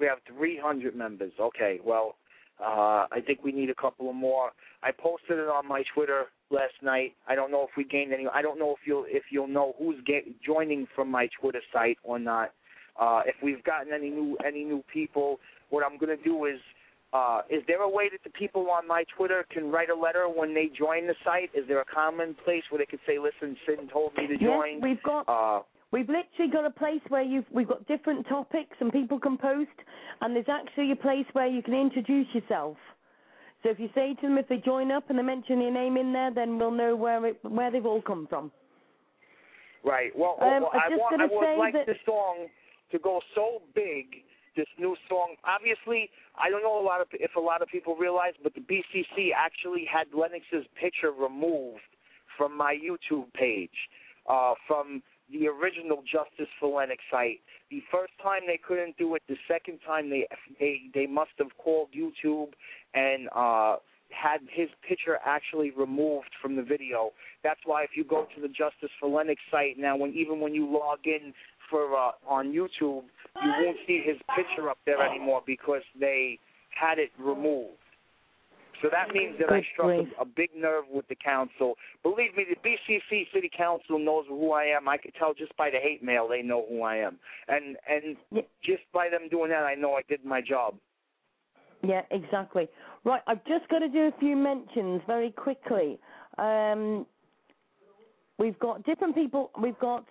We 0.00 0.06
have 0.06 0.18
300 0.36 0.96
members. 0.96 1.32
Okay, 1.38 1.78
well, 1.84 2.16
uh, 2.60 3.06
I 3.12 3.20
think 3.24 3.44
we 3.44 3.52
need 3.52 3.70
a 3.70 3.74
couple 3.74 4.10
of 4.10 4.16
more. 4.16 4.50
I 4.82 4.90
posted 4.90 5.38
it 5.38 5.48
on 5.48 5.68
my 5.68 5.84
Twitter 5.94 6.24
last 6.50 6.74
night. 6.82 7.14
I 7.28 7.34
don't 7.34 7.50
know 7.50 7.62
if 7.62 7.70
we 7.76 7.84
gained 7.84 8.12
any. 8.12 8.26
I 8.32 8.42
don't 8.42 8.58
know 8.58 8.72
if 8.72 8.78
you'll 8.86 9.04
if 9.08 9.24
you'll 9.30 9.48
know 9.48 9.74
who's 9.78 9.96
get, 10.04 10.24
joining 10.42 10.86
from 10.94 11.10
my 11.10 11.28
Twitter 11.40 11.60
site 11.72 11.98
or 12.02 12.18
not. 12.18 12.52
Uh, 12.98 13.22
if 13.26 13.34
we've 13.42 13.62
gotten 13.64 13.92
any 13.92 14.10
new 14.10 14.36
any 14.44 14.64
new 14.64 14.82
people, 14.92 15.38
what 15.70 15.84
I'm 15.84 15.98
going 15.98 16.16
to 16.16 16.22
do 16.22 16.44
is 16.46 16.58
uh, 17.14 17.42
is 17.48 17.62
there 17.68 17.80
a 17.82 17.88
way 17.88 18.08
that 18.10 18.24
the 18.24 18.30
people 18.30 18.68
on 18.70 18.86
my 18.88 19.04
Twitter 19.16 19.46
can 19.50 19.70
write 19.70 19.88
a 19.88 19.94
letter 19.94 20.28
when 20.28 20.52
they 20.52 20.68
join 20.76 21.06
the 21.06 21.14
site? 21.24 21.48
Is 21.54 21.64
there 21.68 21.80
a 21.80 21.84
common 21.84 22.34
place 22.44 22.64
where 22.70 22.80
they 22.80 22.86
could 22.86 22.98
say, 23.06 23.18
"Listen, 23.18 23.56
Sin 23.64 23.88
told 23.88 24.16
me 24.16 24.26
to 24.26 24.36
join"? 24.36 24.74
Yes, 24.74 24.82
we've 24.82 25.02
got. 25.02 25.28
Uh, 25.28 25.62
We've 25.92 26.08
literally 26.08 26.50
got 26.50 26.64
a 26.64 26.70
place 26.70 27.02
where 27.08 27.22
you've 27.22 27.44
we've 27.52 27.68
got 27.68 27.86
different 27.86 28.26
topics 28.26 28.76
and 28.80 28.90
people 28.92 29.20
can 29.20 29.38
post, 29.38 29.70
and 30.20 30.34
there's 30.34 30.48
actually 30.48 30.90
a 30.90 30.96
place 30.96 31.24
where 31.34 31.46
you 31.46 31.62
can 31.62 31.72
introduce 31.72 32.26
yourself. 32.34 32.76
So 33.62 33.68
if 33.70 33.78
you 33.78 33.88
say 33.94 34.14
to 34.14 34.20
them 34.22 34.36
if 34.36 34.48
they 34.48 34.56
join 34.56 34.90
up 34.90 35.08
and 35.08 35.16
they 35.16 35.22
mention 35.22 35.60
your 35.60 35.70
name 35.70 35.96
in 35.96 36.12
there, 36.12 36.32
then 36.34 36.58
we'll 36.58 36.72
know 36.72 36.96
where 36.96 37.24
it, 37.26 37.38
where 37.44 37.70
they've 37.70 37.86
all 37.86 38.02
come 38.02 38.26
from. 38.26 38.50
Right. 39.84 40.10
Well, 40.16 40.36
Um, 40.40 40.62
well 40.62 40.70
I 40.74 40.92
I 40.92 40.96
want 40.96 41.20
I 41.20 41.26
would 41.26 41.58
like 41.58 41.74
that- 41.74 41.86
the 41.86 41.96
song 42.04 42.48
to 42.90 42.98
go 42.98 43.20
so 43.36 43.62
big. 43.74 44.24
This 44.56 44.66
new 44.78 44.96
song, 45.08 45.34
obviously, 45.44 46.10
I 46.36 46.48
don't 46.48 46.62
know 46.62 46.80
a 46.80 46.84
lot 46.84 47.00
of 47.00 47.08
if 47.12 47.34
a 47.36 47.40
lot 47.40 47.62
of 47.62 47.68
people 47.68 47.96
realize, 47.96 48.34
but 48.42 48.54
the 48.54 48.60
BCC 48.60 49.30
actually 49.36 49.84
had 49.90 50.06
Lennox's 50.14 50.66
picture 50.80 51.10
removed 51.10 51.82
from 52.36 52.56
my 52.56 52.76
YouTube 52.76 53.32
page, 53.34 53.88
uh, 54.28 54.54
from 54.66 55.02
the 55.32 55.48
original 55.48 56.02
Justice 56.02 56.52
for 56.60 56.76
Lennox 56.78 57.02
site. 57.10 57.40
The 57.70 57.82
first 57.90 58.12
time 58.22 58.42
they 58.46 58.58
couldn't 58.58 58.96
do 58.96 59.14
it. 59.14 59.22
The 59.28 59.36
second 59.48 59.80
time 59.86 60.10
they 60.10 60.26
they 60.60 60.82
they 60.94 61.06
must 61.06 61.32
have 61.38 61.56
called 61.58 61.88
YouTube 61.96 62.52
and 62.94 63.28
uh 63.34 63.76
had 64.10 64.40
his 64.52 64.68
picture 64.86 65.18
actually 65.24 65.70
removed 65.70 66.30
from 66.40 66.56
the 66.56 66.62
video. 66.62 67.10
That's 67.42 67.60
why 67.64 67.82
if 67.82 67.90
you 67.96 68.04
go 68.04 68.28
to 68.34 68.40
the 68.40 68.48
Justice 68.48 68.90
for 69.00 69.08
Lennox 69.08 69.40
site 69.50 69.78
now, 69.78 69.96
when 69.96 70.12
even 70.12 70.40
when 70.40 70.54
you 70.54 70.70
log 70.70 71.00
in 71.04 71.32
for 71.70 71.96
uh, 71.96 72.12
on 72.28 72.52
YouTube, 72.52 73.04
you 73.42 73.52
won't 73.60 73.76
see 73.86 74.02
his 74.04 74.16
picture 74.36 74.68
up 74.68 74.78
there 74.86 75.02
anymore 75.02 75.42
because 75.46 75.82
they 75.98 76.38
had 76.70 76.98
it 76.98 77.10
removed. 77.18 77.78
So 78.82 78.90
that 78.90 79.14
means 79.14 79.36
that 79.38 79.50
I 79.50 79.62
struck 79.72 79.90
a, 79.90 80.22
a 80.22 80.24
big 80.24 80.50
nerve 80.56 80.84
with 80.92 81.08
the 81.08 81.14
council. 81.14 81.74
Believe 82.02 82.36
me, 82.36 82.44
the 82.48 82.56
BCC 82.68 83.24
City 83.32 83.50
Council 83.56 83.98
knows 83.98 84.24
who 84.28 84.52
I 84.52 84.64
am. 84.64 84.88
I 84.88 84.98
could 84.98 85.14
tell 85.18 85.32
just 85.32 85.56
by 85.56 85.70
the 85.70 85.78
hate 85.78 86.02
mail 86.02 86.28
they 86.28 86.42
know 86.42 86.66
who 86.68 86.82
I 86.82 86.96
am, 86.96 87.18
and 87.48 87.76
and 87.88 88.44
just 88.62 88.82
by 88.92 89.08
them 89.08 89.28
doing 89.30 89.50
that, 89.50 89.62
I 89.62 89.74
know 89.74 89.94
I 89.94 90.02
did 90.08 90.24
my 90.24 90.40
job. 90.40 90.74
Yeah, 91.82 92.02
exactly. 92.10 92.68
Right, 93.04 93.22
I've 93.26 93.44
just 93.46 93.68
got 93.68 93.80
to 93.80 93.88
do 93.88 94.10
a 94.14 94.18
few 94.18 94.36
mentions 94.36 95.02
very 95.06 95.30
quickly. 95.30 95.98
Um, 96.38 97.06
we've 98.38 98.58
got 98.58 98.84
different 98.84 99.14
people. 99.14 99.50
We've 99.60 99.78
got. 99.78 100.04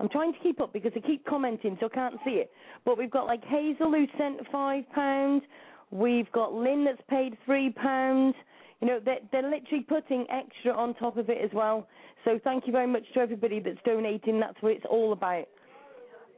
I'm 0.00 0.08
trying 0.08 0.32
to 0.32 0.38
keep 0.38 0.60
up 0.60 0.72
because 0.72 0.92
they 0.94 1.00
keep 1.02 1.26
commenting, 1.26 1.76
so 1.78 1.86
I 1.86 1.94
can't 1.94 2.14
see 2.24 2.32
it. 2.32 2.50
But 2.86 2.96
we've 2.96 3.10
got 3.10 3.26
like 3.26 3.44
Hazel 3.44 3.90
who 3.92 4.06
sent 4.16 4.40
five 4.50 4.84
pounds. 4.94 5.42
We've 5.90 6.30
got 6.32 6.54
Lynn 6.54 6.84
that's 6.86 7.02
paid 7.10 7.36
three 7.44 7.70
pounds. 7.70 8.34
You 8.80 8.88
know, 8.88 9.00
they're, 9.04 9.18
they're 9.30 9.48
literally 9.48 9.84
putting 9.86 10.26
extra 10.30 10.72
on 10.72 10.94
top 10.94 11.18
of 11.18 11.28
it 11.28 11.38
as 11.44 11.50
well. 11.52 11.86
So 12.24 12.40
thank 12.42 12.66
you 12.66 12.72
very 12.72 12.86
much 12.86 13.02
to 13.12 13.20
everybody 13.20 13.60
that's 13.60 13.78
donating. 13.84 14.40
That's 14.40 14.56
what 14.60 14.72
it's 14.72 14.86
all 14.88 15.12
about. 15.12 15.46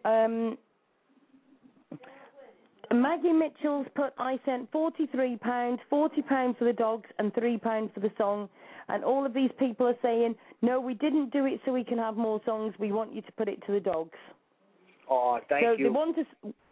Um, 0.05 0.59
Maggie 2.93 3.33
Mitchell's 3.33 3.87
put, 3.95 4.13
I 4.19 4.39
sent 4.45 4.71
£43, 4.73 5.39
£40 5.41 6.59
for 6.59 6.65
the 6.65 6.73
dogs 6.73 7.09
and 7.19 7.33
£3 7.33 7.95
for 7.95 8.01
the 8.01 8.11
song. 8.19 8.49
And 8.93 9.05
all 9.05 9.25
of 9.25 9.33
these 9.33 9.51
people 9.59 9.87
are 9.87 9.97
saying, 10.03 10.35
no, 10.61 10.79
we 10.79 10.93
didn't 10.93 11.33
do 11.33 11.47
it 11.47 11.61
so 11.65 11.73
we 11.73 11.83
can 11.83 11.97
have 11.97 12.15
more 12.15 12.43
songs. 12.45 12.75
We 12.79 12.93
want 12.93 13.15
you 13.15 13.23
to 13.23 13.33
put 13.33 13.49
it 13.49 13.65
to 13.67 13.73
the 13.73 13.81
dogs. 13.81 14.19
Oh, 15.09 15.41
thank 15.49 15.65
so 15.65 15.73
you. 15.73 15.85
they 15.85 15.91
want 15.91 16.19
us 16.19 16.27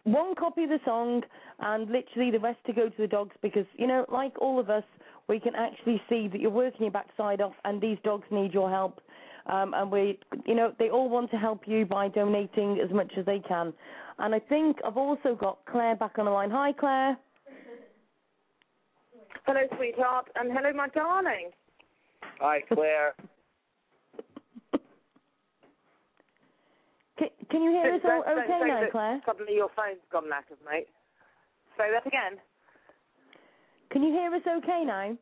one 0.05 0.35
copy 0.35 0.65
of 0.65 0.69
the 0.69 0.81
song 0.85 1.23
and 1.61 1.91
literally 1.91 2.31
the 2.31 2.39
rest 2.39 2.59
to 2.67 2.75
go 2.75 2.91
to 2.91 2.97
the 2.99 3.07
dogs 3.07 3.35
because, 3.41 3.65
you 3.79 3.87
know, 3.87 4.05
like 4.13 4.39
all 4.39 4.61
of 4.61 4.69
us, 4.69 4.85
we 5.29 5.41
can 5.41 5.55
actually 5.55 6.01
see 6.11 6.29
that 6.29 6.43
you're 6.43 6.51
working 6.51 6.83
your 6.83 6.91
backside 6.91 7.41
off 7.41 7.55
and 7.65 7.81
these 7.81 7.97
dogs 8.05 8.25
need 8.31 8.53
your 8.53 8.69
help. 8.69 9.01
Um, 9.47 9.73
and 9.75 9.91
we, 9.91 10.19
you 10.45 10.55
know, 10.55 10.75
they 10.79 10.91
all 10.91 11.09
want 11.09 11.31
to 11.31 11.39
help 11.39 11.63
you 11.67 11.87
by 11.87 12.09
donating 12.09 12.81
as 12.85 12.91
much 12.93 13.13
as 13.17 13.25
they 13.25 13.41
can. 13.41 13.73
And 14.19 14.35
I 14.35 14.41
think 14.41 14.77
I've 14.87 14.99
also 14.99 15.35
got 15.35 15.61
Claire 15.71 15.97
back 15.97 16.19
on 16.19 16.27
the 16.27 16.31
line. 16.31 16.51
Hi, 16.51 16.73
Claire. 16.73 17.17
Hello, 19.47 19.61
sweetheart, 19.79 20.27
and 20.37 20.53
hello, 20.53 20.71
my 20.75 20.89
darling. 20.89 21.51
Hi, 22.41 22.61
Claire. 22.73 23.15
Can, 27.19 27.29
can 27.51 27.63
you 27.63 27.71
hear 27.71 27.95
us 27.95 28.01
all 28.05 28.23
okay 28.23 28.47
now, 28.67 28.87
Claire? 28.91 29.21
Suddenly 29.27 29.55
your 29.55 29.69
phone's 29.77 30.01
gone 30.11 30.25
knackered, 30.25 30.61
mate. 30.65 30.87
Say 31.77 31.91
that 31.93 32.07
again. 32.07 32.39
Can 33.91 34.03
you 34.03 34.11
hear 34.13 34.35
us 34.35 34.43
okay 34.47 34.85
now? 34.87 35.17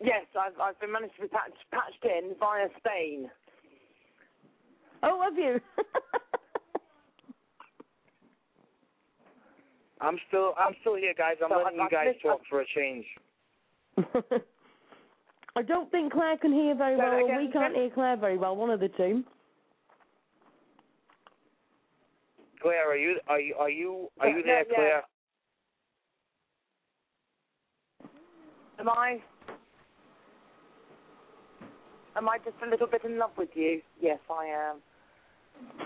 Yes, 0.00 0.26
I've 0.38 0.60
I've 0.60 0.78
been 0.78 0.92
managed 0.92 1.16
to 1.16 1.22
be 1.22 1.28
patched, 1.28 1.56
patched 1.72 2.04
in 2.04 2.34
via 2.38 2.68
Spain. 2.78 3.30
Oh, 5.02 5.22
have 5.22 5.36
you? 5.38 5.58
I'm 10.02 10.18
still 10.28 10.52
I'm 10.58 10.74
still 10.82 10.96
here, 10.96 11.14
guys. 11.16 11.36
I'm 11.42 11.48
So 11.50 11.62
letting 11.64 11.80
I- 11.80 11.84
you 11.84 11.90
guys 11.90 12.14
talk 12.22 12.42
for 12.50 12.60
a 12.60 12.66
change. 12.74 13.06
I 15.56 15.62
don't 15.62 15.90
think 15.90 16.12
Claire 16.12 16.36
can 16.36 16.52
hear 16.52 16.74
very 16.74 16.96
Say 16.96 17.02
that 17.02 17.12
well. 17.12 17.30
or 17.30 17.38
we 17.38 17.50
can't 17.50 17.74
Jen? 17.74 17.82
hear 17.82 17.90
Claire 17.90 18.16
very 18.16 18.36
well. 18.36 18.54
One 18.56 18.70
of 18.70 18.80
the 18.80 18.88
two. 18.88 19.24
Claire, 22.60 22.90
are 22.90 22.96
you 22.96 23.18
are 23.28 23.40
you 23.40 23.54
are 23.54 23.70
you 23.70 24.08
are 24.20 24.28
you 24.28 24.38
Yeah, 24.38 24.44
there, 24.44 24.64
yeah. 24.68 24.74
Claire? 24.74 25.02
Am 28.78 28.88
I? 28.88 29.18
Am 32.16 32.28
I 32.28 32.38
just 32.38 32.56
a 32.66 32.68
little 32.68 32.86
bit 32.86 33.04
in 33.04 33.18
love 33.18 33.30
with 33.36 33.50
you? 33.54 33.80
Yes, 34.00 34.18
I 34.30 34.46
am. 34.46 34.76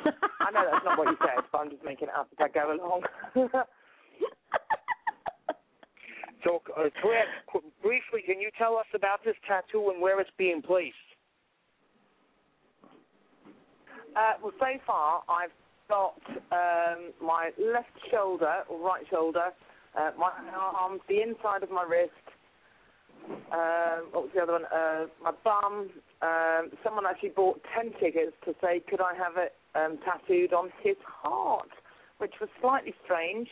I 0.40 0.50
know 0.52 0.64
that's 0.70 0.84
not 0.84 0.98
what 0.98 1.08
you 1.08 1.16
said, 1.20 1.44
but 1.52 1.58
I'm 1.58 1.70
just 1.70 1.84
making 1.84 2.08
it 2.08 2.14
up 2.16 2.28
as 2.32 2.38
I 2.44 2.48
go 2.48 2.72
along. 2.72 3.02
So, 6.44 6.62
uh, 6.76 6.88
qu- 7.50 7.62
briefly, 7.82 8.22
can 8.24 8.40
you 8.40 8.50
tell 8.56 8.76
us 8.76 8.86
about 8.94 9.24
this 9.24 9.36
tattoo 9.46 9.90
and 9.90 10.00
where 10.00 10.20
it's 10.20 10.30
being 10.38 10.62
placed? 10.62 10.96
Uh, 14.16 14.32
well, 14.42 14.52
so 14.58 14.66
far 14.86 15.22
I've 15.28 15.52
got 15.88 16.14
um, 16.52 17.12
my 17.20 17.50
left 17.58 17.90
shoulder 18.10 18.62
or 18.68 18.78
right 18.80 19.04
shoulder, 19.10 19.50
uh, 19.98 20.10
my 20.18 20.30
arms, 20.54 21.00
the 21.08 21.20
inside 21.22 21.62
of 21.62 21.70
my 21.70 21.82
wrist. 21.82 22.12
Um, 23.52 24.08
what 24.12 24.24
was 24.24 24.30
the 24.34 24.42
other 24.42 24.52
one? 24.52 24.64
Uh, 24.66 25.06
my 25.22 25.32
bum. 25.44 25.90
Um, 26.22 26.70
someone 26.82 27.04
actually 27.06 27.30
bought 27.30 27.60
ten 27.74 27.92
tickets 28.00 28.32
to 28.44 28.54
say, 28.60 28.80
could 28.88 29.00
I 29.00 29.14
have 29.14 29.36
it 29.36 29.54
um, 29.74 29.98
tattooed 30.04 30.52
on 30.52 30.70
his 30.82 30.96
heart, 31.04 31.68
which 32.18 32.34
was 32.40 32.48
slightly 32.60 32.94
strange. 33.04 33.48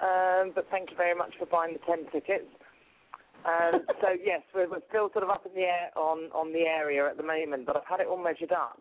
Um, 0.00 0.52
but 0.54 0.66
thank 0.70 0.90
you 0.90 0.96
very 0.96 1.14
much 1.14 1.34
for 1.38 1.46
buying 1.46 1.74
the 1.74 1.80
ten 1.86 2.04
tickets. 2.10 2.50
Um, 3.44 3.82
so 4.00 4.08
yes, 4.22 4.42
we're, 4.54 4.68
we're 4.68 4.84
still 4.88 5.10
sort 5.12 5.24
of 5.24 5.30
up 5.30 5.46
in 5.46 5.54
the 5.54 5.66
air 5.66 5.90
on 5.96 6.30
on 6.32 6.52
the 6.52 6.66
area 6.66 7.06
at 7.08 7.16
the 7.16 7.22
moment, 7.22 7.66
but 7.66 7.76
I've 7.76 7.86
had 7.88 8.00
it 8.00 8.06
all 8.06 8.22
measured 8.22 8.52
up. 8.52 8.80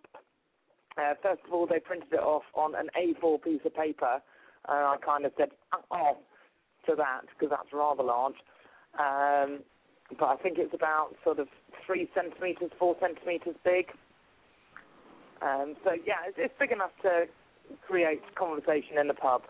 Uh, 0.98 1.14
first 1.22 1.42
of 1.48 1.54
all, 1.54 1.66
they 1.66 1.80
printed 1.80 2.14
it 2.14 2.20
off 2.20 2.44
on 2.54 2.76
an 2.76 2.90
A4 2.98 3.42
piece 3.42 3.62
of 3.66 3.76
paper, 3.76 4.22
and 4.68 4.78
I 4.78 4.96
kind 5.04 5.26
of 5.26 5.32
said 5.38 5.50
oh 5.92 6.18
to 6.88 6.96
that 6.96 7.22
because 7.34 7.50
that's 7.50 7.74
rather 7.74 8.04
large. 8.04 8.36
Um, 9.00 9.60
but 10.20 10.26
I 10.28 10.36
think 10.38 10.58
it's 10.58 10.74
about 10.74 11.16
sort 11.24 11.40
of 11.40 11.48
three 11.86 12.10
centimeters, 12.14 12.72
four 12.78 12.96
centimeters 13.00 13.56
big. 13.64 13.88
Um, 15.42 15.76
so 15.84 15.92
yeah, 16.06 16.28
it's, 16.28 16.38
it's 16.38 16.54
big 16.60 16.72
enough 16.72 16.92
to 17.02 17.26
create 17.88 18.22
conversation 18.36 18.98
in 19.00 19.08
the 19.08 19.14
pub. 19.14 19.42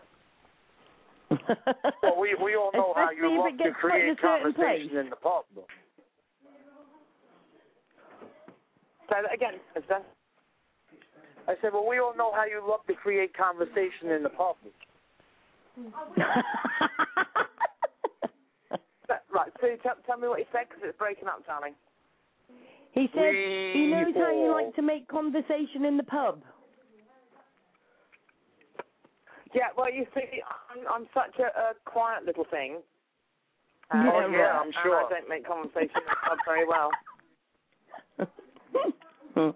Well, 1.30 2.18
we 2.20 2.34
we 2.42 2.54
all 2.54 2.70
know 2.74 2.92
how 2.94 3.10
you 3.10 3.24
Especially 3.24 3.38
love 3.38 3.50
to 3.50 3.64
gets 3.64 3.76
put 3.80 3.94
in 3.94 4.16
create 4.16 4.20
conversation 4.20 4.88
place. 4.90 5.04
in 5.04 5.10
the 5.10 5.16
pub. 5.16 5.44
though. 5.54 5.66
So 9.08 9.16
again, 9.32 9.54
is 9.76 9.84
that 9.88 10.04
I 11.46 11.54
said, 11.60 11.72
well, 11.72 11.86
we 11.86 11.98
all 11.98 12.16
know 12.16 12.32
how 12.32 12.44
you 12.46 12.62
love 12.66 12.80
to 12.86 12.94
create 12.94 13.36
conversation 13.36 14.10
in 14.10 14.22
the 14.22 14.30
pub. 14.30 14.56
right? 19.34 19.52
Sue, 19.60 19.76
tell, 19.82 19.94
tell 20.06 20.16
me 20.18 20.28
what 20.28 20.38
you 20.38 20.46
said 20.52 20.68
because 20.68 20.82
it's 20.84 20.96
breaking 20.98 21.28
up, 21.28 21.44
darling. 21.46 21.74
he 22.92 23.08
said 23.14 23.34
he 23.74 23.86
knows 23.90 24.14
how 24.14 24.32
you 24.32 24.52
like 24.52 24.74
to 24.76 24.82
make 24.82 25.06
conversation 25.08 25.84
in 25.84 25.96
the 25.98 26.02
pub. 26.04 26.40
Yeah, 29.54 29.68
well, 29.76 29.92
you 29.92 30.04
see, 30.14 30.42
I'm, 30.70 30.80
I'm 30.92 31.06
such 31.14 31.38
a, 31.38 31.44
a 31.44 31.74
quiet 31.84 32.24
little 32.26 32.44
thing. 32.50 32.78
Yeah, 33.92 34.10
Oh, 34.12 34.28
yeah, 34.28 34.38
uh, 34.38 34.60
I'm 34.60 34.66
and 34.66 34.74
sure. 34.82 35.06
I 35.06 35.08
don't 35.08 35.28
make 35.28 35.46
conversation 35.46 35.90
in 35.96 36.04
the 36.08 36.16
pub 36.28 36.38
very 36.44 36.66
well. 36.66 36.90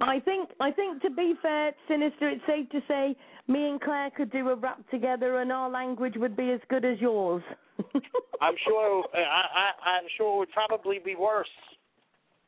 I 0.00 0.20
think 0.20 0.50
I 0.60 0.70
think 0.70 1.02
to 1.02 1.10
be 1.10 1.34
fair, 1.42 1.72
Sinista, 1.88 2.22
it's 2.22 2.42
safe 2.46 2.68
to 2.70 2.80
say 2.86 3.16
me 3.48 3.68
and 3.68 3.80
Claire 3.80 4.10
could 4.10 4.30
do 4.30 4.48
a 4.50 4.54
rap 4.54 4.78
together 4.90 5.40
and 5.40 5.50
our 5.50 5.68
language 5.68 6.14
would 6.16 6.36
be 6.36 6.50
as 6.50 6.60
good 6.68 6.84
as 6.84 7.00
yours. 7.00 7.42
I'm 8.40 8.54
sure. 8.64 9.04
I, 9.14 9.18
I 9.18 9.72
I'm 9.90 10.04
sure 10.16 10.36
it 10.36 10.38
would 10.38 10.52
probably 10.52 11.00
be 11.04 11.16
worse. 11.16 11.48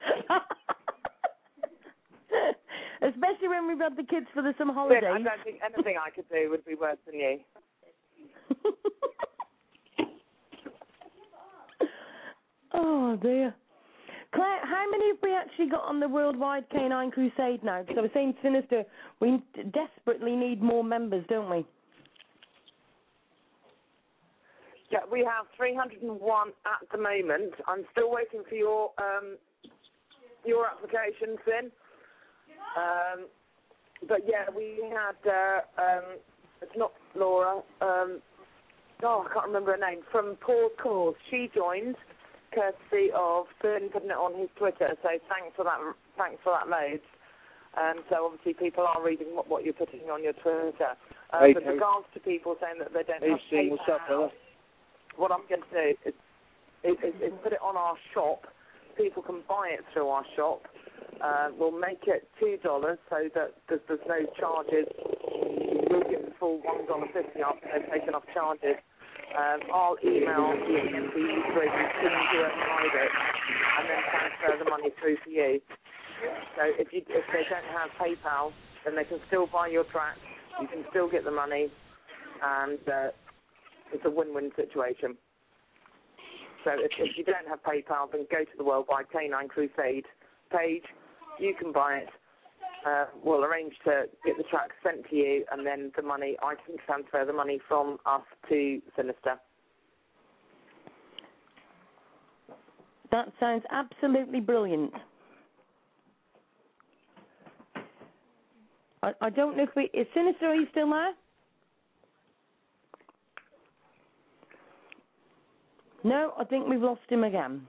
Especially 3.02 3.48
when 3.48 3.66
we've 3.66 3.78
had 3.78 3.96
the 3.96 4.04
kids 4.04 4.26
for 4.34 4.42
the 4.42 4.54
summer 4.58 4.74
Lynn, 4.86 5.02
I 5.04 5.22
don't 5.22 5.42
think 5.42 5.60
anything 5.64 5.96
I 5.96 6.10
could 6.10 6.28
do 6.28 6.50
would 6.50 6.66
be 6.66 6.74
worse 6.74 6.98
than 7.06 7.18
you. 7.18 7.40
oh 12.74 13.16
dear. 13.16 13.54
Claire, 14.34 14.60
how 14.64 14.84
many 14.90 15.08
have 15.08 15.16
we 15.22 15.34
actually 15.34 15.70
got 15.70 15.84
on 15.84 15.98
the 15.98 16.08
Worldwide 16.08 16.68
Canine 16.70 17.10
Crusade 17.10 17.64
now? 17.64 17.82
Because 17.82 17.96
I 17.98 18.02
was 18.02 18.10
saying, 18.14 18.34
Sinista, 18.44 18.84
we 19.20 19.42
desperately 19.72 20.36
need 20.36 20.62
more 20.62 20.84
members, 20.84 21.24
don't 21.28 21.50
we? 21.50 21.66
Yeah, 24.92 25.00
we 25.10 25.20
have 25.20 25.46
301 25.56 26.48
at 26.48 26.88
the 26.92 26.98
moment. 26.98 27.54
I'm 27.66 27.84
still 27.92 28.10
waiting 28.10 28.42
for 28.48 28.54
your 28.54 28.90
um, 28.98 29.36
your 30.44 30.66
applications 30.66 31.38
in. 31.46 31.70
Um, 32.76 33.26
but 34.08 34.20
yeah, 34.26 34.48
we 34.54 34.82
had 34.90 35.18
uh, 35.28 35.60
um, 35.80 36.04
it's 36.62 36.72
not 36.76 36.92
Laura. 37.14 37.62
Um, 37.80 38.20
oh, 39.02 39.26
I 39.28 39.34
can't 39.34 39.46
remember 39.46 39.72
her 39.72 39.78
name 39.90 40.00
from 40.10 40.36
Paul 40.40 40.70
Cause. 40.82 41.14
She 41.30 41.50
joined, 41.54 41.96
courtesy 42.54 43.10
of 43.14 43.46
Fern 43.60 43.88
putting 43.92 44.10
it 44.10 44.16
on 44.16 44.38
his 44.38 44.48
Twitter. 44.58 44.96
So 45.02 45.08
thanks 45.28 45.54
for 45.56 45.64
that. 45.64 45.78
Thanks 46.16 46.40
for 46.44 46.56
that, 46.56 46.68
loads. 46.68 47.02
Um, 47.78 48.02
so 48.10 48.26
obviously 48.26 48.54
people 48.54 48.84
are 48.84 49.04
reading 49.04 49.28
what, 49.34 49.48
what 49.48 49.64
you're 49.64 49.74
putting 49.74 50.10
on 50.10 50.22
your 50.24 50.34
Twitter. 50.34 50.96
Uh, 51.32 51.38
Hey, 51.38 51.52
with 51.54 51.62
hey. 51.62 51.70
regards 51.70 52.06
to 52.14 52.20
people 52.20 52.56
saying 52.60 52.80
that 52.80 52.92
they 52.92 53.04
don't 53.06 53.22
Hey, 53.22 53.30
have 53.30 53.38
Sting, 53.46 53.70
what's 53.70 53.82
up, 53.88 54.06
brother? 54.08 54.30
what 55.16 55.30
I'm 55.30 55.46
going 55.48 55.62
to 55.62 55.70
do 55.70 55.94
is, 56.08 56.14
is, 56.82 56.96
is, 57.04 57.14
is 57.22 57.32
put 57.42 57.52
it 57.52 57.62
on 57.62 57.76
our 57.76 57.94
shop. 58.12 58.46
People 58.96 59.22
can 59.22 59.42
buy 59.48 59.70
it 59.70 59.84
through 59.92 60.08
our 60.08 60.24
shop. 60.34 60.62
Uh, 61.20 61.48
we'll 61.58 61.76
make 61.76 62.00
it 62.06 62.28
two 62.40 62.56
dollars 62.64 62.98
so 63.10 63.28
that 63.34 63.52
there's, 63.68 63.80
there's 63.88 64.00
no 64.08 64.20
charges. 64.40 64.86
We'll 65.90 66.08
get 66.08 66.24
the 66.24 66.32
full 66.40 66.60
one 66.64 66.86
dollar 66.86 67.06
fifty 67.12 67.42
after 67.42 67.68
they've 67.68 67.90
taken 67.92 68.14
off 68.14 68.24
charges. 68.32 68.76
Um, 69.36 69.60
I'll 69.72 69.96
email 70.02 70.56
the 70.56 70.74
EMP 70.80 71.12
through 71.12 71.68
as 71.70 72.24
you 72.32 72.40
it, 72.40 73.10
and 73.78 73.84
then 73.86 74.00
transfer 74.10 74.64
the 74.64 74.70
money 74.70 74.90
through 74.98 75.16
to 75.24 75.30
you. 75.30 75.60
So 76.56 76.62
if 76.66 76.92
you 76.92 77.02
if 77.08 77.24
they 77.32 77.44
don't 77.48 77.68
have 77.70 77.90
PayPal, 78.00 78.52
then 78.84 78.96
they 78.96 79.04
can 79.04 79.20
still 79.28 79.46
buy 79.46 79.68
your 79.68 79.84
track. 79.84 80.16
You 80.60 80.68
can 80.68 80.84
still 80.90 81.08
get 81.08 81.24
the 81.24 81.30
money, 81.30 81.68
and 82.42 82.80
uh, 82.88 83.10
it's 83.92 84.04
a 84.04 84.10
win-win 84.10 84.50
situation. 84.56 85.16
So 86.64 86.72
if, 86.76 86.92
if 86.98 87.16
you 87.16 87.24
don't 87.24 87.48
have 87.48 87.62
PayPal, 87.62 88.10
then 88.12 88.26
go 88.30 88.44
to 88.44 88.56
the 88.58 88.64
Worldwide 88.64 89.06
Canine 89.12 89.48
Crusade 89.48 90.04
page. 90.50 90.84
You 91.38 91.54
can 91.58 91.72
buy 91.72 91.98
it. 91.98 92.08
Uh, 92.86 93.04
we'll 93.22 93.44
arrange 93.44 93.74
to 93.84 94.04
get 94.24 94.36
the 94.38 94.44
track 94.44 94.70
sent 94.82 95.08
to 95.10 95.16
you, 95.16 95.44
and 95.52 95.66
then 95.66 95.92
the 95.96 96.02
money 96.02 96.36
I 96.42 96.54
can 96.66 96.76
transfer 96.86 97.24
the 97.26 97.32
money 97.32 97.60
from 97.68 97.98
us 98.06 98.22
to 98.48 98.80
Sinista. 98.98 99.38
That 103.10 103.32
sounds 103.38 103.64
absolutely 103.70 104.40
brilliant. 104.40 104.92
I, 109.02 109.12
I 109.20 109.30
don't 109.30 109.56
know 109.56 109.64
if 109.64 109.70
we 109.76 109.90
is 109.92 110.06
Sinista. 110.16 110.42
Are 110.44 110.54
you 110.54 110.66
still 110.70 110.90
there? 110.90 111.12
No, 116.02 116.32
I 116.38 116.44
think 116.44 116.66
we've 116.66 116.80
lost 116.80 117.02
him 117.08 117.24
again. 117.24 117.66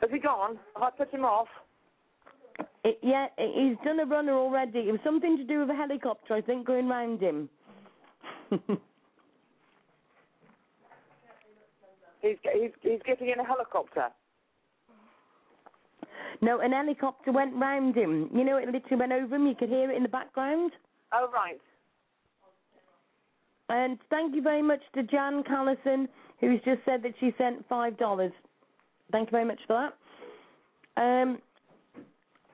Has 0.00 0.10
he 0.10 0.18
gone? 0.18 0.58
Have 0.74 0.82
I 0.82 0.90
put 0.90 1.12
him 1.12 1.24
off? 1.24 1.48
It, 2.84 2.98
yeah, 3.02 3.26
he's 3.36 3.76
done 3.84 4.00
a 4.00 4.06
runner 4.06 4.34
already. 4.34 4.80
It 4.80 4.92
was 4.92 5.00
something 5.04 5.36
to 5.36 5.44
do 5.44 5.60
with 5.60 5.70
a 5.70 5.74
helicopter, 5.74 6.34
I 6.34 6.40
think, 6.40 6.66
going 6.66 6.88
round 6.88 7.20
him. 7.20 7.48
He's 12.20 12.36
he's 12.52 12.70
he's 12.82 13.00
getting 13.06 13.28
in 13.28 13.38
a 13.38 13.44
helicopter. 13.44 14.08
no, 16.40 16.60
an 16.60 16.72
helicopter 16.72 17.30
went 17.32 17.54
round 17.54 17.96
him. 17.96 18.28
You 18.34 18.44
know, 18.44 18.56
it 18.56 18.68
literally 18.68 18.96
went 18.96 19.12
over 19.12 19.36
him. 19.36 19.46
You 19.46 19.54
could 19.54 19.68
hear 19.68 19.90
it 19.90 19.96
in 19.96 20.02
the 20.02 20.08
background. 20.08 20.72
Oh 21.12 21.30
right. 21.32 21.60
And 23.68 23.98
thank 24.10 24.34
you 24.34 24.42
very 24.42 24.62
much 24.62 24.80
to 24.94 25.02
Jan 25.02 25.44
Callison, 25.44 26.08
who's 26.40 26.60
just 26.64 26.80
said 26.84 27.02
that 27.02 27.14
she 27.20 27.32
sent 27.38 27.68
five 27.68 27.96
dollars. 27.98 28.32
Thank 29.10 29.28
you 29.28 29.32
very 29.32 29.44
much 29.44 29.60
for 29.66 29.90
that. 30.96 31.02
Um, 31.02 31.38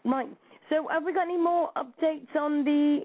right. 0.04 0.28
So, 0.70 0.86
have 0.90 1.04
we 1.04 1.12
got 1.12 1.22
any 1.22 1.38
more 1.38 1.70
updates 1.76 2.34
on 2.36 2.64
the? 2.64 3.00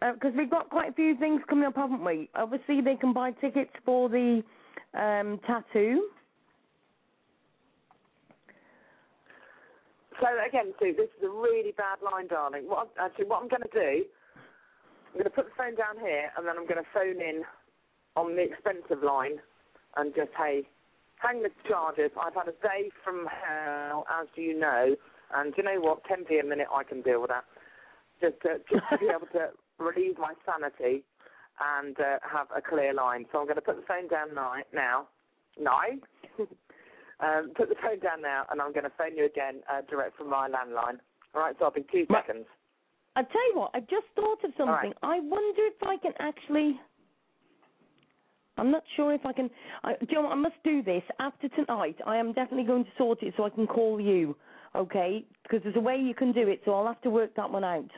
Because 0.00 0.32
we've 0.36 0.50
got 0.50 0.68
quite 0.68 0.90
a 0.90 0.92
few 0.94 1.16
things 1.16 1.40
coming 1.48 1.64
up, 1.64 1.76
haven't 1.76 2.04
we? 2.04 2.28
Obviously, 2.34 2.80
they 2.80 2.96
can 2.96 3.12
buy 3.12 3.30
tickets 3.30 3.70
for 3.84 4.08
the 4.08 4.42
um, 4.94 5.38
tattoo. 5.46 6.08
So 10.20 10.26
again, 10.46 10.72
Sue, 10.78 10.94
this 10.96 11.08
is 11.18 11.24
a 11.24 11.30
really 11.30 11.72
bad 11.72 11.98
line, 12.02 12.28
darling. 12.28 12.68
What 12.68 12.90
I'm, 12.98 13.10
actually, 13.10 13.26
what 13.26 13.42
I'm 13.42 13.48
going 13.48 13.62
to 13.62 13.74
do, 13.74 14.04
I'm 15.10 15.14
going 15.14 15.24
to 15.24 15.30
put 15.30 15.46
the 15.46 15.56
phone 15.56 15.74
down 15.74 15.98
here, 15.98 16.30
and 16.36 16.46
then 16.46 16.54
I'm 16.56 16.66
going 16.66 16.82
to 16.82 16.90
phone 16.92 17.20
in 17.20 17.42
on 18.16 18.36
the 18.36 18.42
expensive 18.42 19.02
line, 19.02 19.38
and 19.96 20.14
just 20.14 20.30
hey, 20.36 20.62
hang 21.22 21.42
the 21.42 21.50
charges. 21.68 22.10
I've 22.20 22.34
had 22.34 22.48
a 22.48 22.56
day 22.62 22.90
from 23.04 23.26
hell, 23.30 24.04
as 24.20 24.26
you 24.34 24.58
know, 24.58 24.96
and 25.34 25.54
do 25.54 25.62
you 25.62 25.64
know 25.64 25.80
what? 25.80 26.02
10p 26.04 26.40
a 26.40 26.46
minute, 26.46 26.66
I 26.74 26.82
can 26.82 27.02
deal 27.02 27.20
with 27.20 27.30
that. 27.30 27.44
Just 28.20 28.40
to, 28.42 28.58
just 28.70 28.84
to 28.90 28.98
be 28.98 29.06
able 29.06 29.26
to 29.32 29.50
relieve 29.78 30.18
my 30.18 30.34
sanity 30.44 31.02
and 31.60 31.98
uh, 31.98 32.18
have 32.22 32.48
a 32.54 32.60
clear 32.60 32.92
line. 32.94 33.26
So 33.32 33.38
I'm 33.38 33.46
going 33.46 33.56
to 33.56 33.62
put 33.62 33.76
the 33.76 33.86
phone 33.86 34.08
down 34.08 34.34
now. 34.34 35.08
Now, 35.60 35.86
um, 37.20 37.52
put 37.56 37.68
the 37.68 37.76
phone 37.82 38.00
down 38.00 38.22
now, 38.22 38.46
and 38.50 38.60
I'm 38.60 38.72
going 38.72 38.84
to 38.84 38.92
phone 38.96 39.16
you 39.16 39.26
again 39.26 39.62
uh, 39.70 39.82
direct 39.88 40.16
from 40.16 40.30
my 40.30 40.48
landline. 40.48 40.98
All 41.34 41.40
right, 41.40 41.54
so 41.58 41.66
I'll 41.66 41.70
be 41.70 41.84
two 41.90 42.06
seconds. 42.12 42.46
I 43.14 43.22
tell 43.22 43.52
you 43.52 43.60
what, 43.60 43.70
I've 43.74 43.88
just 43.88 44.06
thought 44.16 44.42
of 44.44 44.52
All 44.60 44.66
right. 44.66 44.84
something. 44.84 44.92
I 45.02 45.20
wonder 45.20 45.62
if 45.66 45.82
I 45.82 45.96
can 45.98 46.12
actually. 46.18 46.80
I'm 48.58 48.70
not 48.70 48.82
sure 48.96 49.12
if 49.14 49.24
I 49.24 49.32
can. 49.32 49.50
I, 49.82 49.92
do 49.94 50.06
you 50.08 50.14
know 50.16 50.22
what? 50.22 50.32
I 50.32 50.36
must 50.36 50.56
do 50.64 50.82
this 50.82 51.02
after 51.18 51.48
tonight. 51.48 51.96
I 52.06 52.16
am 52.16 52.32
definitely 52.32 52.66
going 52.66 52.84
to 52.84 52.90
sort 52.98 53.22
it 53.22 53.34
so 53.36 53.44
I 53.44 53.50
can 53.50 53.66
call 53.66 54.00
you, 54.00 54.36
okay? 54.76 55.24
Because 55.42 55.62
there's 55.62 55.76
a 55.76 55.80
way 55.80 55.96
you 55.96 56.14
can 56.14 56.32
do 56.32 56.48
it, 56.48 56.60
so 56.64 56.74
I'll 56.74 56.86
have 56.86 57.00
to 57.02 57.10
work 57.10 57.34
that 57.36 57.50
one 57.50 57.64
out. 57.64 57.90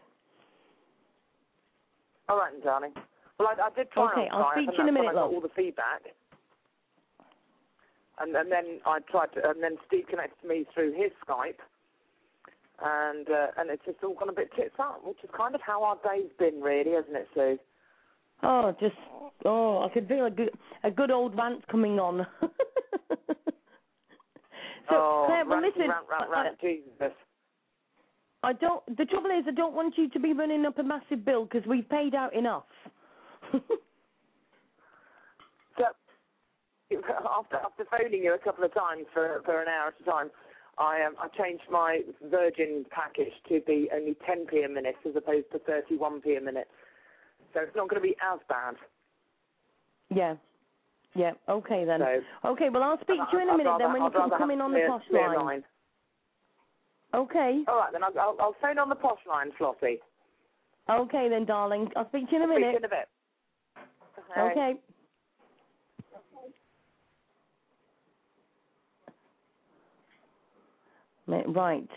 All 2.29 2.39
right, 2.39 2.53
darling. 2.63 2.93
Well, 3.39 3.49
I, 3.49 3.67
I 3.67 3.71
did 3.75 3.91
try 3.91 4.11
Okay, 4.13 4.29
I'll 4.33 4.51
speak 4.53 4.71
to 4.71 4.77
you 4.77 4.83
in 4.85 4.89
a 4.89 4.93
minute, 4.93 5.09
I 5.11 5.13
got 5.15 5.23
love. 5.25 5.33
all 5.33 5.41
the 5.41 5.51
feedback. 5.55 6.03
And, 8.21 8.35
and 8.37 8.51
then 8.51 8.81
I 8.87 9.01
tried 9.11 9.33
to, 9.35 9.51
and 9.51 9.61
then 9.63 9.77
Steve 9.89 10.05
connected 10.09 10.49
me 10.49 10.65
through 10.73 10.93
his 10.93 11.11
Skype. 11.27 11.59
and 12.83 13.29
uh, 13.29 13.47
and 13.59 13.71
it's 13.71 13.85
just 13.85 13.99
all 14.03 14.15
gone 14.15 14.29
a 14.29 14.33
bit 14.33 14.51
tits 14.57 14.75
up, 14.79 15.01
which 15.05 15.19
is 15.23 15.31
kind 15.37 15.55
of 15.55 15.61
how 15.61 15.83
our 15.83 15.97
day's 16.03 16.31
been, 16.39 16.61
really, 16.61 16.91
isn't 16.93 17.15
it, 17.15 17.29
Sue? 17.35 17.59
Oh, 18.45 18.75
just 18.79 18.95
oh, 19.47 19.85
I 19.85 19.89
could 19.93 20.07
feel 20.07 20.27
a 20.27 20.31
good 20.31 20.51
a 20.85 20.91
good 20.91 21.11
old 21.11 21.37
rant 21.37 21.67
coming 21.69 21.99
on. 21.99 22.27
so, 22.43 22.49
oh, 24.91 25.25
Claire, 25.27 25.47
well, 25.47 25.61
ranty, 25.61 25.67
listen, 25.69 25.89
rant, 25.89 26.07
rant, 26.11 26.31
rant, 26.31 26.61
Jesus. 26.61 27.13
I 28.43 28.53
don't. 28.53 28.85
The 28.99 29.07
trouble 29.07 29.31
is, 29.31 29.45
I 29.49 29.53
don't 29.53 29.75
want 29.75 29.97
you 29.97 30.11
to 30.11 30.21
be 30.21 30.35
running 30.35 30.67
up 30.67 30.79
a 30.79 30.83
massive 30.83 31.25
bill 31.25 31.45
because 31.45 31.67
we've 31.67 31.89
paid 31.89 32.15
out 32.15 32.35
enough. 32.35 32.65
So, 35.77 35.85
after 37.37 37.57
after 37.57 37.85
phoning 37.91 38.23
you 38.23 38.35
a 38.35 38.39
couple 38.39 38.65
of 38.65 38.73
times 38.75 39.07
for 39.13 39.43
for 39.45 39.61
an 39.61 39.69
hour 39.69 39.89
at 39.89 39.95
a 40.01 40.05
time, 40.09 40.31
I 40.79 41.03
um 41.03 41.15
I 41.19 41.29
changed 41.37 41.65
my 41.71 42.01
Virgin 42.31 42.85
package 42.91 43.33
to 43.49 43.61
be 43.67 43.89
only 43.93 44.17
10p 44.29 44.65
a 44.65 44.69
minute 44.69 44.95
as 45.05 45.17
opposed 45.17 45.47
to 45.53 45.59
31p 45.59 46.39
a 46.39 46.41
minute. 46.41 46.69
So 47.55 47.61
it's 47.61 47.77
not 47.77 47.89
going 47.89 48.03
to 48.03 48.07
be 48.07 48.17
as 48.21 48.41
bad. 48.49 48.75
yeah, 50.11 50.35
yeah. 51.15 51.33
Okay 51.49 51.85
then. 51.85 52.01
So, 52.01 52.51
okay, 52.51 52.69
well 52.71 52.83
I'll 52.83 53.01
speak 53.01 53.21
to 53.31 53.37
you 53.37 53.43
in 53.43 53.49
a 53.49 53.57
minute 53.57 53.71
rather- 53.71 53.85
then 53.85 53.93
when 53.93 54.03
you 54.03 54.09
I'd 54.09 54.15
can 54.15 54.31
come 54.39 54.51
in 54.51 54.61
on 54.61 54.73
the 54.73 54.85
posh 54.89 55.05
line. 55.11 55.35
line. 55.37 55.65
Okay. 57.15 57.63
All 57.69 57.77
right, 57.79 57.93
then 57.93 58.03
I'll, 58.03 58.19
I'll, 58.19 58.37
I'll 58.41 58.57
phone 58.61 58.79
on 58.79 58.89
the 58.89 58.97
posh 58.97 59.21
line, 59.29 59.53
Flossie. 59.59 60.01
Okay 60.91 61.29
then, 61.29 61.45
darling. 61.47 61.89
I'll 61.97 62.09
speak 62.09 62.27
to 62.29 62.37
you 62.37 62.43
in 62.43 62.51
a 62.51 62.53
you 62.53 62.61
minute. 62.61 62.77
in 62.77 62.85
a 62.85 62.89
bit. 62.89 63.09
Okay. 64.37 64.75
Right. 71.27 71.89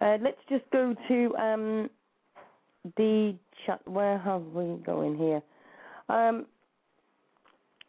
Uh, 0.00 0.18
let's 0.20 0.38
just 0.48 0.64
go 0.72 0.94
to 1.08 1.36
um, 1.36 1.90
the 2.96 3.36
chat. 3.66 3.80
Where 3.86 4.18
have 4.18 4.42
we 4.42 4.82
going 4.84 5.16
here? 5.16 5.42
Um, 6.08 6.46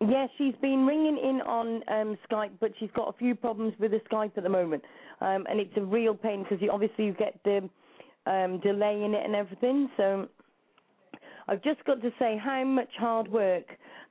yeah, 0.01 0.27
she's 0.37 0.55
been 0.61 0.85
ringing 0.85 1.17
in 1.17 1.41
on 1.41 1.81
um, 1.87 2.17
Skype, 2.29 2.51
but 2.59 2.71
she's 2.79 2.89
got 2.95 3.07
a 3.07 3.17
few 3.17 3.33
problems 3.33 3.73
with 3.79 3.91
the 3.91 4.01
Skype 4.11 4.37
at 4.37 4.43
the 4.43 4.49
moment, 4.49 4.83
um, 5.21 5.45
and 5.49 5.59
it's 5.59 5.75
a 5.77 5.81
real 5.81 6.13
pain 6.13 6.43
because 6.43 6.61
you 6.61 6.69
obviously 6.69 7.05
you 7.05 7.13
get 7.13 7.39
the 7.43 7.69
um, 8.25 8.59
delay 8.59 9.03
in 9.03 9.13
it 9.13 9.25
and 9.25 9.35
everything. 9.35 9.89
So 9.95 10.27
I've 11.47 11.63
just 11.63 11.83
got 11.85 12.01
to 12.01 12.11
say 12.19 12.39
how 12.43 12.63
much 12.65 12.89
hard 12.97 13.31
work 13.31 13.65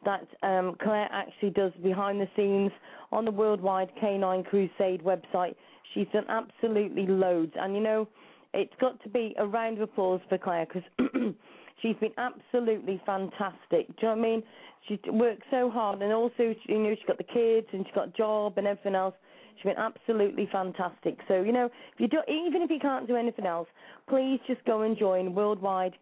that 0.05 0.27
um, 0.43 0.77
Claire 0.83 1.09
actually 1.13 1.51
does 1.51 1.73
behind 1.83 2.21
the 2.21 2.29
scenes 2.37 2.73
on 3.13 3.25
the 3.25 3.31
Worldwide 3.31 3.91
Canine 4.01 4.45
Crusade 4.45 5.03
website. 5.03 5.55
She's 5.93 6.07
done 6.13 6.25
absolutely 6.29 7.07
loads, 7.07 7.53
and 7.57 7.75
you 7.75 7.83
know, 7.83 8.09
it's 8.55 8.73
got 8.81 9.03
to 9.03 9.09
be 9.09 9.35
a 9.39 9.47
round 9.47 9.79
of 9.79 9.83
applause 9.83 10.21
for 10.29 10.39
Claire 10.39 10.67
because 10.67 10.83
she's 11.83 11.97
been 11.97 12.13
absolutely 12.17 13.03
fantastic. 13.05 13.89
Do 13.89 13.95
you 14.01 14.09
know 14.09 14.09
what 14.09 14.19
I 14.19 14.23
mean? 14.23 14.43
She 14.89 14.99
worked 15.11 15.43
so 15.51 15.71
hard, 15.71 16.03
and 16.03 16.13
also, 16.13 16.55
you 16.69 16.79
know, 16.79 16.95
she's 16.95 17.07
got 17.07 17.19
the 17.19 17.25
kids 17.25 17.67
and 17.73 17.85
she's 17.85 17.95
got 17.95 18.09
a 18.09 18.13
job 18.13 18.59
and 18.59 18.67
everything 18.67 18.95
else. 18.95 19.15
She's 19.57 19.65
been 19.65 19.79
absolutely 19.79 20.49
fantastic. 20.53 21.19
So, 21.29 21.43
you 21.43 21.53
know, 21.53 21.67
if 21.67 22.01
you 22.01 22.09
do, 22.09 22.19
even 22.29 22.63
if 22.63 22.71
you 22.71 22.79
can't 22.81 23.07
do 23.07 23.17
anything 23.17 23.47
else, 23.47 23.69
please 24.09 24.41
just 24.47 24.65
go 24.65 24.83
and 24.83 24.97
join 24.97 25.35
Worldwide 25.35 25.95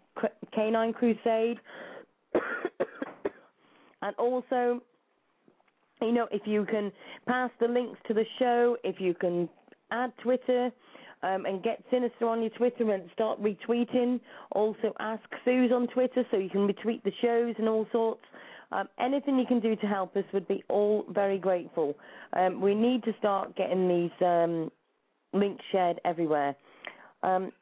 Canine 0.53 0.93
Crusade. 0.93 1.59
and 4.03 4.17
also, 4.19 4.81
you 6.01 6.13
know, 6.13 6.27
if 6.31 6.43
you 6.47 6.65
can 6.65 6.91
pass 7.27 7.51
the 7.61 7.69
links 7.69 7.99
to 8.09 8.15
the 8.15 8.25
show, 8.39 8.77
if 8.85 9.01
you 9.01 9.15
can 9.15 9.49
add 9.91 10.13
Twitter 10.23 10.71
um, 11.23 11.47
and 11.47 11.63
get 11.63 11.83
Sinista 11.91 12.23
on 12.23 12.41
your 12.41 12.51
Twitter 12.51 12.91
and 12.93 13.09
start 13.13 13.41
retweeting. 13.43 14.21
Also, 14.53 14.93
ask 14.99 15.23
Suze 15.45 15.71
on 15.73 15.87
Twitter 15.89 16.25
so 16.31 16.37
you 16.37 16.51
can 16.51 16.67
retweet 16.67 17.03
the 17.05 17.13
shows 17.21 17.55
and 17.59 17.69
all 17.69 17.87
sorts. 17.93 18.23
Um, 18.73 18.89
anything 18.99 19.39
you 19.39 19.47
can 19.47 19.61
do 19.61 19.77
to 19.77 19.87
help 19.87 20.17
us 20.17 20.25
would 20.33 20.49
be 20.49 20.65
all 20.69 21.05
very 21.11 21.39
grateful. 21.39 21.95
Um, 22.33 22.61
we 22.61 22.75
need 22.75 23.05
to 23.05 23.13
start 23.19 23.55
getting 23.57 23.87
these 23.87 24.27
um, 24.27 24.71
links 25.35 25.63
shared 25.71 26.01
everywhere. 26.05 26.57
Um, 27.23 27.53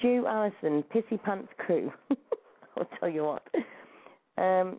Jew 0.00 0.26
Allison, 0.26 0.84
Pissy 0.94 1.22
Pants 1.22 1.48
Crew. 1.58 1.92
I'll 2.76 2.88
tell 3.00 3.08
you 3.08 3.24
what. 3.24 3.46
Um, 4.36 4.78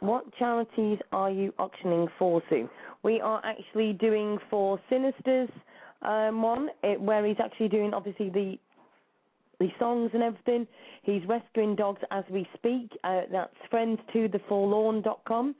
what 0.00 0.24
charities 0.38 0.98
are 1.12 1.30
you 1.30 1.54
auctioning 1.58 2.08
for, 2.18 2.42
Sue? 2.50 2.68
We 3.04 3.20
are 3.20 3.40
actually 3.44 3.92
doing 3.92 4.38
for 4.50 4.80
Sinista's 4.90 5.50
um, 6.02 6.42
one, 6.42 6.70
it, 6.82 7.00
where 7.00 7.24
he's 7.24 7.36
actually 7.42 7.68
doing 7.68 7.94
obviously 7.94 8.30
the 8.30 8.58
the 9.60 9.68
songs 9.78 10.10
and 10.14 10.22
everything. 10.22 10.66
He's 11.02 11.22
rescuing 11.28 11.76
dogs 11.76 12.00
as 12.10 12.24
we 12.28 12.48
speak. 12.54 12.90
Uh, 13.04 13.20
that's 13.30 13.54
friends2theforlorn.com. 13.72 15.54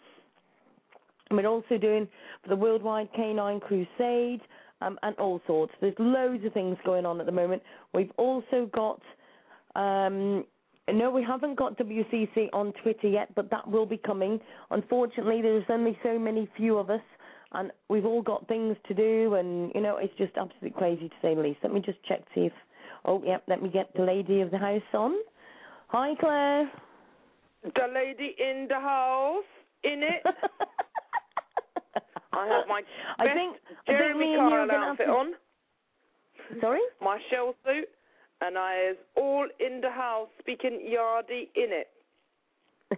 And 1.31 1.39
we're 1.39 1.47
also 1.47 1.79
doing 1.79 2.09
for 2.43 2.49
the 2.49 2.57
Worldwide 2.57 3.09
Canine 3.15 3.61
Crusade 3.61 4.41
um, 4.81 4.99
and 5.03 5.17
all 5.17 5.41
sorts. 5.47 5.73
There's 5.81 5.95
loads 5.99 6.45
of 6.45 6.53
things 6.53 6.77
going 6.85 7.07
on 7.07 7.21
at 7.21 7.27
the 7.27 7.33
moment. 7.33 7.63
We've 7.93 8.11
also 8.17 8.69
got, 8.73 9.01
um, 9.77 10.45
no, 10.93 11.11
we 11.11 11.23
haven't 11.23 11.57
got 11.57 11.79
WCC 11.79 12.49
on 12.53 12.73
Twitter 12.83 13.09
yet, 13.09 13.35
but 13.35 13.51
that 13.51 13.71
will 13.71 13.87
be 13.87 13.97
coming. 13.97 14.41
Unfortunately, 14.71 15.41
there's 15.41 15.65
only 15.69 15.97
so 16.03 16.19
many 16.19 16.49
few 16.57 16.79
of 16.79 16.91
us, 16.91 17.01
and 17.55 17.71
we've 17.89 18.05
all 18.05 18.23
got 18.23 18.47
things 18.49 18.77
to 18.89 18.95
do, 18.95 19.35
and, 19.35 19.73
you 19.75 19.81
know, 19.81 19.97
it's 19.97 20.15
just 20.19 20.37
absolutely 20.37 20.71
crazy 20.71 21.09
to 21.09 21.15
say 21.23 21.35
the 21.35 21.41
least. 21.43 21.61
Let 21.63 21.73
me 21.73 21.81
just 21.81 22.03
check 22.05 22.19
to 22.21 22.31
see 22.35 22.41
if, 22.47 22.53
oh, 23.05 23.23
yep, 23.25 23.45
let 23.49 23.63
me 23.63 23.69
get 23.69 23.93
the 23.95 24.03
lady 24.03 24.41
of 24.41 24.51
the 24.51 24.59
house 24.59 24.83
on. 24.93 25.15
Hi, 25.89 26.15
Claire. 26.19 26.71
The 27.63 27.87
lady 27.95 28.35
in 28.39 28.67
the 28.69 28.81
house, 28.81 29.45
in 29.85 30.03
it. 30.03 30.23
I 32.33 32.47
have 32.49 32.67
my 32.69 32.83
I 33.19 33.33
think, 33.33 33.57
I 33.63 33.87
think 33.87 33.87
Jeremy 33.87 34.25
and 34.25 34.33
you 34.33 34.39
are 34.41 34.67
Kyle 34.67 34.77
outfit 34.91 35.07
to- 35.07 35.13
on, 35.13 35.33
Sorry? 36.61 36.81
my 37.01 37.19
shell 37.31 37.55
suit, 37.65 37.89
and 38.41 38.59
I 38.59 38.91
is 38.91 38.97
all 39.17 39.47
in 39.61 39.81
the 39.81 39.91
house 39.91 40.29
speaking 40.41 40.81
yardie 40.93 41.49
in 41.55 41.71
it. 41.73 41.89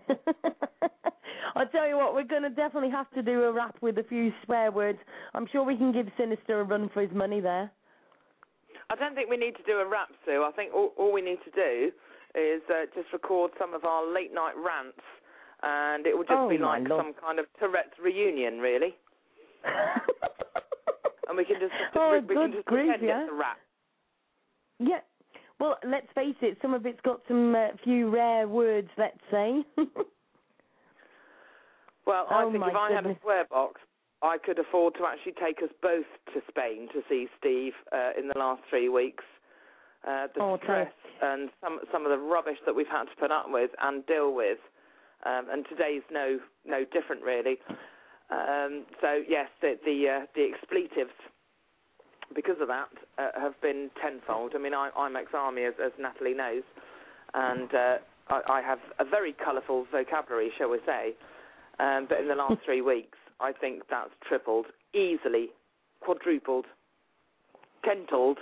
I'll 1.56 1.68
tell 1.68 1.89
you 1.89 1.97
what, 1.97 2.14
we're 2.14 2.24
going 2.24 2.43
to 2.43 2.51
definitely 2.51 2.90
have 2.90 3.10
to 3.12 3.23
do 3.23 3.44
a 3.44 3.52
rap 3.52 3.77
with 3.81 3.98
a 3.98 4.05
few 4.05 4.32
swear 4.44 4.70
words. 4.70 4.98
I'm 5.35 5.47
sure 5.51 5.62
we 5.64 5.77
can 5.77 5.93
give 5.93 6.06
Sinista 6.18 6.51
a 6.60 6.62
run 6.64 6.90
for 6.93 7.01
his 7.02 7.10
money 7.12 7.40
there. 7.40 7.70
I 8.90 8.94
don't 8.97 9.14
think 9.14 9.31
we 9.31 9.36
need 9.36 9.56
to 9.56 9.62
do 9.64 9.78
a 9.78 9.86
rap, 9.89 10.09
Sue. 10.24 10.44
I 10.47 10.52
think 10.55 10.73
all, 10.74 10.93
all 10.98 11.12
we 11.12 11.23
need 11.23 11.39
to 11.44 11.51
do 11.51 11.90
is 12.35 12.62
uh, 12.68 12.85
just 12.94 13.12
record 13.12 13.51
some 13.59 13.74
of 13.74 13.85
our 13.85 14.06
late 14.12 14.32
night 14.35 14.55
rants, 14.56 15.01
and 15.62 16.06
it 16.06 16.14
will 16.16 16.24
just 16.24 16.35
Oh, 16.36 16.48
be 16.48 16.59
like 16.59 16.86
Lord. 16.89 17.02
some 17.02 17.14
kind 17.20 17.39
of 17.39 17.47
Tourette's 17.59 17.98
reunion, 18.02 18.59
really. 18.59 18.94
And 21.28 21.36
we 21.36 21.44
can 21.44 21.56
just 21.59 21.73
Oh, 21.97 22.12
we, 22.12 22.20
we 22.20 22.35
can 22.36 22.52
just 22.52 22.66
grief, 22.66 22.86
pretend 22.86 23.02
yeah. 23.02 23.23
it's 23.24 23.32
a 23.32 23.35
rap. 23.35 23.59
yeah. 24.78 25.01
Well, 25.59 25.78
let's 25.87 26.07
face 26.15 26.37
it, 26.43 26.59
some 26.61 26.74
of 26.74 26.85
it's 26.85 27.01
got 27.01 27.20
some 27.28 27.55
uh, 27.55 27.69
few 27.83 28.11
rare 28.11 28.47
words, 28.47 28.89
let's 28.99 29.20
say. 29.31 29.65
Well, 32.07 32.27
Oh, 32.31 32.35
I 32.37 32.45
think 32.53 32.61
my 32.61 32.70
if 32.70 32.77
I 32.77 32.93
had 32.93 33.07
a 33.07 33.16
swear 33.20 33.45
box, 33.51 33.81
I 34.23 34.39
could 34.39 34.59
afford 34.59 34.95
to 34.95 35.05
actually 35.07 35.33
take 35.43 35.59
us 35.62 35.70
both 35.83 36.07
to 36.35 36.41
Spain 36.49 36.89
to 36.93 37.03
see 37.09 37.27
Steve 37.39 37.73
uh, 37.93 38.11
in 38.19 38.28
the 38.28 38.39
last 38.39 38.62
three 38.70 38.89
weeks. 38.89 39.24
Uh, 40.07 40.28
the 40.35 40.41
Oh, 40.41 40.57
stress 40.62 40.93
and 41.20 41.51
some 41.61 41.81
some 41.91 42.05
of 42.07 42.11
the 42.11 42.19
rubbish 42.19 42.59
that 42.65 42.74
we've 42.74 42.87
had 42.87 43.05
to 43.05 43.16
put 43.19 43.33
up 43.33 43.47
with 43.49 43.73
and 43.83 44.07
deal 44.07 44.33
with, 44.33 44.59
um, 45.24 45.47
and 45.51 45.66
today's 45.69 46.03
no 46.11 46.39
no 46.65 46.85
different 46.85 47.23
really. 47.23 47.59
Um, 48.31 48.87
so 49.01 49.23
yes, 49.28 49.49
the 49.61 49.74
the, 49.85 50.09
uh, 50.09 50.27
the 50.37 50.45
expletives 50.47 51.11
because 52.35 52.57
of 52.61 52.69
that 52.69 52.89
uh, 53.19 53.39
have 53.40 53.61
been 53.61 53.90
tenfold. 54.01 54.53
I 54.55 54.59
mean, 54.59 54.74
I, 54.74 54.90
I'm 54.97 55.16
ex-army 55.16 55.65
as, 55.65 55.74
as 55.85 55.93
Natalie 55.98 56.35
knows, 56.35 56.62
and 57.35 57.73
uh, 57.74 57.97
I, 58.28 58.40
I 58.48 58.62
have 58.62 58.78
a 58.98 59.05
very 59.05 59.32
colourful 59.32 59.86
vocabulary, 59.90 60.51
shall 60.59 60.70
we 60.70 60.78
say. 60.86 61.15
Um, 61.78 62.07
but 62.09 62.20
in 62.20 62.28
the 62.28 62.35
last 62.35 62.57
three 62.65 62.81
weeks, 62.81 63.19
I 63.40 63.53
think 63.53 63.82
that's 63.90 64.11
tripled, 64.27 64.66
easily, 64.94 65.48
quadrupled, 66.01 66.66
tentled, 67.85 68.39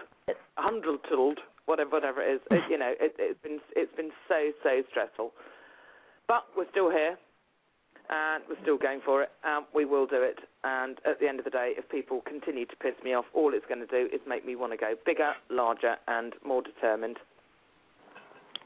hundredled, 0.57 1.41
whatever 1.67 1.91
whatever 1.91 2.23
it 2.23 2.35
is. 2.35 2.41
It, 2.51 2.63
you 2.71 2.79
know, 2.79 2.93
it, 3.01 3.15
it's 3.19 3.41
been 3.43 3.59
it's 3.75 3.95
been 3.97 4.11
so 4.29 4.51
so 4.63 4.83
stressful. 4.91 5.33
But 6.27 6.45
we're 6.57 6.71
still 6.71 6.91
here, 6.91 7.19
and 8.09 8.45
we're 8.49 8.61
still 8.63 8.79
going 8.79 9.01
for 9.05 9.23
it, 9.23 9.31
and 9.45 9.67
we 9.75 9.85
will 9.85 10.07
do 10.07 10.23
it. 10.23 10.39
And 10.67 10.99
at 11.05 11.21
the 11.21 11.29
end 11.29 11.39
of 11.39 11.45
the 11.45 11.51
day, 11.51 11.75
if 11.77 11.89
people 11.91 12.23
continue 12.27 12.65
to 12.65 12.77
piss 12.77 12.95
me 13.05 13.13
off, 13.13 13.27
all 13.35 13.53
it's 13.53 13.67
going 13.67 13.81
to 13.81 13.87
do 13.87 14.09
is 14.13 14.21
make 14.27 14.47
me 14.47 14.57
want 14.57 14.73
to 14.73 14.79
go 14.79 14.95
bigger, 15.05 15.33
larger, 15.51 15.97
and 16.09 16.33
more 16.45 16.63
determined. 16.63 17.19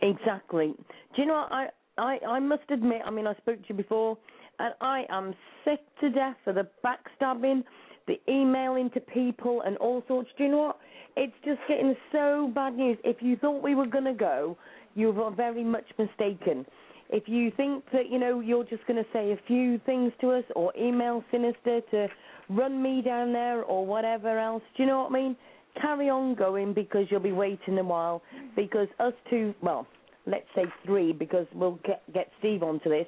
exactly. 0.00 0.74
Do 1.16 1.22
you 1.22 1.26
know 1.26 1.34
what? 1.34 1.52
I, 1.52 1.68
I, 1.98 2.18
I 2.26 2.38
must 2.38 2.70
admit, 2.70 3.02
I 3.04 3.10
mean, 3.10 3.26
I 3.26 3.34
spoke 3.34 3.60
to 3.62 3.68
you 3.70 3.74
before, 3.74 4.16
and 4.60 4.74
I 4.80 5.04
am 5.10 5.34
sick 5.64 5.80
to 6.00 6.10
death 6.10 6.36
of 6.46 6.54
the 6.54 6.68
backstabbing, 6.84 7.64
the 8.06 8.20
emailing 8.28 8.90
to 8.90 9.00
people 9.00 9.62
and 9.66 9.76
all 9.78 10.04
sorts. 10.06 10.30
Do 10.38 10.44
you 10.44 10.50
know 10.50 10.58
what? 10.58 10.78
It's 11.16 11.34
just 11.44 11.58
getting 11.66 11.96
so 12.12 12.52
bad 12.54 12.76
news. 12.76 12.96
If 13.02 13.16
you 13.20 13.36
thought 13.36 13.60
we 13.62 13.74
were 13.74 13.86
going 13.86 14.04
to 14.04 14.14
go, 14.14 14.56
you 14.94 15.10
were 15.10 15.32
very 15.32 15.64
much 15.64 15.84
mistaken. 15.98 16.64
If 17.10 17.24
you 17.26 17.50
think 17.56 17.84
that, 17.92 18.10
you 18.10 18.18
know, 18.18 18.40
you're 18.40 18.64
just 18.64 18.86
going 18.86 19.02
to 19.02 19.10
say 19.12 19.32
a 19.32 19.38
few 19.46 19.80
things 19.86 20.12
to 20.20 20.30
us 20.32 20.44
or 20.54 20.72
email 20.78 21.24
Sinista 21.32 21.80
to 21.90 22.08
run 22.50 22.82
me 22.82 23.02
down 23.02 23.32
there 23.32 23.62
or 23.62 23.86
whatever 23.86 24.38
else, 24.38 24.62
do 24.76 24.82
you 24.82 24.88
know 24.88 25.02
what 25.02 25.10
I 25.10 25.14
mean? 25.14 25.36
Carry 25.80 26.10
on 26.10 26.34
going 26.34 26.74
because 26.74 27.06
you'll 27.10 27.20
be 27.20 27.32
waiting 27.32 27.78
a 27.78 27.84
while. 27.84 28.22
Because 28.56 28.88
us 29.00 29.14
two, 29.30 29.54
well, 29.62 29.86
let's 30.26 30.46
say 30.54 30.64
three, 30.84 31.12
because 31.12 31.46
we'll 31.54 31.78
get, 31.84 32.02
get 32.12 32.30
Steve 32.40 32.62
onto 32.62 32.90
this, 32.90 33.06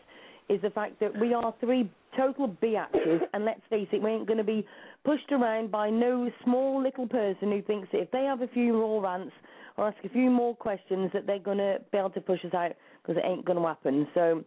is 0.48 0.60
the 0.62 0.70
fact 0.70 0.98
that 1.00 1.18
we 1.20 1.34
are 1.34 1.54
three 1.60 1.90
total 2.16 2.48
biatches, 2.62 3.20
and 3.32 3.44
let's 3.44 3.60
face 3.70 3.86
it, 3.92 4.02
we 4.02 4.10
ain't 4.10 4.26
going 4.26 4.38
to 4.38 4.44
be 4.44 4.66
pushed 5.04 5.30
around 5.30 5.70
by 5.70 5.88
no 5.88 6.30
small 6.44 6.82
little 6.82 7.06
person 7.06 7.52
who 7.52 7.62
thinks 7.62 7.88
that 7.92 8.00
if 8.00 8.10
they 8.10 8.24
have 8.24 8.40
a 8.40 8.48
few 8.48 8.72
more 8.72 9.02
rants 9.02 9.32
or 9.76 9.88
ask 9.88 9.96
a 10.04 10.08
few 10.08 10.28
more 10.30 10.54
questions 10.56 11.10
that 11.12 11.26
they're 11.26 11.38
going 11.38 11.58
to 11.58 11.78
be 11.92 11.98
able 11.98 12.10
to 12.10 12.20
push 12.20 12.44
us 12.44 12.52
out 12.52 12.72
because 13.02 13.20
it 13.22 13.26
ain't 13.26 13.44
going 13.44 13.58
to 13.58 13.66
happen. 13.66 14.06
So, 14.14 14.44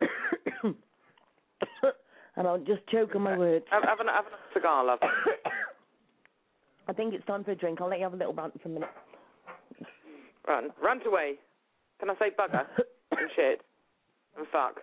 and 2.36 2.46
I'll 2.46 2.58
just 2.58 2.86
choke 2.90 3.14
on 3.14 3.22
my 3.22 3.36
words. 3.36 3.64
Have, 3.70 3.84
have, 3.84 4.00
an, 4.00 4.06
have 4.08 4.26
a 4.26 4.54
cigar, 4.54 4.84
love. 4.84 4.98
I 6.88 6.92
think 6.92 7.14
it's 7.14 7.26
time 7.26 7.44
for 7.44 7.52
a 7.52 7.56
drink. 7.56 7.80
I'll 7.80 7.88
let 7.88 7.98
you 7.98 8.04
have 8.04 8.14
a 8.14 8.16
little 8.16 8.34
rant 8.34 8.60
for 8.60 8.68
a 8.68 8.72
minute. 8.72 8.88
Run. 10.46 10.70
Run 10.82 11.00
away. 11.06 11.34
Can 12.00 12.10
I 12.10 12.14
say 12.14 12.30
bugger 12.38 12.66
and 13.12 13.30
shit 13.36 13.60
and 14.36 14.46
fuck? 14.50 14.80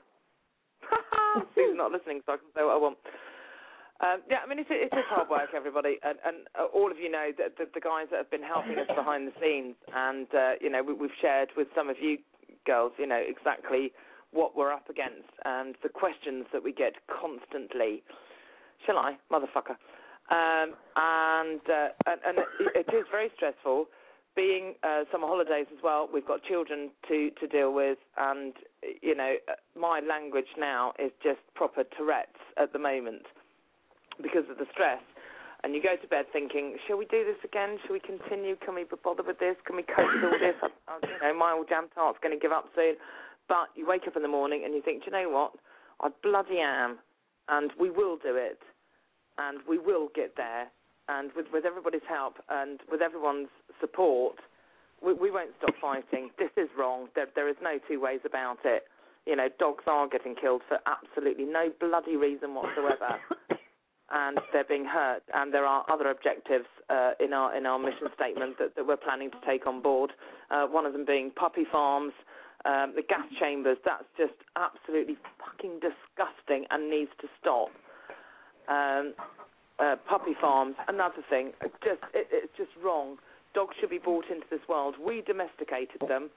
Steve's 1.51 1.75
not 1.75 1.91
listening, 1.91 2.21
so 2.25 2.33
I 2.33 2.37
can 2.37 2.47
say 2.55 2.63
what 2.63 2.73
I 2.73 2.77
want. 2.77 2.97
Um, 3.99 4.21
yeah, 4.29 4.45
I 4.45 4.47
mean, 4.47 4.59
it's, 4.59 4.69
it 4.69 4.93
is 4.93 5.09
hard 5.09 5.27
work, 5.27 5.49
everybody, 5.55 5.97
and, 6.03 6.19
and 6.23 6.45
uh, 6.53 6.69
all 6.69 6.91
of 6.91 6.99
you 7.01 7.09
know 7.09 7.33
that 7.39 7.57
the, 7.57 7.65
the 7.73 7.81
guys 7.81 8.05
that 8.11 8.17
have 8.17 8.29
been 8.29 8.45
helping 8.45 8.77
us 8.77 8.85
behind 8.95 9.27
the 9.27 9.33
scenes, 9.41 9.73
and 9.89 10.27
uh, 10.37 10.53
you 10.61 10.69
know, 10.69 10.83
we, 10.83 10.93
we've 10.93 11.17
shared 11.19 11.49
with 11.57 11.67
some 11.75 11.89
of 11.89 11.97
you 11.99 12.19
girls, 12.65 12.93
you 12.97 13.07
know, 13.07 13.21
exactly 13.25 13.91
what 14.31 14.55
we're 14.55 14.71
up 14.71 14.89
against 14.89 15.29
and 15.45 15.75
the 15.83 15.89
questions 15.89 16.45
that 16.51 16.63
we 16.63 16.73
get 16.73 16.93
constantly. 17.07 18.03
Shall 18.85 18.97
I, 18.97 19.17
motherfucker? 19.31 19.77
Um, 20.29 20.75
and, 20.95 21.61
uh, 21.69 21.87
and 22.05 22.19
and 22.27 22.37
it, 22.75 22.93
is 22.93 23.05
very 23.09 23.29
stressful. 23.35 23.85
Being 24.35 24.75
uh, 24.83 25.03
summer 25.11 25.25
holidays 25.25 25.65
as 25.71 25.81
well, 25.81 26.09
we've 26.13 26.27
got 26.27 26.43
children 26.43 26.91
to 27.07 27.31
to 27.39 27.47
deal 27.47 27.73
with, 27.73 27.97
and 28.17 28.53
you 29.01 29.15
know, 29.15 29.35
my 29.75 30.01
language 30.07 30.51
now 30.57 30.93
is 30.99 31.11
just 31.23 31.39
proper 31.55 31.83
Tourette's 31.97 32.37
at 32.57 32.73
the 32.73 32.79
moment 32.79 33.23
because 34.21 34.43
of 34.51 34.57
the 34.57 34.65
stress. 34.71 34.99
And 35.67 35.75
you 35.75 35.83
go 35.83 35.99
to 35.99 36.07
bed 36.07 36.23
thinking, 36.31 36.77
shall 36.87 36.95
we 36.95 37.03
do 37.11 37.25
this 37.25 37.35
again? 37.43 37.75
Shall 37.83 37.91
we 37.91 37.99
continue? 37.99 38.55
Can 38.55 38.73
we 38.73 38.85
be 38.85 38.95
bothered 39.03 39.27
with 39.27 39.37
this? 39.37 39.57
Can 39.65 39.75
we 39.75 39.83
cope 39.83 40.07
with 40.15 40.23
all 40.23 40.39
this? 40.39 40.55
I, 40.63 40.71
I, 40.87 40.95
you 41.03 41.19
know, 41.19 41.37
my 41.37 41.51
old 41.51 41.67
jam 41.67 41.89
tart's 41.93 42.19
going 42.23 42.33
to 42.33 42.39
give 42.39 42.53
up 42.53 42.71
soon. 42.73 42.95
But 43.49 43.67
you 43.75 43.85
wake 43.85 44.07
up 44.07 44.15
in 44.15 44.21
the 44.21 44.31
morning 44.31 44.63
and 44.63 44.73
you 44.73 44.81
think, 44.81 45.03
do 45.03 45.11
you 45.11 45.11
know 45.11 45.27
what? 45.27 45.51
I 45.99 46.07
bloody 46.23 46.59
am, 46.63 46.99
and 47.49 47.71
we 47.77 47.89
will 47.89 48.15
do 48.15 48.37
it, 48.37 48.59
and 49.37 49.59
we 49.67 49.77
will 49.77 50.07
get 50.15 50.37
there. 50.37 50.71
And 51.09 51.31
with 51.35 51.47
with 51.51 51.65
everybody's 51.65 52.07
help 52.07 52.35
and 52.47 52.79
with 52.89 53.01
everyone's 53.01 53.51
support, 53.81 54.37
we, 55.03 55.11
we 55.11 55.29
won't 55.29 55.51
stop 55.57 55.75
fighting. 55.81 56.29
This 56.39 56.51
is 56.55 56.69
wrong. 56.79 57.09
There 57.13 57.27
there 57.35 57.49
is 57.49 57.57
no 57.61 57.75
two 57.89 57.99
ways 57.99 58.21
about 58.23 58.59
it. 58.63 58.83
You 59.25 59.35
know, 59.35 59.49
dogs 59.59 59.83
are 59.85 60.07
getting 60.07 60.35
killed 60.35 60.61
for 60.69 60.79
absolutely 60.87 61.43
no 61.43 61.71
bloody 61.77 62.15
reason 62.15 62.55
whatsoever 62.55 63.19
and 64.11 64.39
they're 64.53 64.63
being 64.63 64.85
hurt. 64.85 65.23
And 65.33 65.53
there 65.53 65.65
are 65.65 65.85
other 65.89 66.09
objectives 66.09 66.65
uh, 66.89 67.11
in 67.19 67.33
our 67.33 67.55
in 67.55 67.65
our 67.65 67.79
mission 67.79 68.07
statement 68.15 68.57
that, 68.59 68.75
that 68.75 68.87
we're 68.87 68.97
planning 68.97 69.31
to 69.31 69.37
take 69.45 69.67
on 69.67 69.81
board. 69.81 70.11
Uh, 70.49 70.65
one 70.67 70.85
of 70.85 70.93
them 70.93 71.05
being 71.05 71.31
puppy 71.31 71.65
farms, 71.71 72.13
um, 72.65 72.93
the 72.95 73.03
gas 73.03 73.25
chambers. 73.39 73.77
That's 73.83 74.05
just 74.17 74.33
absolutely 74.55 75.17
fucking 75.39 75.79
disgusting 75.79 76.65
and 76.71 76.89
needs 76.89 77.11
to 77.21 77.27
stop. 77.39 77.69
Um, 78.67 79.13
uh, 79.79 79.95
puppy 80.09 80.35
farms, 80.39 80.75
another 80.87 81.23
thing. 81.29 81.51
Just 81.83 82.01
it, 82.13 82.27
it's 82.31 82.53
just 82.57 82.71
wrong. 82.83 83.17
Dogs 83.53 83.75
should 83.79 83.89
be 83.89 83.99
brought 83.99 84.25
into 84.29 84.45
this 84.49 84.61
world. 84.67 84.95
We 85.03 85.21
domesticated 85.21 86.01
them, 86.07 86.29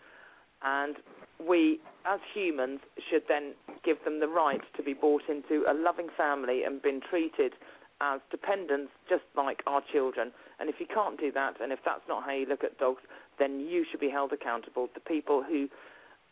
and 0.63 0.97
we, 1.47 1.81
as 2.07 2.21
humans, 2.35 2.81
should 3.11 3.23
then 3.29 3.55
give 3.85 4.03
them 4.05 4.21
the 4.21 4.29
right 4.29 4.61
to 4.77 4.83
be 4.83 4.93
brought 4.95 5.23
into 5.29 5.65
a 5.69 5.75
loving 5.75 6.09
family 6.17 6.63
and 6.65 6.83
been 6.83 7.01
treated 7.01 7.53
as 8.01 8.21
dependents, 8.31 8.93
just 9.09 9.25
like 9.37 9.63
our 9.67 9.83
children. 9.93 10.33
And 10.59 10.69
if 10.69 10.77
you 10.79 10.87
can't 10.87 11.19
do 11.19 11.31
that, 11.33 11.61
and 11.61 11.73
if 11.73 11.81
that's 11.85 12.03
not 12.09 12.25
how 12.25 12.33
you 12.33 12.47
look 12.47 12.65
at 12.65 12.79
dogs, 12.79 13.03
then 13.39 13.61
you 13.61 13.85
should 13.91 14.01
be 14.01 14.11
held 14.11 14.33
accountable. 14.33 14.89
The 14.95 15.01
people 15.01 15.43
who 15.47 15.69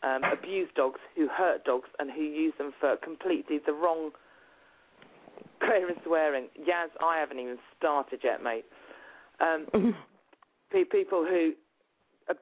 um, 0.03 0.23
abuse 0.25 0.69
dogs, 0.75 1.01
who 1.17 1.29
hurt 1.29 1.65
dogs, 1.65 1.89
and 1.99 2.11
who 2.11 2.23
use 2.23 2.55
them 2.59 2.73
for 2.81 2.97
completely 2.97 3.61
the 3.65 3.73
wrong. 3.73 4.11
Clear 5.61 5.89
and 5.89 5.99
swearing. 6.05 6.49
Yaz, 6.59 6.89
I 7.03 7.19
haven't 7.19 7.39
even 7.41 7.59
started 7.77 8.21
yet, 8.23 8.43
mate. 8.43 8.65
Um, 9.41 9.95
people 10.91 11.25
who 11.25 11.53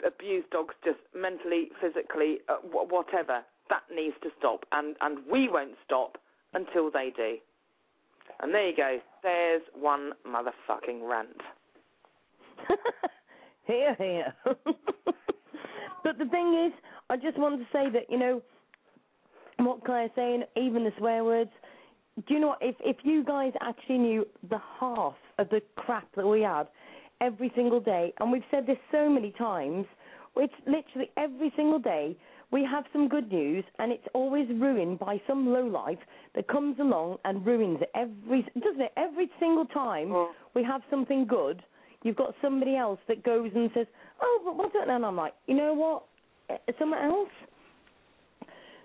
abuse 0.06 0.44
dogs 0.50 0.74
just 0.84 0.98
mentally, 1.14 1.70
physically, 1.80 2.38
uh, 2.48 2.56
whatever. 2.70 3.42
That 3.68 3.82
needs 3.92 4.14
to 4.22 4.30
stop, 4.38 4.64
and 4.72 4.96
and 5.00 5.18
we 5.30 5.48
won't 5.48 5.74
stop 5.84 6.18
until 6.54 6.90
they 6.90 7.12
do. 7.16 7.36
And 8.40 8.54
there 8.54 8.68
you 8.68 8.76
go. 8.76 8.98
There's 9.22 9.62
one 9.74 10.12
motherfucking 10.26 11.08
rant. 11.08 11.40
here, 13.66 13.94
here. 13.98 14.34
but 16.04 16.18
the 16.18 16.26
thing 16.26 16.66
is, 16.66 16.72
I 17.10 17.16
just 17.16 17.38
want 17.38 17.60
to 17.60 17.66
say 17.72 17.90
that 17.90 18.10
you 18.10 18.18
know, 18.18 18.42
what 19.58 19.84
can 19.84 19.94
I 19.94 20.08
say? 20.14 20.38
Even 20.56 20.84
the 20.84 20.92
swear 20.98 21.24
words. 21.24 21.50
Do 22.28 22.34
you 22.34 22.40
know 22.40 22.48
what? 22.48 22.58
If 22.62 22.76
if 22.80 22.96
you 23.02 23.24
guys 23.24 23.52
actually 23.60 23.98
knew 23.98 24.26
the 24.48 24.60
half 24.80 25.14
of 25.38 25.48
the 25.50 25.60
crap 25.76 26.08
that 26.16 26.26
we 26.26 26.40
had 26.40 26.68
every 27.20 27.52
single 27.54 27.80
day, 27.80 28.12
and 28.20 28.30
we've 28.30 28.44
said 28.50 28.66
this 28.66 28.78
so 28.92 29.08
many 29.08 29.32
times. 29.32 29.86
It's 30.36 30.52
literally 30.66 31.10
every 31.16 31.52
single 31.56 31.78
day 31.78 32.16
we 32.52 32.64
have 32.64 32.84
some 32.92 33.08
good 33.08 33.32
news, 33.32 33.64
and 33.78 33.90
it's 33.90 34.06
always 34.14 34.48
ruined 34.48 34.98
by 34.98 35.20
some 35.26 35.48
lowlife 35.48 35.98
that 36.34 36.46
comes 36.48 36.78
along 36.78 37.18
and 37.24 37.44
ruins 37.44 37.78
it 37.80 37.90
every 37.94 38.42
doesn't 38.62 38.80
it? 38.80 38.92
Every 38.96 39.30
single 39.40 39.66
time 39.66 40.12
we 40.54 40.62
have 40.62 40.82
something 40.90 41.26
good, 41.26 41.62
you've 42.02 42.16
got 42.16 42.34
somebody 42.40 42.76
else 42.76 43.00
that 43.08 43.24
goes 43.24 43.50
and 43.54 43.70
says, 43.74 43.86
"Oh, 44.20 44.42
but 44.44 44.56
what's 44.56 44.72
that?" 44.74 44.88
And 44.88 45.04
I'm 45.04 45.16
like, 45.16 45.34
you 45.46 45.54
know 45.54 45.74
what? 45.74 46.04
Uh, 46.48 46.72
Someone 46.78 47.02
else. 47.02 47.30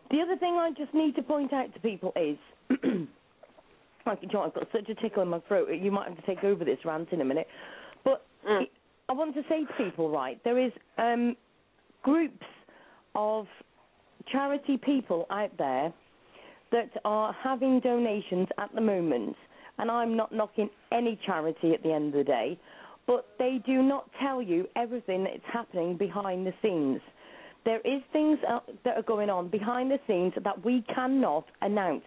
The 0.10 0.20
other 0.22 0.36
thing 0.38 0.56
I 0.56 0.72
just 0.78 0.94
need 0.94 1.16
to 1.16 1.22
point 1.22 1.54
out 1.54 1.74
to 1.74 1.80
people 1.80 2.14
is. 2.16 2.38
Like, 4.06 4.22
John, 4.32 4.48
I've 4.48 4.54
got 4.56 4.68
such 4.72 4.90
a 4.90 4.96
tickle 4.96 5.22
in 5.22 5.30
my 5.30 5.40
throat. 5.48 5.70
You 5.80 5.92
might 5.92 6.08
have 6.08 6.18
to 6.18 6.26
take 6.26 6.44
over 6.44 6.66
this 6.66 6.80
rant 6.86 7.10
in 7.12 7.22
a 7.22 7.26
minute. 7.26 7.48
Mm. 8.48 8.64
I 9.10 9.14
want 9.14 9.36
to 9.36 9.42
say 9.50 9.66
to 9.66 9.84
people, 9.84 10.10
right, 10.10 10.42
there 10.44 10.58
is 10.58 10.72
um, 10.98 11.36
groups 12.04 12.46
of 13.16 13.46
charity 14.32 14.78
people 14.78 15.26
out 15.30 15.52
there 15.58 15.94
that 16.72 16.90
are 17.04 17.36
having 17.44 17.80
donations 17.82 18.48
at 18.58 18.74
the 18.74 18.82
moment, 18.82 19.36
and 19.78 19.92
I'm 19.92 20.16
not 20.16 20.34
knocking 20.34 20.70
any 20.92 21.20
charity 21.26 21.74
at 21.74 21.84
the 21.84 21.92
end 21.92 22.08
of 22.08 22.14
the 22.14 22.24
day, 22.24 22.60
but 23.08 23.26
they 23.38 23.62
do 23.66 23.82
not 23.82 24.10
tell 24.22 24.42
you 24.42 24.68
everything 24.76 25.24
that's 25.24 25.44
happening 25.52 25.98
behind 25.98 26.46
the 26.48 26.54
scenes. 26.62 27.02
There 27.66 27.82
is 27.82 28.02
things 28.14 28.40
uh, 28.50 28.60
that 28.86 28.98
are 28.98 29.04
going 29.04 29.30
on 29.30 29.50
behind 29.50 29.92
the 29.92 30.00
scenes 30.08 30.34
that 30.44 30.64
we 30.66 30.84
cannot 30.94 31.46
announce, 31.62 32.04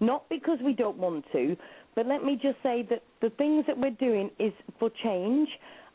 not 0.00 0.28
because 0.28 0.58
we 0.64 0.72
don't 0.72 0.96
want 0.96 1.24
to, 1.32 1.56
but 1.96 2.06
let 2.06 2.22
me 2.22 2.38
just 2.40 2.58
say 2.62 2.86
that 2.90 3.02
the 3.22 3.30
things 3.30 3.64
that 3.66 3.76
we're 3.76 3.90
doing 3.90 4.30
is 4.38 4.52
for 4.78 4.90
change, 5.02 5.48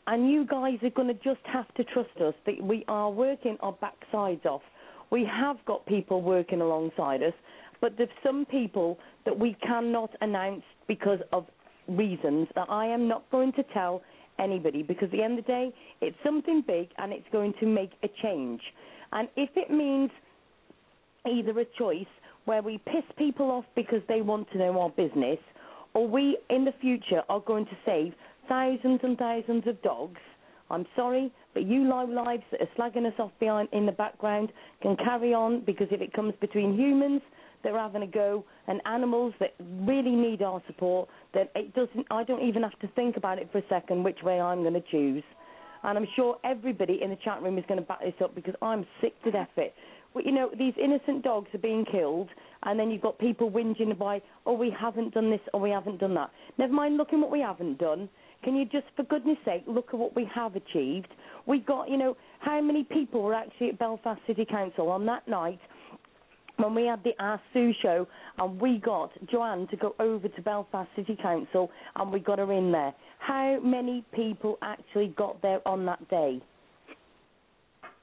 and 0.08 0.28
you 0.28 0.44
guys 0.44 0.78
are 0.82 0.90
going 0.90 1.06
to 1.06 1.14
just 1.14 1.40
have 1.44 1.72
to 1.74 1.84
trust 1.84 2.20
us 2.20 2.34
that 2.44 2.60
we 2.60 2.84
are 2.88 3.08
working 3.08 3.56
our 3.60 3.74
backsides 3.74 4.44
off. 4.44 4.62
We 5.10 5.24
have 5.24 5.56
got 5.64 5.86
people 5.86 6.20
working 6.20 6.60
alongside 6.60 7.22
us, 7.22 7.34
but 7.80 7.92
there's 7.96 8.10
some 8.22 8.44
people 8.44 8.98
that 9.24 9.38
we 9.38 9.56
cannot 9.64 10.10
announce 10.20 10.64
because 10.88 11.20
of 11.32 11.46
reasons 11.88 12.48
that 12.56 12.66
I 12.68 12.86
am 12.86 13.06
not 13.06 13.30
going 13.30 13.52
to 13.52 13.62
tell 13.72 14.02
anybody 14.38 14.82
because 14.82 15.04
at 15.04 15.12
the 15.12 15.22
end 15.22 15.38
of 15.38 15.44
the 15.44 15.52
day, 15.52 15.74
it's 16.00 16.16
something 16.24 16.64
big 16.66 16.88
and 16.98 17.12
it's 17.12 17.26
going 17.30 17.54
to 17.60 17.66
make 17.66 17.92
a 18.02 18.08
change. 18.22 18.60
And 19.12 19.28
if 19.36 19.50
it 19.54 19.70
means 19.70 20.10
either 21.30 21.58
a 21.60 21.66
choice 21.78 22.06
where 22.44 22.62
we 22.62 22.78
piss 22.78 23.04
people 23.16 23.50
off 23.52 23.64
because 23.76 24.00
they 24.08 24.20
want 24.20 24.50
to 24.50 24.58
know 24.58 24.80
our 24.80 24.90
business, 24.90 25.38
or 25.94 26.08
we 26.08 26.38
in 26.50 26.64
the 26.64 26.74
future 26.80 27.22
are 27.28 27.40
going 27.40 27.66
to 27.66 27.76
save 27.84 28.14
thousands 28.48 29.00
and 29.02 29.16
thousands 29.18 29.66
of 29.66 29.80
dogs, 29.82 30.20
I'm 30.70 30.86
sorry, 30.96 31.30
but 31.52 31.64
you 31.64 31.84
low 31.84 32.04
lives 32.04 32.44
that 32.50 32.62
are 32.62 32.68
slagging 32.78 33.06
us 33.06 33.12
off 33.18 33.30
behind 33.38 33.68
in 33.72 33.84
the 33.84 33.92
background 33.92 34.52
can 34.80 34.96
carry 34.96 35.34
on 35.34 35.64
because 35.64 35.88
if 35.90 36.00
it 36.00 36.12
comes 36.14 36.32
between 36.40 36.74
humans 36.78 37.20
that 37.62 37.72
are 37.72 37.78
having 37.78 38.02
a 38.02 38.06
go 38.06 38.44
and 38.66 38.80
animals 38.86 39.34
that 39.38 39.54
really 39.60 40.10
need 40.10 40.42
our 40.42 40.62
support, 40.66 41.08
then 41.34 41.46
it 41.54 41.74
doesn't. 41.74 42.06
I 42.10 42.24
don't 42.24 42.46
even 42.46 42.62
have 42.62 42.78
to 42.80 42.88
think 42.88 43.16
about 43.16 43.38
it 43.38 43.50
for 43.52 43.58
a 43.58 43.68
second 43.68 44.02
which 44.02 44.22
way 44.22 44.40
I'm 44.40 44.62
going 44.62 44.74
to 44.74 44.82
choose. 44.90 45.22
And 45.84 45.98
I'm 45.98 46.06
sure 46.14 46.38
everybody 46.44 47.00
in 47.02 47.10
the 47.10 47.16
chat 47.16 47.42
room 47.42 47.58
is 47.58 47.64
going 47.68 47.80
to 47.80 47.86
back 47.86 48.00
this 48.00 48.14
up 48.22 48.34
because 48.34 48.54
I'm 48.62 48.86
sick 49.00 49.20
to 49.24 49.30
death 49.30 49.48
of 49.56 49.64
it. 49.64 49.74
Well, 50.14 50.24
you 50.24 50.32
know, 50.32 50.50
these 50.58 50.74
innocent 50.82 51.22
dogs 51.22 51.48
are 51.54 51.58
being 51.58 51.84
killed, 51.90 52.28
and 52.64 52.78
then 52.78 52.90
you've 52.90 53.02
got 53.02 53.18
people 53.18 53.50
whinging 53.50 53.98
by, 53.98 54.20
oh, 54.46 54.52
we 54.52 54.74
haven't 54.78 55.14
done 55.14 55.30
this 55.30 55.40
or 55.54 55.60
we 55.60 55.70
haven't 55.70 56.00
done 56.00 56.14
that. 56.14 56.30
Never 56.58 56.72
mind 56.72 56.96
looking 56.96 57.20
what 57.20 57.30
we 57.30 57.40
haven't 57.40 57.78
done. 57.78 58.08
Can 58.44 58.56
you 58.56 58.64
just, 58.64 58.86
for 58.96 59.04
goodness 59.04 59.38
sake, 59.44 59.62
look 59.66 59.88
at 59.92 59.98
what 59.98 60.14
we 60.14 60.28
have 60.34 60.56
achieved? 60.56 61.08
We 61.46 61.60
got, 61.60 61.88
you 61.88 61.96
know, 61.96 62.16
how 62.40 62.60
many 62.60 62.84
people 62.84 63.22
were 63.22 63.34
actually 63.34 63.70
at 63.70 63.78
Belfast 63.78 64.20
City 64.26 64.44
Council 64.44 64.88
on 64.88 65.06
that 65.06 65.26
night 65.28 65.60
when 66.56 66.74
we 66.74 66.84
had 66.86 67.02
the 67.04 67.12
Our 67.18 67.40
Sue 67.52 67.72
show 67.82 68.06
and 68.38 68.60
we 68.60 68.78
got 68.78 69.10
Joanne 69.30 69.66
to 69.68 69.76
go 69.76 69.94
over 69.98 70.28
to 70.28 70.42
Belfast 70.42 70.88
City 70.96 71.16
Council 71.20 71.70
and 71.96 72.12
we 72.12 72.20
got 72.20 72.38
her 72.38 72.52
in 72.52 72.70
there. 72.72 72.92
How 73.18 73.58
many 73.62 74.04
people 74.12 74.58
actually 74.62 75.14
got 75.16 75.40
there 75.42 75.66
on 75.66 75.86
that 75.86 76.08
day? 76.08 76.40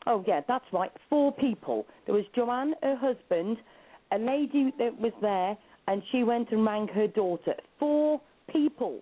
Oh 0.09 0.23
yeah, 0.27 0.41
that's 0.47 0.65
right, 0.73 0.91
four 1.07 1.31
people. 1.31 1.85
There 2.07 2.15
was 2.15 2.25
Joanne, 2.35 2.73
her 2.81 2.95
husband, 2.95 3.57
a 4.11 4.17
lady 4.17 4.73
that 4.79 4.99
was 4.99 5.13
there, 5.21 5.55
and 5.87 6.01
she 6.11 6.23
went 6.23 6.51
and 6.51 6.65
rang 6.65 6.87
her 6.87 7.05
daughter. 7.05 7.53
Four 7.79 8.19
people. 8.51 8.99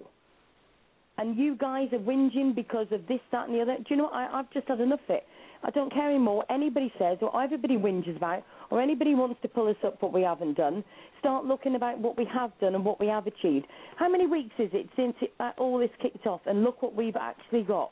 And 1.17 1.37
you 1.37 1.55
guys 1.55 1.87
are 1.93 1.99
whinging 1.99 2.53
because 2.53 2.87
of 2.91 3.07
this, 3.07 3.21
that, 3.31 3.47
and 3.47 3.55
the 3.55 3.61
other. 3.61 3.77
Do 3.77 3.85
you 3.87 3.95
know 3.95 4.03
what? 4.03 4.15
I, 4.15 4.39
I've 4.39 4.51
just 4.51 4.67
had 4.67 4.81
enough 4.81 4.99
of 5.07 5.15
it. 5.15 5.23
I 5.63 5.71
don't 5.71 5.91
care 5.93 6.09
anymore. 6.09 6.43
Anybody 6.49 6.91
says, 6.99 7.17
or 7.21 7.41
everybody 7.41 7.77
whinges 7.77 8.17
about, 8.17 8.43
or 8.69 8.81
anybody 8.81 9.15
wants 9.15 9.41
to 9.43 9.47
pull 9.47 9.69
us 9.69 9.77
up 9.85 10.01
what 10.01 10.11
we 10.11 10.23
haven't 10.23 10.57
done, 10.57 10.83
start 11.19 11.45
looking 11.45 11.75
about 11.75 11.99
what 11.99 12.17
we 12.17 12.27
have 12.31 12.51
done 12.59 12.75
and 12.75 12.83
what 12.83 12.99
we 12.99 13.07
have 13.07 13.27
achieved. 13.27 13.65
How 13.95 14.09
many 14.09 14.27
weeks 14.27 14.53
is 14.59 14.69
it 14.73 14.89
since 14.97 15.15
it, 15.21 15.33
uh, 15.39 15.51
all 15.57 15.79
this 15.79 15.89
kicked 16.01 16.27
off? 16.27 16.41
And 16.45 16.65
look 16.65 16.81
what 16.81 16.95
we've 16.95 17.15
actually 17.15 17.63
got. 17.63 17.91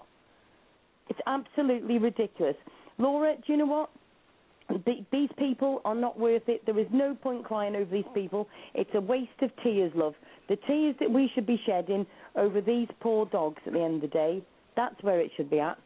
It's 1.07 1.19
absolutely 1.25 1.97
ridiculous. 1.97 2.55
Laura, 2.97 3.35
do 3.35 3.53
you 3.53 3.57
know 3.57 3.65
what? 3.65 3.89
The, 4.69 5.05
these 5.11 5.30
people 5.38 5.81
are 5.85 5.95
not 5.95 6.19
worth 6.19 6.47
it. 6.47 6.65
There 6.65 6.80
is 6.80 6.88
no 6.91 7.15
point 7.15 7.43
crying 7.43 7.76
over 7.76 7.91
these 7.91 8.05
people. 8.13 8.47
It's 8.73 8.89
a 8.95 9.01
waste 9.01 9.41
of 9.41 9.51
tears, 9.63 9.91
love. 9.95 10.15
The 10.49 10.57
tears 10.67 10.95
that 10.99 11.09
we 11.09 11.30
should 11.35 11.45
be 11.45 11.61
shedding 11.65 12.05
over 12.35 12.61
these 12.61 12.88
poor 12.99 13.26
dogs 13.27 13.61
at 13.67 13.73
the 13.73 13.81
end 13.81 13.95
of 13.95 14.01
the 14.01 14.07
day, 14.07 14.43
that's 14.76 15.01
where 15.03 15.19
it 15.19 15.31
should 15.38 15.49
be 15.49 15.59
at. 15.59 15.77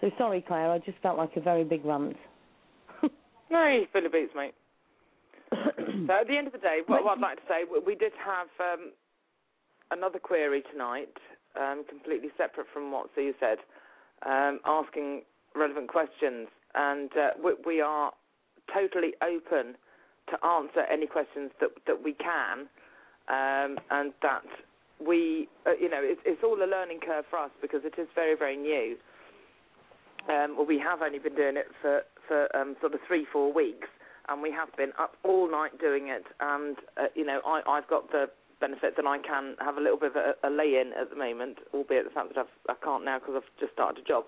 So 0.00 0.10
sorry, 0.18 0.44
Claire, 0.46 0.70
I 0.70 0.78
just 0.80 0.98
felt 0.98 1.16
like 1.16 1.30
a 1.36 1.40
very 1.40 1.64
big 1.64 1.84
rant. 1.84 2.16
no, 3.50 3.66
you 3.68 3.86
fill 3.92 4.02
the 4.02 4.08
boots, 4.08 4.32
mate. 4.34 4.54
so 5.52 6.12
at 6.12 6.26
the 6.26 6.36
end 6.36 6.48
of 6.48 6.52
the 6.52 6.58
day, 6.58 6.80
what, 6.86 7.04
what 7.04 7.18
I'd 7.18 7.22
like 7.22 7.36
to 7.36 7.42
say, 7.48 7.62
we 7.86 7.94
did 7.94 8.12
have 8.24 8.48
um, 8.60 8.90
another 9.90 10.18
query 10.18 10.62
tonight, 10.72 11.12
um, 11.58 11.84
completely 11.88 12.30
separate 12.36 12.66
from 12.72 12.90
what 12.90 13.08
Sue 13.14 13.32
said, 13.38 13.58
um, 14.26 14.60
asking 14.66 15.22
relevant 15.54 15.88
questions, 15.88 16.48
and 16.74 17.10
uh, 17.16 17.30
we, 17.42 17.52
we, 17.64 17.80
are 17.80 18.12
totally 18.72 19.12
open 19.22 19.74
to 20.30 20.46
answer 20.46 20.80
any 20.90 21.06
questions 21.06 21.50
that 21.60 21.70
that 21.86 22.02
we 22.02 22.14
can, 22.14 22.68
um, 23.28 23.78
and 23.90 24.12
that 24.22 24.44
we, 25.04 25.48
uh, 25.66 25.72
you 25.80 25.90
know, 25.90 26.00
it's, 26.00 26.20
it's, 26.24 26.42
all 26.44 26.62
a 26.62 26.66
learning 26.66 27.00
curve 27.04 27.24
for 27.28 27.38
us 27.38 27.50
because 27.60 27.80
it 27.84 28.00
is 28.00 28.08
very, 28.14 28.36
very 28.36 28.56
new. 28.56 28.96
Um, 30.28 30.56
well, 30.56 30.66
we 30.66 30.78
have 30.78 31.02
only 31.02 31.18
been 31.18 31.34
doing 31.34 31.56
it 31.56 31.66
for 31.80 32.02
for 32.28 32.54
um, 32.56 32.76
sort 32.80 32.94
of 32.94 33.00
three, 33.06 33.26
four 33.32 33.52
weeks, 33.52 33.88
and 34.28 34.40
we 34.40 34.52
have 34.52 34.68
been 34.76 34.92
up 34.98 35.16
all 35.24 35.50
night 35.50 35.78
doing 35.80 36.08
it. 36.08 36.24
And 36.40 36.76
uh, 36.96 37.06
you 37.14 37.26
know, 37.26 37.40
I, 37.44 37.62
I've 37.66 37.88
got 37.88 38.10
the 38.12 38.26
benefit 38.60 38.94
that 38.96 39.06
I 39.06 39.18
can 39.18 39.56
have 39.58 39.76
a 39.76 39.80
little 39.80 39.98
bit 39.98 40.14
of 40.14 40.16
a, 40.16 40.46
a 40.46 40.50
lay-in 40.50 40.92
at 40.98 41.10
the 41.10 41.16
moment, 41.16 41.58
albeit 41.74 42.04
the 42.04 42.14
fact 42.14 42.28
that 42.30 42.38
I've, 42.38 42.54
I 42.70 42.74
can't 42.82 43.04
now 43.04 43.18
because 43.18 43.34
I've 43.42 43.50
just 43.58 43.72
started 43.72 44.04
a 44.04 44.06
job. 44.06 44.24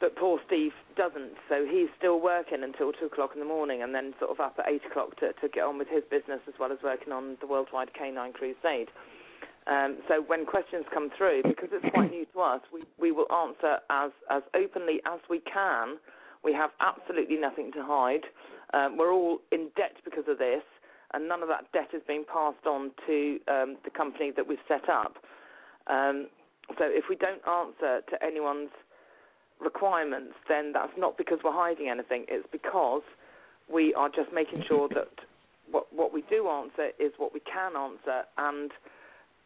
But 0.00 0.14
poor 0.14 0.38
Steve 0.46 0.72
doesn't, 0.96 1.32
so 1.48 1.66
he's 1.68 1.88
still 1.98 2.20
working 2.20 2.62
until 2.62 2.92
two 2.92 3.06
o'clock 3.06 3.30
in 3.34 3.40
the 3.40 3.46
morning, 3.46 3.82
and 3.82 3.92
then 3.92 4.14
sort 4.20 4.30
of 4.30 4.38
up 4.38 4.54
at 4.58 4.70
eight 4.70 4.82
o'clock 4.88 5.16
to, 5.18 5.32
to 5.32 5.48
get 5.48 5.64
on 5.64 5.76
with 5.76 5.88
his 5.88 6.04
business 6.08 6.40
as 6.46 6.54
well 6.60 6.70
as 6.70 6.78
working 6.84 7.12
on 7.12 7.36
the 7.40 7.46
Worldwide 7.46 7.92
Canine 7.94 8.32
Crusade. 8.32 8.88
Um, 9.66 9.98
so 10.08 10.22
when 10.22 10.46
questions 10.46 10.84
come 10.94 11.10
through, 11.18 11.42
because 11.42 11.68
it's 11.72 11.84
quite 11.92 12.10
new 12.10 12.26
to 12.32 12.40
us, 12.40 12.60
we, 12.72 12.84
we 12.98 13.12
will 13.12 13.30
answer 13.30 13.78
as 13.90 14.10
as 14.30 14.42
openly 14.54 15.00
as 15.04 15.20
we 15.28 15.40
can. 15.40 15.98
We 16.44 16.52
have 16.54 16.70
absolutely 16.80 17.36
nothing 17.36 17.72
to 17.72 17.82
hide. 17.82 18.24
Um, 18.72 18.96
we're 18.96 19.12
all 19.12 19.40
in 19.50 19.68
debt 19.76 19.96
because 20.04 20.24
of 20.28 20.38
this, 20.38 20.62
and 21.12 21.28
none 21.28 21.42
of 21.42 21.48
that 21.48 21.70
debt 21.72 21.88
is 21.92 22.02
being 22.06 22.24
passed 22.32 22.66
on 22.66 22.92
to 23.06 23.38
um, 23.48 23.76
the 23.84 23.90
company 23.90 24.30
that 24.36 24.46
we've 24.46 24.62
set 24.68 24.88
up. 24.88 25.16
Um, 25.88 26.28
so 26.78 26.84
if 26.84 27.04
we 27.10 27.16
don't 27.16 27.42
answer 27.48 28.02
to 28.08 28.24
anyone's 28.24 28.70
requirements, 29.60 30.34
then 30.48 30.72
that's 30.72 30.92
not 30.96 31.16
because 31.18 31.38
we're 31.44 31.52
hiding 31.52 31.88
anything. 31.88 32.24
It's 32.28 32.46
because 32.50 33.02
we 33.72 33.94
are 33.94 34.08
just 34.08 34.32
making 34.32 34.64
sure 34.68 34.88
that 34.94 35.10
what 35.70 35.92
what 35.92 36.12
we 36.12 36.22
do 36.30 36.48
answer 36.48 36.90
is 36.98 37.12
what 37.18 37.34
we 37.34 37.40
can 37.40 37.76
answer, 37.76 38.22
and 38.38 38.70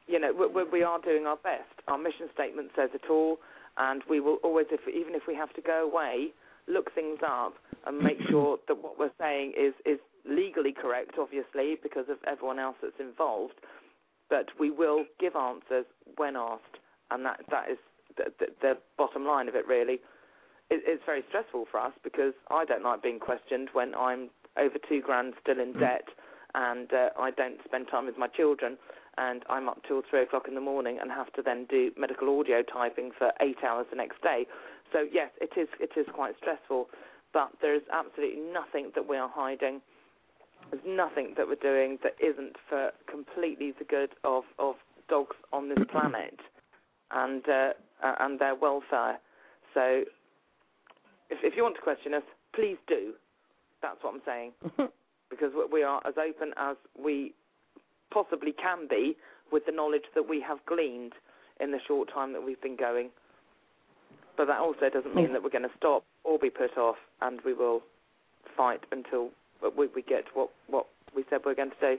you 0.07 0.19
know 0.19 0.33
we, 0.33 0.65
we 0.65 0.83
are 0.83 1.01
doing 1.01 1.27
our 1.27 1.37
best. 1.37 1.73
Our 1.89 1.99
mission 1.99 2.29
statement 2.33 2.71
says 2.77 2.91
it 2.95 3.11
all, 3.11 3.39
and 3.77 4.03
we 4.09 4.21
will 4.21 4.39
always, 4.43 4.67
if, 4.71 4.81
even 4.89 5.15
if 5.15 5.23
we 5.27 5.35
have 5.35 5.53
to 5.55 5.61
go 5.61 5.89
away, 5.89 6.29
look 6.69 6.95
things 6.95 7.19
up 7.27 7.55
and 7.87 7.99
make 7.99 8.19
sure 8.31 8.59
that 8.69 8.83
what 8.83 8.99
we're 8.99 9.15
saying 9.19 9.53
is 9.59 9.75
is 9.85 9.99
legally 10.29 10.73
correct, 10.73 11.13
obviously, 11.19 11.77
because 11.83 12.07
of 12.09 12.19
everyone 12.27 12.59
else 12.59 12.77
that's 12.83 13.01
involved. 13.01 13.55
But 14.31 14.47
we 14.59 14.71
will 14.71 15.05
give 15.21 15.37
answers 15.37 15.85
when 16.17 16.37
asked, 16.37 16.79
and 17.11 17.25
that 17.27 17.41
that 17.51 17.71
is 17.71 17.79
the, 18.17 18.33
the, 18.39 18.47
the 18.61 18.79
bottom 18.97 19.27
line 19.27 19.49
of 19.49 19.55
it 19.55 19.67
really. 19.67 19.95
It, 20.71 20.83
it's 20.87 21.03
very 21.05 21.23
stressful 21.29 21.67
for 21.71 21.81
us 21.81 21.93
because 22.03 22.35
I 22.51 22.65
don't 22.65 22.83
like 22.83 23.03
being 23.03 23.19
questioned 23.19 23.69
when 23.73 23.95
I'm 23.95 24.31
over 24.59 24.77
two 24.89 25.01
grand 25.01 25.35
still 25.41 25.61
in 25.61 25.75
mm. 25.75 25.81
debt 25.81 26.09
and 26.55 26.93
uh, 26.93 27.09
I 27.19 27.31
don't 27.31 27.59
spend 27.65 27.89
time 27.91 28.07
with 28.07 28.19
my 28.19 28.29
children 28.29 28.77
and 29.19 29.43
I'm 29.49 29.69
up 29.69 29.83
till 29.87 30.03
three 30.09 30.23
o'clock 30.23 30.49
in 30.49 30.55
the 30.55 30.61
morning 30.61 30.99
and 31.01 31.11
have 31.11 31.33
to 31.35 31.43
then 31.43 31.67
do 31.69 31.91
medical 31.99 32.39
audio 32.39 32.63
typing 32.63 33.11
for 33.17 33.33
eight 33.41 33.59
hours 33.67 33.87
the 33.91 33.97
next 33.97 34.23
day. 34.23 34.47
So 34.93 35.07
yes, 35.11 35.31
it 35.41 35.51
is 35.59 35.69
it 35.81 35.91
is 35.97 36.07
quite 36.13 36.35
stressful, 36.39 36.89
but 37.33 37.51
there 37.61 37.75
is 37.75 37.83
absolutely 37.93 38.41
nothing 38.53 38.93
that 38.95 39.09
we 39.09 39.17
are 39.17 39.31
hiding. 39.33 39.81
There's 40.71 40.85
nothing 40.87 41.35
that 41.37 41.47
we're 41.49 41.57
doing 41.57 41.99
that 42.03 42.15
isn't 42.21 42.57
for 42.69 42.93
completely 43.11 43.73
the 43.79 43.85
good 43.85 44.11
of, 44.25 44.45
of 44.59 44.77
dogs 45.09 45.37
on 45.53 45.69
this 45.69 45.79
planet 45.91 46.39
and 47.11 47.47
uh, 47.49 47.71
Uh, 48.03 48.15
and 48.21 48.39
their 48.39 48.55
welfare. 48.55 49.19
So, 49.75 50.03
if, 51.31 51.39
if 51.43 51.55
you 51.57 51.63
want 51.63 51.77
to 51.77 51.83
question 51.83 52.15
us, 52.15 52.23
please 52.55 52.77
do. 52.89 53.13
That's 53.81 53.99
what 54.03 54.15
I'm 54.15 54.23
saying, 54.27 54.53
because 55.31 55.53
we 55.73 55.83
are 55.83 56.01
as 56.07 56.15
open 56.19 56.53
as 56.57 56.77
we 56.99 57.33
possibly 58.13 58.53
can 58.53 58.89
be 58.89 59.17
with 59.51 59.67
the 59.67 59.73
knowledge 59.73 60.05
that 60.15 60.29
we 60.29 60.41
have 60.41 60.59
gleaned 60.67 61.13
in 61.61 61.71
the 61.71 61.79
short 61.87 62.09
time 62.13 62.33
that 62.33 62.45
we've 62.45 62.61
been 62.61 62.77
going. 62.77 63.11
But 64.37 64.47
that 64.47 64.59
also 64.59 64.89
doesn't 64.93 65.15
mean 65.15 65.29
mm. 65.29 65.33
that 65.33 65.43
we're 65.43 65.51
going 65.51 65.63
to 65.63 65.77
stop 65.77 66.05
or 66.25 66.39
be 66.39 66.51
put 66.51 66.77
off, 66.77 66.97
and 67.21 67.41
we 67.45 67.53
will 67.55 67.83
fight 68.57 68.81
until 68.91 69.31
we, 69.77 69.87
we 69.95 70.03
get 70.03 70.25
what 70.35 70.51
what 70.67 70.87
we 71.15 71.25
said 71.31 71.41
we're 71.45 71.55
going 71.55 71.71
to 71.71 71.97
do. 71.97 71.99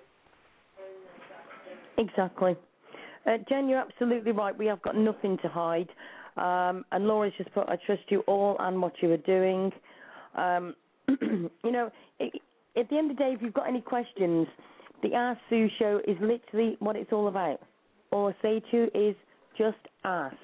Exactly. 1.97 2.55
Uh, 3.25 3.37
Jen, 3.47 3.69
you're 3.69 3.79
absolutely 3.79 4.31
right. 4.31 4.57
We 4.57 4.65
have 4.67 4.81
got 4.81 4.95
nothing 4.95 5.37
to 5.41 5.47
hide. 5.47 5.89
Um, 6.35 6.83
and 6.91 7.07
Laura's 7.07 7.33
just 7.37 7.53
put, 7.53 7.69
I 7.69 7.77
trust 7.85 8.03
you 8.09 8.21
all 8.21 8.57
and 8.59 8.81
what 8.81 8.93
you 9.01 9.11
are 9.11 9.17
doing. 9.17 9.71
Um, 10.35 10.75
you 11.07 11.71
know, 11.71 11.91
it, 12.19 12.41
at 12.75 12.89
the 12.89 12.97
end 12.97 13.11
of 13.11 13.17
the 13.17 13.23
day, 13.23 13.33
if 13.33 13.41
you've 13.41 13.53
got 13.53 13.67
any 13.67 13.81
questions, 13.81 14.47
the 15.03 15.13
Ask 15.13 15.39
Sue 15.49 15.67
show 15.77 16.01
is 16.07 16.17
literally 16.21 16.75
what 16.79 16.95
it's 16.95 17.11
all 17.11 17.27
about. 17.27 17.59
All 18.11 18.27
I 18.27 18.41
say 18.41 18.61
to 18.71 18.77
you 18.77 18.83
is 18.93 19.15
just 19.57 19.77
ask. 20.03 20.35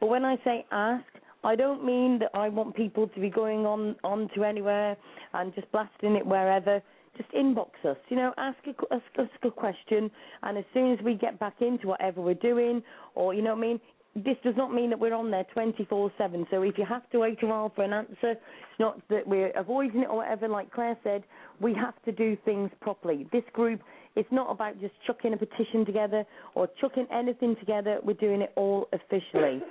But 0.00 0.08
when 0.08 0.24
I 0.24 0.36
say 0.44 0.66
ask, 0.72 1.04
I 1.44 1.54
don't 1.54 1.84
mean 1.84 2.18
that 2.20 2.30
I 2.34 2.48
want 2.48 2.74
people 2.74 3.08
to 3.08 3.20
be 3.20 3.28
going 3.28 3.66
on, 3.66 3.96
on 4.02 4.28
to 4.34 4.44
anywhere 4.44 4.96
and 5.34 5.54
just 5.54 5.70
blasting 5.70 6.16
it 6.16 6.26
wherever 6.26 6.82
just 7.16 7.30
inbox 7.32 7.70
us. 7.84 7.96
You 8.08 8.16
know, 8.16 8.32
ask 8.36 8.58
a, 8.66 9.26
a 9.46 9.50
question, 9.50 10.10
and 10.42 10.58
as 10.58 10.64
soon 10.72 10.92
as 10.92 11.04
we 11.04 11.14
get 11.14 11.38
back 11.38 11.54
into 11.60 11.88
whatever 11.88 12.20
we're 12.20 12.34
doing, 12.34 12.82
or 13.14 13.34
you 13.34 13.42
know 13.42 13.54
what 13.54 13.64
I 13.64 13.68
mean, 13.68 13.80
this 14.16 14.36
does 14.44 14.54
not 14.56 14.72
mean 14.72 14.90
that 14.90 14.98
we're 14.98 15.14
on 15.14 15.30
there 15.30 15.44
24/7. 15.56 16.46
So 16.50 16.62
if 16.62 16.78
you 16.78 16.84
have 16.84 17.08
to 17.10 17.18
wait 17.18 17.42
a 17.42 17.46
while 17.46 17.72
for 17.74 17.82
an 17.82 17.92
answer, 17.92 18.32
it's 18.32 18.78
not 18.78 19.00
that 19.08 19.26
we're 19.26 19.50
avoiding 19.50 20.02
it 20.02 20.08
or 20.08 20.18
whatever. 20.18 20.48
Like 20.48 20.70
Claire 20.72 20.96
said, 21.02 21.24
we 21.60 21.74
have 21.74 21.94
to 22.04 22.12
do 22.12 22.36
things 22.44 22.70
properly. 22.80 23.26
This 23.32 23.42
group, 23.52 23.80
it's 24.14 24.30
not 24.30 24.50
about 24.50 24.80
just 24.80 24.94
chucking 25.06 25.32
a 25.32 25.36
petition 25.36 25.84
together 25.84 26.24
or 26.54 26.68
chucking 26.80 27.06
anything 27.12 27.56
together. 27.56 27.98
We're 28.04 28.14
doing 28.14 28.40
it 28.40 28.52
all 28.54 28.88
officially. 28.92 29.62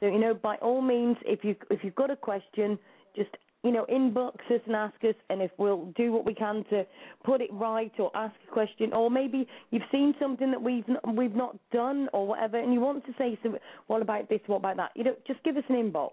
So 0.00 0.06
you 0.06 0.18
know, 0.18 0.32
by 0.32 0.56
all 0.56 0.80
means, 0.80 1.16
if 1.26 1.44
you 1.44 1.54
if 1.70 1.84
you've 1.84 1.94
got 1.94 2.10
a 2.10 2.16
question, 2.16 2.78
just 3.14 3.30
you 3.62 3.72
know, 3.72 3.84
inbox 3.92 4.36
us 4.50 4.60
and 4.66 4.74
ask 4.74 4.94
us, 5.02 5.14
and 5.28 5.42
if 5.42 5.50
we'll 5.58 5.92
do 5.96 6.12
what 6.12 6.24
we 6.24 6.34
can 6.34 6.64
to 6.70 6.86
put 7.24 7.42
it 7.42 7.50
right 7.52 7.92
or 7.98 8.10
ask 8.14 8.34
a 8.48 8.52
question, 8.52 8.92
or 8.94 9.10
maybe 9.10 9.46
you've 9.70 9.82
seen 9.92 10.14
something 10.18 10.50
that 10.50 10.62
we've 10.62 10.88
not, 10.88 11.16
we've 11.16 11.34
not 11.34 11.56
done 11.70 12.08
or 12.14 12.26
whatever, 12.26 12.58
and 12.58 12.72
you 12.72 12.80
want 12.80 13.04
to 13.04 13.12
say 13.18 13.38
something. 13.42 13.60
What 13.86 14.00
about 14.00 14.28
this? 14.28 14.40
What 14.46 14.56
about 14.56 14.76
that? 14.78 14.92
You 14.94 15.04
know, 15.04 15.14
just 15.26 15.42
give 15.42 15.56
us 15.56 15.64
an 15.68 15.76
inbox. 15.76 16.12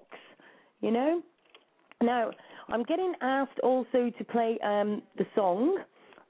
You 0.82 0.92
know. 0.92 1.22
Now, 2.02 2.32
I'm 2.70 2.84
getting 2.84 3.14
asked 3.22 3.60
also 3.64 4.12
to 4.18 4.24
play 4.26 4.60
um, 4.64 5.02
the 5.18 5.26
song. 5.34 5.80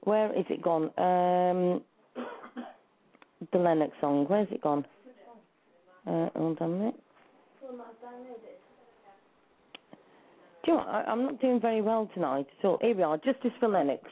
Where 0.04 0.32
is 0.38 0.46
it 0.48 0.62
gone? 0.62 0.84
Um, 0.96 1.82
the 3.52 3.58
Lennox 3.58 3.92
song. 4.00 4.24
Where's 4.28 4.48
it 4.50 4.62
gone? 4.62 4.86
Uh, 6.06 6.30
hold 6.34 6.58
on 6.60 6.70
a 6.70 6.74
minute. 6.74 6.94
You 10.68 10.74
know? 10.74 10.80
I, 10.80 11.04
I'm 11.04 11.22
not 11.22 11.40
doing 11.40 11.60
very 11.60 11.80
well 11.80 12.10
tonight. 12.14 12.46
So 12.62 12.78
here 12.80 12.94
we 12.94 13.02
are. 13.02 13.16
Justice 13.16 13.52
for 13.58 13.68
Lennox. 13.68 14.02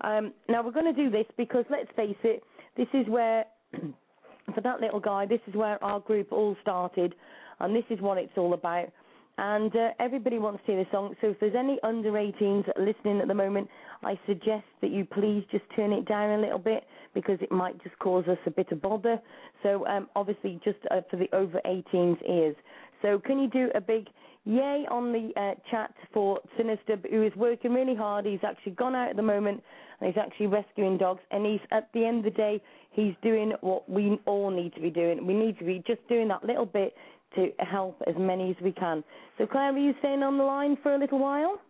Um, 0.00 0.32
now 0.48 0.62
we're 0.62 0.72
going 0.72 0.92
to 0.92 1.02
do 1.04 1.10
this 1.10 1.26
because 1.36 1.64
let's 1.70 1.90
face 1.96 2.16
it, 2.24 2.42
this 2.76 2.88
is 2.94 3.06
where, 3.08 3.44
for 4.54 4.60
that 4.62 4.80
little 4.80 5.00
guy, 5.00 5.26
this 5.26 5.40
is 5.46 5.54
where 5.54 5.82
our 5.84 6.00
group 6.00 6.32
all 6.32 6.56
started, 6.62 7.14
and 7.60 7.74
this 7.74 7.84
is 7.90 8.00
what 8.00 8.16
it's 8.16 8.32
all 8.36 8.54
about. 8.54 8.88
And 9.36 9.74
uh, 9.76 9.90
everybody 10.00 10.38
wants 10.38 10.62
to 10.66 10.72
hear 10.72 10.84
the 10.84 10.90
song. 10.90 11.14
So 11.20 11.28
if 11.28 11.40
there's 11.40 11.54
any 11.56 11.78
under 11.84 12.10
18s 12.10 12.66
listening 12.76 13.20
at 13.20 13.28
the 13.28 13.34
moment, 13.34 13.68
I 14.02 14.18
suggest 14.26 14.64
that 14.80 14.90
you 14.90 15.04
please 15.04 15.44
just 15.50 15.64
turn 15.76 15.92
it 15.92 16.08
down 16.08 16.38
a 16.38 16.42
little 16.42 16.58
bit 16.58 16.84
because 17.14 17.38
it 17.40 17.52
might 17.52 17.80
just 17.84 17.96
cause 18.00 18.24
us 18.26 18.38
a 18.46 18.50
bit 18.50 18.72
of 18.72 18.82
bother. 18.82 19.20
So 19.62 19.86
um, 19.86 20.08
obviously, 20.16 20.60
just 20.64 20.78
uh, 20.90 21.02
for 21.10 21.16
the 21.16 21.28
over 21.32 21.60
18s 21.66 22.18
ears. 22.28 22.56
So 23.00 23.20
can 23.20 23.38
you 23.38 23.48
do 23.48 23.70
a 23.76 23.80
big 23.80 24.08
yay 24.48 24.86
on 24.90 25.12
the 25.12 25.30
uh, 25.38 25.54
chat 25.70 25.92
for 26.12 26.40
Sinista, 26.58 26.98
who 27.10 27.22
is 27.22 27.32
working 27.36 27.74
really 27.74 27.94
hard. 27.94 28.24
He's 28.24 28.40
actually 28.42 28.72
gone 28.72 28.94
out 28.94 29.10
at 29.10 29.16
the 29.16 29.22
moment 29.22 29.62
and 30.00 30.08
he's 30.12 30.20
actually 30.20 30.46
rescuing 30.46 30.96
dogs. 30.96 31.20
And 31.30 31.44
he's 31.44 31.60
at 31.70 31.90
the 31.92 32.04
end 32.04 32.18
of 32.18 32.24
the 32.24 32.36
day, 32.36 32.62
he's 32.90 33.14
doing 33.22 33.52
what 33.60 33.88
we 33.88 34.18
all 34.24 34.50
need 34.50 34.74
to 34.74 34.80
be 34.80 34.90
doing. 34.90 35.26
We 35.26 35.34
need 35.34 35.58
to 35.58 35.64
be 35.64 35.82
just 35.86 36.00
doing 36.08 36.28
that 36.28 36.44
little 36.44 36.64
bit 36.66 36.94
to 37.34 37.50
help 37.58 38.02
as 38.06 38.14
many 38.18 38.50
as 38.50 38.56
we 38.62 38.72
can. 38.72 39.04
So, 39.36 39.46
Claire, 39.46 39.74
are 39.74 39.78
you 39.78 39.92
staying 39.98 40.22
on 40.22 40.38
the 40.38 40.44
line 40.44 40.78
for 40.82 40.94
a 40.94 40.98
little 40.98 41.18
while? 41.18 41.60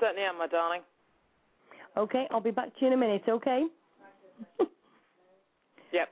Certainly 0.00 0.22
am, 0.22 0.38
my 0.38 0.46
darling. 0.46 0.80
Okay, 1.98 2.26
I'll 2.30 2.40
be 2.40 2.50
back 2.50 2.68
to 2.68 2.80
you 2.80 2.86
in 2.86 2.92
a 2.94 2.96
minute. 2.96 3.22
Okay. 3.28 3.64
Yep. 5.92 6.08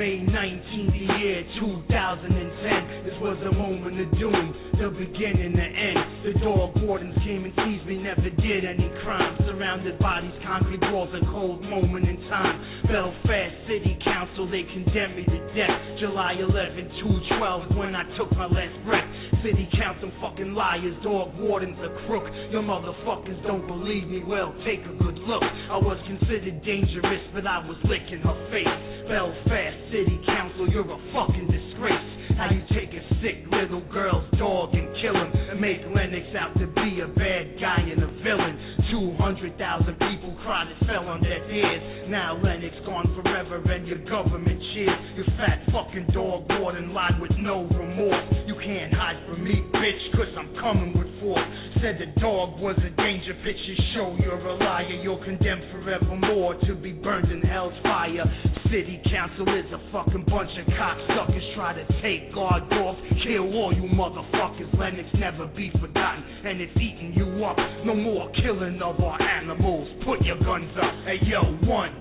May 0.00 0.16
19th, 0.16 0.96
the 0.96 1.12
year 1.20 1.44
2010, 1.60 3.04
this 3.04 3.12
was 3.20 3.36
a 3.44 3.52
moment 3.52 4.00
of 4.00 4.08
doom, 4.16 4.48
the 4.80 4.88
beginning, 4.96 5.52
the 5.52 5.60
end. 5.60 6.24
The 6.24 6.40
dog 6.40 6.72
wardens 6.80 7.12
came 7.20 7.44
and 7.44 7.52
seized 7.52 7.84
me, 7.84 8.00
never 8.00 8.32
did 8.32 8.64
any 8.64 8.88
crime. 9.04 9.36
Surrounded 9.44 9.98
by 9.98 10.24
these 10.24 10.40
concrete 10.40 10.80
walls, 10.88 11.12
a 11.12 11.20
cold 11.28 11.60
moment 11.68 12.08
in 12.08 12.16
time. 12.32 12.88
Belfast 12.88 13.54
City 13.68 14.00
Council, 14.00 14.48
they 14.48 14.64
condemned 14.72 15.20
me 15.20 15.24
to 15.28 15.40
death. 15.52 15.76
July 16.00 16.32
11, 16.32 17.36
212 17.36 17.68
is 17.68 17.76
when 17.76 17.92
I 17.92 18.08
took 18.16 18.32
my 18.32 18.48
last 18.48 18.80
breath. 18.88 19.29
City 19.42 19.68
Council 19.76 20.12
fucking 20.20 20.52
liars, 20.52 20.94
dog 21.02 21.32
wardens 21.40 21.78
a 21.80 21.88
crook. 22.06 22.24
Your 22.52 22.62
motherfuckers 22.62 23.40
don't 23.46 23.66
believe 23.66 24.08
me, 24.08 24.22
well, 24.24 24.52
take 24.64 24.80
a 24.84 24.94
good 25.00 25.16
look. 25.24 25.42
I 25.42 25.80
was 25.80 25.96
considered 26.06 26.62
dangerous, 26.64 27.24
but 27.32 27.46
I 27.46 27.64
was 27.64 27.76
licking 27.88 28.20
her 28.20 28.38
face. 28.52 28.76
Belfast 29.08 29.76
City 29.92 30.20
Council, 30.26 30.68
you're 30.68 30.84
a 30.84 31.00
fucking 31.16 31.48
disgrace. 31.48 32.08
How 32.36 32.52
you 32.52 32.62
take 32.72 32.92
a 32.92 33.02
sick 33.20 33.44
little 33.50 33.84
girl's 33.92 34.28
dog 34.38 34.72
and 34.72 34.88
kill 35.00 35.16
him 35.16 35.32
and 35.32 35.60
make 35.60 35.80
Lennox 35.88 36.24
out 36.36 36.52
to 36.60 36.66
be 36.68 37.00
a 37.00 37.08
bad 37.08 37.60
guy 37.60 37.80
and 37.80 38.02
a 38.02 38.10
villain. 38.24 38.69
200,000 38.90 39.54
people 40.10 40.34
cried 40.42 40.66
it 40.66 40.86
fell 40.86 41.06
on 41.06 41.22
their 41.22 41.42
ears. 41.50 42.10
Now 42.10 42.34
Lennox 42.42 42.74
gone 42.84 43.06
forever 43.22 43.62
and 43.62 43.86
your 43.86 44.02
government 44.10 44.60
cheers. 44.74 44.98
Your 45.14 45.26
fat 45.38 45.62
fucking 45.70 46.10
dog 46.12 46.50
warden 46.58 46.92
lied 46.92 47.20
with 47.20 47.30
no 47.38 47.70
remorse. 47.70 48.26
You 48.46 48.56
can't 48.58 48.92
hide 48.92 49.22
from 49.28 49.44
me, 49.44 49.62
bitch, 49.70 50.02
cause 50.18 50.34
I'm 50.36 50.50
coming 50.58 50.90
with 50.98 51.08
force. 51.20 51.46
Said 51.78 52.02
the 52.02 52.20
dog 52.20 52.58
was 52.58 52.76
a 52.82 52.90
danger, 52.98 53.32
pictures 53.46 53.80
show 53.94 54.16
you're 54.20 54.36
a 54.36 54.56
liar. 54.56 54.98
You're 55.02 55.22
condemned 55.24 55.64
forevermore 55.70 56.58
to 56.66 56.74
be 56.74 56.92
burned 56.92 57.30
in 57.30 57.40
hell's 57.42 57.72
fire. 57.82 58.26
City 58.68 59.00
council 59.10 59.46
is 59.54 59.66
a 59.72 59.80
fucking 59.92 60.26
bunch 60.28 60.50
of 60.60 60.66
cocksuckers. 60.74 61.54
Try 61.54 61.74
to 61.74 61.86
take 62.02 62.34
guard 62.34 62.70
off, 62.72 62.96
kill 63.24 63.48
all 63.54 63.72
you 63.72 63.88
motherfuckers. 63.94 64.68
Lennox 64.78 65.08
never 65.14 65.46
be 65.46 65.70
forgotten, 65.80 66.22
and 66.44 66.60
it's 66.60 66.76
eating 66.76 67.14
you 67.16 67.44
up. 67.44 67.56
No 67.84 67.94
more 67.94 68.30
killing 68.42 68.79
of 68.82 69.00
our 69.00 69.20
animals. 69.20 69.88
Put 70.04 70.24
your 70.24 70.38
guns 70.38 70.70
up. 70.76 70.94
Hey 71.04 71.18
yo, 71.22 71.40
one, 71.68 71.92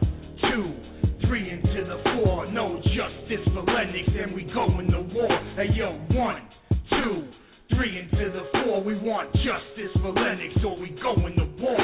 two, 0.41 1.27
three 1.27 1.49
into 1.49 1.83
the 1.85 2.01
four. 2.15 2.51
No 2.51 2.77
justice 2.77 3.45
for 3.53 3.63
Lennox, 3.63 4.07
and 4.07 4.33
we 4.33 4.43
going 4.53 4.89
to 4.91 5.01
war. 5.13 5.29
Hey 5.55 5.69
yo, 5.73 5.91
one, 6.15 6.41
two, 6.89 7.27
three 7.75 7.99
into 7.99 8.31
the 8.31 8.63
four. 8.63 8.83
We 8.83 8.95
want 8.95 9.31
justice 9.33 9.91
for 10.01 10.11
Lennox, 10.13 10.55
or 10.65 10.77
we 10.79 10.89
going 11.01 11.35
to 11.35 11.63
war. 11.63 11.77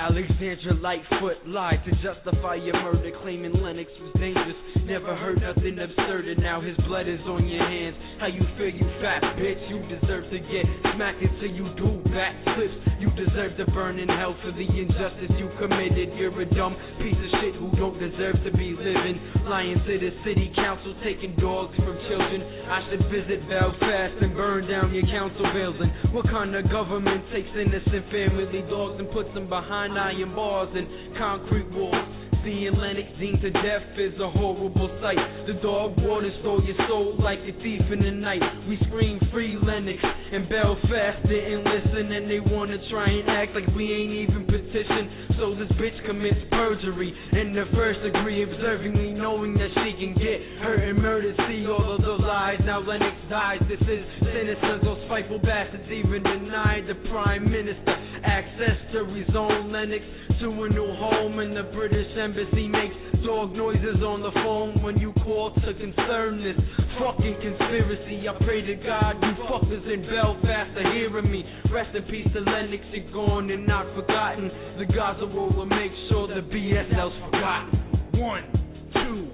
Alexandra 0.00 0.80
Lightfoot 0.80 1.44
lied 1.44 1.84
to 1.84 1.92
justify 2.00 2.56
your 2.56 2.72
murder, 2.80 3.12
claiming 3.20 3.52
Lennox 3.52 3.92
was 4.00 4.16
dangerous. 4.16 4.56
Never 4.88 5.12
heard 5.12 5.44
nothing 5.44 5.76
absurd, 5.76 6.24
and 6.24 6.40
now 6.40 6.64
his 6.64 6.74
blood 6.88 7.04
is 7.04 7.20
on 7.28 7.44
your 7.44 7.60
hands. 7.60 8.00
How 8.16 8.32
you 8.32 8.40
feel, 8.56 8.72
you 8.72 8.88
fat 9.04 9.20
bitch? 9.36 9.60
You 9.68 9.84
deserve 9.92 10.24
to 10.32 10.40
get 10.40 10.64
smacked 10.96 11.20
until 11.20 11.52
you 11.52 11.68
do 11.76 12.00
back 12.16 12.32
flips. 12.56 12.80
You 12.96 13.12
deserve 13.12 13.60
to 13.60 13.68
burn 13.76 14.00
in 14.00 14.08
hell 14.08 14.32
for 14.40 14.56
the 14.56 14.64
injustice 14.64 15.36
you 15.36 15.52
committed. 15.60 16.16
You're 16.16 16.32
a 16.32 16.48
dumb 16.48 16.80
piece 17.04 17.20
of 17.20 17.30
shit 17.44 17.54
who 17.60 17.68
don't 17.76 18.00
deserve 18.00 18.40
to 18.48 18.52
be 18.56 18.72
living. 18.72 19.20
Lying 19.44 19.84
to 19.84 19.94
the 20.00 20.16
city 20.24 20.48
council, 20.56 20.96
taking 21.04 21.36
dogs 21.36 21.76
from 21.76 22.00
children. 22.08 22.40
I 22.72 22.88
should 22.88 23.04
visit 23.12 23.44
Belfast 23.52 24.16
and 24.24 24.32
burn 24.32 24.64
down 24.64 24.96
your 24.96 25.04
council 25.12 25.44
building. 25.52 25.92
What 26.16 26.24
kind 26.32 26.56
of 26.56 26.72
government 26.72 27.20
takes 27.36 27.52
innocent 27.52 28.08
family 28.08 28.64
dogs 28.72 28.96
and 28.96 29.12
puts 29.12 29.28
them 29.36 29.44
behind 29.48 29.89
iron 29.98 30.34
bars 30.34 30.68
and 30.74 31.16
concrete 31.16 31.70
walls? 31.72 32.29
Seeing 32.44 32.72
Lennox 32.72 33.04
deemed 33.20 33.40
to 33.42 33.50
death 33.50 33.84
is 34.00 34.16
a 34.16 34.30
horrible 34.30 34.88
sight. 35.04 35.20
The 35.46 35.60
dog 35.60 35.92
warden 36.00 36.32
stole 36.40 36.64
your 36.64 36.76
soul 36.88 37.16
like 37.20 37.38
a 37.44 37.52
thief 37.60 37.84
in 37.92 38.00
the 38.00 38.10
night. 38.10 38.40
We 38.66 38.80
scream 38.88 39.20
free 39.30 39.60
Lennox, 39.60 40.00
and 40.00 40.48
Belfast 40.48 41.20
didn't 41.28 41.68
listen, 41.68 42.12
and 42.12 42.30
they 42.30 42.40
wanna 42.40 42.78
try 42.88 43.12
and 43.12 43.28
act 43.28 43.52
like 43.52 43.68
we 43.76 43.92
ain't 43.92 44.24
even 44.24 44.46
petitioned. 44.48 45.36
So 45.36 45.54
this 45.54 45.68
bitch 45.76 46.00
commits 46.06 46.40
perjury 46.50 47.12
in 47.32 47.52
the 47.52 47.68
first 47.76 48.00
degree, 48.02 48.40
observingly 48.40 49.12
knowing 49.12 49.52
that 49.60 49.68
she 49.84 49.92
can 50.00 50.14
get 50.16 50.40
hurt 50.64 50.80
and 50.80 50.96
murdered. 50.96 51.36
See 51.48 51.66
all 51.68 51.92
of 51.92 52.00
the 52.00 52.24
lies, 52.24 52.60
now 52.64 52.80
Lennox 52.80 53.16
dies. 53.28 53.60
This 53.68 53.80
is 53.84 54.04
Sinista. 54.24 54.80
Those 54.82 55.04
spiteful 55.06 55.40
bastards 55.40 55.84
even 55.92 56.22
denied 56.22 56.88
the 56.88 56.96
prime 57.12 57.50
minister 57.50 57.92
access 58.24 58.76
to 58.92 59.04
rezone 59.04 59.72
Lennox 59.72 60.04
to 60.40 60.48
a 60.48 60.68
new 60.70 60.88
home, 60.96 61.38
in 61.40 61.54
the 61.54 61.64
British 61.72 62.08
embassy 62.30 62.68
makes 62.68 62.94
dog 63.26 63.50
noises 63.52 63.98
on 64.06 64.22
the 64.22 64.30
phone 64.46 64.80
when 64.82 64.96
you 64.98 65.12
call 65.24 65.50
to 65.50 65.74
concern 65.74 66.38
this 66.38 66.54
fucking 67.02 67.34
conspiracy. 67.42 68.22
I 68.30 68.38
pray 68.44 68.62
to 68.62 68.74
God 68.86 69.18
you 69.18 69.34
fuckers 69.50 69.82
in 69.92 70.06
Belfast 70.06 70.70
are 70.78 70.94
hearing 70.94 71.30
me. 71.30 71.42
Rest 71.74 71.90
in 71.96 72.04
peace 72.04 72.30
to 72.32 72.40
Lennox, 72.40 72.82
you're 72.94 73.10
gone 73.10 73.50
and 73.50 73.66
not 73.66 73.86
forgotten. 73.98 74.46
The 74.78 74.86
Gaza 74.86 75.26
war 75.26 75.50
will 75.50 75.66
make 75.66 75.90
sure 76.08 76.28
the 76.28 76.46
BSL's 76.46 77.18
forgotten. 77.26 77.74
One, 78.14 78.46
two, 78.94 79.26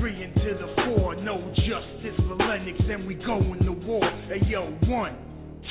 three 0.00 0.18
into 0.18 0.50
the 0.58 0.74
four. 0.90 1.14
No 1.14 1.38
justice 1.54 2.18
for 2.26 2.34
Lennox, 2.34 2.78
and 2.82 3.06
we 3.06 3.14
going 3.14 3.62
to 3.62 3.72
war. 3.86 4.02
Hey 4.26 4.42
yo, 4.50 4.74
one, 4.90 5.14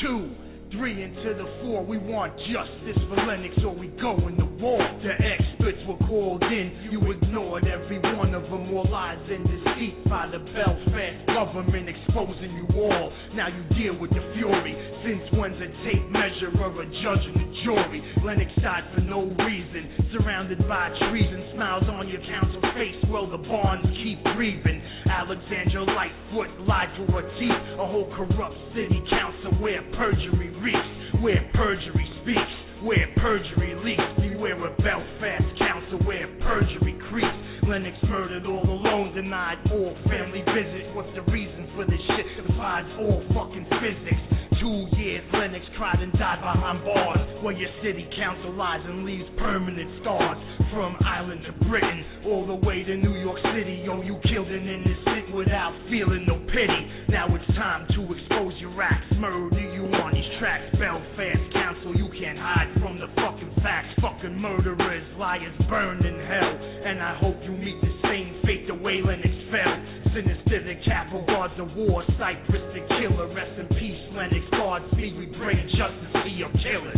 two, 0.02 0.32
three 0.72 1.04
into 1.04 1.36
the 1.36 1.48
four. 1.62 1.84
We 1.84 1.98
want 1.98 2.40
justice 2.48 3.04
for 3.10 3.18
Lennox, 3.20 3.54
or 3.66 3.76
we 3.76 3.88
go 4.00 4.16
going 4.16 4.38
to 4.38 4.49
war. 4.60 4.78
war. 4.78 5.00
The 5.02 5.16
experts 5.16 5.80
were 5.88 5.98
called 6.08 6.44
in, 6.44 6.92
you 6.92 7.00
ignored 7.12 7.66
every 7.68 8.00
one 8.00 8.34
of 8.36 8.44
them. 8.44 8.70
All 8.76 8.88
lies 8.90 9.18
and 9.30 9.48
deceit 9.48 10.06
by 10.10 10.28
the 10.28 10.40
Belfast 10.40 11.26
government 11.28 11.90
exposing 11.90 12.52
you 12.54 12.68
all. 12.76 13.12
Now 13.34 13.48
you 13.48 13.64
deal 13.76 13.98
with 13.98 14.12
the 14.12 14.22
fury. 14.36 14.76
Since 15.04 15.24
when's 15.40 15.58
a 15.58 15.70
tape 15.88 16.06
measure 16.12 16.52
or 16.60 16.70
a 16.82 16.86
judge 16.86 17.24
and 17.32 17.40
a 17.40 17.48
jury? 17.64 18.00
Lennox 18.24 18.52
died 18.62 18.84
for 18.94 19.02
no 19.02 19.24
reason, 19.48 20.12
surrounded 20.14 20.60
by 20.68 20.92
treason. 21.10 21.56
Smiles 21.56 21.88
on 21.90 22.08
your 22.08 22.22
council 22.28 22.62
face, 22.76 23.00
well 23.10 23.30
the 23.30 23.40
bonds 23.40 23.88
keep 24.04 24.22
breathing. 24.36 24.82
Alexandra 25.10 25.84
Lightfoot 25.84 26.52
lied 26.68 26.90
through 26.96 27.12
her 27.16 27.26
teeth. 27.40 27.62
A 27.80 27.86
whole 27.88 28.12
corrupt 28.16 28.56
city 28.76 29.02
council 29.10 29.56
where 29.64 29.82
perjury 29.96 30.52
reeks, 30.60 31.22
where 31.24 31.42
perjury 31.56 32.08
speaks, 32.22 32.56
where 32.84 33.08
perjury 33.18 33.76
leaks. 33.84 34.02
Beware 34.20 34.66
of 34.66 34.78
Belfast 34.78 35.50
Council 35.58 36.00
where 36.06 36.28
perjury 36.40 36.98
creeps. 37.10 37.28
Lennox 37.68 37.98
murdered 38.08 38.46
all 38.46 38.64
alone, 38.64 39.14
denied 39.14 39.58
all 39.72 39.96
family 40.08 40.42
visits. 40.42 40.96
What's 40.96 41.14
the 41.16 41.22
reason 41.32 41.70
for 41.76 41.86
this 41.86 42.00
shit 42.16 42.48
besides 42.48 42.88
all 43.00 43.24
fucking 43.34 43.68
physics? 43.82 44.29
Two 44.60 44.92
years, 45.00 45.24
Lennox 45.32 45.64
cried 45.78 46.04
and 46.04 46.12
died 46.20 46.44
behind 46.44 46.84
bars. 46.84 47.44
Where 47.44 47.56
your 47.56 47.72
city 47.80 48.04
council 48.20 48.52
lies 48.54 48.84
and 48.84 49.06
leaves 49.06 49.30
permanent 49.38 50.04
scars. 50.04 50.38
From 50.76 51.00
Ireland 51.00 51.48
to 51.48 51.54
Britain, 51.66 52.04
all 52.28 52.46
the 52.46 52.60
way 52.68 52.84
to 52.84 52.98
New 52.98 53.16
York 53.16 53.40
City. 53.56 53.88
Yo, 53.88 54.02
you 54.04 54.20
killed 54.28 54.52
an 54.52 54.68
innocent 54.68 55.34
without 55.34 55.72
feeling 55.90 56.26
no 56.28 56.36
pity. 56.52 56.82
Now 57.08 57.32
it's 57.34 57.48
time 57.56 57.88
to 57.96 58.02
expose 58.12 58.54
your 58.60 58.76
acts. 58.84 59.08
Murder 59.16 59.64
you 59.64 59.88
on 59.96 60.12
these 60.12 60.28
tracks. 60.40 60.76
Belfast 60.76 61.44
Council, 61.56 61.96
you 61.96 62.12
can't 62.20 62.38
hide 62.38 62.76
from 62.84 63.00
the 63.00 63.08
fucking 63.16 63.56
facts. 63.64 63.96
Fucking 64.04 64.36
murderers, 64.36 65.08
liars 65.18 65.56
burned 65.70 66.04
in 66.04 66.20
hell. 66.20 66.54
And 66.84 67.00
I 67.00 67.16
hope 67.16 67.40
you 67.48 67.52
meet 67.56 67.80
the 67.80 67.96
same 68.04 68.44
fate 68.44 68.68
the 68.68 68.76
way 68.76 69.00
Lennox 69.00 69.39
fell. 69.52 70.00
Sinista 70.14 70.86
capital 70.86 71.26
guards 71.26 71.54
of 71.60 71.76
war. 71.76 72.04
Cypress 72.18 72.64
the 72.74 72.82
killer. 72.98 73.28
Rest 73.34 73.60
in 73.60 73.68
peace, 73.78 74.02
Lennox. 74.14 74.46
Guards 74.52 74.86
Godspeed, 74.90 75.18
we 75.18 75.26
bring 75.38 75.58
justice 75.78 76.14
to 76.24 76.30
your 76.30 76.50
killers. 76.62 76.98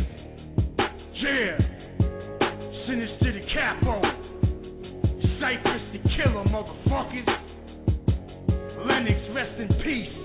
Yeah. 1.21 1.57
Sinista 2.87 3.31
Da 3.31 3.43
Capo. 3.53 4.01
Cypress 5.39 5.83
the 5.93 5.99
killer, 6.15 6.43
motherfuckers. 6.51 7.27
Lennox, 8.85 9.19
rest 9.35 9.59
in 9.59 9.67
peace. 9.83 10.15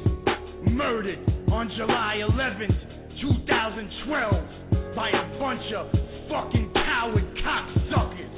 Murdered 0.71 1.19
on 1.51 1.71
July 1.77 2.21
11th, 2.23 3.21
2012, 3.21 4.95
by 4.95 5.09
a 5.11 5.39
bunch 5.39 5.73
of 5.77 5.91
fucking 6.29 6.73
coward 6.75 7.25
cocksuckers. 7.45 8.35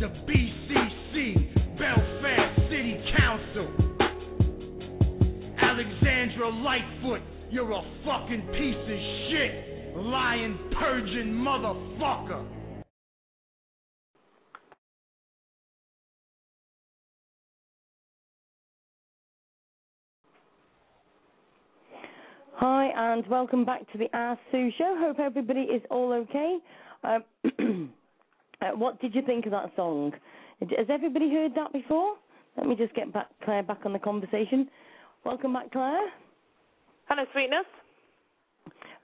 The 0.00 0.08
BCC, 0.26 1.78
Belfast 1.78 2.61
Council. 3.16 3.68
Alexandra 5.60 6.48
Lightfoot, 6.48 7.20
you're 7.50 7.70
a 7.72 7.82
fucking 8.04 8.42
piece 8.52 8.76
of 8.76 8.98
shit. 9.30 9.96
Lying, 9.96 10.58
purging 10.78 11.32
motherfucker. 11.32 12.46
Hi, 22.54 22.92
and 22.94 23.26
welcome 23.28 23.64
back 23.64 23.90
to 23.92 23.98
the 23.98 24.06
Ask 24.14 24.40
Sue 24.50 24.70
Show. 24.78 24.96
Hope 24.98 25.18
everybody 25.18 25.62
is 25.62 25.82
all 25.90 26.12
okay. 26.12 26.58
Um, 27.02 27.24
uh, 28.62 28.76
what 28.76 29.00
did 29.00 29.14
you 29.14 29.22
think 29.22 29.46
of 29.46 29.52
that 29.52 29.72
song? 29.74 30.12
Has 30.60 30.86
everybody 30.88 31.28
heard 31.28 31.52
that 31.56 31.72
before? 31.72 32.14
Let 32.56 32.66
me 32.66 32.74
just 32.76 32.94
get 32.94 33.12
back 33.12 33.28
Claire 33.44 33.62
back 33.62 33.80
on 33.84 33.92
the 33.92 33.98
conversation. 33.98 34.68
Welcome 35.24 35.54
back, 35.54 35.72
Claire. 35.72 36.10
Hello, 37.08 37.24
sweetness. 37.32 37.66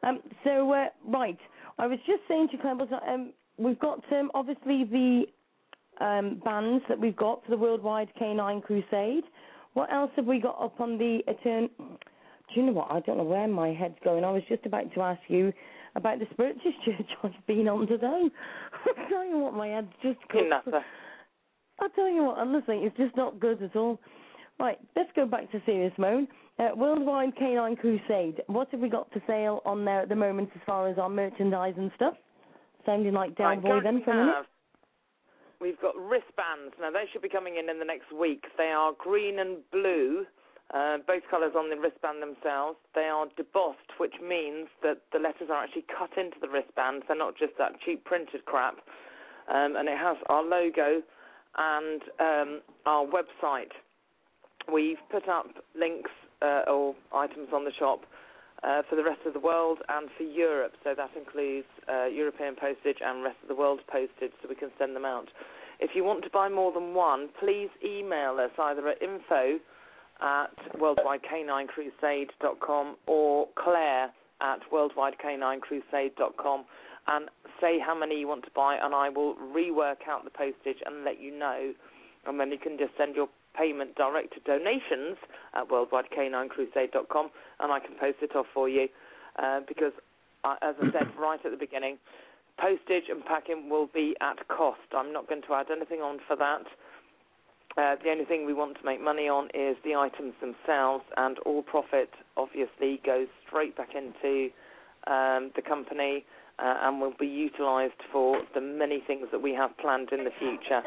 Um, 0.02 0.20
so, 0.44 0.72
uh, 0.72 0.86
right, 1.06 1.38
I 1.78 1.86
was 1.86 1.98
just 2.06 2.22
saying 2.28 2.48
to 2.52 2.58
Claire, 2.58 2.76
um, 3.08 3.32
we've 3.56 3.78
got 3.78 4.00
um, 4.12 4.30
obviously 4.34 4.84
the 4.84 5.24
um, 6.00 6.40
bands 6.44 6.84
that 6.88 6.98
we've 6.98 7.16
got 7.16 7.44
for 7.44 7.50
the 7.50 7.56
Worldwide 7.56 8.08
Canine 8.18 8.60
Crusade. 8.60 9.24
What 9.74 9.92
else 9.92 10.10
have 10.16 10.26
we 10.26 10.40
got 10.40 10.60
up 10.60 10.80
on 10.80 10.98
the 10.98 11.20
Etern? 11.28 11.68
Do 11.78 12.60
you 12.60 12.66
know 12.66 12.72
what? 12.72 12.90
I 12.90 13.00
don't 13.00 13.18
know 13.18 13.24
where 13.24 13.46
my 13.48 13.68
head's 13.68 13.98
going. 14.04 14.24
I 14.24 14.30
was 14.30 14.42
just 14.48 14.64
about 14.64 14.92
to 14.94 15.00
ask 15.02 15.20
you 15.28 15.52
about 15.94 16.18
the 16.18 16.26
Spirituous 16.32 16.74
Church 16.84 17.06
I've 17.22 17.46
been 17.46 17.68
on 17.68 17.86
today. 17.86 18.24
I 18.86 19.08
tell 19.08 19.26
you 19.26 19.38
what, 19.38 19.54
my 19.54 19.68
head's 19.68 19.92
just 20.02 20.18
You 20.66 20.80
nutter. 21.80 21.92
I 21.92 21.96
tell 21.96 22.08
you 22.08 22.24
what, 22.24 22.38
honestly, 22.38 22.76
it's 22.82 22.96
just 22.96 23.16
not 23.16 23.40
good 23.40 23.62
at 23.62 23.76
all. 23.76 23.98
Right, 24.58 24.78
let's 24.96 25.10
go 25.14 25.24
back 25.26 25.50
to 25.52 25.62
serious 25.64 25.92
mode. 25.98 26.26
Uh, 26.58 26.70
Worldwide 26.74 27.36
Canine 27.36 27.76
Crusade. 27.76 28.42
What 28.48 28.68
have 28.72 28.80
we 28.80 28.88
got 28.88 29.12
for 29.12 29.22
sale 29.26 29.62
on 29.64 29.84
there 29.84 30.02
at 30.02 30.08
the 30.08 30.16
moment 30.16 30.50
as 30.54 30.60
far 30.66 30.88
as 30.88 30.98
our 30.98 31.08
merchandise 31.08 31.74
and 31.76 31.92
stuff? 31.94 32.14
Sounding 32.84 33.12
like 33.12 33.38
Right, 33.38 33.62
Delboy 33.62 33.82
then 33.84 34.02
for 34.04 34.10
a 34.10 34.16
minute. 34.16 34.46
We've 35.60 35.80
got 35.80 35.94
wristbands. 35.96 36.74
Now, 36.80 36.90
they 36.90 37.04
should 37.12 37.22
be 37.22 37.28
coming 37.28 37.56
in 37.56 37.68
in 37.70 37.78
the 37.78 37.84
next 37.84 38.12
week. 38.12 38.44
They 38.56 38.70
are 38.70 38.92
green 38.96 39.38
and 39.38 39.58
blue, 39.70 40.24
uh, 40.74 40.98
both 41.06 41.22
colours 41.30 41.52
on 41.56 41.70
the 41.70 41.76
wristband 41.76 42.22
themselves. 42.22 42.78
They 42.94 43.10
are 43.10 43.26
debossed, 43.38 43.98
which 43.98 44.14
means 44.22 44.68
that 44.82 45.02
the 45.12 45.18
letters 45.18 45.50
are 45.50 45.62
actually 45.62 45.86
cut 45.86 46.10
into 46.16 46.38
the 46.40 46.48
wristband. 46.48 47.04
They're 47.06 47.16
not 47.18 47.36
just 47.36 47.52
that 47.58 47.72
cheap 47.84 48.04
printed 48.04 48.44
crap. 48.44 48.78
Um, 49.48 49.76
and 49.76 49.88
it 49.88 49.98
has 49.98 50.16
our 50.28 50.42
logo 50.42 51.02
and 51.56 52.02
um, 52.20 52.60
our 52.86 53.06
website. 53.06 53.72
We've 54.72 54.98
put 55.10 55.28
up 55.28 55.46
links 55.78 56.10
uh, 56.42 56.62
or 56.68 56.94
items 57.14 57.48
on 57.54 57.64
the 57.64 57.72
shop 57.78 58.00
uh, 58.62 58.82
for 58.88 58.96
the 58.96 59.04
rest 59.04 59.20
of 59.26 59.32
the 59.32 59.40
world 59.40 59.78
and 59.88 60.08
for 60.16 60.24
Europe. 60.24 60.72
So 60.84 60.94
that 60.96 61.10
includes 61.16 61.66
uh, 61.88 62.04
European 62.06 62.56
postage 62.56 62.98
and 63.04 63.22
rest 63.22 63.36
of 63.42 63.48
the 63.48 63.54
world 63.54 63.80
postage, 63.90 64.32
so 64.42 64.48
we 64.48 64.54
can 64.54 64.70
send 64.78 64.94
them 64.94 65.04
out. 65.04 65.28
If 65.80 65.90
you 65.94 66.04
want 66.04 66.24
to 66.24 66.30
buy 66.30 66.48
more 66.48 66.72
than 66.72 66.94
one, 66.94 67.28
please 67.38 67.68
email 67.84 68.38
us 68.40 68.50
either 68.58 68.88
at 68.88 69.00
info 69.00 69.60
at 70.20 70.50
worldwidecanincrusade.com 70.76 72.96
or 73.06 73.46
Claire 73.54 74.10
at 74.40 74.58
worldwidecanincrusade.com 74.72 76.64
and 77.08 77.28
say 77.60 77.78
how 77.84 77.98
many 77.98 78.20
you 78.20 78.28
want 78.28 78.44
to 78.44 78.50
buy, 78.54 78.76
and 78.80 78.94
I 78.94 79.08
will 79.08 79.34
rework 79.36 80.06
out 80.08 80.24
the 80.24 80.30
postage 80.30 80.78
and 80.84 81.04
let 81.04 81.20
you 81.20 81.36
know. 81.36 81.72
And 82.26 82.38
then 82.38 82.50
you 82.50 82.58
can 82.58 82.78
just 82.78 82.92
send 82.96 83.16
your 83.16 83.28
payment 83.56 83.96
direct 83.96 84.34
to 84.34 84.40
donations 84.40 85.16
at 85.54 85.68
worldwidecanincrusade.com, 85.68 87.30
and 87.60 87.72
I 87.72 87.80
can 87.80 87.94
post 87.98 88.18
it 88.22 88.36
off 88.36 88.46
for 88.52 88.68
you. 88.68 88.88
Uh, 89.42 89.60
because, 89.66 89.92
uh, 90.44 90.56
as 90.62 90.74
I 90.82 90.92
said 90.92 91.08
right 91.18 91.40
at 91.44 91.50
the 91.50 91.56
beginning, 91.56 91.98
postage 92.60 93.04
and 93.08 93.24
packing 93.24 93.70
will 93.70 93.88
be 93.92 94.14
at 94.20 94.46
cost. 94.48 94.80
I'm 94.92 95.12
not 95.12 95.28
going 95.28 95.42
to 95.42 95.54
add 95.54 95.66
anything 95.70 96.00
on 96.00 96.18
for 96.26 96.36
that. 96.36 96.62
Uh, 97.76 97.94
the 98.02 98.10
only 98.10 98.24
thing 98.24 98.44
we 98.44 98.52
want 98.52 98.76
to 98.76 98.84
make 98.84 99.00
money 99.00 99.28
on 99.28 99.46
is 99.54 99.76
the 99.84 99.94
items 99.94 100.34
themselves, 100.40 101.04
and 101.16 101.38
all 101.40 101.62
profit 101.62 102.10
obviously 102.36 103.00
goes 103.06 103.28
straight 103.46 103.76
back 103.76 103.90
into 103.94 104.50
um, 105.06 105.52
the 105.54 105.62
company 105.66 106.24
uh, 106.58 106.74
and 106.82 107.00
will 107.00 107.14
be 107.18 107.26
utilised 107.26 108.00
for 108.12 108.40
the 108.54 108.60
many 108.60 109.02
things 109.06 109.28
that 109.32 109.42
we 109.42 109.52
have 109.52 109.76
planned 109.78 110.10
in 110.12 110.24
the 110.24 110.30
future. 110.38 110.82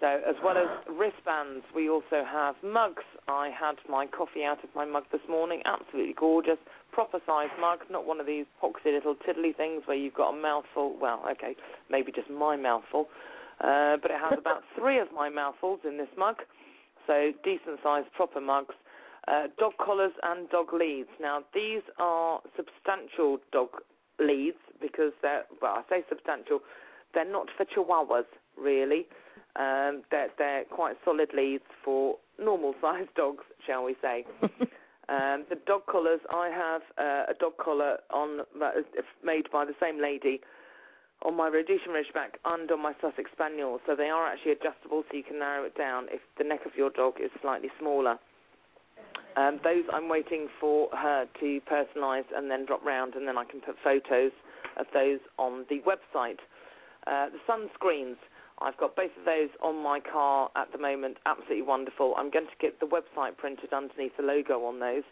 So, 0.00 0.06
as 0.06 0.34
well 0.42 0.56
as 0.56 0.68
wristbands, 0.88 1.64
we 1.76 1.90
also 1.90 2.24
have 2.24 2.54
mugs. 2.64 3.04
I 3.28 3.50
had 3.50 3.76
my 3.86 4.06
coffee 4.06 4.44
out 4.44 4.64
of 4.64 4.70
my 4.74 4.86
mug 4.86 5.04
this 5.12 5.20
morning, 5.28 5.60
absolutely 5.66 6.14
gorgeous, 6.18 6.56
proper 6.90 7.18
size 7.26 7.50
mug, 7.60 7.80
not 7.90 8.06
one 8.06 8.18
of 8.18 8.26
these 8.26 8.46
poxy 8.62 8.94
little 8.94 9.14
tiddly 9.14 9.54
things 9.54 9.82
where 9.84 9.96
you've 9.98 10.14
got 10.14 10.30
a 10.30 10.36
mouthful. 10.40 10.96
Well, 10.98 11.22
okay, 11.32 11.54
maybe 11.90 12.12
just 12.12 12.30
my 12.30 12.56
mouthful, 12.56 13.08
uh, 13.60 13.98
but 14.00 14.10
it 14.10 14.16
has 14.18 14.38
about 14.38 14.62
three 14.78 14.98
of 14.98 15.08
my 15.14 15.28
mouthfuls 15.28 15.80
in 15.86 15.98
this 15.98 16.08
mug. 16.16 16.36
So, 17.06 17.32
decent 17.44 17.80
sized, 17.82 18.10
proper 18.16 18.40
mugs. 18.40 18.74
Uh, 19.28 19.48
dog 19.58 19.72
collars 19.76 20.12
and 20.22 20.48
dog 20.48 20.72
leads. 20.72 21.10
Now, 21.20 21.40
these 21.52 21.82
are 21.98 22.40
substantial 22.56 23.36
dog 23.52 23.68
leads 24.20 24.58
because 24.80 25.12
they're, 25.22 25.44
well, 25.60 25.76
I 25.78 25.82
say 25.88 26.04
substantial, 26.08 26.60
they're 27.14 27.30
not 27.30 27.48
for 27.56 27.64
chihuahuas, 27.64 28.24
really. 28.56 29.06
Um, 29.56 30.02
they're, 30.10 30.28
they're 30.38 30.64
quite 30.64 30.96
solid 31.04 31.30
leads 31.34 31.64
for 31.84 32.16
normal 32.38 32.74
sized 32.80 33.12
dogs, 33.16 33.44
shall 33.66 33.84
we 33.84 33.96
say. 34.00 34.24
um, 35.08 35.44
the 35.48 35.58
dog 35.66 35.86
collars, 35.86 36.20
I 36.30 36.48
have 36.48 36.82
uh, 36.98 37.32
a 37.32 37.34
dog 37.38 37.54
collar 37.62 37.98
on 38.12 38.42
that 38.58 38.76
is 38.76 39.04
made 39.24 39.50
by 39.52 39.64
the 39.64 39.74
same 39.80 40.00
lady 40.00 40.40
on 41.22 41.36
my 41.36 41.48
Rhodesian 41.48 41.92
Ridgeback 41.92 42.40
and 42.44 42.70
on 42.70 42.82
my 42.82 42.94
Sussex 43.00 43.30
Spaniel, 43.32 43.78
so 43.86 43.94
they 43.94 44.08
are 44.08 44.26
actually 44.26 44.52
adjustable 44.52 45.04
so 45.10 45.16
you 45.16 45.22
can 45.22 45.38
narrow 45.38 45.64
it 45.64 45.76
down 45.76 46.06
if 46.10 46.20
the 46.38 46.44
neck 46.44 46.60
of 46.64 46.72
your 46.76 46.90
dog 46.90 47.14
is 47.22 47.30
slightly 47.42 47.68
smaller. 47.78 48.18
Um, 49.36 49.60
those 49.62 49.84
I'm 49.92 50.08
waiting 50.08 50.48
for 50.60 50.88
her 50.92 51.26
to 51.40 51.60
personalise 51.70 52.24
and 52.34 52.50
then 52.50 52.66
drop 52.66 52.84
round, 52.84 53.14
and 53.14 53.26
then 53.26 53.38
I 53.38 53.44
can 53.44 53.60
put 53.60 53.76
photos 53.82 54.32
of 54.76 54.86
those 54.92 55.20
on 55.38 55.64
the 55.68 55.80
website. 55.86 56.38
Uh, 57.06 57.28
the 57.30 57.38
sunscreens. 57.48 58.16
I've 58.62 58.76
got 58.76 58.94
both 58.94 59.10
of 59.18 59.24
those 59.24 59.48
on 59.62 59.82
my 59.82 60.00
car 60.00 60.50
at 60.54 60.70
the 60.70 60.78
moment. 60.78 61.16
Absolutely 61.24 61.62
wonderful. 61.62 62.14
I'm 62.18 62.30
going 62.30 62.44
to 62.44 62.58
get 62.60 62.78
the 62.78 62.86
website 62.86 63.38
printed 63.38 63.72
underneath 63.72 64.12
the 64.18 64.22
logo 64.22 64.64
on 64.66 64.80
those. 64.80 65.04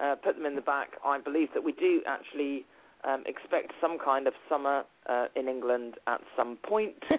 Uh, 0.00 0.14
put 0.14 0.36
them 0.36 0.46
in 0.46 0.54
the 0.54 0.62
back. 0.62 0.92
I 1.04 1.20
believe 1.20 1.48
that 1.52 1.62
we 1.62 1.72
do 1.72 2.00
actually 2.06 2.64
um, 3.04 3.22
expect 3.26 3.72
some 3.80 3.98
kind 4.02 4.26
of 4.26 4.32
summer 4.48 4.84
uh, 5.08 5.26
in 5.36 5.48
England 5.48 5.94
at 6.06 6.22
some 6.36 6.56
point. 6.66 6.96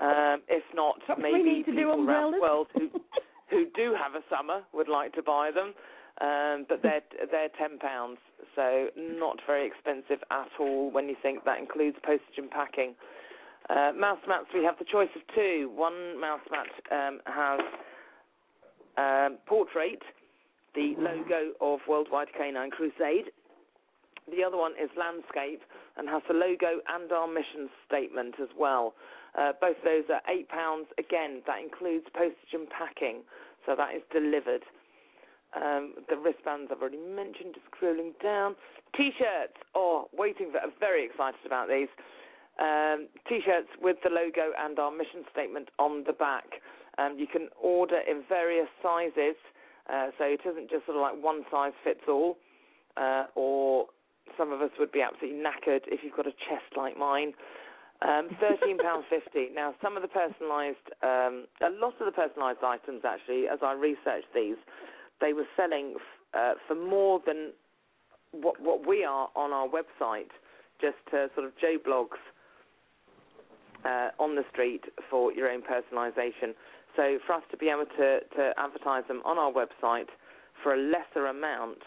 um, 0.00 0.42
if 0.48 0.62
not, 0.74 0.96
Perhaps 1.06 1.22
maybe 1.22 1.42
need 1.42 1.64
to 1.64 1.72
do 1.72 1.78
people 1.78 2.06
around 2.06 2.32
the 2.32 2.40
world 2.40 2.66
who 2.74 2.90
who 3.54 3.66
do 3.74 3.94
have 3.94 4.14
a 4.18 4.24
summer 4.28 4.62
would 4.72 4.88
like 4.88 5.12
to 5.14 5.22
buy 5.22 5.50
them. 5.54 5.74
Um, 6.20 6.66
but 6.68 6.82
they're 6.82 7.02
they're 7.30 7.54
ten 7.58 7.78
pounds, 7.78 8.18
so 8.54 8.86
not 8.96 9.38
very 9.46 9.66
expensive 9.66 10.22
at 10.30 10.50
all 10.60 10.90
when 10.90 11.08
you 11.08 11.16
think 11.22 11.44
that 11.44 11.58
includes 11.58 11.96
postage 12.04 12.38
and 12.38 12.50
packing. 12.50 12.94
Uh, 13.68 13.90
mouse 13.98 14.22
mats, 14.28 14.46
we 14.54 14.62
have 14.62 14.78
the 14.78 14.84
choice 14.84 15.08
of 15.16 15.22
two. 15.34 15.72
One 15.74 16.20
mouse 16.20 16.46
mat 16.52 16.70
um, 16.92 17.20
has 17.26 17.60
um, 18.96 19.38
portrait, 19.46 20.02
the 20.74 20.94
logo 20.98 21.52
of 21.60 21.80
Worldwide 21.88 22.28
Canine 22.36 22.70
Crusade. 22.70 23.32
The 24.30 24.44
other 24.44 24.56
one 24.56 24.72
is 24.72 24.90
landscape 24.96 25.62
and 25.96 26.08
has 26.08 26.22
the 26.28 26.34
logo 26.34 26.80
and 26.88 27.10
our 27.12 27.26
mission 27.26 27.68
statement 27.86 28.36
as 28.40 28.48
well. 28.58 28.94
Uh, 29.36 29.52
both 29.60 29.76
of 29.78 29.84
those 29.84 30.04
are 30.10 30.22
eight 30.32 30.48
pounds. 30.48 30.86
Again, 30.98 31.42
that 31.46 31.58
includes 31.60 32.06
postage 32.14 32.52
and 32.52 32.68
packing, 32.70 33.22
so 33.66 33.74
that 33.76 33.94
is 33.94 34.02
delivered. 34.12 34.62
Um, 35.54 35.94
the 36.08 36.16
wristbands 36.16 36.70
I've 36.72 36.80
already 36.80 36.98
mentioned. 36.98 37.54
Just 37.54 37.66
scrolling 37.70 38.12
down. 38.22 38.56
T-shirts. 38.96 39.54
Oh, 39.74 40.08
waiting 40.12 40.50
for. 40.50 40.60
Very 40.80 41.06
excited 41.06 41.46
about 41.46 41.68
these. 41.68 41.88
Um, 42.58 43.08
t-shirts 43.28 43.68
with 43.80 43.96
the 44.02 44.10
logo 44.10 44.50
and 44.58 44.78
our 44.78 44.90
mission 44.90 45.24
statement 45.32 45.68
on 45.78 46.04
the 46.06 46.12
back. 46.12 46.62
Um, 46.98 47.16
you 47.18 47.26
can 47.26 47.48
order 47.60 47.98
in 48.08 48.22
various 48.28 48.68
sizes, 48.82 49.34
uh, 49.90 50.10
so 50.18 50.24
it 50.24 50.40
isn't 50.46 50.70
just 50.70 50.86
sort 50.86 50.96
of 50.96 51.02
like 51.02 51.20
one 51.20 51.42
size 51.50 51.72
fits 51.82 52.06
all, 52.06 52.38
uh, 52.96 53.26
or 53.34 53.86
some 54.38 54.52
of 54.52 54.60
us 54.60 54.70
would 54.78 54.92
be 54.92 55.02
absolutely 55.02 55.40
knackered 55.40 55.82
if 55.88 56.00
you've 56.04 56.14
got 56.14 56.26
a 56.26 56.32
chest 56.32 56.76
like 56.76 56.96
mine. 56.96 57.32
Um, 58.06 58.28
Thirteen 58.38 58.76
pound 58.78 59.04
fifty. 59.08 59.48
Now, 59.54 59.74
some 59.82 59.96
of 59.96 60.02
the 60.02 60.08
personalised, 60.08 60.84
um, 61.02 61.46
a 61.62 61.70
lot 61.80 61.94
of 62.00 62.06
the 62.06 62.12
personalised 62.12 62.62
items 62.62 63.02
actually, 63.04 63.48
as 63.48 63.60
I 63.62 63.72
researched 63.72 64.28
these, 64.34 64.56
they 65.22 65.32
were 65.32 65.46
selling 65.56 65.94
f- 65.96 66.38
uh, 66.38 66.54
for 66.68 66.74
more 66.74 67.20
than 67.26 67.52
what 68.32 68.60
what 68.60 68.86
we 68.86 69.04
are 69.04 69.30
on 69.34 69.52
our 69.52 69.68
website, 69.68 70.28
just 70.80 70.96
to 71.12 71.30
sort 71.34 71.46
of 71.46 71.52
Joe 71.58 71.78
Bloggs 71.86 72.20
uh, 73.86 74.10
on 74.22 74.34
the 74.34 74.44
street 74.52 74.84
for 75.08 75.32
your 75.32 75.50
own 75.50 75.62
personalisation. 75.62 76.52
So 76.96 77.18
for 77.26 77.32
us 77.34 77.42
to 77.50 77.56
be 77.56 77.68
able 77.68 77.86
to, 77.98 78.20
to 78.36 78.52
advertise 78.56 79.04
them 79.08 79.22
on 79.24 79.38
our 79.38 79.52
website 79.52 80.08
for 80.62 80.74
a 80.74 80.78
lesser 80.78 81.26
amount 81.26 81.78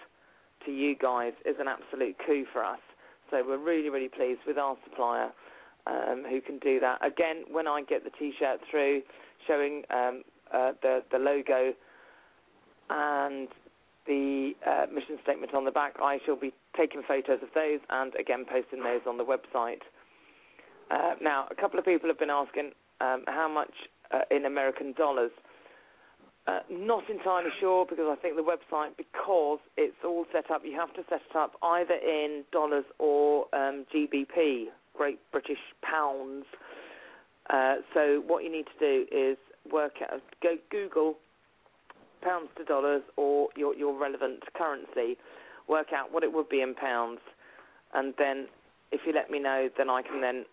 to 0.66 0.72
you 0.72 0.96
guys 0.96 1.34
is 1.46 1.56
an 1.60 1.68
absolute 1.68 2.16
coup 2.26 2.46
for 2.52 2.64
us. 2.64 2.80
So 3.30 3.44
we're 3.46 3.58
really, 3.58 3.90
really 3.90 4.10
pleased 4.10 4.42
with 4.48 4.58
our 4.58 4.76
supplier 4.84 5.30
um, 5.88 6.24
who 6.30 6.42
can 6.42 6.60
do 6.60 6.80
that. 6.80 7.06
Again, 7.06 7.44
when 7.52 7.68
I 7.68 7.82
get 7.82 8.04
the 8.04 8.12
T-shirt 8.12 8.60
through 8.70 9.02
showing 9.48 9.84
um, 9.90 10.24
uh, 10.54 10.72
the 10.82 11.04
the 11.12 11.18
logo 11.18 11.74
and 12.90 13.48
the 14.06 14.54
uh, 14.66 14.86
mission 14.94 15.18
statement 15.24 15.54
on 15.54 15.66
the 15.66 15.72
back, 15.72 15.96
I 16.02 16.20
shall 16.26 16.38
be 16.38 16.54
taking 16.76 17.02
photos 17.08 17.40
of 17.42 17.50
those 17.54 17.80
and 17.90 18.14
again 18.16 18.46
posting 18.50 18.84
those 18.84 19.02
on 19.08 19.18
the 19.18 19.26
website. 19.26 19.82
Uh, 20.90 21.16
now, 21.22 21.48
a 21.52 21.56
couple 21.56 21.78
of 21.78 21.86
people 21.86 22.08
have 22.08 22.20
been 22.20 22.30
asking 22.30 22.72
um, 23.02 23.24
how 23.28 23.50
much 23.54 23.74
uh, 24.12 24.22
in 24.32 24.46
American 24.46 24.94
dollars. 24.94 25.32
Uh, 26.48 26.60
not 26.72 27.04
entirely 27.10 27.50
sure 27.60 27.86
because 27.86 28.06
I 28.10 28.16
think 28.22 28.38
the 28.38 28.42
website, 28.42 28.96
because 28.96 29.60
it's 29.76 29.98
all 30.06 30.26
set 30.32 30.50
up, 30.50 30.62
you 30.64 30.80
have 30.80 30.94
to 30.94 31.02
set 31.10 31.20
it 31.30 31.36
up 31.36 31.56
either 31.62 31.96
in 31.96 32.46
dollars 32.54 32.86
or 33.00 33.48
um, 33.54 33.86
GBP, 33.94 34.68
Great 34.98 35.20
British 35.32 35.60
Pounds. 35.82 36.46
Uh, 37.50 37.76
so 37.94 38.24
what 38.28 38.44
you 38.44 38.52
need 38.52 38.66
to 38.66 38.80
do 38.80 39.06
is 39.12 39.38
work 39.72 39.94
out, 40.02 40.22
go 40.42 40.56
Google 40.70 41.16
pounds 42.22 42.50
to 42.58 42.64
dollars 42.64 43.04
or 43.16 43.50
your 43.56 43.76
your 43.76 43.98
relevant 43.98 44.42
currency, 44.56 45.18
work 45.68 45.88
out 45.96 46.12
what 46.12 46.24
it 46.24 46.34
would 46.34 46.50
be 46.50 46.62
in 46.62 46.74
pounds, 46.74 47.20
and 47.94 48.14
then 48.18 48.48
if 48.92 49.02
you 49.06 49.14
let 49.14 49.30
me 49.30 49.40
know, 49.40 49.70
then 49.78 49.90
I 49.90 50.02
can 50.02 50.22
then 50.22 50.46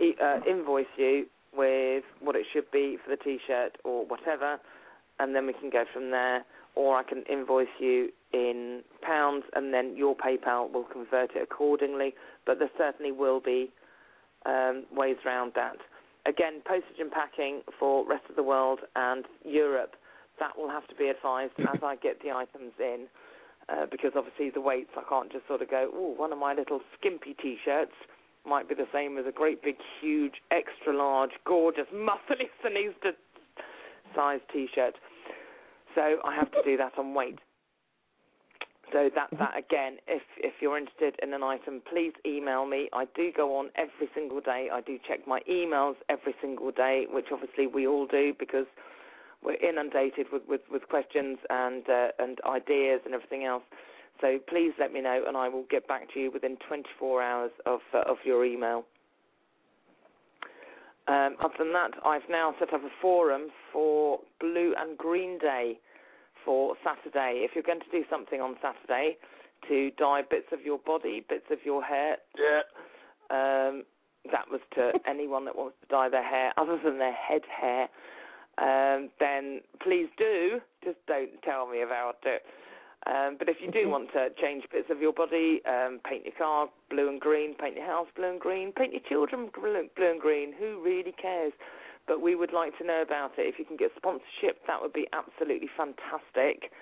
e- 0.00 0.16
uh, 0.22 0.40
invoice 0.48 0.86
you 0.96 1.26
with 1.56 2.04
what 2.20 2.34
it 2.36 2.46
should 2.52 2.70
be 2.70 2.96
for 3.04 3.14
the 3.14 3.22
T-shirt 3.22 3.76
or 3.84 4.06
whatever, 4.06 4.58
and 5.20 5.34
then 5.34 5.46
we 5.46 5.52
can 5.52 5.70
go 5.70 5.84
from 5.92 6.10
there. 6.10 6.44
Or 6.74 6.96
I 6.96 7.02
can 7.02 7.22
invoice 7.30 7.68
you 7.78 8.08
in 8.32 8.82
pounds, 9.02 9.44
and 9.54 9.72
then 9.72 9.96
your 9.96 10.16
PayPal 10.16 10.72
will 10.72 10.84
convert 10.84 11.36
it 11.36 11.42
accordingly. 11.42 12.14
But 12.46 12.58
there 12.58 12.70
certainly 12.78 13.12
will 13.12 13.40
be 13.40 13.70
um, 14.46 14.84
ways 14.92 15.16
around 15.26 15.52
that. 15.54 15.76
Again, 16.26 16.62
postage 16.64 17.00
and 17.00 17.10
packing 17.10 17.62
for 17.78 18.06
rest 18.08 18.24
of 18.30 18.36
the 18.36 18.42
world 18.42 18.80
and 18.96 19.24
Europe. 19.44 19.96
That 20.38 20.56
will 20.56 20.70
have 20.70 20.86
to 20.88 20.94
be 20.94 21.08
advised 21.08 21.52
as 21.58 21.80
I 21.82 21.96
get 21.96 22.22
the 22.22 22.30
items 22.30 22.72
in, 22.78 23.06
uh, 23.68 23.86
because 23.90 24.12
obviously 24.16 24.50
the 24.50 24.60
weights 24.60 24.90
I 24.96 25.02
can't 25.08 25.30
just 25.30 25.46
sort 25.46 25.62
of 25.62 25.70
go. 25.70 25.90
Oh, 25.92 26.14
one 26.16 26.32
of 26.32 26.38
my 26.38 26.54
little 26.54 26.80
skimpy 26.98 27.34
T-shirts 27.34 27.92
might 28.46 28.68
be 28.68 28.74
the 28.74 28.88
same 28.92 29.18
as 29.18 29.26
a 29.26 29.32
great 29.32 29.62
big, 29.62 29.76
huge, 30.00 30.34
extra 30.50 30.96
large, 30.96 31.30
gorgeous, 31.44 31.86
muscly 31.94 32.48
Sinista 32.64 33.12
size 34.14 34.40
T-shirt. 34.52 34.94
So 35.94 36.16
I 36.24 36.34
have 36.34 36.50
to 36.52 36.62
do 36.64 36.76
that 36.76 36.92
on 36.98 37.14
weight. 37.14 37.38
So 38.92 39.08
that 39.14 39.28
that 39.38 39.56
again, 39.56 39.96
if 40.06 40.22
if 40.36 40.54
you're 40.60 40.76
interested 40.76 41.16
in 41.22 41.32
an 41.32 41.42
item, 41.42 41.80
please 41.90 42.12
email 42.26 42.66
me. 42.66 42.88
I 42.92 43.06
do 43.16 43.32
go 43.34 43.56
on 43.56 43.70
every 43.74 44.08
single 44.14 44.40
day. 44.40 44.68
I 44.72 44.80
do 44.82 44.98
check 45.08 45.26
my 45.26 45.40
emails 45.50 45.94
every 46.10 46.34
single 46.42 46.70
day, 46.70 47.06
which 47.10 47.26
obviously 47.32 47.66
we 47.66 47.86
all 47.86 48.06
do 48.06 48.34
because 48.38 48.66
we're 49.42 49.56
inundated 49.56 50.26
with 50.32 50.42
with, 50.46 50.60
with 50.70 50.88
questions 50.88 51.38
and 51.48 51.88
uh, 51.88 52.08
and 52.18 52.38
ideas 52.46 53.00
and 53.04 53.14
everything 53.14 53.44
else. 53.44 53.62
So 54.20 54.38
please 54.46 54.72
let 54.78 54.92
me 54.92 55.00
know, 55.00 55.24
and 55.26 55.36
I 55.36 55.48
will 55.48 55.64
get 55.70 55.88
back 55.88 56.12
to 56.14 56.20
you 56.20 56.30
within 56.30 56.56
24 56.68 57.22
hours 57.22 57.50
of 57.64 57.80
uh, 57.94 58.02
of 58.06 58.18
your 58.24 58.44
email. 58.44 58.84
Um, 61.08 61.36
other 61.40 61.54
than 61.58 61.72
that, 61.72 61.92
I've 62.04 62.28
now 62.30 62.54
set 62.60 62.72
up 62.72 62.82
a 62.84 62.90
forum 63.00 63.48
for 63.72 64.20
Blue 64.38 64.74
and 64.78 64.96
Green 64.96 65.38
Day 65.38 65.78
for 66.44 66.74
Saturday. 66.84 67.44
If 67.44 67.52
you're 67.54 67.64
going 67.64 67.80
to 67.80 67.90
do 67.90 68.04
something 68.10 68.40
on 68.40 68.56
Saturday 68.62 69.16
to 69.68 69.90
dye 69.98 70.22
bits 70.28 70.48
of 70.52 70.62
your 70.62 70.78
body, 70.78 71.24
bits 71.28 71.46
of 71.50 71.58
your 71.64 71.82
hair, 71.82 72.16
um, 73.30 73.84
that 74.30 74.50
was 74.50 74.60
to 74.74 74.92
anyone 75.08 75.44
that 75.46 75.56
wants 75.56 75.76
to 75.82 75.86
dye 75.88 76.08
their 76.08 76.26
hair 76.28 76.52
other 76.56 76.78
than 76.82 76.98
their 76.98 77.14
head 77.14 77.42
hair, 77.48 77.88
um, 78.58 79.10
then 79.18 79.60
please 79.82 80.08
do. 80.18 80.60
Just 80.84 80.98
don't 81.06 81.30
tell 81.42 81.68
me 81.68 81.82
about 81.82 82.16
it. 82.24 82.42
Um, 83.06 83.36
but 83.38 83.48
if 83.48 83.56
you 83.60 83.70
do 83.70 83.88
want 83.94 84.12
to 84.12 84.28
change 84.40 84.64
bits 84.72 84.88
of 84.90 85.00
your 85.00 85.12
body, 85.12 85.60
um, 85.66 86.00
paint 86.08 86.24
your 86.24 86.34
car 86.36 86.68
blue 86.90 87.08
and 87.08 87.20
green, 87.20 87.54
paint 87.54 87.76
your 87.76 87.86
house 87.86 88.08
blue 88.14 88.30
and 88.30 88.40
green, 88.40 88.72
paint 88.72 88.92
your 88.92 89.02
children 89.08 89.50
blue 89.54 89.88
blue 89.96 90.10
and 90.10 90.20
green, 90.20 90.52
who 90.58 90.82
really 90.82 91.12
cares? 91.20 91.52
But 92.06 92.20
we 92.20 92.34
would 92.34 92.52
like 92.52 92.76
to 92.78 92.86
know 92.86 93.02
about 93.02 93.32
it. 93.38 93.42
If 93.42 93.58
you 93.58 93.64
can 93.64 93.76
get 93.76 93.90
sponsorship, 93.96 94.66
that 94.66 94.80
would 94.80 94.92
be 94.92 95.06
absolutely 95.12 95.68
fantastic. 95.76 96.72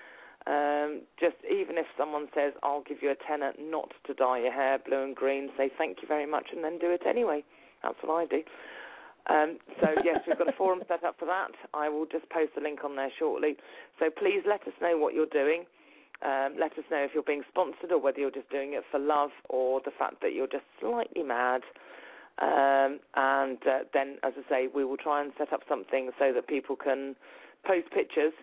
Um, 0.47 1.01
just 1.19 1.37
even 1.45 1.77
if 1.77 1.85
someone 1.97 2.27
says, 2.33 2.53
I'll 2.63 2.81
give 2.81 2.97
you 3.01 3.11
a 3.11 3.19
tenner 3.27 3.53
not 3.59 3.91
to 4.07 4.13
dye 4.15 4.39
your 4.39 4.53
hair 4.53 4.79
blue 4.79 5.03
and 5.03 5.15
green, 5.15 5.49
say 5.55 5.69
thank 5.77 6.01
you 6.01 6.07
very 6.07 6.25
much 6.25 6.47
and 6.51 6.63
then 6.63 6.79
do 6.79 6.89
it 6.89 7.01
anyway. 7.05 7.43
That's 7.83 7.97
what 8.01 8.15
I 8.15 8.25
do. 8.25 8.41
Um, 9.29 9.59
so 9.79 9.93
yes, 10.03 10.17
we've 10.25 10.37
got 10.37 10.49
a 10.49 10.57
forum 10.57 10.81
set 10.87 11.03
up 11.03 11.17
for 11.19 11.25
that. 11.25 11.51
I 11.73 11.89
will 11.89 12.05
just 12.05 12.27
post 12.29 12.53
the 12.55 12.61
link 12.61 12.79
on 12.83 12.95
there 12.95 13.11
shortly. 13.19 13.55
So 13.99 14.09
please 14.09 14.41
let 14.47 14.61
us 14.67 14.73
know 14.81 14.97
what 14.97 15.13
you're 15.13 15.27
doing. 15.27 15.65
Um, 16.25 16.55
let 16.59 16.73
us 16.73 16.85
know 16.89 17.01
if 17.03 17.11
you're 17.13 17.23
being 17.23 17.43
sponsored 17.49 17.91
or 17.91 17.99
whether 17.99 18.19
you're 18.19 18.31
just 18.31 18.49
doing 18.49 18.73
it 18.73 18.83
for 18.91 18.99
love 18.99 19.31
or 19.49 19.81
the 19.83 19.91
fact 19.97 20.21
that 20.21 20.33
you're 20.33 20.47
just 20.47 20.65
slightly 20.79 21.23
mad. 21.23 21.61
Um, 22.39 22.99
and 23.15 23.57
uh, 23.67 23.79
then, 23.93 24.17
as 24.23 24.33
I 24.37 24.49
say, 24.49 24.67
we 24.73 24.85
will 24.85 24.97
try 24.97 25.21
and 25.21 25.31
set 25.37 25.53
up 25.53 25.61
something 25.67 26.11
so 26.17 26.31
that 26.33 26.47
people 26.47 26.75
can 26.75 27.15
post 27.65 27.91
pictures 27.91 28.33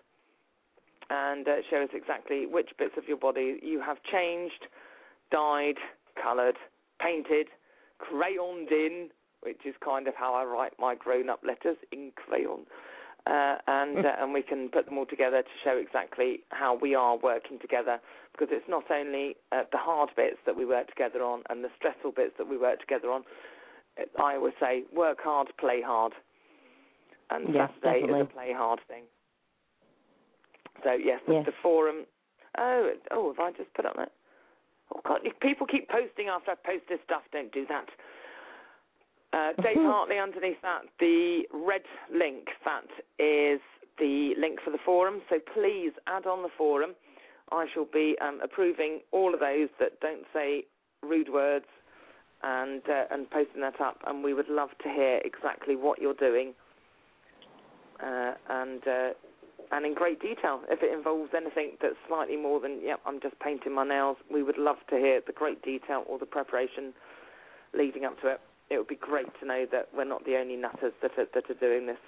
and 1.10 1.48
uh, 1.48 1.56
show 1.70 1.82
us 1.82 1.88
exactly 1.94 2.46
which 2.46 2.70
bits 2.78 2.94
of 2.96 3.08
your 3.08 3.16
body 3.16 3.58
you 3.62 3.80
have 3.80 3.96
changed, 4.10 4.66
dyed, 5.32 5.76
coloured, 6.22 6.56
painted, 7.00 7.46
crayoned 8.00 8.70
in, 8.70 9.08
which 9.42 9.60
is 9.64 9.74
kind 9.84 10.06
of 10.06 10.14
how 10.14 10.34
I 10.34 10.44
write 10.44 10.72
my 10.78 10.94
grown-up 10.94 11.40
letters 11.46 11.76
in 11.92 12.12
crayon. 12.14 12.66
Uh, 13.26 13.56
and 13.66 14.06
uh, 14.06 14.12
and 14.20 14.32
we 14.32 14.40
can 14.40 14.70
put 14.70 14.86
them 14.86 14.96
all 14.96 15.04
together 15.04 15.42
to 15.42 15.48
show 15.62 15.76
exactly 15.76 16.40
how 16.48 16.78
we 16.80 16.94
are 16.94 17.18
working 17.18 17.58
together 17.58 18.00
because 18.32 18.48
it's 18.50 18.68
not 18.68 18.84
only 18.90 19.36
uh, 19.52 19.64
the 19.70 19.76
hard 19.76 20.08
bits 20.16 20.38
that 20.46 20.56
we 20.56 20.64
work 20.64 20.86
together 20.88 21.22
on 21.22 21.42
and 21.50 21.62
the 21.62 21.68
stressful 21.76 22.12
bits 22.12 22.32
that 22.38 22.48
we 22.48 22.56
work 22.56 22.80
together 22.80 23.10
on. 23.10 23.22
I 24.20 24.36
always 24.36 24.54
say, 24.60 24.82
work 24.94 25.18
hard, 25.22 25.48
play 25.58 25.80
hard, 25.84 26.12
and 27.30 27.54
Yes, 27.54 27.70
Saturday 27.82 28.00
definitely. 28.00 28.20
is 28.20 28.26
a 28.30 28.32
play 28.32 28.52
hard 28.52 28.80
thing. 28.88 29.04
So 30.84 30.92
yes, 30.92 31.20
the, 31.26 31.34
Yes. 31.34 31.46
the 31.46 31.52
forum. 31.62 32.06
Oh, 32.56 32.92
oh, 33.10 33.32
have 33.32 33.40
I 33.40 33.52
just 33.56 33.72
put 33.74 33.84
up 33.86 33.96
that? 33.96 34.12
Oh 34.94 35.00
God, 35.06 35.20
people 35.40 35.66
keep 35.66 35.88
posting 35.88 36.28
after 36.28 36.52
I 36.52 36.54
post 36.54 36.84
this 36.88 37.00
stuff. 37.04 37.22
Don't 37.32 37.52
do 37.52 37.66
that. 37.66 37.88
Uh, 39.32 39.52
Dave 39.62 39.76
Hartley 39.76 40.18
underneath 40.18 40.60
that, 40.62 40.82
the 41.00 41.42
red 41.52 41.82
link, 42.12 42.48
that 42.64 42.86
is 43.18 43.60
the 43.98 44.34
link 44.38 44.60
for 44.64 44.70
the 44.70 44.78
forum. 44.84 45.20
So 45.28 45.38
please 45.52 45.92
add 46.06 46.26
on 46.26 46.42
the 46.42 46.48
forum. 46.56 46.94
I 47.50 47.66
shall 47.72 47.86
be 47.92 48.16
um, 48.20 48.40
approving 48.42 49.00
all 49.12 49.34
of 49.34 49.40
those 49.40 49.68
that 49.80 50.00
don't 50.00 50.24
say 50.32 50.64
rude 51.02 51.28
words 51.32 51.66
and 52.42 52.82
uh, 52.88 53.04
and 53.10 53.30
posting 53.30 53.60
that 53.62 53.80
up. 53.80 53.98
And 54.06 54.22
we 54.22 54.34
would 54.34 54.48
love 54.48 54.70
to 54.82 54.88
hear 54.88 55.20
exactly 55.24 55.76
what 55.76 56.00
you're 56.00 56.14
doing 56.14 56.54
uh, 58.02 58.32
and 58.48 58.82
uh, 58.86 59.10
and 59.72 59.84
in 59.84 59.94
great 59.94 60.20
detail. 60.20 60.60
If 60.68 60.82
it 60.82 60.96
involves 60.96 61.30
anything 61.36 61.72
that's 61.82 61.96
slightly 62.06 62.36
more 62.36 62.60
than, 62.60 62.80
yep, 62.82 63.00
I'm 63.04 63.20
just 63.20 63.38
painting 63.40 63.74
my 63.74 63.86
nails, 63.86 64.16
we 64.32 64.42
would 64.42 64.58
love 64.58 64.78
to 64.90 64.96
hear 64.96 65.20
the 65.26 65.32
great 65.32 65.62
detail 65.62 66.04
or 66.08 66.18
the 66.18 66.26
preparation 66.26 66.94
leading 67.74 68.04
up 68.04 68.20
to 68.22 68.28
it. 68.28 68.40
It 68.70 68.78
would 68.78 68.88
be 68.88 68.96
great 68.96 69.28
to 69.40 69.46
know 69.46 69.66
that 69.72 69.88
we're 69.94 70.04
not 70.04 70.24
the 70.24 70.36
only 70.36 70.56
nutters 70.56 70.92
that 71.02 71.12
are, 71.18 71.26
that 71.34 71.50
are 71.50 71.60
doing 71.60 71.86
this. 71.86 71.98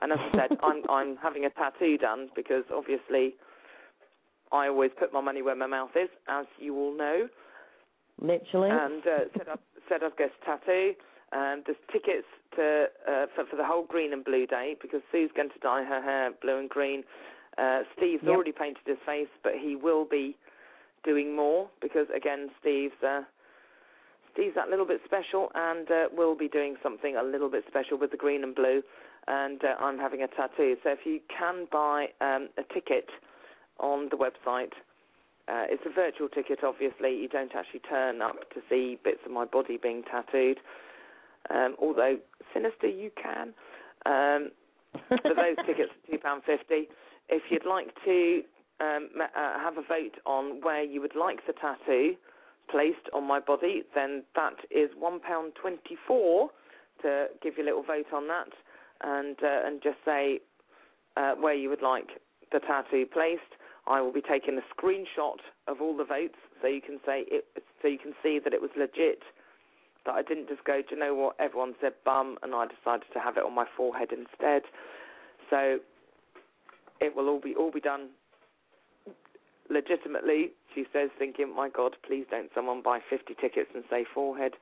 And 0.00 0.12
as 0.12 0.18
I 0.18 0.30
said, 0.36 0.58
I'm 0.62 0.82
I'm 0.88 1.16
having 1.16 1.44
a 1.44 1.50
tattoo 1.50 1.98
done 1.98 2.28
because 2.36 2.64
obviously 2.72 3.34
I 4.52 4.68
always 4.68 4.90
put 4.98 5.12
my 5.12 5.20
money 5.20 5.42
where 5.42 5.56
my 5.56 5.66
mouth 5.66 5.90
is, 5.94 6.08
as 6.28 6.46
you 6.58 6.76
all 6.76 6.96
know. 6.96 7.28
Literally. 8.20 8.70
And 8.70 9.02
uh, 9.06 9.24
said 9.36 9.48
I'd 9.48 9.58
said 9.88 10.02
I'd 10.02 10.16
get 10.16 10.30
a 10.30 10.44
tattoo. 10.44 10.94
And 11.32 11.62
there's 11.64 11.78
tickets 11.92 12.26
to 12.56 12.86
uh, 13.08 13.26
for 13.34 13.44
for 13.46 13.56
the 13.56 13.64
whole 13.64 13.84
green 13.84 14.12
and 14.12 14.24
blue 14.24 14.46
day 14.46 14.76
because 14.80 15.00
Sue's 15.12 15.30
going 15.34 15.50
to 15.50 15.58
dye 15.60 15.84
her 15.84 16.02
hair 16.02 16.30
blue 16.42 16.58
and 16.58 16.68
green. 16.68 17.04
Uh, 17.58 17.80
Steve's 17.96 18.22
Yep. 18.22 18.32
already 18.32 18.52
painted 18.52 18.82
his 18.86 18.98
face, 19.06 19.28
but 19.42 19.52
he 19.54 19.76
will 19.76 20.04
be 20.04 20.36
doing 21.04 21.34
more 21.34 21.68
because 21.80 22.06
again, 22.14 22.50
Steve's 22.60 23.00
uh, 23.02 23.22
Steve's 24.32 24.54
that 24.54 24.68
little 24.68 24.86
bit 24.86 25.00
special 25.04 25.50
and 25.54 25.90
uh, 25.90 26.04
will 26.12 26.36
be 26.36 26.48
doing 26.48 26.76
something 26.82 27.16
a 27.16 27.22
little 27.22 27.50
bit 27.50 27.64
special 27.68 27.98
with 27.98 28.10
the 28.10 28.16
green 28.16 28.42
and 28.42 28.54
blue. 28.54 28.82
And 29.28 29.62
uh, 29.64 29.82
I'm 29.82 29.98
having 29.98 30.22
a 30.22 30.28
tattoo. 30.28 30.76
So 30.82 30.90
if 30.90 31.00
you 31.04 31.20
can 31.36 31.66
buy 31.70 32.08
um, 32.20 32.48
a 32.58 32.74
ticket 32.74 33.08
on 33.78 34.08
the 34.10 34.16
website, 34.16 34.72
uh, 35.50 35.64
it's 35.68 35.82
a 35.84 35.90
virtual 35.92 36.28
ticket. 36.28 36.60
Obviously, 36.62 37.16
you 37.16 37.28
don't 37.28 37.52
actually 37.56 37.80
turn 37.80 38.22
up 38.22 38.50
to 38.54 38.60
see 38.68 38.98
bits 39.02 39.20
of 39.26 39.32
my 39.32 39.44
body 39.44 39.78
being 39.82 40.02
tattooed. 40.02 40.58
Um, 41.52 41.74
although 41.80 42.18
sinista, 42.54 42.84
you 42.84 43.10
can. 43.20 43.52
Um, 44.06 44.50
for 45.08 45.34
those 45.34 45.56
tickets, 45.66 45.90
two 46.08 46.18
pound 46.18 46.42
fifty. 46.46 46.88
If 47.28 47.42
you'd 47.50 47.66
like 47.66 47.88
to 48.04 48.42
um, 48.80 49.08
uh, 49.20 49.58
have 49.58 49.76
a 49.76 49.82
vote 49.82 50.16
on 50.24 50.60
where 50.62 50.82
you 50.82 51.00
would 51.00 51.16
like 51.16 51.44
the 51.46 51.52
tattoo 51.52 52.14
placed 52.70 53.10
on 53.12 53.26
my 53.26 53.40
body, 53.40 53.82
then 53.94 54.22
that 54.36 54.56
is 54.70 54.90
one 54.96 55.18
pound 55.18 55.54
twenty 55.60 55.96
four 56.06 56.50
to 57.02 57.26
give 57.42 57.54
you 57.56 57.64
a 57.64 57.66
little 57.66 57.82
vote 57.82 58.12
on 58.14 58.28
that, 58.28 58.50
and 59.02 59.36
uh, 59.42 59.66
and 59.66 59.82
just 59.82 59.98
say 60.04 60.40
uh, 61.16 61.32
where 61.34 61.54
you 61.54 61.68
would 61.68 61.82
like 61.82 62.20
the 62.52 62.60
tattoo 62.60 63.04
placed. 63.12 63.42
I 63.86 64.00
will 64.00 64.12
be 64.12 64.22
taking 64.22 64.58
a 64.58 64.64
screenshot 64.74 65.38
of 65.66 65.80
all 65.80 65.96
the 65.96 66.04
votes, 66.04 66.38
so 66.60 66.68
you 66.68 66.80
can 66.80 66.98
say 67.04 67.24
it, 67.28 67.46
so 67.82 67.88
you 67.88 67.98
can 67.98 68.12
see 68.22 68.38
that 68.42 68.52
it 68.52 68.60
was 68.60 68.70
legit. 68.76 69.22
That 70.06 70.14
I 70.14 70.22
didn't 70.22 70.48
just 70.48 70.64
go, 70.64 70.80
do 70.80 70.94
you 70.94 70.98
know 70.98 71.14
what? 71.14 71.36
Everyone 71.38 71.74
said 71.80 71.92
bum, 72.04 72.38
and 72.42 72.54
I 72.54 72.66
decided 72.66 73.06
to 73.12 73.18
have 73.20 73.36
it 73.36 73.44
on 73.44 73.54
my 73.54 73.66
forehead 73.76 74.08
instead. 74.12 74.62
So 75.50 75.78
it 77.00 77.16
will 77.16 77.28
all 77.28 77.40
be 77.40 77.54
all 77.54 77.70
be 77.70 77.80
done 77.80 78.08
legitimately. 79.68 80.50
She 80.74 80.84
says, 80.92 81.10
thinking, 81.18 81.54
my 81.54 81.68
God, 81.68 81.96
please 82.06 82.26
don't 82.30 82.50
someone 82.54 82.82
buy 82.82 83.00
50 83.08 83.34
tickets 83.40 83.70
and 83.74 83.84
say 83.90 84.04
forehead. 84.14 84.52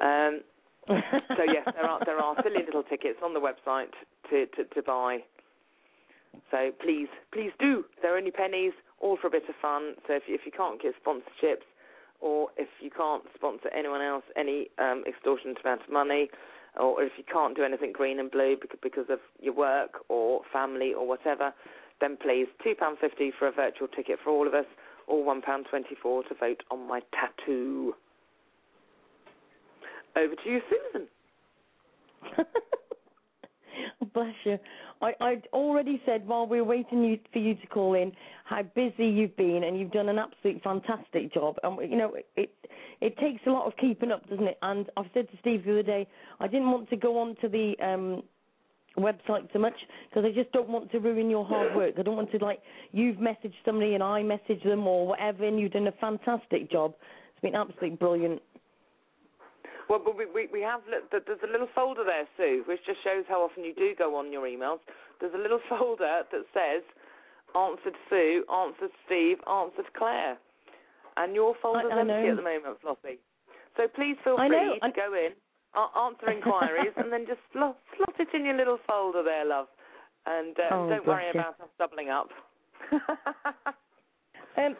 Um, 0.00 0.40
so 0.88 1.42
yes, 1.52 1.66
there 1.74 1.84
are 1.84 2.00
there 2.04 2.18
are 2.18 2.36
silly 2.42 2.64
little 2.64 2.82
tickets 2.82 3.18
on 3.24 3.34
the 3.34 3.40
website 3.40 3.92
to, 4.30 4.46
to, 4.56 4.64
to 4.64 4.82
buy. 4.82 5.18
So 6.50 6.70
please, 6.80 7.08
please 7.32 7.50
do. 7.58 7.84
They're 8.02 8.16
only 8.16 8.30
pennies, 8.30 8.72
all 9.00 9.16
for 9.20 9.26
a 9.28 9.30
bit 9.30 9.48
of 9.48 9.54
fun. 9.60 9.94
So 10.06 10.14
if 10.14 10.24
you, 10.26 10.34
if 10.34 10.42
you 10.44 10.52
can't 10.52 10.80
get 10.80 10.94
sponsorships, 11.04 11.66
or 12.20 12.48
if 12.56 12.68
you 12.80 12.90
can't 12.90 13.24
sponsor 13.34 13.68
anyone 13.76 14.00
else 14.00 14.24
any 14.36 14.68
um, 14.78 15.04
extortionate 15.06 15.58
amount 15.64 15.82
of 15.82 15.92
money, 15.92 16.30
or 16.80 17.02
if 17.02 17.12
you 17.16 17.24
can't 17.30 17.56
do 17.56 17.62
anything 17.62 17.92
green 17.92 18.18
and 18.18 18.30
blue 18.30 18.56
because, 18.82 19.06
of 19.10 19.18
your 19.40 19.54
work 19.54 20.04
or 20.08 20.40
family 20.52 20.92
or 20.94 21.06
whatever, 21.06 21.52
then 22.00 22.16
please 22.20 22.46
two 22.62 22.74
pound 22.78 22.98
fifty 23.00 23.32
for 23.38 23.48
a 23.48 23.52
virtual 23.52 23.88
ticket 23.88 24.18
for 24.22 24.30
all 24.30 24.46
of 24.46 24.54
us, 24.54 24.66
or 25.06 25.24
one 25.24 25.42
pound 25.42 25.66
twenty 25.70 25.94
four 26.02 26.22
to 26.24 26.34
vote 26.34 26.62
on 26.70 26.86
my 26.86 27.00
tattoo. 27.12 27.94
Over 30.16 30.34
to 30.34 30.50
you, 30.50 30.60
Susan. 30.70 31.08
Bless 34.14 34.34
you. 34.44 34.58
I, 35.02 35.12
I'd 35.20 35.48
already 35.52 36.00
said 36.06 36.26
while 36.26 36.46
we 36.46 36.60
were 36.60 36.66
waiting 36.66 37.04
you, 37.04 37.18
for 37.32 37.38
you 37.38 37.54
to 37.54 37.66
call 37.66 37.94
in 37.94 38.12
how 38.44 38.62
busy 38.62 39.06
you've 39.06 39.36
been, 39.36 39.64
and 39.64 39.78
you've 39.78 39.92
done 39.92 40.08
an 40.08 40.18
absolute 40.18 40.62
fantastic 40.62 41.32
job. 41.32 41.56
And 41.62 41.90
you 41.90 41.96
know, 41.96 42.14
it 42.36 42.50
it 43.00 43.18
takes 43.18 43.42
a 43.46 43.50
lot 43.50 43.66
of 43.66 43.76
keeping 43.76 44.10
up, 44.10 44.28
doesn't 44.28 44.46
it? 44.46 44.58
And 44.62 44.86
I've 44.96 45.06
said 45.12 45.30
to 45.30 45.36
Steve 45.40 45.64
the 45.64 45.72
other 45.72 45.82
day, 45.82 46.08
I 46.40 46.46
didn't 46.46 46.70
want 46.70 46.88
to 46.90 46.96
go 46.96 47.18
on 47.18 47.36
to 47.42 47.48
the 47.48 47.74
um 47.82 48.22
website 48.96 49.46
so 49.52 49.58
much 49.58 49.74
because 50.08 50.24
I 50.24 50.32
just 50.34 50.50
don't 50.52 50.68
want 50.68 50.90
to 50.92 50.98
ruin 50.98 51.28
your 51.28 51.44
hard 51.44 51.76
work. 51.76 51.94
I 51.98 52.02
don't 52.02 52.16
want 52.16 52.30
to 52.32 52.38
like 52.38 52.60
you've 52.92 53.16
messaged 53.16 53.54
somebody 53.64 53.94
and 53.94 54.02
I 54.02 54.22
message 54.22 54.62
them 54.64 54.86
or 54.86 55.06
whatever, 55.08 55.46
and 55.46 55.60
you've 55.60 55.72
done 55.72 55.86
a 55.86 55.92
fantastic 55.92 56.70
job. 56.70 56.94
It's 57.32 57.42
been 57.42 57.54
absolutely 57.54 57.96
brilliant. 57.96 58.40
Well, 59.88 60.00
but 60.04 60.16
we, 60.16 60.26
we, 60.26 60.48
we 60.52 60.60
have, 60.62 60.80
there's 61.10 61.40
a 61.46 61.50
little 61.50 61.68
folder 61.74 62.02
there, 62.04 62.26
Sue, 62.36 62.64
which 62.66 62.80
just 62.86 62.98
shows 63.04 63.24
how 63.28 63.40
often 63.42 63.62
you 63.64 63.72
do 63.74 63.94
go 63.96 64.16
on 64.16 64.32
your 64.32 64.42
emails. 64.46 64.78
There's 65.20 65.34
a 65.34 65.38
little 65.38 65.60
folder 65.68 66.22
that 66.30 66.44
says, 66.52 66.82
answered 67.54 67.94
Sue, 68.10 68.44
answered 68.52 68.90
Steve, 69.06 69.38
answered 69.48 69.86
Claire. 69.96 70.38
And 71.16 71.34
your 71.34 71.54
folder's 71.62 71.92
I 71.94 72.00
empty 72.00 72.12
know. 72.12 72.30
at 72.30 72.36
the 72.36 72.42
moment, 72.42 72.76
Flossie. 72.84 73.18
So 73.76 73.86
please 73.94 74.16
feel 74.24 74.36
free 74.36 74.48
know, 74.50 74.74
to 74.74 74.84
and- 74.84 74.94
go 74.94 75.14
in, 75.14 75.32
answer 75.76 76.30
inquiries, 76.30 76.92
and 76.96 77.12
then 77.12 77.24
just 77.26 77.40
slot, 77.52 77.76
slot 77.96 78.14
it 78.18 78.28
in 78.34 78.44
your 78.44 78.56
little 78.56 78.78
folder 78.88 79.22
there, 79.22 79.44
love. 79.44 79.66
And 80.26 80.56
uh, 80.58 80.74
Oh, 80.74 80.88
don't 80.88 81.06
worry 81.06 81.24
you. 81.32 81.38
about 81.40 81.60
us 81.60 81.68
doubling 81.78 82.08
up. 82.10 82.28
Um, 84.58 84.74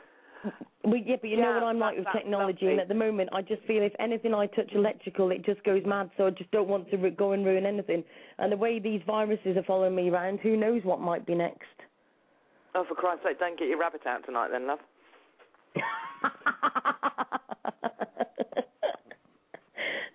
we, 0.84 1.02
yeah, 1.06 1.16
but 1.20 1.28
you 1.30 1.36
know 1.36 1.52
what 1.52 1.62
I'm 1.62 1.78
like 1.78 1.96
with 1.96 2.06
technology, 2.14 2.66
lovely. 2.66 2.72
and 2.72 2.80
at 2.80 2.88
the 2.88 2.94
moment, 2.94 3.30
I 3.32 3.42
just 3.42 3.62
feel 3.62 3.82
if 3.82 3.92
anything 3.98 4.34
I 4.34 4.46
touch 4.46 4.70
electrical, 4.74 5.30
it 5.30 5.44
just 5.44 5.62
goes 5.64 5.82
mad. 5.84 6.10
So 6.16 6.26
I 6.26 6.30
just 6.30 6.50
don't 6.50 6.68
want 6.68 6.90
to 6.90 7.10
go 7.10 7.32
and 7.32 7.44
ruin 7.44 7.66
anything. 7.66 8.04
And 8.38 8.52
the 8.52 8.56
way 8.56 8.78
these 8.78 9.00
viruses 9.06 9.56
are 9.56 9.64
following 9.64 9.94
me 9.94 10.10
around, 10.10 10.40
who 10.40 10.56
knows 10.56 10.82
what 10.84 11.00
might 11.00 11.26
be 11.26 11.34
next? 11.34 11.66
oh, 12.76 12.84
for 12.86 12.94
Christ's 12.94 13.24
sake, 13.24 13.38
don't 13.38 13.58
get 13.58 13.68
your 13.68 13.78
rabbit 13.78 14.06
out 14.06 14.24
tonight 14.24 14.50
then, 14.52 14.66
love. 14.66 14.78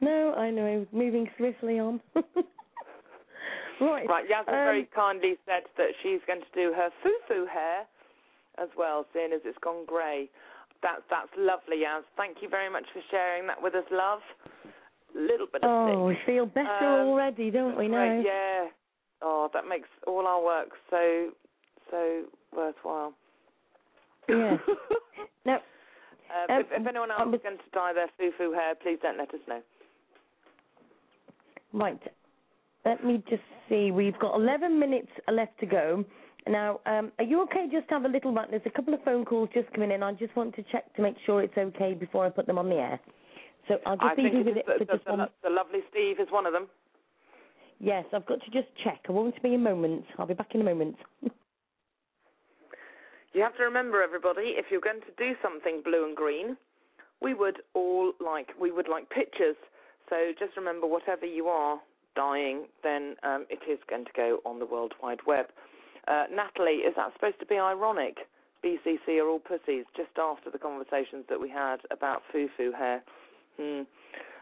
no, 0.02 0.34
I 0.36 0.50
know. 0.52 0.86
Moving 0.92 1.30
swiftly 1.38 1.80
on. 1.80 2.00
right. 3.82 4.08
Right, 4.08 4.26
Yaz 4.30 4.42
um, 4.42 4.46
very 4.48 4.88
kindly 4.94 5.38
said 5.46 5.64
that 5.78 5.90
she's 6.04 6.20
going 6.28 6.42
to 6.42 6.52
do 6.54 6.72
her 6.74 6.90
foo-foo 7.04 7.48
hair 7.52 7.88
as 8.62 8.70
well, 8.78 9.06
seeing 9.14 9.34
as 9.34 9.42
it's 9.46 9.58
gone 9.64 9.86
grey. 9.86 10.30
That's 10.82 11.02
that's 11.10 11.30
lovely, 11.38 11.78
Yaz. 11.86 12.04
Thank 12.18 12.38
you 12.42 12.50
very 12.50 12.70
much 12.70 12.86
for 12.94 13.02
sharing 13.12 13.48
that 13.48 13.62
with 13.62 13.76
us, 13.76 13.86
love. 13.92 14.20
Little 15.16 15.48
bit 15.52 15.64
of 15.64 15.70
Oh, 15.70 16.06
we 16.06 16.18
feel 16.26 16.46
better 16.46 16.70
Um, 16.70 17.08
already, 17.10 17.52
don't 17.52 17.78
we? 17.78 17.88
Right, 17.88 18.18
Now. 18.18 18.24
yeah. 18.24 18.66
Oh, 19.22 19.50
that 19.54 19.68
makes 19.68 19.90
all 20.08 20.26
our 20.26 20.42
work 20.44 20.70
so 20.90 21.30
so 21.92 22.24
worthwhile. 22.56 23.14
Yeah. 24.30 24.58
Now, 25.46 25.58
Uh, 26.30 26.54
Um, 26.54 26.62
if, 26.62 26.68
if 26.72 26.88
anyone 26.88 27.12
else 27.12 27.26
was- 27.26 27.36
is 27.36 27.42
going 27.44 27.58
to 27.58 27.70
dye 27.74 27.94
their 27.94 28.08
foo-foo 28.18 28.54
hair, 28.54 28.76
please 28.76 29.00
don't 29.02 29.18
let 29.18 29.34
us 29.34 29.42
know. 29.48 29.62
Right. 31.74 32.00
Let 32.86 33.04
me 33.04 33.22
just 33.30 33.44
see. 33.70 33.92
We've 33.92 34.18
got 34.20 34.36
11 34.36 34.78
minutes 34.80 35.10
left 35.28 35.60
to 35.60 35.66
go. 35.66 36.06
Now, 36.48 36.80
um, 36.86 37.12
are 37.20 37.24
you 37.24 37.42
okay 37.44 37.68
just 37.72 37.88
to 37.90 37.96
have 37.96 38.06
a 38.06 38.08
little 38.08 38.34
run? 38.34 38.48
There's 38.50 38.62
a 38.66 38.72
couple 38.72 38.94
of 38.94 39.04
phone 39.04 39.26
calls 39.26 39.50
just 39.54 39.72
coming 39.74 39.92
in. 39.92 40.02
I 40.02 40.14
just 40.14 40.36
want 40.36 40.56
to 40.56 40.64
check 40.72 40.94
to 40.96 41.02
make 41.02 41.16
sure 41.26 41.42
it's 41.44 41.58
okay 41.58 41.94
before 41.94 42.26
I 42.26 42.30
put 42.30 42.48
them 42.48 42.58
on 42.58 42.70
the 42.70 42.76
air. 42.76 43.00
So 43.68 43.76
I'll 43.86 43.98
just 43.98 44.18
leave 44.18 44.34
you 44.34 44.44
with 44.44 44.58
it 44.58 44.66
the, 44.66 44.74
for 44.74 44.80
the, 44.80 44.86
just 44.86 45.06
the, 45.06 45.12
one. 45.12 45.28
the 45.44 45.50
lovely 45.50 45.80
Steve 45.92 46.20
is 46.20 46.28
one 46.32 46.48
of 46.48 46.54
them. 46.54 46.68
Yes, 47.80 48.06
I've 48.14 48.26
got 48.26 48.40
to 48.42 48.52
just 48.52 48.68
check. 48.84 49.02
I 49.08 49.12
won't 49.12 49.42
be 49.42 49.54
a 49.54 49.58
moment. 49.58 50.06
I'll 50.18 50.28
be 50.28 50.34
back 50.34 50.54
in 50.56 50.62
a 50.62 50.64
moment. 50.64 50.96
You 53.34 53.42
have 53.44 53.56
to 53.58 53.64
remember, 53.64 54.04
everybody, 54.04 54.56
if 54.58 54.66
you're 54.70 54.82
going 54.82 55.00
to 55.00 55.14
do 55.18 55.36
something 55.42 55.82
blue 55.86 56.06
and 56.06 56.16
green, 56.16 56.58
we 57.22 57.34
would 57.34 57.60
all 57.74 58.12
like 58.20 58.50
we 58.60 58.72
would 58.72 58.90
like 58.90 59.10
pictures. 59.10 59.56
So 60.10 60.34
just 60.38 60.58
remember, 60.58 60.86
whatever 60.86 61.26
you 61.26 61.48
are 61.48 61.80
dying, 62.16 62.66
then 62.84 63.16
um, 63.24 63.46
it 63.50 63.60
is 63.72 63.80
going 63.90 64.04
to 64.04 64.12
go 64.16 64.40
on 64.46 64.60
the 64.60 64.66
World 64.66 64.94
Wide 65.02 65.20
Web. 65.26 65.46
Uh, 66.08 66.26
Natalie, 66.32 66.82
is 66.88 66.94
that 66.96 67.14
supposed 67.14 67.40
to 67.40 67.46
be 67.46 67.58
ironic? 67.58 68.18
BCC 68.64 69.20
are 69.20 69.28
all 69.28 69.40
pussies, 69.40 69.86
just 69.96 70.12
after 70.18 70.50
the 70.52 70.60
conversations 70.60 71.26
that 71.30 71.40
we 71.40 71.50
had 71.50 71.78
about 71.90 72.22
foo-foo 72.32 72.72
hair. 72.72 73.02
Hmm, 73.60 73.82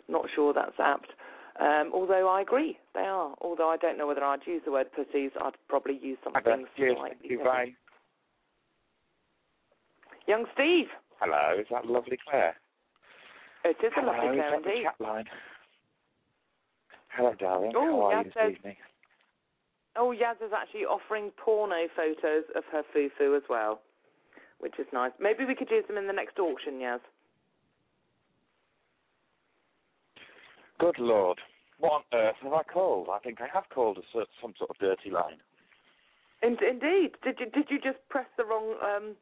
not 0.08 0.26
sure 0.34 0.54
that's 0.54 0.80
apt. 0.80 1.12
Um, 1.60 1.92
although 1.94 2.28
I 2.30 2.42
agree, 2.42 2.78
they 2.94 3.02
are. 3.02 3.36
Although 3.42 3.70
I 3.70 3.78
don't 3.78 3.98
know 3.98 4.08
whether 4.08 4.24
I'd 4.24 4.46
use 4.46 4.62
the 4.66 4.72
word 4.72 4.88
pussies, 4.96 5.32
I'd 5.42 5.54
probably 5.68 6.00
use 6.02 6.18
something 6.24 6.42
Cheers, 6.78 6.96
slightly 6.98 7.18
thank 7.20 7.32
you, 7.32 7.38
different. 7.38 7.76
Young 10.28 10.46
Steve, 10.54 10.88
Hello, 11.20 11.60
is 11.60 11.66
that 11.72 11.86
lovely 11.86 12.18
Claire? 12.30 12.56
it 13.66 13.76
is 13.84 13.92
a 13.98 14.00
Hello, 14.00 14.14
lovely 14.14 14.40
is 14.40 14.46
Claire 14.48 14.52
that 14.52 14.64
the 14.64 14.84
chat 14.84 14.96
line? 15.00 15.26
Hello, 17.10 17.34
darling. 17.38 17.74
Oh, 17.76 17.82
How 17.82 18.06
are 18.06 18.14
yeah, 18.14 18.20
you 18.20 18.24
this 18.26 18.58
evening? 18.58 18.76
Oh, 19.96 20.14
Yaz 20.16 20.36
is 20.46 20.54
actually 20.56 20.86
offering 20.86 21.32
porno 21.38 21.88
photos 21.96 22.44
of 22.56 22.64
her 22.72 22.84
foo-foo 22.94 23.36
as 23.36 23.44
well, 23.50 23.82
which 24.60 24.80
is 24.80 24.86
nice. 24.94 25.12
Maybe 25.20 25.46
we 25.46 25.56
could 25.56 25.70
use 25.70 25.84
them 25.88 25.98
in 25.98 26.08
the 26.08 26.14
next 26.14 26.40
auction, 26.40 26.76
Yaz. 26.76 27.00
Good 30.80 31.00
Lord. 31.00 31.40
What 31.80 31.92
on 31.92 32.02
earth 32.14 32.36
have 32.42 32.54
I 32.54 32.64
called? 32.64 33.08
I 33.12 33.20
think 33.20 33.40
I 33.42 33.48
have 33.54 33.66
called 33.74 33.98
a 33.98 34.02
some 34.42 34.54
sort 34.58 34.70
of 34.70 34.78
dirty 34.80 35.10
line. 35.10 35.40
In- 36.42 36.58
indeed. 36.64 37.12
Did 37.24 37.40
you 37.40 37.46
did 37.50 37.70
you 37.70 37.80
just 37.80 37.98
press 38.10 38.28
the 38.38 38.46
wrong 38.46 38.76
um, 38.82 39.16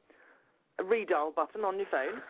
redial 0.80 1.34
button 1.34 1.62
on 1.62 1.78
your 1.78 1.88
phone? 1.90 2.22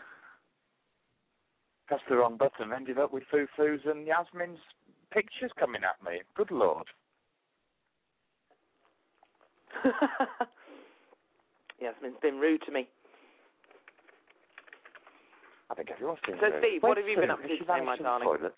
Pressed 1.88 2.03
the 2.09 2.18
wrong 2.18 2.38
button, 2.38 2.73
ended 2.73 2.97
up 2.99 3.14
with 3.14 3.23
Foo-Foo's 3.31 3.81
and 3.85 4.05
Yasmin's 4.05 4.59
pictures 5.11 5.51
coming 5.57 5.81
at 5.84 6.03
me. 6.03 6.19
Good 6.35 6.51
Lord. 6.51 6.88
Yasmin's 11.81 12.18
been 12.22 12.39
rude 12.39 12.61
to 12.65 12.72
me. 12.72 12.88
I 15.69 15.76
think 15.76 15.91
everyone's 15.91 16.19
been 16.26 16.38
So, 16.39 16.48
rude. 16.48 16.60
Steve, 16.64 16.81
what 16.84 16.95
Where's 16.98 17.06
have 17.06 17.10
you 17.10 17.18
been 17.19 17.30
Sue? 17.30 17.34
up 17.34 17.41
to 17.44 17.48
Has 17.48 17.52
she 17.52 17.60
today, 17.65 17.80
my 17.84 17.95
vanished 17.95 17.99
in 17.99 18.03
the 18.03 18.10
darling? 18.10 18.27
toilet? 18.27 18.56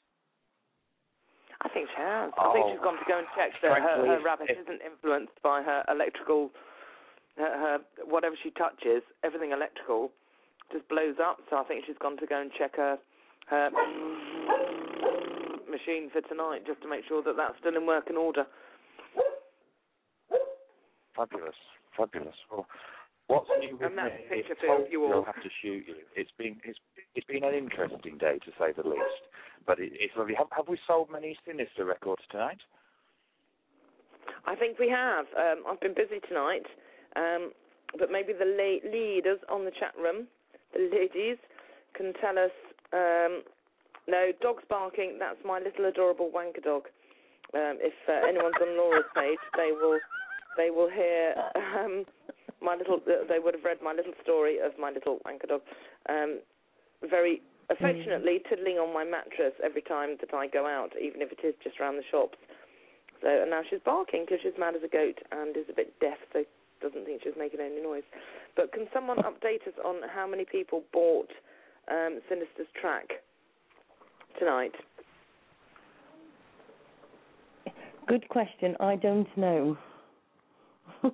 I 1.61 1.67
think 1.69 1.89
she 1.91 1.99
has. 1.99 2.31
I 2.39 2.53
think 2.53 2.65
Oh, 2.65 2.71
she's 2.71 2.79
gone 2.83 2.95
to 2.95 3.03
go 3.09 3.17
and 3.19 3.27
check 3.35 3.51
that 3.61 3.67
her, 3.67 3.83
frankly, 3.83 4.07
her 4.07 4.19
if- 4.19 4.23
rabbit 4.23 4.47
if- 4.49 4.59
isn't 4.63 4.81
influenced 4.81 5.35
by 5.43 5.61
her 5.61 5.83
electrical, 5.91 6.51
her, 7.35 7.51
her 7.59 7.77
whatever 8.05 8.35
she 8.41 8.51
touches, 8.51 9.03
everything 9.23 9.51
electrical 9.51 10.11
just 10.71 10.87
blows 10.87 11.19
up. 11.19 11.41
So 11.49 11.57
I 11.57 11.63
think 11.67 11.83
she's 11.85 11.97
gone 11.99 12.15
to 12.17 12.25
go 12.27 12.39
and 12.39 12.51
check 12.53 12.75
her 12.77 12.97
her 13.47 13.71
mm, 13.73 15.67
machine 15.69 16.09
for 16.13 16.21
tonight 16.21 16.63
just 16.67 16.81
to 16.83 16.87
make 16.87 17.03
sure 17.09 17.21
that 17.23 17.35
that's 17.35 17.57
still 17.59 17.75
in 17.75 17.85
working 17.87 18.15
order. 18.15 18.45
Fabulous, 21.19 21.59
fabulous. 21.97 22.35
Well, 22.49 22.65
what's 23.27 23.49
new 23.59 23.75
with 23.75 23.91
And 23.91 23.97
that's 23.97 24.15
me? 24.31 24.39
picture 24.39 24.55
told 24.65 24.87
you 24.89 25.03
all. 25.03 25.25
Have 25.25 25.43
to 25.43 25.49
shoot 25.61 25.83
you. 25.85 25.95
It's 26.15 26.31
been 26.37 26.55
it's 26.63 26.79
it's 27.13 27.27
been 27.27 27.43
an 27.43 27.53
interesting 27.53 28.17
day 28.17 28.39
to 28.39 28.51
say 28.55 28.71
the 28.71 28.87
least. 28.87 29.27
But 29.67 29.79
it, 29.79 29.91
it's 29.99 30.15
lovely. 30.15 30.33
Have, 30.35 30.47
have 30.55 30.69
we 30.69 30.79
sold 30.87 31.11
many 31.11 31.35
Sinista 31.43 31.85
records 31.85 32.21
tonight? 32.31 32.59
I 34.47 34.55
think 34.55 34.79
we 34.79 34.87
have. 34.87 35.25
Um, 35.35 35.63
I've 35.67 35.81
been 35.81 35.93
busy 35.93 36.21
tonight, 36.25 36.63
um, 37.17 37.51
but 37.99 38.09
maybe 38.09 38.31
the 38.31 38.47
la- 38.47 38.89
leaders 38.89 39.39
on 39.51 39.65
the 39.65 39.71
chat 39.71 39.91
room, 39.99 40.25
the 40.71 40.87
ladies, 40.87 41.37
can 41.95 42.13
tell 42.21 42.39
us. 42.39 42.55
Um, 42.93 43.43
no, 44.07 44.31
dogs 44.41 44.63
barking. 44.69 45.17
That's 45.19 45.43
my 45.45 45.59
little 45.59 45.83
adorable 45.83 46.31
wanker 46.33 46.63
dog. 46.63 46.83
Um, 47.53 47.75
if 47.83 47.93
uh, 48.07 48.25
anyone's 48.25 48.55
on 48.61 48.77
Laura's 48.77 49.09
page, 49.13 49.41
they 49.57 49.71
will 49.73 49.99
they 50.57 50.69
will 50.69 50.89
hear 50.89 51.35
um, 51.55 52.05
my 52.61 52.75
little. 52.75 52.99
They 53.05 53.39
would 53.39 53.53
have 53.53 53.63
read 53.63 53.77
my 53.83 53.93
little 53.93 54.13
story 54.23 54.57
of 54.59 54.71
my 54.79 54.91
little 54.91 55.19
wanker 55.25 55.47
dog. 55.47 55.61
Um, 56.07 56.39
very 57.09 57.41
affectionately 57.69 58.41
tiddling 58.49 58.77
on 58.77 58.93
my 58.93 59.03
mattress 59.03 59.53
every 59.63 59.81
time 59.81 60.17
that 60.19 60.33
I 60.33 60.47
go 60.47 60.65
out, 60.65 60.91
even 60.99 61.21
if 61.21 61.31
it 61.31 61.45
is 61.45 61.53
just 61.63 61.79
around 61.79 61.97
the 61.97 62.03
shops. 62.09 62.37
So 63.21 63.27
and 63.27 63.49
now 63.49 63.61
she's 63.69 63.79
barking 63.85 64.25
because 64.25 64.39
she's 64.43 64.57
mad 64.57 64.75
as 64.75 64.83
a 64.83 64.87
goat 64.87 65.19
and 65.31 65.55
is 65.55 65.65
a 65.69 65.75
bit 65.75 65.93
deaf, 65.99 66.17
so 66.33 66.43
doesn't 66.81 67.05
think 67.05 67.21
she's 67.23 67.33
making 67.37 67.59
any 67.59 67.81
noise. 67.81 68.03
But 68.55 68.71
can 68.71 68.87
someone 68.93 69.17
update 69.19 69.67
us 69.67 69.75
on 69.85 69.97
how 70.13 70.27
many 70.27 70.45
people 70.45 70.83
bought 70.93 71.29
um, 71.91 72.19
Sinista's 72.29 72.67
track 72.79 73.09
tonight? 74.39 74.73
Good 78.07 78.27
question. 78.29 78.75
I 78.79 78.95
don't 78.95 79.27
know. 79.37 79.77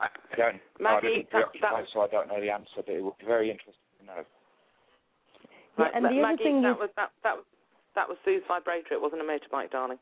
I 0.00 0.08
don't. 0.36 0.54
I'm 0.56 0.82
Maggie, 0.82 1.06
a 1.06 1.16
bit 1.18 1.28
that- 1.60 1.84
so 1.92 2.00
I 2.00 2.08
don't 2.08 2.28
know 2.28 2.40
the 2.40 2.50
answer. 2.50 2.70
But 2.76 2.88
it 2.88 3.02
would 3.04 3.18
be 3.18 3.26
very 3.26 3.50
interesting 3.50 3.74
to 4.00 4.06
know. 4.06 4.24
Yeah, 5.78 5.84
Right, 5.84 5.92
and 5.94 6.02
Ma- 6.04 6.10
the 6.10 6.20
other 6.22 6.36
thing 6.38 6.62
that 6.62 6.72
is- 6.72 6.78
was 6.78 6.90
that 6.96 7.10
that 7.22 7.36
was 7.36 7.44
that 7.94 8.08
was 8.08 8.16
Sue's 8.24 8.42
vibrator. 8.48 8.94
It 8.94 9.00
wasn't 9.00 9.20
a 9.22 9.24
motorbike, 9.24 9.70
darling. 9.70 9.98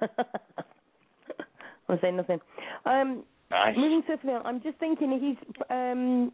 I'll 1.88 2.00
say 2.00 2.10
nothing. 2.10 2.40
Um, 2.84 3.24
Nice. 3.50 3.76
moving 3.76 4.02
swiftly 4.06 4.32
on, 4.32 4.44
I'm 4.44 4.60
just 4.60 4.76
thinking 4.78 5.12
he's 5.20 5.36
um, 5.70 6.32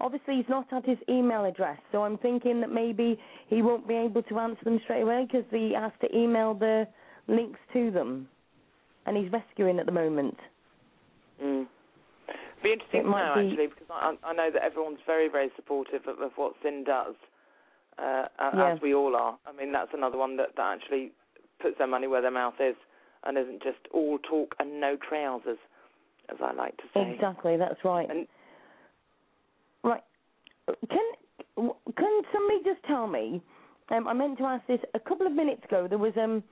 obviously 0.00 0.36
he's 0.36 0.48
not 0.48 0.66
had 0.70 0.84
his 0.84 0.98
email 1.08 1.44
address, 1.44 1.78
so 1.90 2.04
I'm 2.04 2.16
thinking 2.18 2.60
that 2.60 2.70
maybe 2.70 3.18
he 3.48 3.62
won't 3.62 3.88
be 3.88 3.94
able 3.94 4.22
to 4.22 4.38
answer 4.38 4.62
them 4.64 4.78
straight 4.84 5.02
away 5.02 5.26
because 5.26 5.44
he 5.50 5.72
has 5.74 5.90
to 6.02 6.16
email 6.16 6.54
the 6.54 6.86
links 7.26 7.58
to 7.72 7.90
them, 7.90 8.28
and 9.06 9.16
he's 9.16 9.30
rescuing 9.32 9.78
at 9.78 9.86
the 9.86 9.92
moment. 9.92 10.36
Mm. 11.42 11.66
Be 12.62 12.72
interesting 12.72 13.00
It 13.00 13.02
to 13.04 13.10
know 13.10 13.32
be- 13.34 13.48
actually 13.50 13.66
because 13.66 13.86
I, 13.90 14.14
I 14.24 14.32
know 14.32 14.50
that 14.52 14.62
everyone's 14.62 15.00
very 15.06 15.28
very 15.28 15.50
supportive 15.56 16.06
of, 16.06 16.20
of 16.20 16.32
what 16.36 16.54
Sin 16.62 16.84
does, 16.84 17.14
uh, 17.98 18.26
Yeah. 18.38 18.72
as 18.74 18.80
we 18.80 18.94
all 18.94 19.16
are. 19.16 19.36
I 19.46 19.52
mean 19.52 19.72
that's 19.72 19.90
another 19.92 20.16
one 20.18 20.36
that, 20.36 20.54
that 20.56 20.78
actually 20.80 21.12
puts 21.60 21.78
their 21.78 21.86
money 21.88 22.06
where 22.06 22.22
their 22.22 22.30
mouth 22.30 22.54
is 22.60 22.76
and 23.24 23.36
isn't 23.38 23.62
just 23.62 23.78
all 23.92 24.18
talk 24.18 24.54
and 24.58 24.80
no 24.80 24.96
trousers, 24.96 25.58
as 26.28 26.36
I 26.42 26.52
like 26.52 26.76
to 26.78 26.84
say. 26.94 27.12
Exactly, 27.14 27.56
that's 27.56 27.84
right. 27.84 28.08
And 28.10 28.26
Right. 29.84 30.02
Can 30.88 31.70
can 31.96 32.22
somebody 32.32 32.60
just 32.64 32.82
tell 32.86 33.06
me? 33.08 33.42
Um, 33.90 34.06
I 34.06 34.12
meant 34.12 34.38
to 34.38 34.44
ask 34.44 34.64
this 34.68 34.78
a 34.94 35.00
couple 35.00 35.26
of 35.26 35.32
minutes 35.32 35.64
ago. 35.64 35.86
There 35.88 35.98
was 35.98 36.12
um, 36.16 36.42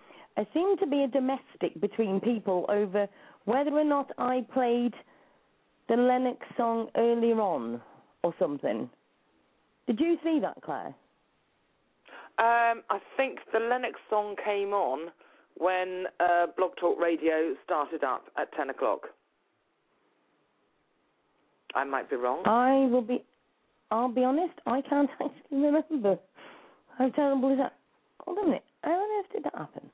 there 0.41 0.47
seemed 0.55 0.79
to 0.79 0.87
be 0.87 1.03
a 1.03 1.07
domestic 1.07 1.79
between 1.83 2.19
people 2.19 2.65
over 2.71 3.07
whether 3.45 3.73
or 3.73 3.85
not 3.85 4.11
I 4.17 4.43
played 4.55 4.95
the 5.91 5.97
Lennox 5.97 6.39
song 6.57 6.89
earlier 6.97 7.39
on 7.39 7.79
or 8.23 8.35
something. 8.39 8.89
Did 9.87 10.01
you 10.01 10.17
see 10.25 10.39
that, 10.41 10.57
Claire? 10.65 10.95
Um, 12.39 12.83
I 12.89 13.01
think 13.19 13.41
the 13.53 13.59
Lennox 13.59 14.01
song 14.09 14.35
came 14.43 14.73
on 14.73 15.11
when 15.59 16.07
uh, 16.21 16.47
Blog 16.57 16.71
Talk 16.81 16.99
Radio 16.99 17.55
started 17.63 18.03
up 18.03 18.25
at 18.39 18.51
10 18.57 18.71
o'clock. 18.71 19.09
I 21.75 21.85
might 21.85 22.09
be 22.09 22.17
wrong. 22.17 22.45
I 22.47 22.91
will 22.91 23.03
be. 23.03 23.23
I'll 23.91 24.09
be 24.09 24.25
honest. 24.25 24.55
I 24.65 24.81
can't 24.81 25.11
actually 25.21 25.59
remember. 25.59 26.19
How 26.97 27.11
terrible 27.11 27.53
is 27.53 27.59
that? 27.59 27.75
Hold 28.21 28.39
on 28.39 28.45
a 28.45 28.47
minute. 28.47 28.65
How 28.83 28.93
on 28.93 29.21
earth 29.21 29.33
did 29.35 29.45
that 29.45 29.55
happen? 29.55 29.91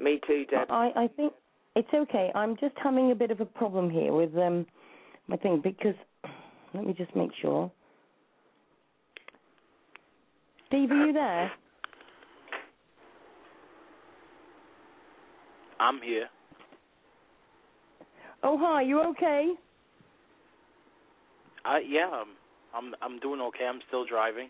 Me 0.00 0.20
too, 0.26 0.44
Deb. 0.50 0.70
I, 0.70 0.90
I 0.94 1.08
think 1.16 1.32
it's 1.74 1.88
okay. 1.92 2.30
I'm 2.34 2.56
just 2.56 2.74
having 2.82 3.10
a 3.10 3.14
bit 3.14 3.30
of 3.30 3.40
a 3.40 3.44
problem 3.44 3.90
here 3.90 4.12
with 4.12 4.36
um 4.36 4.66
my 5.26 5.36
thing 5.36 5.60
because 5.62 5.94
let 6.74 6.86
me 6.86 6.92
just 6.92 7.14
make 7.16 7.30
sure. 7.40 7.70
Steve, 10.68 10.90
are 10.90 11.06
you 11.06 11.12
there? 11.12 11.50
I'm 15.80 16.00
here. 16.02 16.28
Oh 18.42 18.58
hi, 18.60 18.82
you 18.82 19.00
okay? 19.00 19.52
I 21.64 21.80
yeah, 21.86 22.08
I'm 22.10 22.28
I'm 22.74 22.94
I'm 23.02 23.18
doing 23.20 23.40
okay. 23.40 23.64
I'm 23.64 23.80
still 23.88 24.04
driving. 24.04 24.48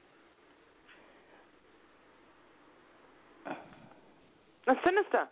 That's 4.66 4.78
Sinista. 4.80 5.28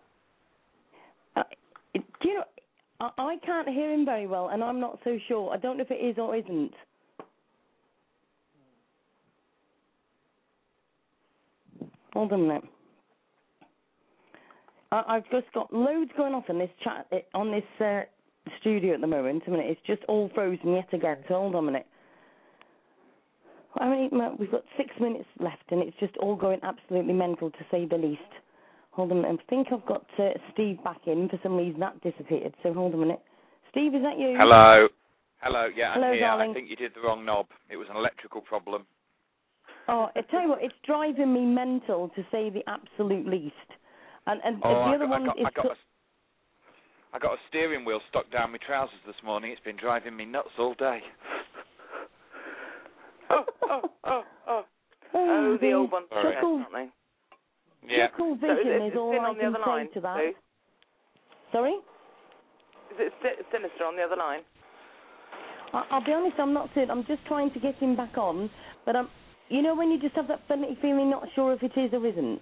You 2.26 2.34
know? 2.34 2.44
I, 2.98 3.10
I 3.18 3.36
can't 3.44 3.68
hear 3.68 3.92
him 3.92 4.04
very 4.04 4.26
well, 4.26 4.48
and 4.48 4.64
I'm 4.64 4.80
not 4.80 4.98
so 5.04 5.16
sure. 5.28 5.52
I 5.52 5.58
don't 5.58 5.76
know 5.76 5.84
if 5.84 5.90
it 5.92 6.04
is 6.04 6.18
or 6.18 6.34
isn't. 6.34 6.72
Hold 12.14 12.32
on 12.32 12.40
a 12.40 12.42
minute. 12.42 12.64
I, 14.90 15.04
I've 15.08 15.30
just 15.30 15.52
got 15.54 15.72
loads 15.72 16.10
going 16.16 16.34
off 16.34 16.44
in 16.48 16.58
this 16.58 16.70
chat 16.82 17.06
eh, 17.12 17.20
on 17.34 17.52
this 17.52 17.86
uh, 17.86 18.00
studio 18.60 18.94
at 18.94 19.00
the 19.00 19.06
moment. 19.06 19.44
A 19.46 19.50
minute, 19.50 19.66
it's 19.68 19.86
just 19.86 20.02
all 20.08 20.28
frozen 20.34 20.72
yet 20.72 20.92
again. 20.92 21.18
So 21.28 21.34
hold 21.34 21.54
on 21.54 21.62
a 21.62 21.66
minute. 21.66 21.86
I 23.78 23.88
mean, 23.88 24.10
we've 24.38 24.50
got 24.50 24.64
six 24.76 24.90
minutes 24.98 25.28
left, 25.38 25.70
and 25.70 25.80
it's 25.82 25.96
just 26.00 26.16
all 26.16 26.34
going 26.34 26.58
absolutely 26.62 27.12
mental, 27.12 27.50
to 27.50 27.66
say 27.70 27.86
the 27.86 27.98
least. 27.98 28.22
Hold 28.96 29.12
on, 29.12 29.26
I 29.26 29.36
think 29.50 29.68
I've 29.70 29.84
got 29.84 30.06
uh, 30.18 30.30
Steve 30.54 30.82
back 30.82 31.02
in. 31.06 31.28
For 31.28 31.38
some 31.42 31.54
reason, 31.56 31.78
that 31.80 32.00
disappeared. 32.00 32.54
So 32.62 32.72
hold 32.72 32.94
on 32.94 33.02
a 33.02 33.04
minute. 33.04 33.20
Steve, 33.70 33.94
is 33.94 34.00
that 34.02 34.18
you? 34.18 34.34
Hello. 34.38 34.88
Hello. 35.42 35.68
Yeah, 35.76 35.90
I'm 35.90 36.00
Hello, 36.00 36.12
here. 36.14 36.22
darling. 36.22 36.50
I 36.50 36.54
think 36.54 36.70
you 36.70 36.76
did 36.76 36.92
the 36.94 37.02
wrong 37.02 37.22
knob. 37.22 37.46
It 37.70 37.76
was 37.76 37.88
an 37.90 37.96
electrical 37.96 38.40
problem. 38.40 38.86
Oh, 39.88 40.08
I 40.16 40.22
tell 40.30 40.40
you 40.40 40.48
what, 40.48 40.62
it's 40.62 40.74
driving 40.86 41.32
me 41.34 41.44
mental, 41.44 42.08
to 42.16 42.22
say 42.32 42.48
the 42.48 42.62
absolute 42.66 43.26
least. 43.28 43.54
And 44.26 44.40
and 44.42 44.62
Oh, 44.64 44.70
the 44.70 44.74
I 44.74 44.94
other 44.94 45.06
got, 45.06 45.12
I 45.12 45.18
one 45.18 45.26
got, 45.26 45.38
is. 45.38 45.46
I 45.46 45.50
got, 45.50 45.66
a, 45.66 45.74
I 47.12 47.18
got 47.18 47.32
a 47.34 47.36
steering 47.50 47.84
wheel 47.84 48.00
stuck 48.08 48.32
down 48.32 48.52
my 48.52 48.58
trousers 48.66 48.98
this 49.06 49.14
morning. 49.22 49.52
It's 49.52 49.60
been 49.60 49.76
driving 49.76 50.16
me 50.16 50.24
nuts 50.24 50.48
all 50.58 50.74
day. 50.74 51.00
Oh, 53.28 53.44
oh, 53.64 53.80
oh, 54.04 54.22
oh. 54.46 54.64
Oh, 55.12 55.58
the 55.60 55.72
old 55.72 55.90
ones, 55.90 56.06
Sorry. 56.10 56.32
definitely. 56.32 56.92
Yeah. 57.88 58.08
So 58.18 58.34
is 58.34 58.40
vision 58.40 58.66
it- 58.66 58.82
is 58.88 58.92
is 58.92 58.98
all 58.98 59.20
I 59.20 59.34
can 59.34 59.54
say 59.54 59.60
line, 59.60 59.90
to 59.92 60.00
that. 60.00 60.18
Sue? 60.18 60.34
Sorry? 61.52 61.74
Is 62.90 62.98
it 62.98 63.12
Sinista 63.52 63.86
on 63.86 63.96
the 63.96 64.02
other 64.02 64.16
line? 64.16 64.40
I, 65.72 65.84
I'll 65.90 66.04
be 66.04 66.12
honest, 66.12 66.38
I'm 66.38 66.52
not 66.52 66.68
certain. 66.74 66.90
I'm 66.90 67.04
just 67.06 67.24
trying 67.26 67.50
to 67.52 67.60
get 67.60 67.76
him 67.76 67.96
back 67.96 68.16
on, 68.18 68.50
but 68.84 68.96
I'm. 68.96 69.08
You 69.48 69.62
know 69.62 69.76
when 69.76 69.92
you 69.92 70.00
just 70.00 70.16
have 70.16 70.26
that 70.26 70.40
funny 70.48 70.76
feeling, 70.82 71.08
not 71.08 71.28
sure 71.36 71.52
if 71.52 71.62
it 71.62 71.72
is 71.76 71.92
or 71.92 72.04
isn't. 72.04 72.40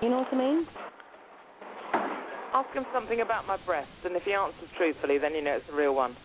You 0.00 0.08
know 0.08 0.18
what 0.18 0.28
I 0.32 0.36
mean? 0.36 0.66
Ask 2.54 2.72
him 2.74 2.86
something 2.92 3.20
about 3.20 3.46
my 3.46 3.58
breasts, 3.66 3.90
and 4.04 4.16
if 4.16 4.22
he 4.22 4.32
answers 4.32 4.68
truthfully, 4.78 5.18
then 5.18 5.34
you 5.34 5.42
know 5.42 5.56
it's 5.56 5.68
a 5.70 5.76
real 5.76 5.94
one. 5.94 6.16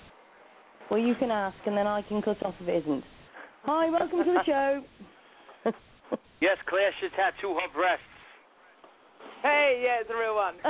Well, 0.90 1.00
you 1.00 1.16
can 1.16 1.30
ask, 1.32 1.58
and 1.66 1.76
then 1.76 1.88
I 1.88 2.02
can 2.04 2.22
cut 2.22 2.42
off 2.46 2.56
if 2.62 2.68
it 2.70 2.84
isn't. 2.84 3.04
Hi, 3.64 3.90
welcome 3.90 4.20
to 4.20 4.24
the 4.24 4.44
show. 4.46 4.84
Yes, 6.42 6.58
Claire 6.70 6.92
should 7.02 7.12
tattoo 7.18 7.54
her 7.54 7.68
breasts. 7.76 8.02
Hey, 9.44 9.84
yeah, 9.84 10.00
it's 10.00 10.10
a 10.10 10.16
real 10.16 10.36
one. 10.36 10.56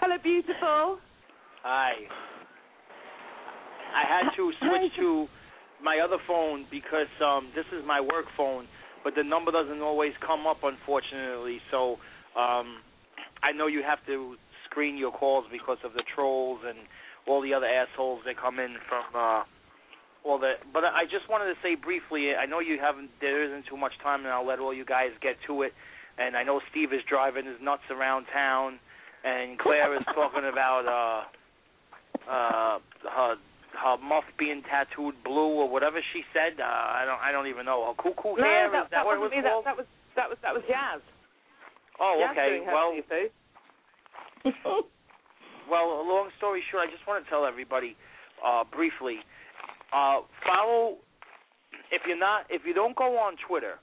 Hello, 0.00 0.16
beautiful. 0.24 0.98
Hi. 1.62 1.92
I 3.94 4.02
had 4.08 4.34
to 4.34 4.52
switch 4.58 4.96
to 4.96 5.28
my 5.80 6.00
other 6.04 6.18
phone 6.26 6.66
because 6.68 7.06
um 7.24 7.52
this 7.54 7.66
is 7.72 7.84
my 7.86 8.00
work 8.00 8.26
phone, 8.36 8.66
but 9.04 9.14
the 9.14 9.22
number 9.22 9.52
doesn't 9.52 9.82
always 9.82 10.12
come 10.26 10.48
up 10.48 10.64
unfortunately. 10.64 11.60
So 11.70 11.92
um 12.34 12.82
I 13.44 13.52
know 13.54 13.68
you 13.68 13.84
have 13.86 14.04
to 14.06 14.34
screen 14.68 14.96
your 14.96 15.12
calls 15.12 15.44
because 15.52 15.78
of 15.84 15.92
the 15.92 16.02
trolls 16.14 16.58
and 16.66 16.78
all 17.26 17.40
the 17.42 17.54
other 17.54 17.66
assholes 17.66 18.20
that 18.26 18.36
come 18.40 18.58
in 18.58 18.76
from 18.88 19.04
uh 19.14 19.42
all 20.24 20.38
the 20.38 20.54
but 20.72 20.84
I 20.84 21.04
just 21.04 21.28
wanted 21.30 21.46
to 21.52 21.58
say 21.62 21.74
briefly, 21.74 22.34
I 22.36 22.44
know 22.46 22.60
you 22.60 22.78
haven't 22.80 23.10
there 23.20 23.42
isn't 23.44 23.66
too 23.66 23.76
much 23.76 23.92
time 24.02 24.20
and 24.24 24.28
I'll 24.28 24.46
let 24.46 24.58
all 24.58 24.74
you 24.74 24.84
guys 24.84 25.10
get 25.22 25.36
to 25.46 25.62
it. 25.62 25.72
And 26.18 26.36
I 26.36 26.42
know 26.42 26.60
Steve 26.70 26.92
is 26.92 27.00
driving 27.08 27.46
his 27.46 27.56
nuts 27.62 27.88
around 27.90 28.26
town 28.32 28.78
and 29.24 29.58
Claire 29.58 29.94
is 29.96 30.04
talking 30.14 30.44
about 30.50 30.84
uh 30.84 32.30
uh 32.30 32.78
her 33.08 33.36
her 33.80 33.96
muff 34.02 34.24
being 34.38 34.60
tattooed 34.68 35.14
blue 35.24 35.56
or 35.56 35.68
whatever 35.70 36.00
she 36.12 36.20
said. 36.34 36.60
Uh, 36.60 36.64
I 36.66 37.04
don't 37.06 37.20
I 37.22 37.32
don't 37.32 37.46
even 37.46 37.64
know. 37.64 37.86
Her 37.88 37.94
cuckoo 38.02 38.36
No, 38.36 38.42
hair 38.44 38.68
that, 38.72 38.84
is 38.84 38.90
that, 38.90 39.06
what 39.06 39.14
it 39.16 39.20
was 39.20 39.30
wasn't 39.32 39.44
me. 39.44 39.48
called? 39.48 39.64
That, 39.64 39.76
that 39.76 39.78
was 39.78 39.86
that 40.16 40.28
was 40.28 40.38
that 40.42 40.52
was 40.52 40.62
Jazz. 40.68 41.00
oh, 42.00 42.20
Jazz 42.20 42.30
okay. 42.36 42.48
doing 42.50 42.64
her 42.68 42.74
Well, 42.74 42.92
seafood. 42.92 43.30
well, 45.70 46.02
a 46.02 46.04
long 46.04 46.30
story 46.36 46.62
short, 46.70 46.88
I 46.88 46.90
just 46.90 47.06
want 47.06 47.24
to 47.24 47.30
tell 47.30 47.46
everybody 47.46 47.96
uh, 48.44 48.64
briefly. 48.64 49.22
Uh, 49.94 50.26
follow 50.46 50.98
if 51.90 52.02
you're 52.06 52.18
not 52.18 52.46
if 52.50 52.62
you 52.64 52.74
don't 52.74 52.96
go 52.96 53.18
on 53.18 53.34
Twitter, 53.46 53.74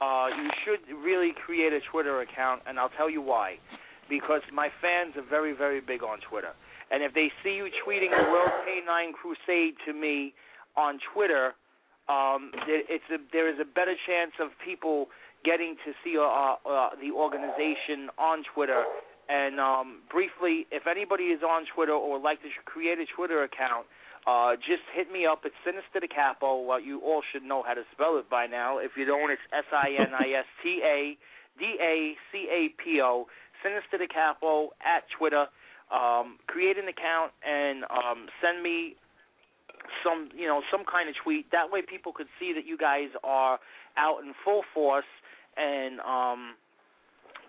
uh, 0.00 0.28
you 0.28 0.48
should 0.64 0.84
really 0.96 1.32
create 1.44 1.72
a 1.72 1.80
Twitter 1.90 2.20
account, 2.20 2.62
and 2.66 2.78
I'll 2.78 2.92
tell 2.96 3.10
you 3.10 3.22
why. 3.22 3.56
Because 4.08 4.42
my 4.52 4.68
fans 4.80 5.14
are 5.16 5.28
very 5.28 5.52
very 5.52 5.80
big 5.80 6.02
on 6.02 6.18
Twitter, 6.28 6.52
and 6.90 7.02
if 7.02 7.12
they 7.14 7.32
see 7.42 7.56
you 7.56 7.68
tweeting 7.84 8.10
the 8.10 8.30
World 8.30 8.50
K9 8.64 9.12
Crusade 9.12 9.74
to 9.86 9.92
me 9.92 10.32
on 10.76 11.00
Twitter, 11.12 11.54
um, 12.08 12.52
it's 12.68 13.04
a, 13.10 13.18
there 13.32 13.52
is 13.52 13.58
a 13.60 13.64
better 13.64 13.94
chance 14.06 14.32
of 14.40 14.50
people 14.64 15.08
getting 15.44 15.76
to 15.84 15.92
see 16.04 16.16
uh, 16.18 16.22
uh, 16.22 16.90
the 17.02 17.10
organization 17.10 18.10
on 18.18 18.42
Twitter. 18.54 18.84
And 19.28 19.58
um, 19.58 20.02
briefly, 20.10 20.66
if 20.70 20.86
anybody 20.86 21.34
is 21.34 21.42
on 21.42 21.66
Twitter 21.74 21.92
or 21.92 22.14
would 22.14 22.22
like 22.22 22.40
to 22.42 22.48
create 22.64 22.98
a 22.98 23.06
Twitter 23.06 23.42
account, 23.42 23.86
uh, 24.26 24.54
just 24.56 24.82
hit 24.94 25.10
me 25.10 25.26
up. 25.26 25.42
It's 25.44 25.54
Sinista 25.66 26.00
Da 26.00 26.06
Capo. 26.06 26.62
Well, 26.62 26.80
you 26.80 27.00
all 27.00 27.22
should 27.32 27.42
know 27.42 27.62
how 27.66 27.74
to 27.74 27.82
spell 27.92 28.18
it 28.18 28.30
by 28.30 28.46
now. 28.46 28.78
If 28.78 28.92
you 28.96 29.04
don't, 29.04 29.30
it's 29.30 29.42
S 29.52 29.66
I 29.72 29.90
N 29.98 30.14
I 30.14 30.38
S 30.38 30.46
T 30.62 30.80
A 30.82 31.16
D 31.58 31.78
A 31.80 32.14
C 32.30 32.46
A 32.50 32.82
P 32.82 33.00
O. 33.02 33.26
Sinista 33.64 33.98
Da 33.98 34.06
Capo 34.06 34.70
at 34.84 35.04
Twitter. 35.16 35.46
Um, 35.90 36.38
create 36.46 36.78
an 36.78 36.88
account 36.88 37.30
and 37.46 37.84
um, 37.84 38.26
send 38.42 38.62
me 38.62 38.96
some 40.02 40.30
you 40.34 40.46
know 40.46 40.62
some 40.70 40.82
kind 40.84 41.08
of 41.08 41.14
tweet 41.22 41.50
that 41.52 41.70
way 41.70 41.82
people 41.82 42.12
could 42.12 42.26
see 42.38 42.52
that 42.52 42.66
you 42.66 42.76
guys 42.76 43.08
are 43.22 43.58
out 43.96 44.18
in 44.22 44.34
full 44.44 44.62
force 44.74 45.08
and 45.56 46.00
um 46.00 46.54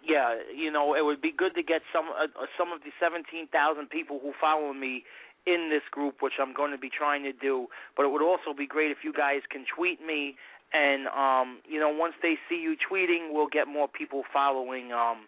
yeah 0.08 0.36
you 0.56 0.72
know 0.72 0.96
it 0.96 1.04
would 1.04 1.22
be 1.22 1.32
good 1.32 1.54
to 1.56 1.64
get 1.64 1.82
some 1.94 2.06
uh, 2.10 2.26
uh, 2.40 2.46
some 2.58 2.72
of 2.72 2.82
the 2.82 2.92
17,000 3.00 3.52
people 3.90 4.20
who 4.22 4.34
follow 4.40 4.74
me 4.74 5.04
in 5.46 5.70
this 5.70 5.84
group 5.92 6.22
which 6.22 6.34
I'm 6.40 6.54
going 6.54 6.72
to 6.72 6.78
be 6.78 6.90
trying 6.90 7.24
to 7.24 7.34
do. 7.34 7.68
But 7.96 8.06
it 8.06 8.12
would 8.12 8.22
also 8.22 8.54
be 8.58 8.68
great 8.68 8.92
if 8.92 9.00
you 9.04 9.14
guys 9.14 9.42
can 9.50 9.66
tweet 9.68 10.00
me 10.06 10.36
and 10.74 11.08
um 11.08 11.60
you 11.68 11.80
know 11.80 11.90
once 11.90 12.14
they 12.22 12.36
see 12.50 12.60
you 12.60 12.76
tweeting 12.76 13.32
we'll 13.32 13.48
get 13.52 13.68
more 13.68 13.88
people 13.88 14.24
following 14.34 14.92
um 14.92 15.28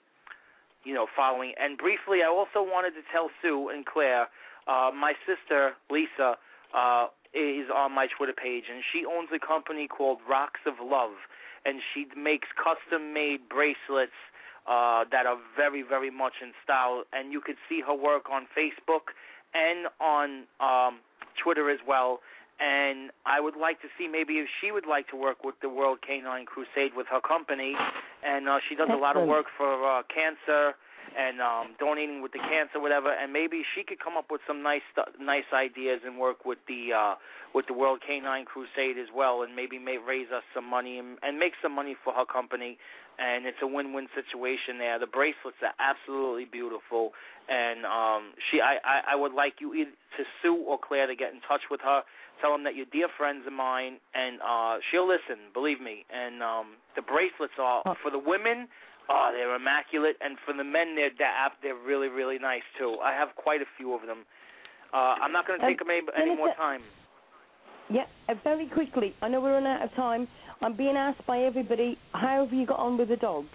you 0.84 0.93
know 0.93 1.07
following. 1.15 1.53
And 1.60 1.77
briefly 1.77 2.19
I 2.23 2.30
also 2.30 2.64
wanted 2.64 2.91
to 2.91 3.03
tell 3.11 3.30
Sue 3.41 3.69
and 3.69 3.85
Claire 3.85 4.27
uh 4.68 4.91
my 4.95 5.14
sister 5.27 5.73
Lisa 5.89 6.35
uh, 6.73 7.07
is 7.34 7.69
on 7.73 7.93
my 7.93 8.07
Twitter 8.18 8.34
page, 8.34 8.65
and 8.72 8.84
she 8.91 9.06
owns 9.06 9.30
a 9.34 9.39
company 9.39 9.88
called 9.88 10.19
Rocks 10.30 10.61
of 10.65 10.76
Love, 10.81 11.18
and 11.65 11.81
she 11.93 12.06
makes 12.18 12.47
custom-made 12.57 13.49
bracelets 13.49 14.18
uh, 14.69 15.03
that 15.11 15.25
are 15.25 15.37
very, 15.57 15.81
very 15.81 16.11
much 16.11 16.33
in 16.41 16.53
style. 16.63 17.03
And 17.11 17.33
you 17.33 17.41
could 17.41 17.57
see 17.67 17.81
her 17.85 17.95
work 17.95 18.29
on 18.31 18.45
Facebook 18.53 19.17
and 19.53 19.87
on 19.99 20.45
um, 20.61 20.99
Twitter 21.43 21.69
as 21.71 21.79
well. 21.87 22.19
And 22.59 23.09
I 23.25 23.39
would 23.39 23.55
like 23.55 23.81
to 23.81 23.87
see 23.97 24.07
maybe 24.07 24.33
if 24.33 24.47
she 24.61 24.71
would 24.71 24.85
like 24.85 25.07
to 25.09 25.15
work 25.15 25.43
with 25.43 25.55
the 25.61 25.69
World 25.69 25.99
Canine 26.05 26.45
Crusade 26.45 26.93
with 26.95 27.07
her 27.09 27.21
company. 27.21 27.73
And 28.23 28.47
uh, 28.47 28.59
she 28.67 28.75
does 28.75 28.89
a 28.91 28.97
lot 28.97 29.17
of 29.17 29.27
work 29.27 29.45
for 29.57 29.99
uh, 29.99 30.03
cancer 30.13 30.75
and 31.17 31.41
um 31.41 31.73
donating 31.79 32.21
with 32.21 32.31
the 32.33 32.37
cancer 32.37 32.79
whatever 32.79 33.09
and 33.11 33.33
maybe 33.33 33.63
she 33.73 33.83
could 33.83 33.99
come 33.99 34.17
up 34.17 34.29
with 34.29 34.41
some 34.45 34.61
nice 34.61 34.85
stu- 34.91 35.23
nice 35.23 35.47
ideas 35.53 36.01
and 36.05 36.19
work 36.19 36.45
with 36.45 36.59
the 36.67 36.93
uh 36.93 37.15
with 37.55 37.65
the 37.65 37.73
World 37.73 37.99
Canine 38.05 38.45
Crusade 38.45 38.97
as 39.01 39.09
well 39.09 39.41
and 39.41 39.55
maybe 39.55 39.79
may 39.79 39.97
raise 39.97 40.29
us 40.29 40.43
some 40.53 40.69
money 40.69 40.99
and, 40.99 41.17
and 41.23 41.39
make 41.39 41.53
some 41.63 41.73
money 41.73 41.95
for 42.03 42.13
her 42.13 42.25
company 42.25 42.77
and 43.19 43.45
it's 43.45 43.59
a 43.61 43.67
win-win 43.67 44.07
situation 44.15 44.79
there 44.79 44.97
the 44.97 45.07
bracelets 45.07 45.59
are 45.61 45.75
absolutely 45.77 46.45
beautiful 46.45 47.11
and 47.47 47.85
um 47.85 48.33
she 48.49 48.61
I 48.61 48.79
I, 48.83 49.13
I 49.13 49.15
would 49.15 49.33
like 49.33 49.59
you 49.59 49.73
either 49.73 49.91
to 50.17 50.23
Sue 50.41 50.55
or 50.55 50.79
Claire 50.79 51.07
to 51.07 51.15
get 51.15 51.33
in 51.33 51.41
touch 51.43 51.67
with 51.69 51.81
her 51.81 52.01
tell 52.41 52.51
them 52.51 52.63
that 52.63 52.75
you're 52.75 52.89
dear 52.91 53.09
friends 53.17 53.43
of 53.45 53.53
mine 53.53 53.99
and 54.15 54.39
uh 54.41 54.79
she'll 54.89 55.07
listen 55.07 55.51
believe 55.53 55.81
me 55.81 56.05
and 56.09 56.41
um 56.41 56.79
the 56.95 57.01
bracelets 57.01 57.59
are 57.59 57.83
for 58.01 58.11
the 58.11 58.19
women 58.19 58.67
Oh, 59.09 59.33
they're 59.33 59.55
immaculate, 59.55 60.17
and 60.21 60.37
for 60.45 60.53
the 60.53 60.63
men, 60.63 60.93
they're 60.93 61.09
they're, 61.17 61.33
they're 61.63 61.81
really 61.81 62.09
really 62.09 62.37
nice 62.37 62.61
too. 62.77 62.97
I 63.01 63.11
have 63.17 63.29
quite 63.35 63.59
a 63.59 63.65
few 63.75 63.95
of 63.95 64.05
them. 64.05 64.21
Uh, 64.93 65.17
I'm 65.17 65.31
not 65.31 65.47
going 65.47 65.59
to 65.59 65.65
take 65.65 65.79
them 65.79 65.89
any, 65.89 66.05
any 66.29 66.35
more 66.35 66.53
time. 66.53 66.81
Yeah, 67.89 68.05
uh, 68.27 68.35
very 68.43 68.67
quickly. 68.67 69.15
I 69.21 69.29
know 69.29 69.41
we're 69.41 69.53
running 69.53 69.67
out 69.67 69.83
of 69.83 69.93
time. 69.95 70.27
I'm 70.61 70.75
being 70.77 70.95
asked 70.95 71.25
by 71.25 71.39
everybody, 71.39 71.97
how 72.13 72.45
have 72.45 72.53
you 72.53 72.65
got 72.65 72.79
on 72.79 72.97
with 72.97 73.09
the 73.09 73.15
dogs? 73.17 73.47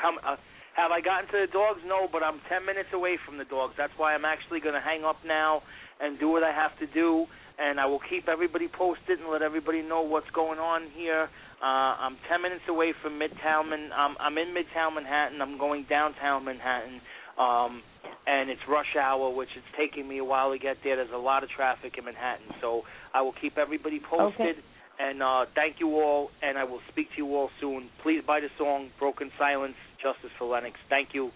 How, 0.00 0.16
uh, 0.24 0.36
have 0.76 0.90
I 0.90 1.00
gotten 1.00 1.26
to 1.28 1.46
the 1.46 1.52
dogs? 1.52 1.80
No, 1.84 2.08
but 2.10 2.22
I'm 2.22 2.40
10 2.48 2.64
minutes 2.64 2.88
away 2.94 3.18
from 3.26 3.36
the 3.36 3.44
dogs. 3.44 3.74
That's 3.76 3.92
why 3.98 4.14
I'm 4.14 4.24
actually 4.24 4.60
going 4.60 4.74
to 4.74 4.80
hang 4.80 5.04
up 5.04 5.16
now 5.26 5.62
and 6.00 6.18
do 6.18 6.30
what 6.30 6.42
I 6.42 6.52
have 6.52 6.72
to 6.78 6.86
do, 6.94 7.26
and 7.58 7.78
I 7.78 7.84
will 7.84 8.00
keep 8.08 8.28
everybody 8.28 8.68
posted 8.68 9.20
and 9.20 9.28
let 9.28 9.42
everybody 9.42 9.82
know 9.82 10.00
what's 10.00 10.30
going 10.34 10.58
on 10.58 10.88
here. 10.96 11.28
Uh, 11.60 12.00
I'm 12.00 12.16
10 12.30 12.40
minutes 12.40 12.64
away 12.70 12.94
from 13.02 13.20
Midtown. 13.20 13.68
Man- 13.68 13.92
um, 13.92 14.16
I'm 14.18 14.38
in 14.38 14.54
Midtown 14.56 14.94
Manhattan. 14.94 15.42
I'm 15.42 15.58
going 15.58 15.84
downtown 15.90 16.46
Manhattan. 16.46 17.02
Um, 17.36 17.82
and 18.26 18.50
it's 18.50 18.60
rush 18.68 18.96
hour, 19.00 19.30
which 19.34 19.48
it's 19.56 19.66
taking 19.76 20.08
me 20.08 20.18
a 20.18 20.24
while 20.24 20.52
to 20.52 20.58
get 20.58 20.78
there. 20.84 20.96
There's 20.96 21.10
a 21.12 21.18
lot 21.18 21.42
of 21.42 21.50
traffic 21.50 21.96
in 21.98 22.04
Manhattan, 22.04 22.54
so 22.60 22.82
I 23.14 23.22
will 23.22 23.34
keep 23.40 23.58
everybody 23.58 24.00
posted. 24.00 24.56
Okay. 24.56 24.66
And 25.00 25.22
uh, 25.22 25.46
thank 25.54 25.80
you 25.80 25.88
all, 25.96 26.30
and 26.42 26.58
I 26.58 26.64
will 26.64 26.82
speak 26.92 27.08
to 27.16 27.16
you 27.16 27.34
all 27.34 27.48
soon. 27.58 27.88
Please 28.02 28.20
buy 28.26 28.40
the 28.40 28.50
song 28.58 28.90
"Broken 28.98 29.30
Silence," 29.38 29.76
Justice 30.02 30.30
for 30.38 30.46
Lennox. 30.46 30.76
Thank 30.90 31.14
you. 31.14 31.30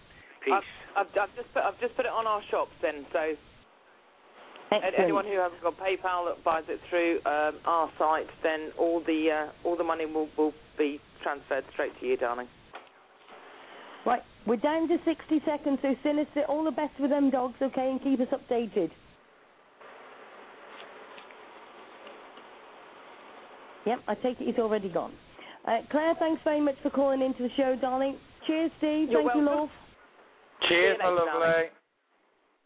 I've, 0.53 0.61
I've, 0.95 1.07
I've 1.17 1.35
just 1.35 1.51
put 1.51 1.63
I've 1.63 1.79
just 1.79 1.95
put 1.95 2.05
it 2.05 2.11
on 2.11 2.27
our 2.27 2.41
shops 2.51 2.73
then. 2.83 3.07
So 3.11 3.33
Excellent. 4.71 4.95
anyone 4.99 5.25
who 5.25 5.39
hasn't 5.39 5.61
got 5.61 5.77
PayPal 5.77 6.29
that 6.29 6.43
buys 6.43 6.63
it 6.69 6.79
through 6.89 7.17
um, 7.25 7.57
our 7.65 7.89
site, 7.97 8.27
then 8.43 8.71
all 8.77 9.01
the 9.01 9.29
uh, 9.31 9.67
all 9.67 9.75
the 9.75 9.83
money 9.83 10.05
will 10.05 10.29
will 10.37 10.53
be 10.77 10.99
transferred 11.23 11.65
straight 11.73 11.99
to 11.99 12.05
you, 12.05 12.17
darling. 12.17 12.47
Right, 14.45 14.47
we're 14.47 14.55
down 14.57 14.87
to 14.87 14.97
60 15.05 15.41
seconds, 15.45 15.79
so 15.81 15.95
Sinista, 16.03 16.47
all 16.47 16.63
the 16.63 16.71
best 16.71 16.99
with 16.99 17.09
them 17.09 17.29
dogs, 17.29 17.55
okay, 17.61 17.89
and 17.91 18.01
keep 18.01 18.19
us 18.19 18.27
updated. 18.33 18.91
Yep, 23.85 23.99
I 24.07 24.15
take 24.15 24.41
it 24.41 24.47
he's 24.47 24.57
already 24.57 24.89
gone. 24.89 25.13
Uh, 25.67 25.77
Claire, 25.91 26.15
thanks 26.19 26.41
very 26.43 26.61
much 26.61 26.75
for 26.81 26.89
calling 26.89 27.21
into 27.21 27.43
the 27.43 27.49
show, 27.55 27.75
darling. 27.79 28.17
Cheers, 28.47 28.71
Steve. 28.77 29.09
You're 29.09 29.21
Thank 29.21 29.35
you, 29.35 29.45
welcome. 29.45 29.45
love. 29.45 29.69
Cheers, 30.67 30.97
See 30.99 31.05
you 31.07 31.15
my 31.15 31.23
lovely. 31.23 31.69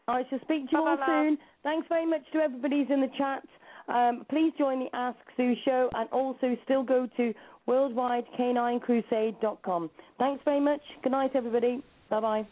I 0.08 0.22
shall 0.28 0.40
speak 0.40 0.68
to 0.70 0.72
you 0.72 0.78
all 0.78 0.96
Bye-bye, 0.96 1.06
love. 1.06 1.24
soon. 1.26 1.38
Thanks 1.62 1.86
very 1.88 2.06
much 2.06 2.22
to 2.32 2.38
everybody 2.40 2.80
who's 2.80 2.90
in 2.90 3.00
the 3.00 3.10
chat. 3.18 3.42
Um, 3.90 4.24
please 4.30 4.52
join 4.56 4.80
the 4.80 4.88
Ask 4.94 5.18
Sue 5.36 5.54
show 5.64 5.90
and 5.94 6.08
also 6.10 6.56
still 6.64 6.82
go 6.82 7.06
to 7.16 7.34
worldwidek9crusade.com. 7.68 9.90
Thanks 10.18 10.42
very 10.44 10.60
much. 10.60 10.80
Good 11.02 11.12
night, 11.12 11.32
everybody. 11.34 11.82
Bye 12.08 12.20
bye. 12.20 12.46